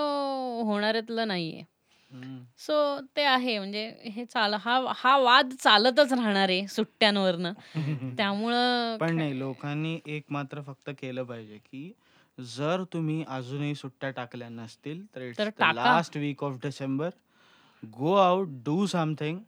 होणाऱ्यातलं 0.66 1.28
नाहीये. 1.28 1.64
सो 2.60 3.00
ते 3.16 3.24
आहे. 3.24 3.58
म्हणजे 3.60 3.96
हे 4.06 4.26
चाल 4.26 4.54
हा 4.54 4.80
हा 4.96 5.18
वाद 5.18 5.54
चालतच 5.60 6.14
राहणार 6.14 6.50
आहे 6.50 6.68
सुट्ट्यांवरनं. 6.68 7.54
त्यामुळं 8.20 8.98
पण 8.98 9.16
नाही 9.16 9.40
लोकांनी 9.40 10.00
एक 10.06 10.24
मात्र 10.30 10.62
फक्त 10.62 10.90
केलं 10.90 11.24
पाहिजे 11.24 11.58
की 11.58 11.92
जर 12.38 12.84
तुम्ही 12.94 13.24
अजूनही 13.28 13.76
सुट्ट्या 13.76 14.10
टाकल्या 14.10 14.50
नसतील 14.50 15.06
तर 15.06 15.20
तर 15.20 15.26
इट्स 15.26 15.40
द 15.40 15.50
टाका. 15.60 15.72
Last 15.74 16.18
week 16.18 16.44
of 16.44 16.56
December 16.64 17.10
go 17.84 18.14
out 18.14 18.48
do 18.66 18.86
something 18.86 19.40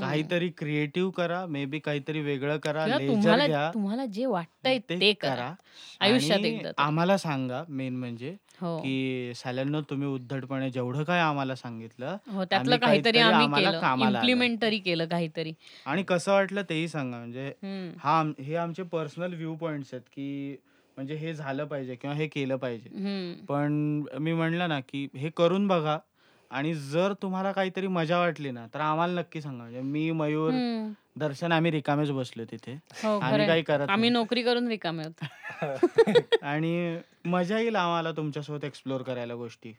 काहीतरी 0.00 0.48
क्रिएटिव्ह 0.48 1.10
करा 1.10 1.46
मे 1.46 1.64
बी 1.64 1.78
काहीतरी 1.78 2.20
वेगळं 2.20 2.56
करा 2.56 2.84
किंवा 2.84 2.98
लेजर 2.98 3.12
तुम्हाला 3.14 3.46
घ्या. 3.46 3.70
तुम्हाला 3.74 4.06
जे 4.06 4.26
वाटतंय 4.26 4.78
ते 4.78 5.12
करा. 5.12 5.52
आयुष्यात 6.00 6.38
आणि 6.38 6.48
एकदा 6.48 6.70
तर. 6.70 6.82
आम्हाला 6.82 7.16
सांगा 7.16 7.64
मेन 7.68 7.96
म्हणजे 7.96 8.36
हो. 8.60 8.78
की 8.78 9.32
सॅलननो 9.36 9.80
तुम्ही 9.80 10.08
उद्धटपणे 10.08 10.70
जेवढं 10.70 11.02
काय 11.02 11.20
आम्हाला 11.20 11.54
सांगितलं 11.54 12.16
हो 12.26 12.44
त्यातलं 12.44 12.58
आम्ही 12.58 12.78
काहीतरी 12.78 13.02
काहीतरी 13.02 13.18
आम्ही 13.18 13.44
आम्हाला 13.44 13.68
केलं. 13.70 13.80
कामाला 13.80 14.18
आलं. 14.18 14.18
इम्प्लिमेंट 14.18 14.62
तरी 14.62 14.78
केलं 14.78 15.06
काहीतरी. 15.06 15.52
आणि 15.86 16.02
कसं 16.02 16.32
वाटलं 16.32 16.62
तेही 16.62 16.88
सांगा. 16.88 17.18
म्हणजे. 17.18 17.52
हा 17.98 18.22
हे 18.40 18.56
आमचे 18.56 18.82
पर्सनल 18.82 19.34
व्ह्यू 19.34 19.54
पॉइंट्स 19.54 19.94
आहेत 19.94 20.02
की 20.12 20.56
म्हणजे 20.96 21.14
हे 21.14 21.34
झालं 21.34 21.64
पाहिजे 21.64 21.94
किंवा 21.94 22.16
हे 22.16 22.26
केलं 22.26 22.56
पाहिजे. 22.56 22.88
पण 23.48 23.72
मी 24.18 24.32
म्हणलं 24.32 24.68
ना 24.68 24.80
की 24.80 25.08
हे 25.16 25.30
करून 25.30 25.66
बघा. 25.66 25.98
आणि 26.52 26.74
जर 26.74 27.12
तुम्हाला 27.22 27.52
काहीतरी 27.52 27.86
मजा 27.86 28.18
वाटली 28.18 28.50
ना 28.50 28.66
तर 28.74 28.80
आम्हाला 28.80 29.20
नक्की 29.20 29.40
सांगा 29.40 29.62
म्हणजे 29.62 29.80
मी 29.80 30.10
मयूर. 30.10 30.52
दर्शन 31.16 31.52
आम्ही 31.52 31.70
रिकामेच 31.70 32.10
बसलो 32.10 32.44
तिथे 32.44 32.72
हो 33.04 33.18
आम्ही. 33.18 33.46
काही 33.46 33.62
करत 33.62 33.88
आम्ही 33.90 34.08
नाही. 34.10 34.10
नोकरी 34.10 34.42
करून 34.42 34.68
रिकामे 34.68 35.04
होतो 35.04 35.26
आणि 36.42 36.98
मजा 37.24 37.58
येईल 37.58 37.76
आम्हाला 37.76 38.12
तुमच्यासोबत 38.12 38.64
एक्सप्लोर 38.64 39.02
करायला 39.02 39.34
गोष्टी. 39.34 39.72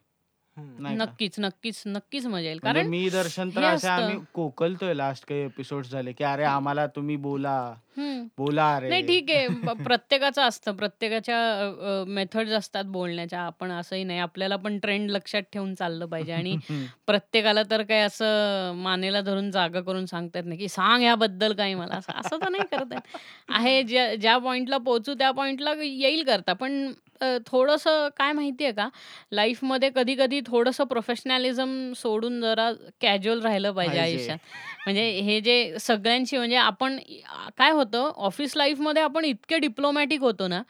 नाही 0.58 0.98
का? 0.98 1.04
नक्कीच 1.04 1.40
नक्कीच 1.40 1.82
नक्कीच 1.86 2.26
मजा 2.26 2.40
येईल. 2.40 2.60
म्हणजे 2.64 2.80
कारण 2.80 2.90
मी 2.90 3.10
दर्शन 3.10 3.50
तर 3.50 3.62
हे 3.62 3.66
असे 3.66 3.88
असतं. 3.88 4.04
आम्ही 4.04 4.18
कोकलतोय 4.34 4.94
लास्ट 4.94 5.26
काही 5.26 5.42
एपिसोड 5.42 5.86
झाले 5.86 6.12
की 6.12 6.24
अरे 6.24 6.44
आम्हाला 6.44 6.86
तुम्ही 6.88 7.16
बोला. 7.16 7.74
बोला 8.38 8.76
अरे. 8.76 8.90
नाही 8.90 9.08
ठीक 9.08 9.30
आहे. 9.32 9.48
प्रत्येकाचं 9.84 10.42
असतं. 10.42 10.76
प्रत्येकाच्या 10.76 12.04
मेथड्स 12.08 12.52
असतात 12.52 12.84
बोलण्याच्या. 12.86 13.42
आपण 13.42 13.72
असंही 13.72 14.04
नाही. 14.04 14.20
आपल्याला 14.20 14.56
पण 14.56 14.78
ट्रेंड 14.80 15.10
लक्षात 15.12 15.42
ठेवून 15.54 15.74
चाललं 15.76 16.06
पाहिजे. 16.06 16.34
आणि 16.34 16.56
प्रत्येकाला 17.08 17.64
तर 17.72 17.82
काय 17.82 18.02
असं 18.02 18.74
मानेला 18.76 19.22
धरून 19.22 19.52
जागा 19.52 19.82
करून 19.82 20.06
सांगता 20.06 20.40
येत 20.40 20.46
नाही 20.46 20.60
की 20.60 20.68
सांग 20.68 21.04
याबद्दल 21.04 21.54
काही 21.54 21.74
मला. 21.74 21.96
असं 21.96 22.20
असं 22.20 22.38
तर 22.42 22.50
नाही 22.50 22.64
करता 22.72 22.96
येत 22.96 23.18
आहे 23.50 23.82
ज्या 23.84 24.14
ज्या 24.16 24.38
पॉइंटला 24.38 24.78
पोहोचू 24.78 25.14
त्या 25.14 25.32
पॉइंटला 25.32 25.74
येईल 25.84 26.24
करता. 26.24 26.54
पण 26.54 26.92
अ, 27.24 27.38
थोडंसं 27.48 28.08
काय 28.18 28.32
माहितीये 28.32 28.72
का? 28.72 28.90
लाईफमध्ये 29.32 29.90
कधी 29.96 30.16
कधी 30.16 30.42
थोडंसं 30.42 30.84
प्रोफेशनॅलिझम 30.84 31.94
सोडून 31.94 32.42
जरा 32.42 32.72
कॅज्युअल 33.02 33.42
राहिलं 33.42 33.72
पाहिजे 33.72 33.98
पाहिजे. 33.98 34.18
आयुष्यात. 34.18 34.38
म्हणजे 34.86 35.10
हे 35.10 35.42
जे 35.42 35.80
सगळ्यांशी 35.80 36.38
म्हणजे 36.38 36.56
आपण 36.56 37.00
आ, 37.30 37.50
काय 37.58 37.72
होतं 37.72 38.12
ऑफिस 38.16 38.58
लाईफमध्ये 38.58 39.04
आपण 39.04 39.26
इतके 39.26 39.58
डिप्लोमॅटिक 39.58 40.22
होतो 40.22 40.48
ना 40.48 40.62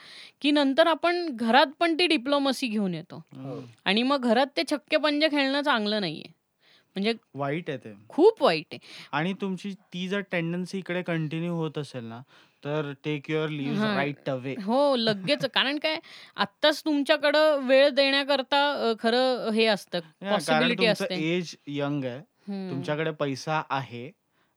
की 0.41 0.51
नंतर 0.51 0.87
आपण 0.87 1.25
घरात 1.35 1.67
पण 1.79 1.95
ती 1.99 2.07
डिप्लोमसी 2.07 2.67
घेऊन 2.67 2.93
येतो. 2.93 3.23
हम्म. 3.33 3.59
आणि 3.85 4.03
मग 4.03 4.21
घरात 4.21 4.47
ते 4.57 4.63
छक्के 4.71 4.97
पंजे 4.97 5.27
खेळणं 5.27 5.61
चांगलं 5.61 6.01
नाहीये. 6.01 6.31
म्हणजे 6.95 7.13
वाईट 7.35 7.69
आहे 7.69 7.77
ते. 7.77 7.93
खूप 8.09 8.43
वाईट 8.43 8.65
आहे. 8.71 8.79
आणि 9.11 9.33
तुमची 9.33 9.73
ती 9.73 10.07
जर 10.07 10.19
टेंडन्सी 10.31 10.77
इकडे 10.77 11.01
कंटिन्यू 11.01 11.53
होत 11.53 11.77
असेल 11.77 12.03
ना 12.03 12.21
तर 12.63 12.91
टेक 13.03 13.29
युअर 13.29 13.49
लिव्ह 13.49 13.79
हां. 13.79 13.95
राईट 13.95 14.29
अवे 14.29 14.55
हो 14.63 14.95
लगेच. 14.95 15.45
कारण 15.45 15.77
काय 15.77 15.97
आत्ताच 16.35 16.81
तुमच्याकडं 16.85 17.59
वेळ 17.67 17.89
देण्याकरता 17.89 18.61
अ, 18.71 18.93
खरं 18.99 19.49
हे 19.51 19.65
असतं 19.65 19.99
कारण 19.99 20.31
पॉसिबिलिटी 20.31 20.75
तुमचं 20.77 21.03
असते. 21.03 21.15
एज 21.35 21.55
यंग 21.67 22.03
आहे. 22.05 22.19
तुमच्याकडे 22.71 23.11
पैसा 23.11 23.61
आहे 23.69 24.09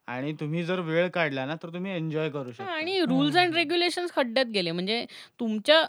आणि 0.08 0.32
तुम्ही 0.32 0.62
जर 0.64 0.80
वेळ 0.80 1.08
काढला 1.08 1.44
ना 1.46 1.54
तर 1.54 1.68
तुम्ही 1.68 1.92
एन्जॉय 1.92 2.28
करू 2.30 2.42
हा, 2.42 2.52
शकता. 2.52 2.72
आणि 2.72 3.00
रूल्स 3.00 3.36
अँड 3.36 3.54
रेग्युलेशन 3.54 4.06
खड्ड्यात 4.16 4.46
गेले. 4.46 4.70
म्हणजे 4.70 5.04
तुमच्या 5.40 5.82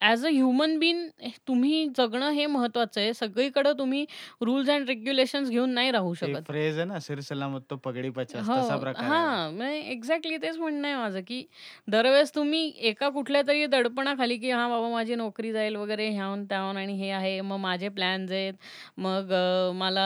ॲज 0.00 0.24
अ 0.26 0.28
ह्युमन 0.30 0.78
बीइंग 0.78 1.08
तुम्ही 1.46 1.86
जगणं 1.96 2.30
हे 2.32 2.46
महत्वाचं 2.48 3.00
आहे. 3.00 3.12
सगळीकडे 3.14 3.72
तुम्ही 3.78 4.04
रूल्स 4.42 4.68
एंड 4.68 4.88
रेग्युलेशन्स 4.88 5.50
घेऊन 5.50 5.70
नाही 5.70 5.90
राहू 5.90 6.14
शकत. 6.14 6.42
फ्रेज 6.46 6.76
आहे 6.76 6.84
ना, 6.86 6.98
"सिर 7.00 7.20
सलामत 7.22 7.60
तो 7.64 7.76
पगडी 7.78 8.10
पचास" 8.10 8.46
हो. 8.46 8.52
तसा 8.52 8.76
प्रकार 8.76 9.04
आहे. 9.04 9.10
हां, 9.10 9.52
म्हणजे 9.52 9.78
एक्झॅक्टली 9.90 10.36
तेच 10.36 10.56
म्हणणं 10.58 10.86
आहे 10.88 10.96
माझं, 10.96 11.20
की 11.20 11.44
दरवेळेस 11.88 12.34
तुम्ही 12.34 12.62
एका 12.80 13.08
कुठल्यातरी 13.10 13.66
दडपणाखाली, 13.66 14.36
की 14.38 14.50
हां, 14.50 14.68
बाबा 14.70 14.88
माझी 14.88 15.14
नोकरी 15.14 15.52
जाईल 15.52 15.76
वगैरे 15.76 16.08
ह्याहून-त्याहून 16.10 16.76
आणि 16.76 16.94
हे 16.94 17.10
आहे. 17.10 17.40
मग 17.42 17.56
माझे 17.58 17.88
प्लॅन्स 17.90 18.32
आहेत. 18.32 18.54
मग 18.98 19.32
अ, 19.32 19.72
मला 19.74 20.02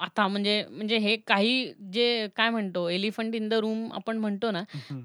आता 0.00 0.26
म्हणजे 0.28 0.62
म्हणजे 0.70 0.98
हे 0.98 1.16
काही 1.26 1.72
जे 1.92 2.26
काय 2.36 2.50
म्हणतो 2.50 2.88
एलिफंट 2.90 3.34
इन 3.34 3.48
द 3.48 3.54
रूम 3.54 3.88
आपण 3.92 4.16
म्हणतो 4.18 4.50
ना, 4.50 4.62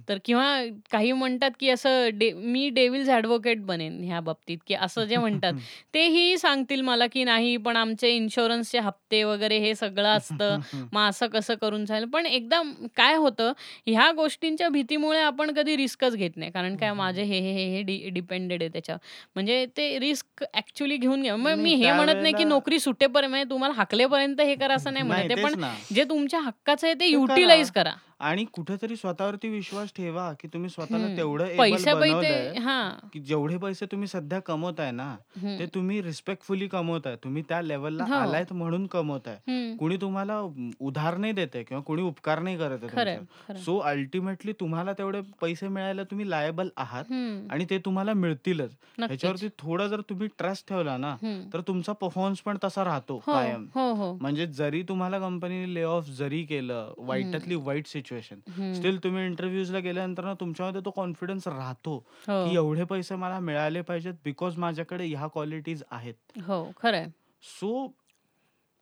तर 0.10 0.18
किंवा 0.26 0.46
काही 0.92 1.12
म्हणतात, 1.14 1.52
की 1.60 1.70
असं 1.70 2.10
डे 2.14 2.32
मी 2.34 2.70
डेव्हिल्स 2.72 3.10
ॲडव्होकेट 3.10 3.62
बनेन 3.66 4.04
ह्या 4.04 4.20
बाबतीत, 4.22 4.32
की 4.68 4.74
असं 4.74 5.04
जे 5.04 5.18
म्हणतात. 5.18 5.54
तेही 5.94 6.38
सांगतील 6.38 6.82
मला, 6.82 7.08
की 7.08 7.24
नाही 7.24 7.58
पण 7.58 7.76
आमचे 7.76 8.10
इन्शुरन्सचे 8.10 8.80
हप्ते 8.80 9.24
वगैरे 9.24 9.58
हे 9.58 9.76
सगळं 9.76 10.10
असतं. 10.10 10.58
मग 10.94 11.10
असं 11.10 11.28
कसं 11.28 11.54
करून 11.56 11.86
चालेल. 11.86 12.06
पण 12.06 12.26
एकदा 12.26 12.62
काय 12.98 13.16
होतं, 13.16 13.54
ह्या 13.86 14.12
गोष्टींच्या 14.12 14.70
भीतीमुळे 14.70 15.20
आपण 15.20 15.52
कधी 15.52 15.78
रिस्कच 15.78 16.16
घेत 16.16 16.32
नाही. 16.36 16.52
कारण 16.52 16.76
काय 16.76 16.94
माझे 16.94 17.24
हे, 17.24 17.40
हे, 17.40 17.82
हे, 17.82 17.82
हे 17.82 18.10
डिपेंडेड 18.10 18.62
आहे 18.62 18.70
त्याच्यावर. 18.70 19.00
म्हणजे 19.36 19.66
ते 19.78 20.00
रिस्क 20.00 20.44
ॲक्चुअली 20.54 20.98
घेऊन 20.98 21.22
घ्या. 21.22 21.36
मग 21.36 21.54
मी 21.54 21.74
हे 21.74 21.92
म्हणत 21.92 22.16
नाही, 22.22 22.34
की 22.34 22.44
नोकरी 22.44 22.80
सुटेपर्यंत 22.80 23.50
तुम्हाला 23.50 23.74
हाकलेपर्यंत 23.74 24.42
हे 24.42 24.56
करा 24.56 24.74
असं 24.74 24.94
नाही 24.94 25.06
म्हणत 25.06 25.32
पण. 25.44 25.66
जे 25.96 26.04
तुमच्या 26.04 26.40
हक्काचं 26.40 26.88
आहे 26.88 26.94
ते 26.94 27.00
ते 27.00 27.08
युटिलाइज 27.08 27.72
करा. 27.72 27.92
आणि 28.24 28.46
कुठेतरी 28.46 28.96
स्वतःवरती 28.96 29.50
विश्वास 29.50 29.92
ठेवा, 29.96 30.34
की 30.34 30.48
तुम्ही 30.48 30.70
स्वतःला 30.70 31.08
हं. 31.08 31.18
तेवढं 31.18 31.46
एबल 31.46 31.84
बनवलंय, 31.86 32.54
हां. 32.60 33.08
की 33.14 33.20
जेवढे 33.20 33.58
पैसे 33.58 33.86
तुम्ही 33.86 34.08
सध्या 34.08 34.40
कमवताय 34.40 34.92
ना, 34.92 35.16
ते 35.36 35.64
हं. 35.64 35.66
तुम्ही 35.76 36.02
रिस्पेक्टफुली 36.02 36.68
कमवताय. 36.68 37.16
तुम्ही 37.16 37.44
त्या 37.50 37.62
लेव्हलला 37.62 38.04
हो. 38.04 38.14
आलायत 38.14 38.54
म्हणून 38.54 38.88
कमवताय. 38.88 39.36
हं. 39.48 39.76
कुणी 39.78 39.98
तुम्हाला 39.98 40.40
उधार 40.80 41.18
नाही 41.18 41.34
देत 41.34 41.48
आहे 41.56 41.64
किंवा 41.64 41.84
कुणी 41.84 42.02
उपकार 42.02 42.40
नाही 42.40 42.58
करत 42.58 42.70
आहे 42.72 42.80
खरं 42.80 43.10
आहे, 43.10 43.18
तुमच्यावर. 43.18 43.26
खरं 43.48 43.56
आहे. 43.56 43.64
सो 43.64 43.78
अल्टिमेटली 43.78 44.54
तुम्हाला 44.54 44.94
तेवढे 44.94 45.22
पैसे 45.42 45.68
मिळायला 45.68 46.04
तुम्ही 46.04 46.30
लायबल 46.30 46.70
आहात 46.78 47.04
हं. 47.12 47.48
आणि 47.50 47.66
ते 47.70 47.78
तुम्हाला 47.78 48.14
मिळतीलच. 48.14 48.70
नक्कीच. 48.70 49.08
ह्याच्यावरती 49.08 49.48
थोडा 49.60 49.88
जर 49.88 50.02
तुम्ही 50.02 50.28
ट्रस्ट 50.38 50.70
ठेवला 50.70 50.98
ना, 50.98 51.12
हं. 51.24 51.42
तर 51.54 51.62
तुमचा 51.62 51.94
परफॉर्मन्स 51.94 52.40
पण 52.42 52.58
तसा 52.64 52.84
राहतो 52.84 53.22
हो, 53.28 53.34
कायम. 53.34 53.66
हो, 53.76 53.94
हो. 53.94 54.18
म्हणजे 54.22 54.48
जरी 54.48 54.84
तुम्हाला 54.84 55.20
कंपनीने 55.20 55.74
ले 55.74 55.84
ऑफ 55.84 56.08
जरी 56.10 56.44
केलं, 56.44 56.94
हं. 57.00 57.06
वाईटातली 57.08 57.56
वाईट 57.56 57.88
सिच्युएशन, 57.88 58.13
हं. 58.50 58.74
स्टिल 58.74 58.98
तुम्ही 59.04 59.26
इंटरव्ह्यूजला 59.26 59.80
गेल्यानंतर 59.80 60.24
ना 60.24 60.34
तुमच्यामध्ये 60.34 60.82
तो 60.86 60.90
कॉन्फिडन्स 60.92 61.48
राहतो, 61.48 61.98
की 62.00 62.32
हो. 62.32 62.54
एवढे 62.54 62.84
पैसे 62.84 63.16
मला 63.16 63.40
मिळाले 63.40 63.82
पाहिजेत 63.82 64.14
बिकॉज 64.26 64.58
माझ्याकडे 64.58 65.06
ह्या 65.06 65.28
क्वालिटीज 65.28 65.84
आहेत. 65.92 66.40
हो, 66.48 66.72
खरं. 66.78 67.08
So 67.44 67.94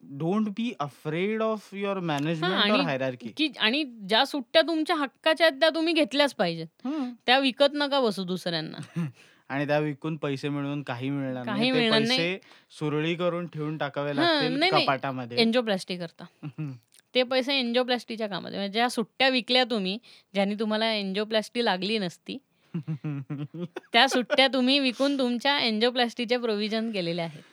don't 0.04 0.48
be 0.50 0.74
afraid 0.80 1.42
of 1.42 1.70
your 1.74 1.98
हां 1.98 2.06
मॅनेजमेंट 2.06 2.54
आणि 2.54 2.84
हायरार्की. 2.84 3.30
की 3.38 3.50
आणि 3.60 3.84
ज्या 3.84 4.26
सुट्ट्या 4.26 4.62
तुमच्या 4.62 4.96
हक्काच्या 4.96 5.48
आहेत 5.48 5.60
त्या 5.60 5.70
तुम्ही 5.70 5.94
घेतल्याच 5.94 6.34
पाहिजेत. 6.34 6.88
त्या 7.26 7.40
विकत 7.40 7.74
नका 7.74 8.00
बसू 8.00 8.24
दुसऱ्यांना. 8.24 8.78
आणि 9.50 9.68
त्या 9.68 9.80
विकून 9.80 10.18
पैसे 10.18 10.50
मिळवून 10.50 10.84
काही 10.84 11.10
मिळणार 11.10 11.46
नाही. 11.46 11.58
काही 11.58 11.72
ते 11.72 11.80
मिळणार 11.80 12.00
नाही. 12.00 12.18
पैसे 12.20 12.40
सुरळी 12.70 13.16
करून 13.16 13.48
ठेवून 13.48 13.78
टाकावे 13.78 14.12
हां, 14.12 14.16
लागतील 14.16 14.58
नाही, 14.58 14.72
नाही. 14.72 14.84
कपाटामध्ये. 14.86 15.38
करता. 15.98 16.26
ते 17.16 17.24
पैसे 17.24 17.60
एन्जिओप्लास्टीच्या 17.60 18.28
कामात 18.28 18.52
म्हणजे 18.52 18.70
ज्या 18.70 18.90
सुट्ट्या 18.90 19.30
विकल्या 19.30 19.64
तुम्ही, 19.64 19.98
ज्यानी 20.34 20.56
तुम्हाला 20.56 20.94
एन्जिओप्लास्टी 20.94 21.66
लागली 21.66 21.98
नसती, 21.98 22.38
त्या 23.94 24.10
सुट्ट्या 24.10 24.48
तुम्ही 24.48 24.80
विकून 24.80 25.20
तुमच्या 25.20 25.60
एन्जिओप्लास्टीचे 25.60 26.38
प्रोव्हिजन 26.38 26.92
केलेले 26.92 27.22
आहेत. 27.22 27.44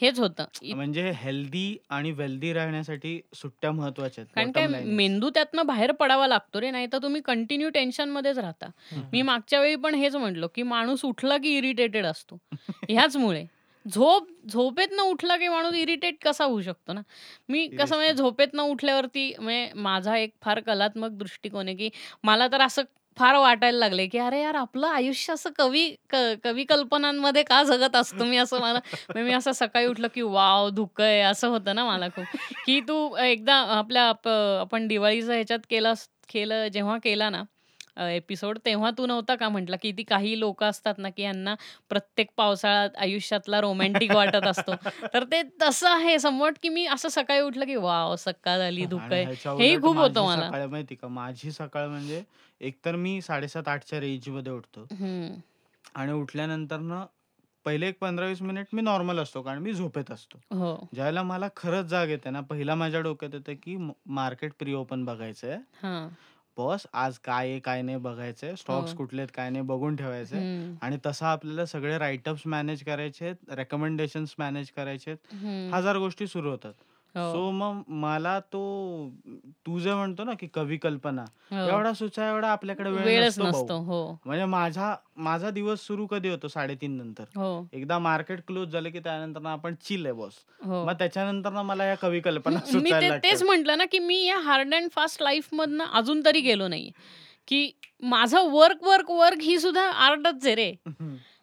हेच 0.00 0.20
होतं. 0.20 0.44
म्हणजे 0.74 1.10
हेल्दी 1.10 1.78
आणि 1.88 2.12
वेल्दी 2.12 2.52
राहण्यासाठी 2.52 3.20
सुट्ट्या 3.34 3.72
महत्त्वाच्या 3.72 4.24
आहेत. 4.24 4.34
कारण 4.34 4.68
काय. 4.68 4.84
मेंदू 4.84 5.30
त्यातनं 5.30 5.66
बाहेर 5.66 5.92
पडावा 5.92 6.26
लागतो 6.26 6.60
रे, 6.60 6.70
नाहीतर 6.70 6.98
तुम्ही 7.02 7.20
कंटिन्यू 7.20 7.68
टेन्शनमध्येच 7.68 8.38
राहता. 8.38 8.70
मी. 8.92 9.22
मागच्या 9.22 9.60
वेळी 9.60 9.76
पण 9.76 9.94
हेच 9.94 10.16
म्हटलो, 10.16 10.48
की 10.54 10.62
माणूस 10.62 11.04
उठला 11.04 11.36
की 11.36 11.58
इरिटेटेड 11.58 12.06
असतो. 12.06 12.38
ह्याचमुळे. 12.88 13.44
झोप 13.86 14.26
झोपेतनं 14.48 15.02
उठला 15.04 15.36
की 15.36 15.48
माणूस 15.48 15.74
इरिटेट 15.76 16.16
कसा 16.22 16.44
होऊ 16.44 16.60
शकतो 16.62 16.92
ना. 16.92 17.00
मी 17.48 17.66
कसं 17.68 17.94
म्हणजे 17.96 18.08
सिरियसली. 18.08 18.22
झोपेतनं 18.22 18.62
उठल्यावरती 18.64 19.32
म्हणजे 19.38 19.70
माझा 19.78 20.16
एक 20.18 20.30
फार 20.42 20.60
कलात्मक 20.62 21.10
दृष्टिकोन 21.14 21.68
आहे, 21.68 21.76
की 21.76 21.90
मला 22.24 22.46
तर 22.48 22.60
असं 22.62 22.82
फार 23.16 23.36
वाटायला 23.36 23.78
लागलंय, 23.78 24.06
की 24.08 24.18
अरे 24.18 24.40
यार 24.40 24.54
आपलं 24.56 24.86
आयुष्य 24.88 25.32
असं 25.32 25.50
कवी 25.56 25.88
क 26.10 26.16
कवी 26.44 26.64
कल्पनांमध्ये 26.64 27.42
का 27.44 27.62
जगत 27.64 27.96
असतो 27.96 28.24
मी 28.24 28.36
असं 28.38 28.60
मला 28.60 28.78
म्हणजे 28.84 29.22
मी 29.22 29.32
असं 29.34 29.52
सकाळी 29.54 29.86
उठलं, 29.86 30.08
की 30.08 30.22
वॉव! 30.22 30.68
धुकं 30.70 31.04
आहे 31.04 31.20
असं 31.22 31.48
होतं 31.48 31.74
ना 31.74 31.84
मला 31.86 32.08
खूप, 32.10 32.26
की 32.64 32.80
तू 32.88 33.16
एकदा 33.18 33.54
आपल्या 33.72 34.02
आप 34.08 34.28
आपण 34.28 34.86
दिवाळीचं 34.88 35.32
ह्याच्यात 35.32 35.58
केलास 35.70 36.08
केलं 36.28 36.66
जेव्हा 36.68 36.96
केला 37.00 37.30
ना 37.30 37.42
अ, 37.96 38.02
एपिसोड 38.08 38.58
तेव्हा 38.60 38.90
तू 38.92 39.06
नव्हता 39.06 39.34
का 39.36 39.48
म्हटला, 39.48 39.76
की 39.76 39.92
ती 39.92 40.02
काही 40.04 40.38
लोकं 40.40 40.66
असतात 40.66 40.94
ना, 40.98 41.08
की 41.10 41.22
ह्यांना 41.22 41.54
प्रत्येक 41.90 42.30
पावसाळा 42.36 42.86
आयुष्यातला 42.98 43.60
रोमॅन्टिक 43.60 44.12
वाटत 44.14 44.46
असतो. 44.46 44.74
तर 45.14 45.24
ते 45.24 45.42
तसं 45.62 45.88
आहे 45.90 46.18
समवॉट, 46.18 46.58
की 46.62 46.68
मी 46.70 46.86
असं 46.88 47.08
सकाळी 47.10 47.40
उठलं, 47.42 47.64
की 47.66 47.76
वॉव! 47.78 48.14
सकाळ 48.18 48.58
झाली, 48.58 48.86
धुकं 48.86 49.02
आणि 49.02 49.14
आहे. 49.14 49.24
ह्याच्या 49.24 49.52
हेही 49.54 49.76
उलट 49.76 49.82
खूप 49.82 49.96
होतं 49.96 50.24
मला. 50.24 50.50
सकाळ 50.50 50.66
माहिती 50.66 50.94
का, 50.94 51.08
माझी 51.10 51.50
सकाळ 51.52 51.86
म्हणजे 51.88 52.22
एकतर 52.60 52.96
मी 52.96 53.20
7:30-8च्या 53.22 54.00
रेंजमध्ये 54.00 54.52
उठतो. 54.52 54.86
हं. 54.92 55.42
आणि 55.94 56.12
उठल्यानंतर 56.12 56.78
ना 56.80 57.04
पहिले 57.66 57.88
एक 57.88 57.98
15-20 58.00 58.42
मिनिट 58.42 58.66
मी 58.72 58.82
नॉर्मल 58.82 59.18
असतो 59.18 59.42
कारण 59.42 59.58
मी 59.58 59.72
झोपेत 59.72 60.10
असतो. 60.10 60.38
हो. 60.52 60.74
ज्यावेळेला 60.92 61.22
मला 61.22 61.48
खरंच 61.56 61.86
जाग 61.86 62.08
येते 62.08 62.30
ना, 62.30 62.40
पहिला 62.42 62.74
माझ्या 62.74 63.00
डोक्यात 63.00 63.34
येतं, 63.34 63.54
की 63.62 63.76
मार्केट 64.12 64.52
प्री 64.58 64.74
ओपन 64.74 65.04
बघायचंय. 65.04 65.58
हां. 65.74 66.16
बॉस 66.56 66.86
आज 66.92 67.18
काय 67.18 67.50
आहे, 67.50 67.58
काय 67.58 67.82
नाही 67.82 67.96
बघायचंय. 67.96 68.56
स्टॉक्स 68.56 68.90
हो. 68.90 68.96
कुठले 68.96 69.20
आहेत, 69.22 69.30
काय 69.34 69.50
नाही 69.50 69.64
बघून 69.64 69.96
ठेवायचंय. 69.96 70.38
हं. 70.38 70.74
आणि 70.82 70.98
तसं 71.06 71.26
आपल्याला 71.26 71.66
सगळे 71.66 71.98
राईटअप्स 71.98 72.42
मॅनेज 72.46 72.84
करायचे 72.84 73.24
आहेत, 73.24 73.36
रेकमेंडेशन्स 73.50 74.34
मॅनेज 74.38 74.70
करायचे 74.70 75.10
आहेत. 75.10 75.34
हं. 75.34 75.70
हजार 75.72 75.96
गोष्टी 75.96 76.26
सुरू 76.26 76.50
होतात. 76.50 76.72
हो. 77.14 77.32
सो 77.32 77.50
मग 77.50 77.82
मला 77.88 78.38
तो 78.40 78.60
तू 79.66 79.78
जे 79.80 79.94
म्हणतो 79.94 80.24
ना, 80.24 80.32
की 80.34 80.46
कवी 80.54 80.76
कल्पना 80.76 81.24
हो. 81.52 81.66
एवढा 81.68 81.92
सुचा 81.92 82.28
एवढा 82.28 82.48
आपल्याकडे 82.48 82.90
वेळ 82.90 83.04
वेळच 83.04 83.38
नसतो. 83.38 83.78
हो. 83.78 84.18
म्हणजे 84.26 84.44
माझा 84.44 84.94
माझा 85.16 85.50
दिवस 85.50 85.86
सुरू 85.86 86.06
कधी 86.06 86.28
होतो 86.28 86.48
3:30 86.48 86.96
नंतर. 86.96 87.24
हो. 87.36 87.66
एकदा 87.72 87.98
मार्केट 87.98 88.40
क्लोज 88.46 88.72
झालं, 88.72 88.90
की 88.90 88.98
त्यानंतर 88.98 89.40
ना 89.40 89.52
आपण 89.52 89.74
चिल 89.74 90.06
आहे 90.06 90.14
बॉस. 90.14 90.34
हो. 90.64 90.84
मग 90.84 90.92
त्याच्यानंतर 90.92 91.52
ना 91.52 91.62
मला 91.62 91.84
या 91.84 91.94
कवी 91.94 92.20
कल्पना 92.20 92.58
मी 92.66 92.72
सुचायला 92.72 93.16
ते 93.16 93.30
तेच. 93.30 93.42
म्हटलं 93.42 93.78
ना, 93.78 93.84
की 93.84 93.98
मी 93.98 94.22
या 94.24 94.38
हार्ड 94.38 94.74
अँड 94.74 94.88
फास्ट 94.92 95.22
लाईफमधनं 95.22 95.84
अजून 95.84 96.24
तरी 96.24 96.40
गेलो 96.40 96.68
नाहीये, 96.68 96.90
की 97.48 97.70
माझं 98.02 98.50
वर्क, 98.50 98.82
वर्क, 98.82 99.10
वर्क 99.10 99.38
ही 99.42 99.58
सुद्धा 99.58 99.82
आर्टच 100.06 100.46
आहे 100.46 100.54
रे. 100.54 100.72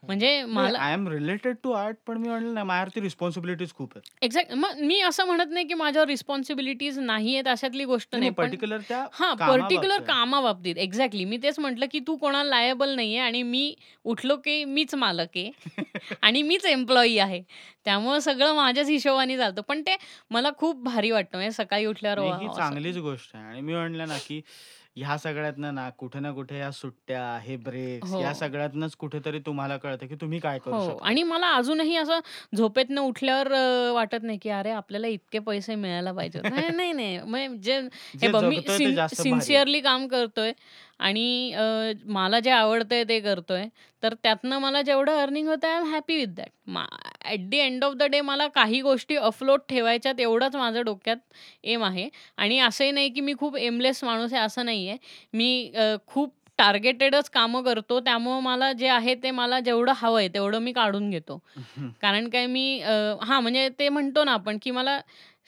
म्हणजे 0.04 0.28
नाही, 0.32 0.44
मला 0.46 0.80
I 0.80 0.94
am 0.94 1.08
related 1.08 1.56
to 1.64 1.72
art 1.72 1.98
पण 2.08 2.18
मी 2.18 2.28
म्हणलं 2.28 2.54
ना, 2.54 2.64
माझ्यावरती 2.64 3.02
रिस्पॉन्सिबिलिटीज 3.02 3.74
खूप 3.74 3.92
आहेत. 3.96 4.10
एक्झॅक्ट 4.22 4.54
मग 4.54 4.80
मी 4.80 5.00
असं 5.02 5.26
म्हणत 5.26 5.52
नाही, 5.52 5.68
की 5.68 5.74
माझ्यावर 5.74 6.08
रिस्पॉन्सिबिलिटीज 6.08 6.98
नाहीयेत 7.00 7.48
अशातली 7.48 7.86
गोष्ट 7.86 8.08
नाही, 8.12 8.20
नाही. 8.20 8.30
नाही 8.30 8.36
पण 8.36 8.44
पर्टिक्युलर 8.44 8.82
त्या 8.88 9.00
हां, 9.14 9.34
पर्टिक्युलर 9.36 10.00
कामाबाबतीत. 10.00 10.08
कामाबाबतीत 10.08 10.78
एक्झॅक्टली. 10.78 11.26
मी 11.26 11.38
तेच 11.38 11.60
म्हटलं, 11.60 11.86
की 11.92 12.00
तू 12.00 12.16
कोणाला 12.16 12.50
लायबल 12.50 12.96
नाहीये 12.96 13.20
आणि 13.20 13.44
मी 13.44 13.74
उठलो, 14.06 14.36
की 14.36 14.64
मीच 14.66 14.96
मालक 14.96 15.38
आहे 15.38 15.52
आणि 16.24 16.42
मीच 16.42 16.66
एम्प्लॉयी 16.66 17.18
आहे. 17.20 17.42
त्यामुळं 17.86 18.20
सगळं 18.20 18.54
माझ्याच 18.56 18.90
हिशोबाने 18.90 19.38
चालतं. 19.38 19.62
पण 19.62 19.82
ते 19.82 19.96
मला 20.32 20.50
खूप 20.58 20.84
भारी 20.84 21.12
वाटतं 21.12 21.38
म्हणजे 21.38 21.52
सकाळी 21.54 21.86
उठल्यावर 21.86 22.20
नाही, 22.20 22.48
असं. 22.48 22.58
चांगलीच 22.58 22.98
गोष्ट 23.00 23.36
आहे 23.36 23.46
आणि 23.46 23.62
मी 23.62 23.74
म्हणलं 23.74 24.08
ना, 24.08 24.18
की 24.28 24.42
ह्या 24.96 25.18
सगळ्यातनं 25.18 25.74
ना 25.76 25.90
कुठे 25.96 26.20
ना 26.20 26.32
कुठे 26.34 26.56
ह्या 26.56 26.72
सुट्ट्या, 26.74 27.24
हे 27.40 27.56
ब्रेक्स 27.60 28.16
या 28.16 28.34
हो. 28.34 28.36
सगळ्यातनंच 28.36 28.96
कुठेतरी 28.98 29.40
तुम्हाला 29.46 29.78
कळतं, 29.78 30.08
की 30.08 30.16
तुम्ही 30.18 30.40
काय 30.40 30.60
करू 30.62 30.80
हो 30.80 30.80
शकता. 30.82 31.00
आणि 31.00 31.24
मला 31.24 31.48
अजूनही 31.54 31.96
असं 31.98 32.20
झोपेतनं 32.56 33.02
उठल्यावर 33.02 33.52
अ, 33.54 33.92
वाटत 33.94 34.24
नाही, 34.24 34.38
की 34.38 34.50
अरे 34.52 34.72
आपल्याला 34.72 35.08
इतके 35.10 35.40
पैसे 35.42 35.76
मिळायला 35.76 36.12
पाहिजे 36.14 36.40
होते. 36.40 36.50
नाही, 36.50 36.72
नाही, 36.72 36.94
नाही. 36.94 37.20
म्हणजे 37.26 37.80
हे 38.16 38.20
जे 38.20 38.30
बघ 38.30 38.44
मी 38.44 38.60
जगतोय 38.62 38.80
ते 38.80 38.92
सिन 38.92 38.94
जास्त 38.94 39.22
भारी 39.26 39.54
आहे. 39.54 39.64
सिन्सिअरली 39.64 39.80
काम 39.82 40.08
करतोय 40.08 40.52
आणि 41.02 41.54
अ, 41.54 41.64
मला 42.08 42.40
जे 42.40 42.52
आवडतंय 42.52 43.04
ते 43.06 43.20
करतोय. 43.22 43.66
तर 44.04 44.14
त्यातनं 44.24 44.60
मला 44.60 44.82
जेवढं 44.82 45.18
अर्निंग 45.18 45.48
होतं 45.48 45.68
I 45.68 45.78
am 45.78 45.86
happy 45.88 46.16
with 46.18 46.28
that. 46.36 46.50
मा 46.68 46.86
at 47.26 47.40
the 47.50 47.54
end 47.56 47.84
of 47.84 47.94
the 47.96 48.04
day 48.12 48.22
मला 48.24 48.48
काही 48.52 48.82
गोष्टी 48.82 49.16
अफलोट 49.18 49.62
ठेवायच्यात 49.70 50.20
एवढंच 50.20 50.56
माझं 50.56 50.82
डोक्यात 50.84 51.18
एम 51.66 51.84
आहे 51.84 52.08
आणि 52.38 52.60
असंही 52.62 52.92
नाही, 52.92 53.10
की 53.10 53.22
मी 53.22 53.34
खूप 53.40 53.58
एमलेस 53.60 54.04
माणूस 54.04 54.34
आहे 54.34 54.42
असं 54.44 54.66
नाहीये. 54.66 54.98
मी 55.34 55.72
अ, 55.76 55.96
खूप 56.08 56.34
टार्गेटेडच 56.60 57.30
कामं 57.30 57.62
करतो. 57.64 58.00
त्यामुळं 58.00 58.40
मला 58.44 58.72
जे 58.74 58.88
आहे 58.90 59.14
ते 59.24 59.32
मला 59.34 59.60
जेवढं 59.60 59.94
हवंय 59.98 60.28
तेवढं 60.28 60.60
मी 60.60 60.72
काढून 60.74 61.10
घेतो. 61.10 61.38
कारण 62.02 62.30
काय 62.30 62.46
मी 62.48 62.80
अ, 62.82 62.92
हां, 63.24 63.42
म्हणजे 63.42 63.68
ते 63.80 63.90
म्हणतो 63.90 64.24
ना 64.24 64.34
आपण, 64.34 64.58
की 64.62 64.72
मला 64.72 65.00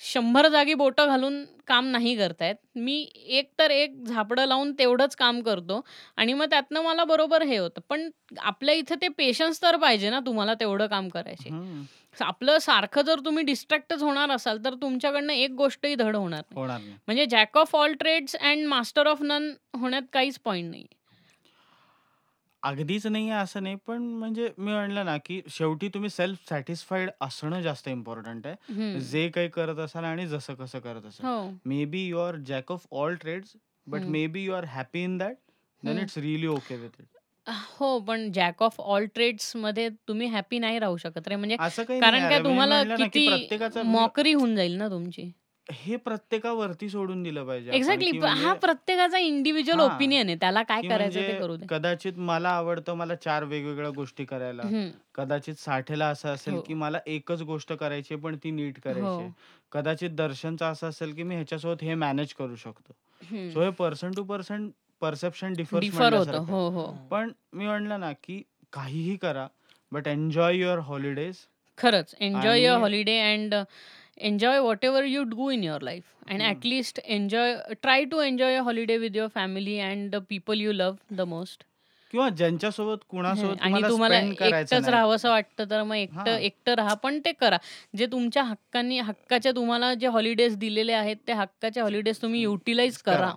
शंभर 0.01 0.47
जागी 0.47 0.73
बोटं 0.73 1.07
घालून 1.07 1.43
काम 1.67 1.85
नाही 1.87 2.15
करतायत. 2.17 2.55
मी 2.75 3.01
एक 3.15 3.49
तर 3.59 3.71
एक 3.71 4.03
झापडं 4.03 4.45
लावून 4.45 4.71
तेवढंच 4.79 5.15
काम 5.15 5.41
करतो 5.41 5.81
आणि 6.17 6.33
मग 6.33 6.45
त्यातनं 6.45 6.81
मला 6.83 7.03
बरोबर 7.03 7.43
हे 7.43 7.57
होतं. 7.57 7.81
पण 7.89 8.09
आपल्या 8.37 8.75
इथं 8.75 8.95
ते 9.01 9.07
पेशन्स 9.07 9.61
तर 9.61 9.77
पाहिजे 9.77 10.09
ना 10.09 10.19
तुम्हाला 10.19 10.53
तेवढं 10.53 10.87
काम 10.87 11.07
करायचे. 11.09 11.49
आपलं 12.17 12.57
सारखं 12.59 13.01
जर 13.01 13.19
तुम्ही 13.19 13.43
डिस्ट्रॅक्टच 13.43 14.01
होणार 14.03 14.31
असाल 14.31 14.57
तर 14.65 14.73
तुमच्याकडनं 14.73 15.33
एक 15.33 15.51
गोष्टही 15.51 15.95
धड 15.95 16.15
होणार 16.15 16.41
नाही. 16.41 16.59
होणार 16.59 16.79
नाही. 16.79 16.93
म्हणजे 17.07 17.25
jack 17.25 17.57
of 17.57 17.75
all 17.75 17.93
trades 17.93 18.35
and 18.35 18.65
master 18.67 19.07
of 19.07 19.21
none 19.21 19.51
होण्यात 19.73 20.01
काहीच 20.13 20.39
पॉइंट 20.39 20.69
नाही 20.71 20.85
अगदीच 22.63 23.05
नाही 23.07 23.29
आहे 23.29 23.41
असं 23.41 23.63
नाही 23.63 23.75
पण 23.87 24.01
म्हणजे 24.13 24.47
मी 24.57 24.71
म्हणलं 24.71 25.05
ना 25.05 25.15
की 25.17 25.41
शेवटी 25.49 25.87
तुम्ही 25.87 26.09
सेल्फ 26.09 26.47
सॅटिस्फाईड 26.49 27.09
असणं 27.21 27.61
जास्त 27.61 27.87
इम्पॉर्टंट 27.89 28.47
आहे. 28.47 28.99
जे 29.01 29.27
काही 29.29 29.49
करत 29.49 29.79
असाल 29.79 30.03
आणि 30.03 30.27
जसं 30.27 30.53
कसं 30.53 30.79
करत 30.79 31.05
असाल 31.05 31.27
हो 31.27 31.49
maybe 31.85 32.05
you 32.07 32.19
are 32.19 32.35
jack 32.47 32.71
of 32.71 32.85
all 32.93 33.15
trades 33.15 33.53
but. 33.87 34.01
Maybe 34.27 34.43
you 34.43 34.53
are 34.53 34.65
happy 34.65 35.03
in 35.03 35.17
that 35.17 35.35
then. 35.83 35.97
It's 35.99 36.17
really 36.17 36.47
okay 36.47 36.75
with 36.75 36.99
it 36.99 37.51
हो 37.71 37.97
पण 37.99 38.31
जॅक 38.31 38.61
ऑफ 38.63 38.79
ऑल 38.81 39.05
ट्रेड्समध्ये 39.15 39.89
तुम्ही 40.07 40.27
हॅपी 40.27 40.59
नाही 40.59 40.79
राहू 40.79 40.97
शकत 40.97 41.27
रे 41.27 41.35
म्हणजे 41.35 41.55
असं 41.59 41.83
काही 41.83 41.99
कारण 42.01 42.19
काय. 42.19 42.37
मी 42.39 42.43
तुम्हाला 42.43 42.75
म्हणलं 42.75 42.89
ना 42.89 42.95
की 42.97 43.09
किती 43.09 43.27
प्रत्येकाचा 43.29 43.81
मी- 43.83 43.91
मॉकरी 43.91 44.33
होऊन 44.33 44.55
जाईल 44.55 44.77
ना 44.77 44.87
तुमची 44.89 45.31
हे 45.71 45.95
प्रत्येकावरती 45.95 46.89
सोडून 46.89 47.21
दिलं 47.23 47.45
पाहिजे 47.45 47.69
आपण, 47.69 47.77
एक्झॅक्टली 47.77 48.11
की 48.11 48.17
हा 48.17 48.33
म्हणजे- 48.33 48.55
प्रत्येकाचा 48.55 49.17
इंडिव्हिज्युअल 49.17 49.79
हा. 49.79 49.85
ओपिनियन 49.85 50.27
आहे. 50.27 50.35
त्याला 50.35 50.63
काय 50.63 50.81
की 50.81 50.87
करायचं 50.87 51.15
ते 51.15 51.19
म्हणजे 51.21 51.39
करू 51.39 51.55
दे. 51.55 51.65
कदाचित 51.69 52.17
मला 52.19 52.49
आवडतं 52.49 52.93
मला 52.93 53.15
चार 53.15 53.43
वेगवेगळ्या 53.43 53.89
गोष्टी 53.89 54.25
करायला. 54.25 54.63
कदाचित 55.15 55.55
साठेला 55.55 56.07
असं 56.07 56.29
असेल 56.29 56.53
हो. 56.53 56.61
की 56.61 56.73
मला 56.73 56.99
एकच 57.07 57.41
गोष्ट 57.41 57.73
करायची 57.73 58.15
पण 58.15 58.35
ती 58.35 58.51
नीट 58.51 58.79
करायची 58.79 59.01
हो. 59.01 59.29
कदाचित 59.71 60.09
दर्शनचं 60.09 60.65
असं 60.65 60.89
असेल 60.89 61.13
की 61.13 61.23
मी 61.23 61.35
ह्याच्यासोबत 61.35 61.83
हे 61.83 61.93
मॅनेज 61.95 62.33
करू 62.33 62.55
शकतो. 62.55 62.93
सो 63.51 63.61
हे 63.61 63.69
person 63.69 64.11
to 64.11 64.23
person 64.23 64.69
perception 65.01 65.53
differ 65.53 65.79
differ 65.79 66.13
होतं. 66.13 66.37
हो 66.37 66.67
हो. 66.69 66.85
पण 67.11 67.31
मी 67.53 67.65
म्हणलं 67.65 67.99
ना 67.99 68.11
की 68.23 68.41
काहीही 68.73 69.15
करा 69.15 69.47
बट 69.91 70.07
एन्जॉय 70.07 70.55
युअर 70.57 70.79
हॉलिडेज 70.79 71.35
खरंच. 71.77 72.15
Enjoy 72.19 72.63
your 72.63 72.77
holiday 72.79 73.17
and 73.19 73.55
enjoy 74.17 74.59
whatever 74.85 75.03
you 75.05 75.23
do 75.25 75.49
in 75.51 75.63
your 75.63 75.81
life 75.81 76.03
and. 76.29 76.41
At least 76.41 76.99
enjoy 77.05 77.55
try 77.81 78.03
to 78.05 78.19
enjoy 78.21 78.53
your 78.53 78.63
holiday 78.63 78.97
with 78.97 79.15
your 79.15 79.27
family 79.35 79.79
and 79.81 80.09
the 80.11 80.21
people 80.29 80.61
you 80.61 80.71
love 80.71 81.15
the 81.15 81.21
most 81.27 81.63
किंवा 82.13 82.27
ज्यांच्यासोबत 82.29 83.03
कुणासोबत 83.09 83.61
आणि 83.61 83.81
तुम्हाला 83.83 84.17
एकटंच 84.19 84.71
नाही. 84.71 84.91
राहावंसं 84.91 85.29
वाटतं 85.29 85.69
तर 85.69 85.83
मग 85.83 85.95
एकटं. 85.95 86.31
एकटं 86.31 86.73
राहा 86.75 86.93
पण 86.95 87.19
ते 87.25 87.31
करा 87.31 87.57
जे 87.97 88.05
तुमच्या 88.05 88.43
हक्कानी 88.43 88.99
हक्काच्या 88.99 89.51
तुम्हाला 89.51 89.93
जे 89.93 90.07
हॉलिडेज 90.07 90.57
दिलेले 90.57 90.93
आहेत 90.93 91.17
ते 91.27 91.33
हक्काचे 91.33 91.81
हॉलिडेज 91.81 92.21
तुम्ही 92.21 92.41
युटिलाइज 92.41 92.97
करा 92.97 93.15
करा. 93.17 93.31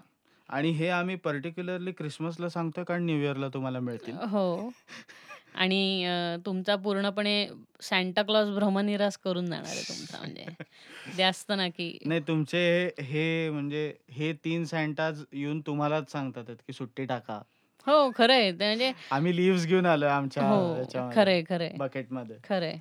आणि 0.48 0.70
हे 0.70 0.88
आम्ही 0.90 1.14
पर्टिक्युलरली 1.18 1.92
क्रिसमसला 1.92 2.48
सांगतोय 2.48 2.84
कारण 2.84 3.04
न्यू 3.04 3.16
इयरला 3.18 3.48
तुम्हाला 3.48 3.80
मिळतील 3.80 4.16
हो 4.30 4.44
आणि 5.56 6.04
अ, 6.04 6.36
तुमचा 6.46 6.76
पूर्णपणे 6.76 7.46
सॅन्टा 7.80 8.22
क्लॉज 8.22 8.50
भ्रमनिरास 8.50 9.16
करून 9.16 9.46
जाणार 9.46 9.66
आहे 9.66 9.82
तुमचा 9.88 10.18
म्हणजे 10.18 10.44
ते 11.18 11.22
असतं 11.22 11.56
ना 11.56 11.68
की 11.68 11.96
नाही 12.06 12.20
तुमचे 12.28 12.58
हे- 12.58 13.04
हे 13.06 13.50
म्हणजे 13.50 13.92
हे 14.10 14.32
तीन 14.44 14.64
सँटाज 14.64 15.24
येऊन 15.32 15.60
तुम्हालाच 15.60 16.10
सांगतात 16.12 16.54
की 16.66 16.72
सुट्टी 16.72 17.04
टाका. 17.04 17.40
हो 17.86 18.10
खरंय. 18.16 18.50
ते 18.52 18.64
म्हणजे 18.64 18.92
आम्ही 19.10 19.36
लिव्ह 19.36 19.64
घेऊन 19.66 19.86
आलोय 19.86 20.08
आमच्या 20.08 20.48
हो 20.48 20.84
खरंय 21.14 21.42
खरंय. 21.42 21.72
बकेटमध्ये 21.78 22.36
खरंय. 22.44 22.76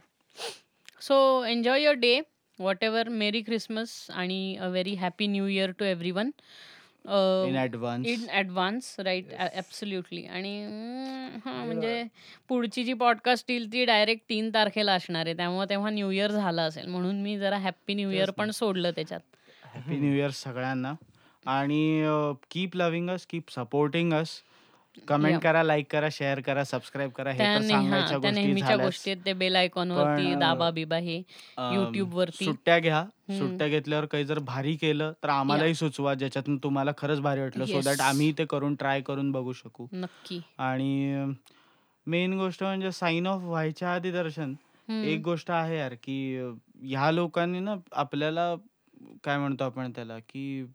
So 1.02 1.44
enjoy 1.46 1.84
your 1.84 1.96
day 1.96 2.20
whatever 2.84 3.10
merry 3.10 3.42
Christmas 3.42 3.96
आणि 4.10 4.56
a 4.56 4.68
very 4.68 4.94
happy 4.96 5.28
new 5.28 5.48
year 5.48 5.72
to 5.72 5.86
everyone 6.12 6.30
in 7.48 7.58
advance 7.58 8.08
in 8.08 8.26
advance 8.30 8.96
right 9.00 9.34
absolutely 9.54 10.26
आणि 10.26 10.64
अं, 10.64 11.38
हां 11.46 11.66
म्हणजे 11.66 12.04
पुढची 12.50 12.84
जी 12.84 12.94
पॉडकास्ट 12.94 13.52
येईल 13.52 13.72
ती 13.74 13.86
डायरेक्ट 13.86 14.24
तीन 14.30 14.50
तारखेला 14.54 14.94
असणार 14.94 15.26
आहे. 15.26 15.36
त्यामुळे 15.36 15.70
तेव्हा 15.70 15.90
न्यू 15.90 16.12
इयर 16.12 16.32
झालं 16.32 16.62
असेल. 16.62 16.88
म्हणून 16.88 17.22
मी 17.22 17.38
जरा 17.40 17.58
हॅप्पी 17.58 17.94
न्यू 17.94 18.10
इयर 18.12 18.28
तेच 18.28 18.36
पण. 18.36 18.52
सोडलं 18.52 18.92
त्याच्यात. 18.92 19.20
हॅपी 19.74 19.98
न्यू 19.98 20.14
इयर 20.14 20.30
सगळ्यांना. 20.30 20.94
आणि 21.46 22.06
keep 22.52 22.76
loving 22.76 23.10
us 23.10 23.26
keep 23.26 23.52
supporting 23.52 24.14
us 24.14 24.30
comment. 25.08 25.42
करा 25.42 25.62
लाईक 25.64 25.88
करा 25.92 26.08
शेअर 26.12 26.40
करा 26.40 26.64
सबस्क्राईब 26.64 27.10
करा 27.12 27.32
हे 27.32 27.38
त्या 27.38 27.54
तर 27.56 27.60
ने- 27.60 27.70
सांगायच्या 27.70 28.00
हां, 28.00 28.08
त्या 28.12 28.18
गोष्टी 28.20 28.42
नेहमीच्या 28.42 28.68
झाल्याच. 28.68 28.86
गोष्टी 28.86 29.12
आहेत 29.12 29.26
ते 29.26 29.34
बेल 29.34 29.56
आयकॉन 29.56 29.92
वरती 29.92 30.34
दाबा 30.36 30.70
बिबा 30.72 30.98
हे 30.98 31.18
अम, 31.58 31.74
YouTube 31.76 32.14
वरती. 32.14 32.46
सुट्ट्या 32.46 32.78
घ्या 32.80 33.00
हम्म. 33.00 33.38
सुट्ट्या 33.40 33.68
घेतल्यावर 33.68 34.06
काही 34.06 34.26
जर 34.26 34.40
भारी 34.40 34.76
केलं 34.76 35.12
तर 35.24 35.30
आम्हालाही 35.30 35.76
सुचवा 35.76 36.14
ज्याच्यातून 36.14 36.58
तुम्हाला 36.58 36.92
खरंच 36.98 37.20
भारी 37.20 37.42
वाटलं 37.42 37.66
सो. 37.66 37.82
दॅट 37.82 38.02
आम्ही 38.02 38.32
ते 38.38 38.46
करून 38.46 38.76
ट्राय 38.76 39.02
करून 39.02 39.32
बघू 39.32 39.54
शकू 39.54 39.88
नक्की 39.94 40.40
आणि 40.60 41.34
मेन 42.08 42.38
गोष्ट 42.38 42.64
म्हणजे 42.64 42.92
साइन 42.92 43.28
ऑफ 43.28 43.42
व्हायच्या 43.42 43.94
आधी 43.94 44.12
दर्शन 44.12 44.54
हम्म. 44.88 45.04
एक 45.04 45.22
गोष्ट 45.22 45.52
आहे 45.52 45.78
यार 45.78 45.94
की 45.94 46.18
अ, 46.38 46.50
ह्या 46.84 47.12
लोकांनी 47.12 47.60
ना 47.60 47.76
आपल्याला 47.94 48.54
काय 49.24 49.38
म्हणतो 49.38 49.64
आपण 49.64 49.92
त्याला 49.92 50.18
की 50.20 50.66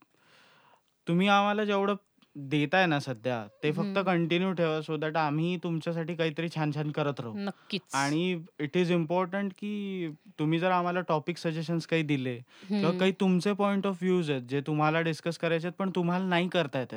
तुम्ही 1.07 1.29
आम्हाला 1.29 1.65
जेवढं 1.65 1.95
देताय 2.36 2.86
ना 2.86 2.98
सध्या 3.01 3.43
ते 3.62 3.70
फक्त. 3.73 3.98
कंटिन्यू 3.98 4.52
ठेवा 4.52 4.81
सो 4.81 4.97
दॅट 4.97 5.16
आम्ही 5.16 5.57
तुमच्यासाठी 5.57 6.15
काहीतरी 6.15 6.48
छान 6.48 6.70
छान 6.74 6.90
करत 6.90 7.20
राहू 7.20 7.32
नक्कीच 7.36 7.94
आणि 7.94 8.43
इट 8.61 8.77
इज 8.77 8.93
इम्पॉर्टंट 8.93 9.52
की 9.52 10.11
तुम्ही 10.39 10.59
जर 10.59 10.70
आम्हाला 10.70 11.01
टॉपिक 11.01 11.39
सजेशन्स 11.39 11.86
काही 11.86 12.02
दिले 12.02 12.35
किंवा. 12.69 12.90
काही 12.98 13.12
तुमचे 13.20 13.52
पॉइंट 13.52 13.86
ऑफ 13.86 13.97
व्ह्यूज 14.02 14.31
आहेत 14.31 14.43
जे 14.43 14.61
तुम्हाला 14.61 15.01
डिस्कस 15.01 15.39
करायचे 15.39 15.66
आहेत 15.66 15.78
पण 15.78 15.90
तुम्हाला 15.94 16.24
नाही 16.24 16.48
करता 16.48 16.78
येत. 16.81 16.94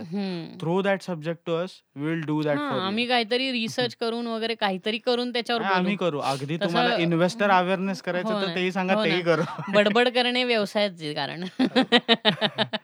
Through 0.60 0.81
that 0.81 1.01
subject 1.01 1.41
to 1.45 1.53
us 1.53 1.72
will 1.95 2.22
do 2.22 2.41
that 2.41 2.57
हां, 2.57 2.69
फॉर 2.72 2.80
आम्ही 2.80 3.05
काहीतरी 3.05 3.51
रिसर्च 3.51 3.95
करून 3.95 4.27
वगैरे 4.27 4.55
काहीतरी 4.55 4.97
करून 4.97 5.34
त्याच्यावर 5.34 5.61
आम्ही 5.64 5.95
बोलू. 5.95 6.10
करू 6.10 6.19
अगदी 6.26 6.55
तसं- 6.57 6.65
तुम्हाला 6.65 6.95
इन्व्हेस्टर 6.97 7.49
अवेअरनेस 7.49 8.01
करायचं 8.01 8.34
हो 8.34 8.41
तर 8.41 8.47
ना, 8.47 8.55
तेही 8.55 8.72
सांगा 8.72 8.93
हो 8.93 9.03
तेही. 9.05 9.22
करू 9.22 9.72
बडबड 9.72 10.10
करणे 10.10 10.43
व्यवसायच 10.43 11.01
कारण 11.15 11.43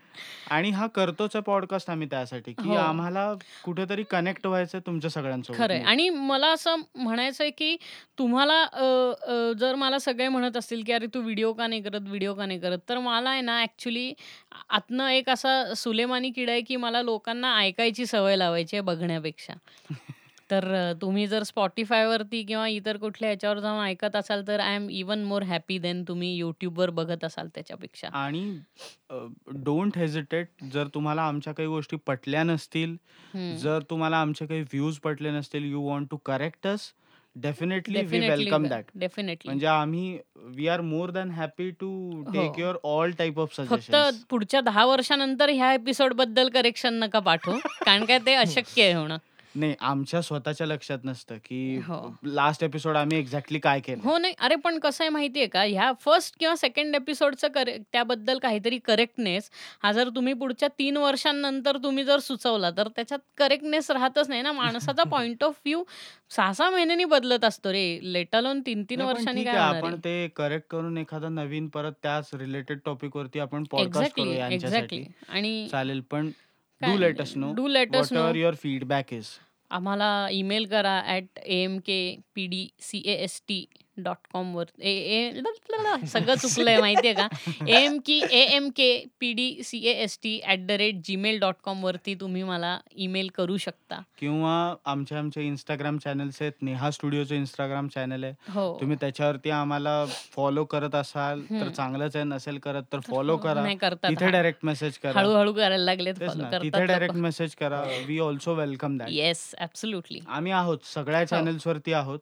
आणि 0.51 0.69
हा 0.69 0.88
करतोच 0.88 1.35
पॉडकास्ट 1.38 1.89
आम्ही 1.89 2.07
त्यासाठी 2.11 2.51
की 2.53 2.67
हो. 2.69 2.76
आम्हाला 2.76 3.34
कुठेतरी 3.63 4.03
कनेक्ट 4.03 4.47
व्हायचं 4.47 4.80
तुमच्या 4.80 5.09
सगळ्यांसोबत. 5.11 5.57
खरंय. 5.59 5.81
आणि 5.81 6.09
मला 6.09 6.47
असं 6.47 6.76
म्हणायचं 6.95 7.43
आहे 7.43 7.51
की 7.51 7.76
तुम्हाला 8.17 8.61
अ, 8.63 8.84
अ, 9.27 9.51
जर 9.59 9.76
मला 9.76 9.99
सगळे 9.99 10.27
म्हणत 10.27 10.57
असतील 10.57 10.84
की 10.84 10.91
अरे 10.91 11.07
तू 11.13 11.21
व्हिडिओ 11.21 11.53
का 11.53 11.67
नाही 11.67 11.81
करत 11.81 12.01
व्हिडिओ 12.01 12.34
का 12.34 12.45
नाही 12.45 12.59
करत 12.59 12.80
तर 12.89 12.97
मला 12.97 13.30
आहे 13.30 13.41
ना 13.41 13.59
ॲक्च्युली 13.61 14.13
आतनं 14.69 15.07
एक 15.07 15.30
असा 15.30 15.73
सुलेमानी 15.73 16.30
किडा 16.31 16.51
आहे 16.51 16.61
की 16.61 16.76
मला 16.76 17.01
लोकांना 17.01 17.55
ऐकायची 17.57 18.05
सवय 18.05 18.35
लावायची 18.35 18.76
आहे 18.76 18.81
बघण्यापेक्षा. 18.81 19.53
तर 20.49 20.65
अ, 20.65 20.93
तुम्ही 21.01 21.26
जर 21.27 21.43
स्पॉटीफायवरती 21.43 22.41
किंवा 22.43 22.67
इतर 22.69 22.97
कुठल्या 22.97 23.30
ह्याच्यावर 23.30 23.59
जाऊन 23.59 23.84
ऐकत 23.84 24.15
असाल 24.15 24.47
तर 24.47 24.59
I 24.59 24.76
am 24.76 24.88
even 24.91 25.23
more 25.23 25.43
happy 25.43 25.77
then 25.80 26.03
तुम्ही 26.03 26.35
यूट्यूबवर 26.35 26.89
बघत 26.91 27.23
असाल 27.23 27.47
त्याच्यापेक्षा 27.55 28.09
आणि 28.15 28.43
डोंट 29.63 29.97
हेजिटेट 29.97 30.63
जर 30.73 30.88
तुम्हाला 30.93 31.21
आमच्या 31.23 31.53
काही 31.53 31.67
गोष्टी 31.69 31.97
पटल्या 32.07 32.43
नसतील. 32.43 32.95
जर 33.57 33.80
तुम्हाला 33.89 34.17
आमचे 34.17 34.45
काही 34.45 34.61
व्ह्यूज 34.63 34.97
पटले 34.99 35.31
नसतील 35.31 35.71
you 35.71 35.81
want 35.81 36.09
to 36.11 36.17
correct 36.26 36.67
us 36.67 36.91
definitely 37.35 38.01
we 38.01 38.19
welcome 38.19 38.65
that 38.67 38.85
definitely. 38.97 39.45
म्हणजे 39.45 39.65
आम्ही 39.67 40.17
we 40.55 40.67
are 40.67 40.81
more 40.84 41.09
than 41.11 41.30
happy 41.31 41.69
to 41.71 41.89
take 42.26 42.41
हो. 42.47 42.59
युअर 42.59 42.77
ऑल 42.85 43.11
टाईप 43.17 43.39
ऑफ 43.39 43.55
फक्त 43.59 43.95
पुढच्या 44.30 44.61
दहा 44.61 44.85
वर्षानंतर 44.85 45.49
ह्या 45.51 45.71
एपिसोडबद्दल 45.73 46.49
करेक्शन 46.49 46.93
नका 46.95 47.19
पाठवू 47.21 47.57
कारण 47.85 48.05
काय 48.05 48.19
ते 48.26 48.34
अशक्य 48.35 48.84
आहे 48.84 48.93
होणं 48.93 49.17
नाही 49.55 49.76
आमच्या 49.81 50.21
स्वतःच्या 50.21 50.65
लक्षात 50.67 50.99
नसतं 51.03 51.38
की 51.45 51.77
हो. 51.80 51.95
लास्ट 52.26 52.63
एपिसोड 52.63 52.97
आम्ही 52.97 53.17
एक्झॅक्टली 53.19 53.59
काय 53.59 53.80
केलं 53.80 54.01
हो 54.03 54.17
नाही 54.17 54.34
अरे 54.39 54.55
पण 54.57 54.77
कसं 54.80 55.03
आहे 55.03 55.09
माहितीये 55.09 55.45
का? 55.47 55.61
ह्या 55.63 55.91
फर्स्ट 56.01 56.35
किंवा 56.39 56.55
सेकंड 56.55 56.95
एपिसोडचं 56.95 57.47
करे 57.47 57.77
त्याबद्दल 57.91 58.39
काहीतरी 58.39 58.77
करेक्टनेस 58.85 59.49
हा 59.84 59.91
जर 59.91 60.09
तुम्ही 60.15 60.34
पुढच्या 60.35 60.69
तीन 60.80 60.97
वर्षांनंतर 60.97 61.77
तुम्ही 61.77 62.03
जर 62.03 62.19
सुचवला 62.19 62.69
तर 62.71 62.88
त्याच्यात 62.95 63.19
करेक्टनेस 63.38 63.89
राहतच 63.91 64.30
नाही 64.30 64.41
ना 64.41 64.51
माणसाचा 64.51 65.03
पॉइंट 65.05 65.43
ऑफ 65.43 65.59
व्ह्यू 65.65 65.84
सहा 66.31 66.51
सहा 66.53 66.69
महिन्यांनी 66.69 67.05
बदलत 67.07 67.45
असतो 67.45 67.71
रे. 67.71 67.99
लेट 68.03 68.35
अलोन 68.35 68.59
तीन 68.61 68.84
तीन 68.84 68.99
नाही, 68.99 69.09
पण 69.09 69.15
वर्षांनी 69.15 69.39
ठीक 69.39 69.47
काय 69.47 69.57
आहे 69.57 69.65
होणार 69.65 69.81
आपण 69.81 69.93
आहे? 69.93 70.03
ते 70.03 70.27
करेक्ट 70.35 70.67
करून 70.69 70.97
एखादा 70.97 71.30
नवीन 71.31 71.67
परत 71.69 71.93
त्याच 72.03 72.30
रिलेटेड 72.34 72.80
टॉपिक 72.85 73.15
वरती 73.15 73.39
आपण 73.39 73.63
पॉडकास्ट 73.71 73.97
एक्झॅक्टली 73.99 74.38
यांच्यासाठी. 74.38 74.97
एक्झॅक्टली 74.97 75.03
आणि 75.30 75.67
चालेल 75.71 76.01
पण 76.11 76.30
काय? 76.81 76.91
Do 76.91 76.97
let 76.97 77.22
us 77.22 77.34
know 77.38 77.53
do 77.53 77.68
let 77.68 77.95
us 77.95 78.11
know 78.14 78.19
ever 78.19 78.35
your 78.35 78.56
feedback 78.56 79.14
is 79.14 79.27
आम्हाला 79.72 80.27
ईमेल 80.31 80.65
करा 80.65 81.01
at 81.07 81.39
M 81.45 81.77
K 81.85 81.99
P 82.35 82.47
D 82.47 82.68
C 82.81 83.01
A 83.06 83.15
S 83.23 83.41
T 83.47 83.65
dot 84.03 84.17
कॉमवर 84.34 84.65
ए 84.81 84.91
ए 84.91 85.41
सगळं 86.05 86.35
चुकलंय 86.35 86.80
माहितीये 86.80 87.13
का? 87.13 87.27
एम 87.67 87.97
की 88.05 88.21
A 88.31 88.41
M 88.55 88.69
K 88.69 89.05
P 89.19 89.34
D 89.34 89.63
C 89.63 89.80
A 89.80 89.91
S 89.91 90.19
T 90.23 90.39
at 90.45 90.59
the 90.59 90.71
rate 90.71 90.95
Gmail 91.05 91.39
dot 91.39 91.55
कॉमवरती 91.63 92.15
तुम्ही 92.15 92.43
मला 92.43 92.77
ईमेल 92.95 93.30
करू 93.35 93.57
शकता. 93.57 94.01
किंवा 94.17 94.76
आमचे 94.85 95.15
आमचे 95.15 95.41
इंस्टाग्राम 95.41 95.97
चॅनल्स 95.97 96.41
आहेत. 96.41 96.51
नेहा 96.61 96.91
स्टुडिओचं 96.91 97.35
इंस्टाग्राम 97.35 97.88
चॅनल 97.88 98.23
आहे. 98.23 98.34
हो. 98.49 98.77
तुम्ही 98.81 98.97
त्याच्यावरती 99.01 99.49
आम्हाला 99.49 100.05
फॉलो 100.05 100.65
करत 100.65 100.95
असाल 100.95 101.41
तर. 101.49 101.69
चांगलंच 101.69 102.15
आहे. 102.15 102.26
नसेल 102.26 102.57
करत 102.57 102.84
तर 102.93 102.99
फॉलो 102.99 103.38
करा. 103.38 103.61
नाही 103.61 103.77
करतात 103.77 104.09
तिथे 104.09 104.31
डायरेक्ट 104.31 104.65
मेसेज 104.65 104.97
करा. 104.97 105.19
हळूहळू 105.19 105.53
करायला 105.53 105.84
लागलेत 105.84 106.13
तेच 106.19 106.30
फॉलो 106.30 106.43
ना. 106.43 106.57
तिथे 106.61 106.85
डायरेक्ट 106.85 107.15
मेसेज 107.15 107.55
करा. 107.55 107.84
We 108.07 108.19
also 108.19 108.53
welcome 108.53 108.97
that 108.97 109.09
yes 109.09 109.55
absolutely 109.59 110.19
आम्ही 110.27 110.51
आहोत. 110.51 110.77
सगळ्या 110.84 111.26
चॅनल्स 111.26 111.67
वरती 111.67 111.93
आहोत. 111.93 112.19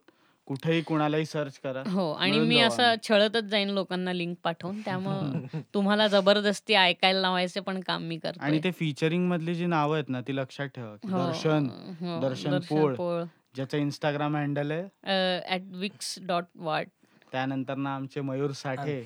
कुठेही 0.47 0.81
कुणालाही 0.81 1.25
सर्च 1.25 1.57
करा. 1.59 1.81
हो 1.85 2.11
आणि 2.11 2.31
मिळून 2.31 2.47
मी 2.47 2.55
जाऊ 2.55 2.67
असं 2.67 2.83
आम्ही. 2.83 2.97
छळतच 3.09 3.43
जाईन 3.43 3.69
लोकांना 3.69 4.13
लिंक 4.13 4.35
पाठवून. 4.43 4.79
त्यामुळं 4.81 5.41
तुम्हाला 5.73 6.07
जबरदस्ती 6.07 6.73
ऐकायला 6.73 7.19
लावायचे 7.21 7.59
पण 7.59 7.79
काम 7.79 8.03
मी 8.03 8.17
करते 8.17 8.43
आणि 8.45 8.59
ते 8.63 8.71
फीचरिंग 8.71 9.27
मधली 9.27 9.55
जी 9.55 9.65
नावं 9.65 9.95
आहेत 9.95 10.09
ना 10.09 10.21
ती 10.21 10.35
लक्षात 10.35 10.67
ठेवा. 10.67 10.95
की 10.95 11.07
दर्शन 11.07 11.69
हो, 12.01 12.19
दर्शन 12.21 12.57
पोळ. 12.69 12.95
पोळ. 12.95 13.23
ज्याचं 13.55 13.77
इंस्टाग्राम 13.77 14.35
हँडल 14.35 14.71
आहे. 14.71 15.43
ॲट 15.49 15.61
विक्स 15.75 16.17
डॉट 16.21 16.45
वाट 16.55 16.87
त्यानंतर 17.31 17.75
ना 17.75 17.95
आमचे 17.95 18.21
मयूर 18.21 18.51
साठे. 18.51 19.01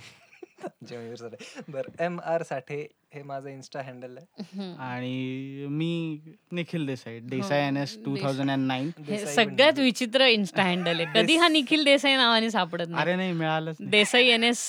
मयूर 0.84 1.16
साठे. 1.16 1.62
बरं 1.70 2.04
एम 2.04 2.20
आर 2.26 2.44
साठे 2.44 2.86
हे 3.14 3.22
माझं 3.24 3.50
इन्स्टा 3.50 3.82
हँडल 3.86 4.18
आहे. 4.18 4.68
आणि 4.84 5.66
मी 5.70 6.20
निखिल 6.52 6.86
देसाई 6.88 7.20
देसाई 7.20 7.60
हो, 7.62 7.68
N 7.68 7.78
S 7.78 7.98
two 8.06 8.16
thousand 8.22 8.52
and 8.52 8.68
nine 8.68 8.92
हे 8.98 9.04
देसाई 9.06 9.34
सगळ्यात. 9.36 9.80
विचित्र 9.80 10.26
इन्स्टा 10.28 10.64
हँडल 10.64 11.00
आहे. 11.00 11.06
कधी 11.16 11.36
हा 11.38 11.48
निखिल 11.48 11.84
देसाई 11.86 12.16
नावाने 12.16 12.50
सापडत 12.52 12.90
नाही. 12.90 13.02
अरे 13.02 13.16
नाही 13.16 13.34
मिळालंच 13.34 13.78
Desai 13.92 14.28
N 14.30 14.44
S 14.44 14.64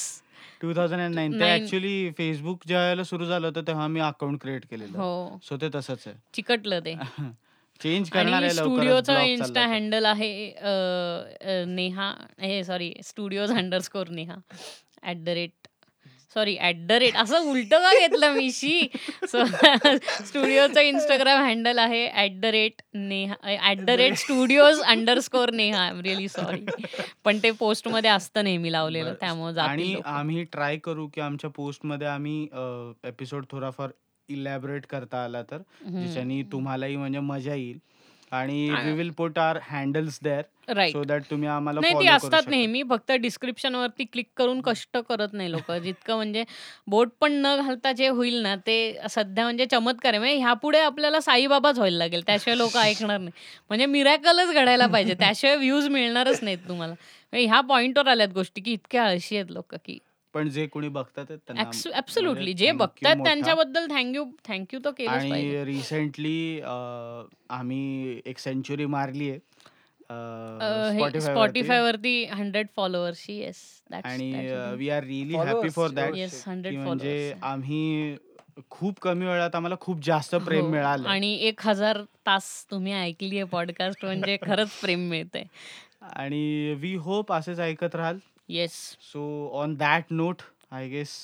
two 0.62 0.72
thousand 0.76 1.00
and 1.00 1.14
nine 1.14 1.38
ते. 1.40 1.54
ऍक्च्युली 1.54 2.10
फेसबुक 2.18 2.66
ज्या 2.66 2.80
वेळेला 2.84 3.04
सुरू 3.04 3.24
झालं 3.24 3.46
होतं 3.46 3.66
तेव्हा 3.66 3.86
मी 3.88 4.00
अकाउंट 4.00 4.40
क्रिएट 4.42 4.64
केलेलं. 4.70 4.98
हो. 4.98 5.38
सो 5.42 5.56
ते 5.56 5.68
तसंच 5.74 6.06
आहे. 6.06 6.16
चिकटलं 6.34 6.80
ते. 6.84 6.94
चेंज 7.80 8.10
करणार 8.10 8.48
स्टुडिओचं 8.48 9.20
इन्स्टा. 9.20 9.66
हँडल 9.66 10.04
आहे 10.06 11.64
नेहा 11.68 12.12
हे 12.40 12.62
sorry 12.64 12.92
studios 13.04 13.52
underscore 13.52 14.08
Neha 14.10 14.36
at 15.02 15.24
the 15.24 15.28
rate 15.28 15.68
sorry 16.34 16.56
at 16.60 16.86
the 16.88 16.92
rate 16.92 17.16
असं 17.16 17.50
उलट 17.50 17.74
का 17.74 17.92
घेतलं 18.00 18.32
मी 18.32 18.50
शी 18.52 18.88
सो 19.28 19.44
स्टुडिओचं 19.44 20.80
इंस्टाग्राम 20.80 21.42
हँडल 21.44 21.78
आहे 21.78 22.06
at 22.08 22.40
the 22.40 22.52
rate 22.52 22.82
Neha 22.94 23.56
at 23.60 23.84
the 23.86 23.90
rate 23.90 24.14
studios 24.18 24.80
underscore 24.82 25.50
Neha 25.52 25.80
I 25.82 25.90
am 25.90 26.00
really 26.00 26.28
sorry 26.28 26.64
पण 27.24 27.38
ते 27.42 27.50
पोस्टमध्ये 27.50 28.10
असतं 28.10 28.44
नेहमी 28.44 28.72
लावलेलं. 28.72 29.14
त्यामुळे 29.20 29.60
आणि. 29.60 29.94
आम्ही 30.04 30.44
ट्राय 30.52 30.76
करू 30.84 31.06
की 31.14 31.20
आमच्या 31.20 31.50
पोस्टमध्ये 31.50 32.06
आम्ही 32.06 32.42
एपिसोड 33.04 33.44
थोडाफार 33.50 33.90
इलॅबरेट 34.28 34.86
करता 34.86 35.22
आला 35.24 35.42
तर. 35.42 35.58
ज्याच्यानी 35.84 36.42
तुम्हालाही 36.52 36.96
म्हणजे 36.96 37.20
मजा 37.20 37.54
येईल 37.54 37.78
आणि 38.32 38.68
we 38.84 38.92
will 38.92 39.10
put 39.10 39.38
our 39.38 39.58
handles 39.62 40.18
there 40.22 40.42
right 40.68 40.92
so 40.92 41.02
that 41.04 41.22
तुम्ही 41.30 41.48
आम्हाला 41.48 41.80
नाही 41.80 41.94
ती 41.94 42.06
करू 42.06 42.14
असतात 42.16 42.40
शकता. 42.40 42.50
नेहमी. 42.50 42.82
फक्त 42.82 43.12
डिस्क्रिप्शन 43.12 43.74
वरती 43.74 44.04
क्लिक 44.04 44.26
करून 44.36 44.60
कष्ट 44.60 44.98
करत 45.08 45.32
नाही 45.32 45.50
लोक. 45.52 45.70
जितकं 45.72 46.16
म्हणजे 46.16 46.44
बोट 46.86 47.08
पण 47.20 47.32
न 47.32 47.54
घालता 47.56 47.92
जे 47.92 48.08
होईल 48.08 48.40
ना 48.42 48.54
ते 48.56 48.76
सध्या 49.10 49.44
म्हणजे 49.44 49.66
चमत्कार 49.66 50.12
आहे. 50.12 50.18
म्हणजे 50.18 50.36
ह्यापुढे 50.36 50.80
आपल्याला 50.80 51.20
साईबाबाच 51.20 51.78
व्हायला 51.78 51.98
लागेल. 51.98 52.22
त्याशिवाय 52.26 52.56
लोक 52.58 52.76
ऐकणार 52.76 53.18
नाही. 53.18 53.32
म्हणजे 53.70 53.86
मिरॅकलच 53.86 54.54
घडायला 54.54 54.86
पाहिजे. 54.86 55.14
त्याशिवाय 55.14 55.56
व्ह्यूज 55.56 55.88
मिळणारच 55.88 56.42
नाहीत 56.42 56.68
तुम्हाला. 56.68 56.94
म्हणजे 57.32 57.46
ह्या 57.46 57.60
पॉइंटवर 57.60 58.06
आल्यात 58.06 58.28
गोष्टी 58.28 58.60
की 58.60 58.72
इतक्या 58.72 59.04
आळशी 59.04 59.36
आहेत 59.36 59.50
लोक 59.50 59.74
की 59.74 59.98
पण 60.34 60.48
जे 60.48 60.66
कोणी 60.66 60.88
बघतात 60.88 61.24
आहेत 61.28 61.38
त्यांना 61.46 61.62
ऍब्सोल्युटली 61.96 62.42
म्हणजे 62.44 62.64
जे 62.64 62.72
बघतात 62.72 63.16
मोठा. 63.16 63.28
त्यांच्याबद्दल 63.28 63.86
थँक्यू 63.90 64.24
थँक्यू 64.48 64.80
तर 64.84 64.90
केलंच 64.90 65.28
पाहिजे. 65.30 65.56
आणि 65.58 65.64
रिसेंटली 65.64 66.60
आम्ही 67.50 68.20
एक 68.26 68.38
सेंचुरी 68.38 68.86
मारली 68.86 69.30
आहे. 69.30 69.38
स्पॉटीफाय 71.20 71.80
वरती. 71.82 72.24
हंड्रेड 72.24 72.66
फॉलोअर्सची 72.76 73.38
येस 73.38 73.60
आणि 73.94 74.32
we 74.78 74.88
are 74.90 75.04
really 75.04 75.34
happy 75.36 75.50
Followers, 75.50 75.72
for 75.74 75.90
that 75.90 76.16
yes. 76.16 76.42
Hundred 76.48 76.78
म्हणजे 76.78 77.08
फॉलोअर्स 77.08 77.44
आम्ही 77.44 78.16
खूप 78.70 78.98
कमी 79.00 79.26
वेळात 79.26 79.54
आम्हाला 79.54 79.76
खूप 79.80 80.00
जास्त 80.04 80.34
प्रेम 80.36 80.64
हो. 80.64 80.70
मिळालं. 80.70 81.08
आणि 81.08 81.32
एक 81.48 81.60
हजार 81.66 82.02
तास 82.26 82.50
तुम्ही 82.70 82.92
ऐकली 82.92 83.36
आहे 83.38 83.44
पॉडकास्ट 83.50 84.04
म्हणजे 84.04 84.36
खरंच 84.42 84.80
प्रेम 84.80 85.08
मिळतंय. 85.10 85.44
आणि 86.02 86.74
वी 86.80 86.94
होप 86.96 87.32
असेच 87.32 87.60
ऐकत 87.60 87.94
राहाल. 87.94 88.18
Yes 88.52 88.72
so 89.00 89.22
on 89.54 89.74
that 89.74 90.10
note 90.10 90.42
I 90.70 90.88
guess 90.88 91.14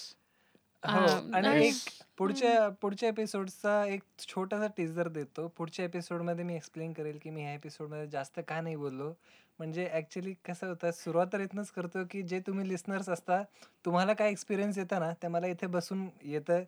हो 0.82 1.06
आणि. 1.34 1.66
एक 1.66 1.74
पुढच्या 2.18 2.68
पुढच्या 2.80 3.08
एपिसोडचा 3.08 3.84
एक 3.86 4.02
छोटासा 4.28 4.66
टीजर 4.76 5.08
देतो. 5.08 5.46
पुढच्या 5.48 5.84
एपिसोडमध्ये 5.84 6.44
मी 6.44 6.54
एक्सप्लेन 6.56 6.92
करेल 6.92 7.18
की 7.22 7.30
मी 7.30 7.42
ह्या 7.42 7.52
एपिसोडमध्ये 7.54 8.06
जास्त 8.06 8.40
का 8.48 8.60
नाही 8.60 8.76
बोललो. 8.76 9.12
म्हणजे 9.58 9.88
ऍक्च्युली 9.92 10.34
कसं 10.44 10.66
होतं 10.66 10.90
सुरुवात 10.90 11.26
तर 11.32 11.40
इथनंच 11.40 11.70
करतो 11.70 12.04
की 12.10 12.22
जे 12.22 12.40
तुम्ही 12.40 12.68
लिस्नर्स 12.68 13.08
असता 13.08 13.42
तुम्हाला 13.84 14.12
काय 14.12 14.30
एक्सपिरियन्स 14.30 14.78
येतं 14.78 15.00
ना 15.00 15.12
ते 15.22 15.28
मला 15.28 15.46
इथे 15.46 15.66
बसून 15.66 16.08
येतं. 16.24 16.62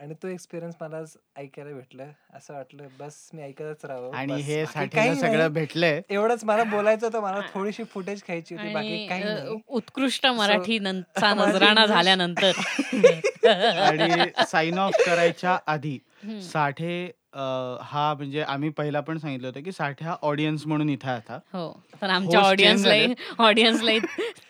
आणि 0.00 0.14
तो 0.14 0.28
एक्सपिरियन्स 0.28 0.74
मला 0.80 0.96
आज 0.96 1.16
ऐकायला 1.36 1.70
भेटलं. 1.70 2.10
असं 2.34 2.54
वाटलं 2.54 2.86
बस 2.98 3.14
मी 3.34 3.42
ऐकतच 3.42 3.84
राहावं 3.84 4.14
आणि 4.16 4.32
बस, 4.32 4.40
हे 4.40 4.64
काही 4.86 5.08
नाही. 5.08 5.20
सगळं 5.20 5.52
भेटलंय. 5.52 6.00
एवढंच 6.10 6.44
मला 6.44 6.64
बोलायचं 6.64 7.06
होतं 7.06 7.20
मला 7.20 7.40
थोडीशी 7.54 7.84
फुटेज 7.84 8.22
खायची 8.28 8.54
होती 8.54 8.72
बाकी 8.74 9.06
काही 9.06 9.58
उत्कृष्ट 9.68 10.26
मराठी 10.26 10.78
नजराणा 10.82 11.86
झाल्यानंतर. 11.86 12.52
आणि 13.46 14.24
साइन 14.46 14.78
ऑफ 14.78 14.94
करायच्या 15.06 15.58
आधी. 15.66 15.98
साठे 16.52 17.10
अं, 17.32 17.76
हा 17.82 18.12
म्हणजे 18.14 18.42
आम्ही 18.42 18.68
पहिला 18.70 19.00
पण 19.00 19.18
सांगितलं 19.18 19.46
होतं 19.46 19.62
की 19.62 19.72
साठे 19.72 20.04
हा 20.04 20.14
ऑडियन्स 20.22 20.66
म्हणून 20.66 20.88
इथे 20.88 21.08
आता 21.08 21.38
हो 21.52 21.68
तर 22.02 22.08
आमच्या 22.08 22.30
Host 22.32 22.42
change 22.42 22.50
ऑडियन्सलाही 22.50 23.14
ऑडियन्सलाही 23.38 23.98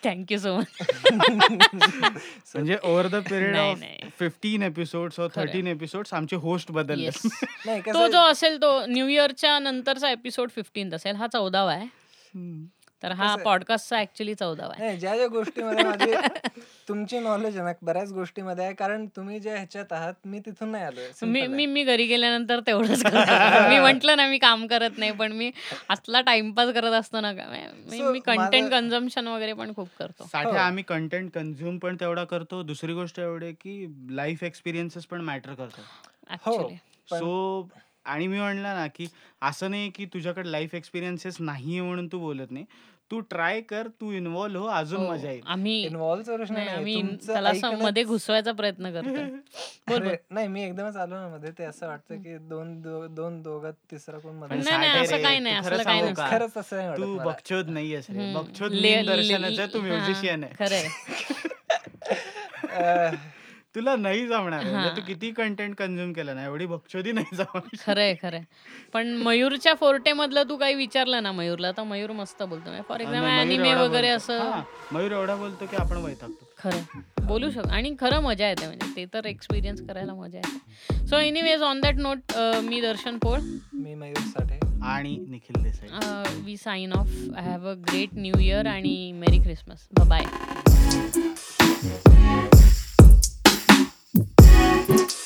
थँक्यू 0.03 0.37
सो 0.37 0.55
मच 0.55 2.21
म्हणजे 2.55 2.77
ओव्हर 2.83 3.07
द 3.07 3.21
पिरियड 3.29 3.51
नाही, 3.51 3.71
ऑफ 3.71 3.79
नाही. 3.79 4.09
फिफ्टीन 4.19 4.63
एपिसोड्स 4.63 5.19
और 5.19 5.27
खरंय. 5.27 5.45
थर्टीन 5.45 5.67
एपिसोड्स 5.67 6.13
आमचे 6.13 6.35
होस्ट 6.37 6.71
बदलले 6.71 7.03
येस 7.03 7.21
नाही 7.65 7.79
तो 7.81 7.91
कसं 7.91 8.07
जो 8.07 8.19
असेल 8.21 8.57
तो 8.61 8.71
न्यू 8.87 9.07
इयरच्या 9.07 9.57
नंतरचा 9.59 10.09
एपिसोड 10.09 10.49
फिफ्टीन 10.49 10.93
असेल 10.93 11.15
हा 11.15 11.27
चौदावा 11.27 11.73
आहे 11.73 11.85
हम्म. 11.85 12.65
तर 13.03 13.11
हा 13.11 13.27
कसं- 13.27 13.43
पॉडकास्टचा 13.45 13.99
ऍक्च्युली 13.99 14.33
चौदावा 14.35 14.73
आहे. 14.73 14.85
नाही 14.85 14.97
ज्या 14.97 15.15
ज्या 15.15 15.27
गोष्टीमध्ये 15.27 15.83
माझी 15.83 16.11
तुमची 16.87 17.19
नॉलेज 17.19 17.57
आहे 17.57 17.65
ना 17.65 17.71
बऱ्याच 17.81 18.11
गोष्टीमध्ये 18.13 18.65
आहे 18.65 18.73
कारण 18.73 19.05
तुम्ही 19.15 19.39
ज्या 19.39 19.53
ह्याच्यात 19.53 19.93
आहात 19.93 20.13
मी 20.25 20.39
तिथून 20.39 20.69
नाही 20.69 20.83
आलोय 20.83 21.25
मी 21.47 21.65
मी 21.65 21.83
घरी 21.83 22.05
गेल्यानंतर 22.05 22.59
तेवढंच 22.59 23.03
करते. 23.03 23.09
मी 23.69 23.79
म्हंटल 23.79 24.15
ना 24.15 24.27
मी 24.27 24.37
काम 24.37 24.65
करत 24.67 24.97
नाही 24.97 25.11
पण 25.11 25.31
मी 25.31 25.51
असला 25.89 26.21
टाइमपास 26.21 26.73
करत 26.73 26.93
असतो 26.93 27.21
ना 27.21 27.33
का 27.33 27.45
मी 27.49 27.97
So, 27.97 28.11
मी 28.11 28.19
कंटेंट 28.19 28.63
माझं- 28.63 28.69
कन्झम्पन 28.71 29.27
वगैरे 29.27 29.53
पण 29.53 29.73
खूप 29.73 29.87
करतो. 29.99 30.27
साठे 30.31 30.49
हो. 30.49 30.55
आम्ही 30.57 30.83
कंटेंट 30.83 31.31
कन्झ्युम 31.31 31.77
पण 31.77 31.95
तेवढा 31.99 32.23
करतो. 32.23 32.61
दुसरी 32.63 32.93
गोष्ट 32.93 33.19
एवढी 33.19 33.51
की 33.53 33.85
लाईफ 34.11 34.43
एक्सपिरियन्सेस 34.43 35.05
पण 35.05 35.21
मॅटर 35.21 35.53
करतो 35.53 35.81
ऍक्च्युली 36.31 36.75
पण- 37.09 37.19
सो 37.19 37.61
आणि 38.05 38.27
मी 38.27 38.39
म्हणलं 38.39 38.75
ना 38.75 38.87
की 38.87 39.07
असं 39.41 39.71
नाही 39.71 39.89
की 39.89 40.05
तुझ्याकडे 40.05 40.51
लाईफ 40.51 40.75
एक्सपिरियन्सेस 40.75 41.35
नाहीये 41.39 41.81
म्हणून 41.81 42.07
तू 42.07 42.19
बोलत 42.19 42.51
नाही. 42.51 42.65
तू 43.11 43.19
ट्राय 43.19 43.61
कर 43.61 43.87
तू 43.87 44.11
इन्व्हॉल्व 44.11 44.59
हो 44.59 44.67
अजून 44.67 45.07
मजा 45.07 45.29
येईल. 45.31 45.41
आम्ही 45.45 45.81
इन्व्हॉल्व 45.81 46.35
प्रश्न 46.35 46.53
नाही, 46.53 46.65
नाही. 46.65 46.77
आम्ही 46.77 47.01
तुमचं 47.01 47.33
त्याला 47.33 47.49
असं 47.49 47.67
ऐकणं- 47.67 47.83
मध्ये 47.83 48.03
घुसवायचा 48.03 48.51
प्रयत्न 48.51 48.91
करतोय. 48.91 49.23
बोल 49.23 49.39
बोल. 49.87 50.07
अरे, 50.07 50.17
नाही 50.29 50.47
मी 50.47 50.63
एकदमच 50.63 50.95
आलो 50.95 51.15
ना 51.15 51.27
मध्ये. 51.27 51.51
ते 51.51 51.63
असं 51.63 51.87
वाटतं 51.87 52.15
की 52.15 52.37
दोन 52.37 52.81
दो- 52.81 53.07
दोन 53.07 53.41
दोघात 53.41 53.73
तिसरा 53.91 54.17
कोणमध्ये 54.17 54.57
पण 54.57 54.63
नाही, 54.63 54.77
नाही, 54.77 54.91
साठे 54.91 55.05
असं 55.05 55.15
रे, 55.15 55.21
काही 55.23 55.37
तू 55.37 55.43
नाही, 55.43 55.55
खरं 55.55 55.61
असलं 55.63 55.83
काही 55.83 55.99
सांगू 55.99 56.11
नसतं. 56.11 56.23
का? 56.23 56.37
खरंच 56.37 56.57
असं 56.57 56.75
नाही 56.75 56.89
वाटत 56.89 57.01
तू 57.01 57.15
मला. 57.15 57.23
बकचोद 57.23 57.69
नाहीयेस 57.69 58.05
रे. 58.09 58.17
हम्म. 58.17 58.39
बकचोद 58.39 58.71
ले- 58.71 58.95
मीन 58.97 59.05
दर्शनाचं 59.05 59.55
ले- 59.55 59.73
तू 59.73 59.79
हा, 59.79 59.87
म्युझिशियन 59.87 60.43
आहे. 60.43 60.53
खरंय. 60.59 60.87
अह, 62.63 63.15
तुला 63.75 63.95
नाही 63.95 64.25
जमणार 64.27 64.63
म्हणजे 64.63 64.87
हा. 64.89 64.95
तू 64.95 65.01
किती 65.07 65.29
कंटेंट 65.31 65.75
कन्झ्युम 65.75 66.11
केलं 66.13 66.35
ना 66.35 66.43
एवढी 66.45 66.65
बकचोदी 66.65 67.11
नाही 67.11 67.35
जमणार. 67.35 67.75
खरंय 67.85 68.13
खरंय. 68.21 68.41
पण 68.93 69.13
मयूरच्या 69.23 69.73
फोर्टे 69.73 70.13
मधलं 70.13 70.43
तू 70.49 70.57
काही 70.57 70.75
विचारलं 70.75 71.23
ना 71.23 71.31
मयूरला 71.31 71.71
तर 71.77 71.83
मयूर 71.83 72.11
मस्त 72.11 72.43
बोलतो. 72.43 72.81
फॉर 72.89 72.99
एक्झाम्पल 72.99 73.21
मयूर 73.21 73.37
अॅनिमे 73.39 73.69
एवढा 73.69 73.81
वगैरे 73.83 74.07
बोलतो. 74.07 74.17
असं. 74.17 74.49
हा, 74.51 74.61
मयूर 74.91 75.11
एवढा 75.11 75.35
बोलतो 75.35 75.65
की 75.65 75.75
आपण 75.75 75.97
वैतागतो. 75.97 76.47
खरं 76.57 77.25
बोलू 77.27 77.49
शक 77.51 77.67
आणि 77.71 77.95
खरं 77.99 78.21
मजा 78.23 78.47
येते 78.49 78.65
म्हणजे 78.67 78.95
ते 78.95 79.05
तर 79.13 79.25
एक्सपिरियन्स 79.25 79.81
करायला 79.87 80.13
मजा 80.13 80.37
येते. 80.37 81.05
So 81.07 81.17
anyways 81.17 81.61
on 81.63 81.79
that 81.81 81.95
note 81.99 82.37
मी 82.63 82.81
दर्शन 82.81 83.17
पोळ. 83.17 83.39
मी 83.73 83.95
मयूर 83.95 84.21
साठे. 84.27 84.59
आणि 84.83 85.17
Nikhil 85.29 85.61
Desai. 85.63 86.41
We 86.45 86.57
sign 86.57 86.93
off 86.93 87.07
I 87.37 87.49
have 87.49 87.67
a 87.69 87.73
great 87.89 88.09
new 88.15 88.39
year 88.39 88.67
आणि 88.67 89.11
मेरी 89.15 89.41
क्रिसमस 89.43 89.87
बाय 90.07 90.25
Bye. 94.91 95.20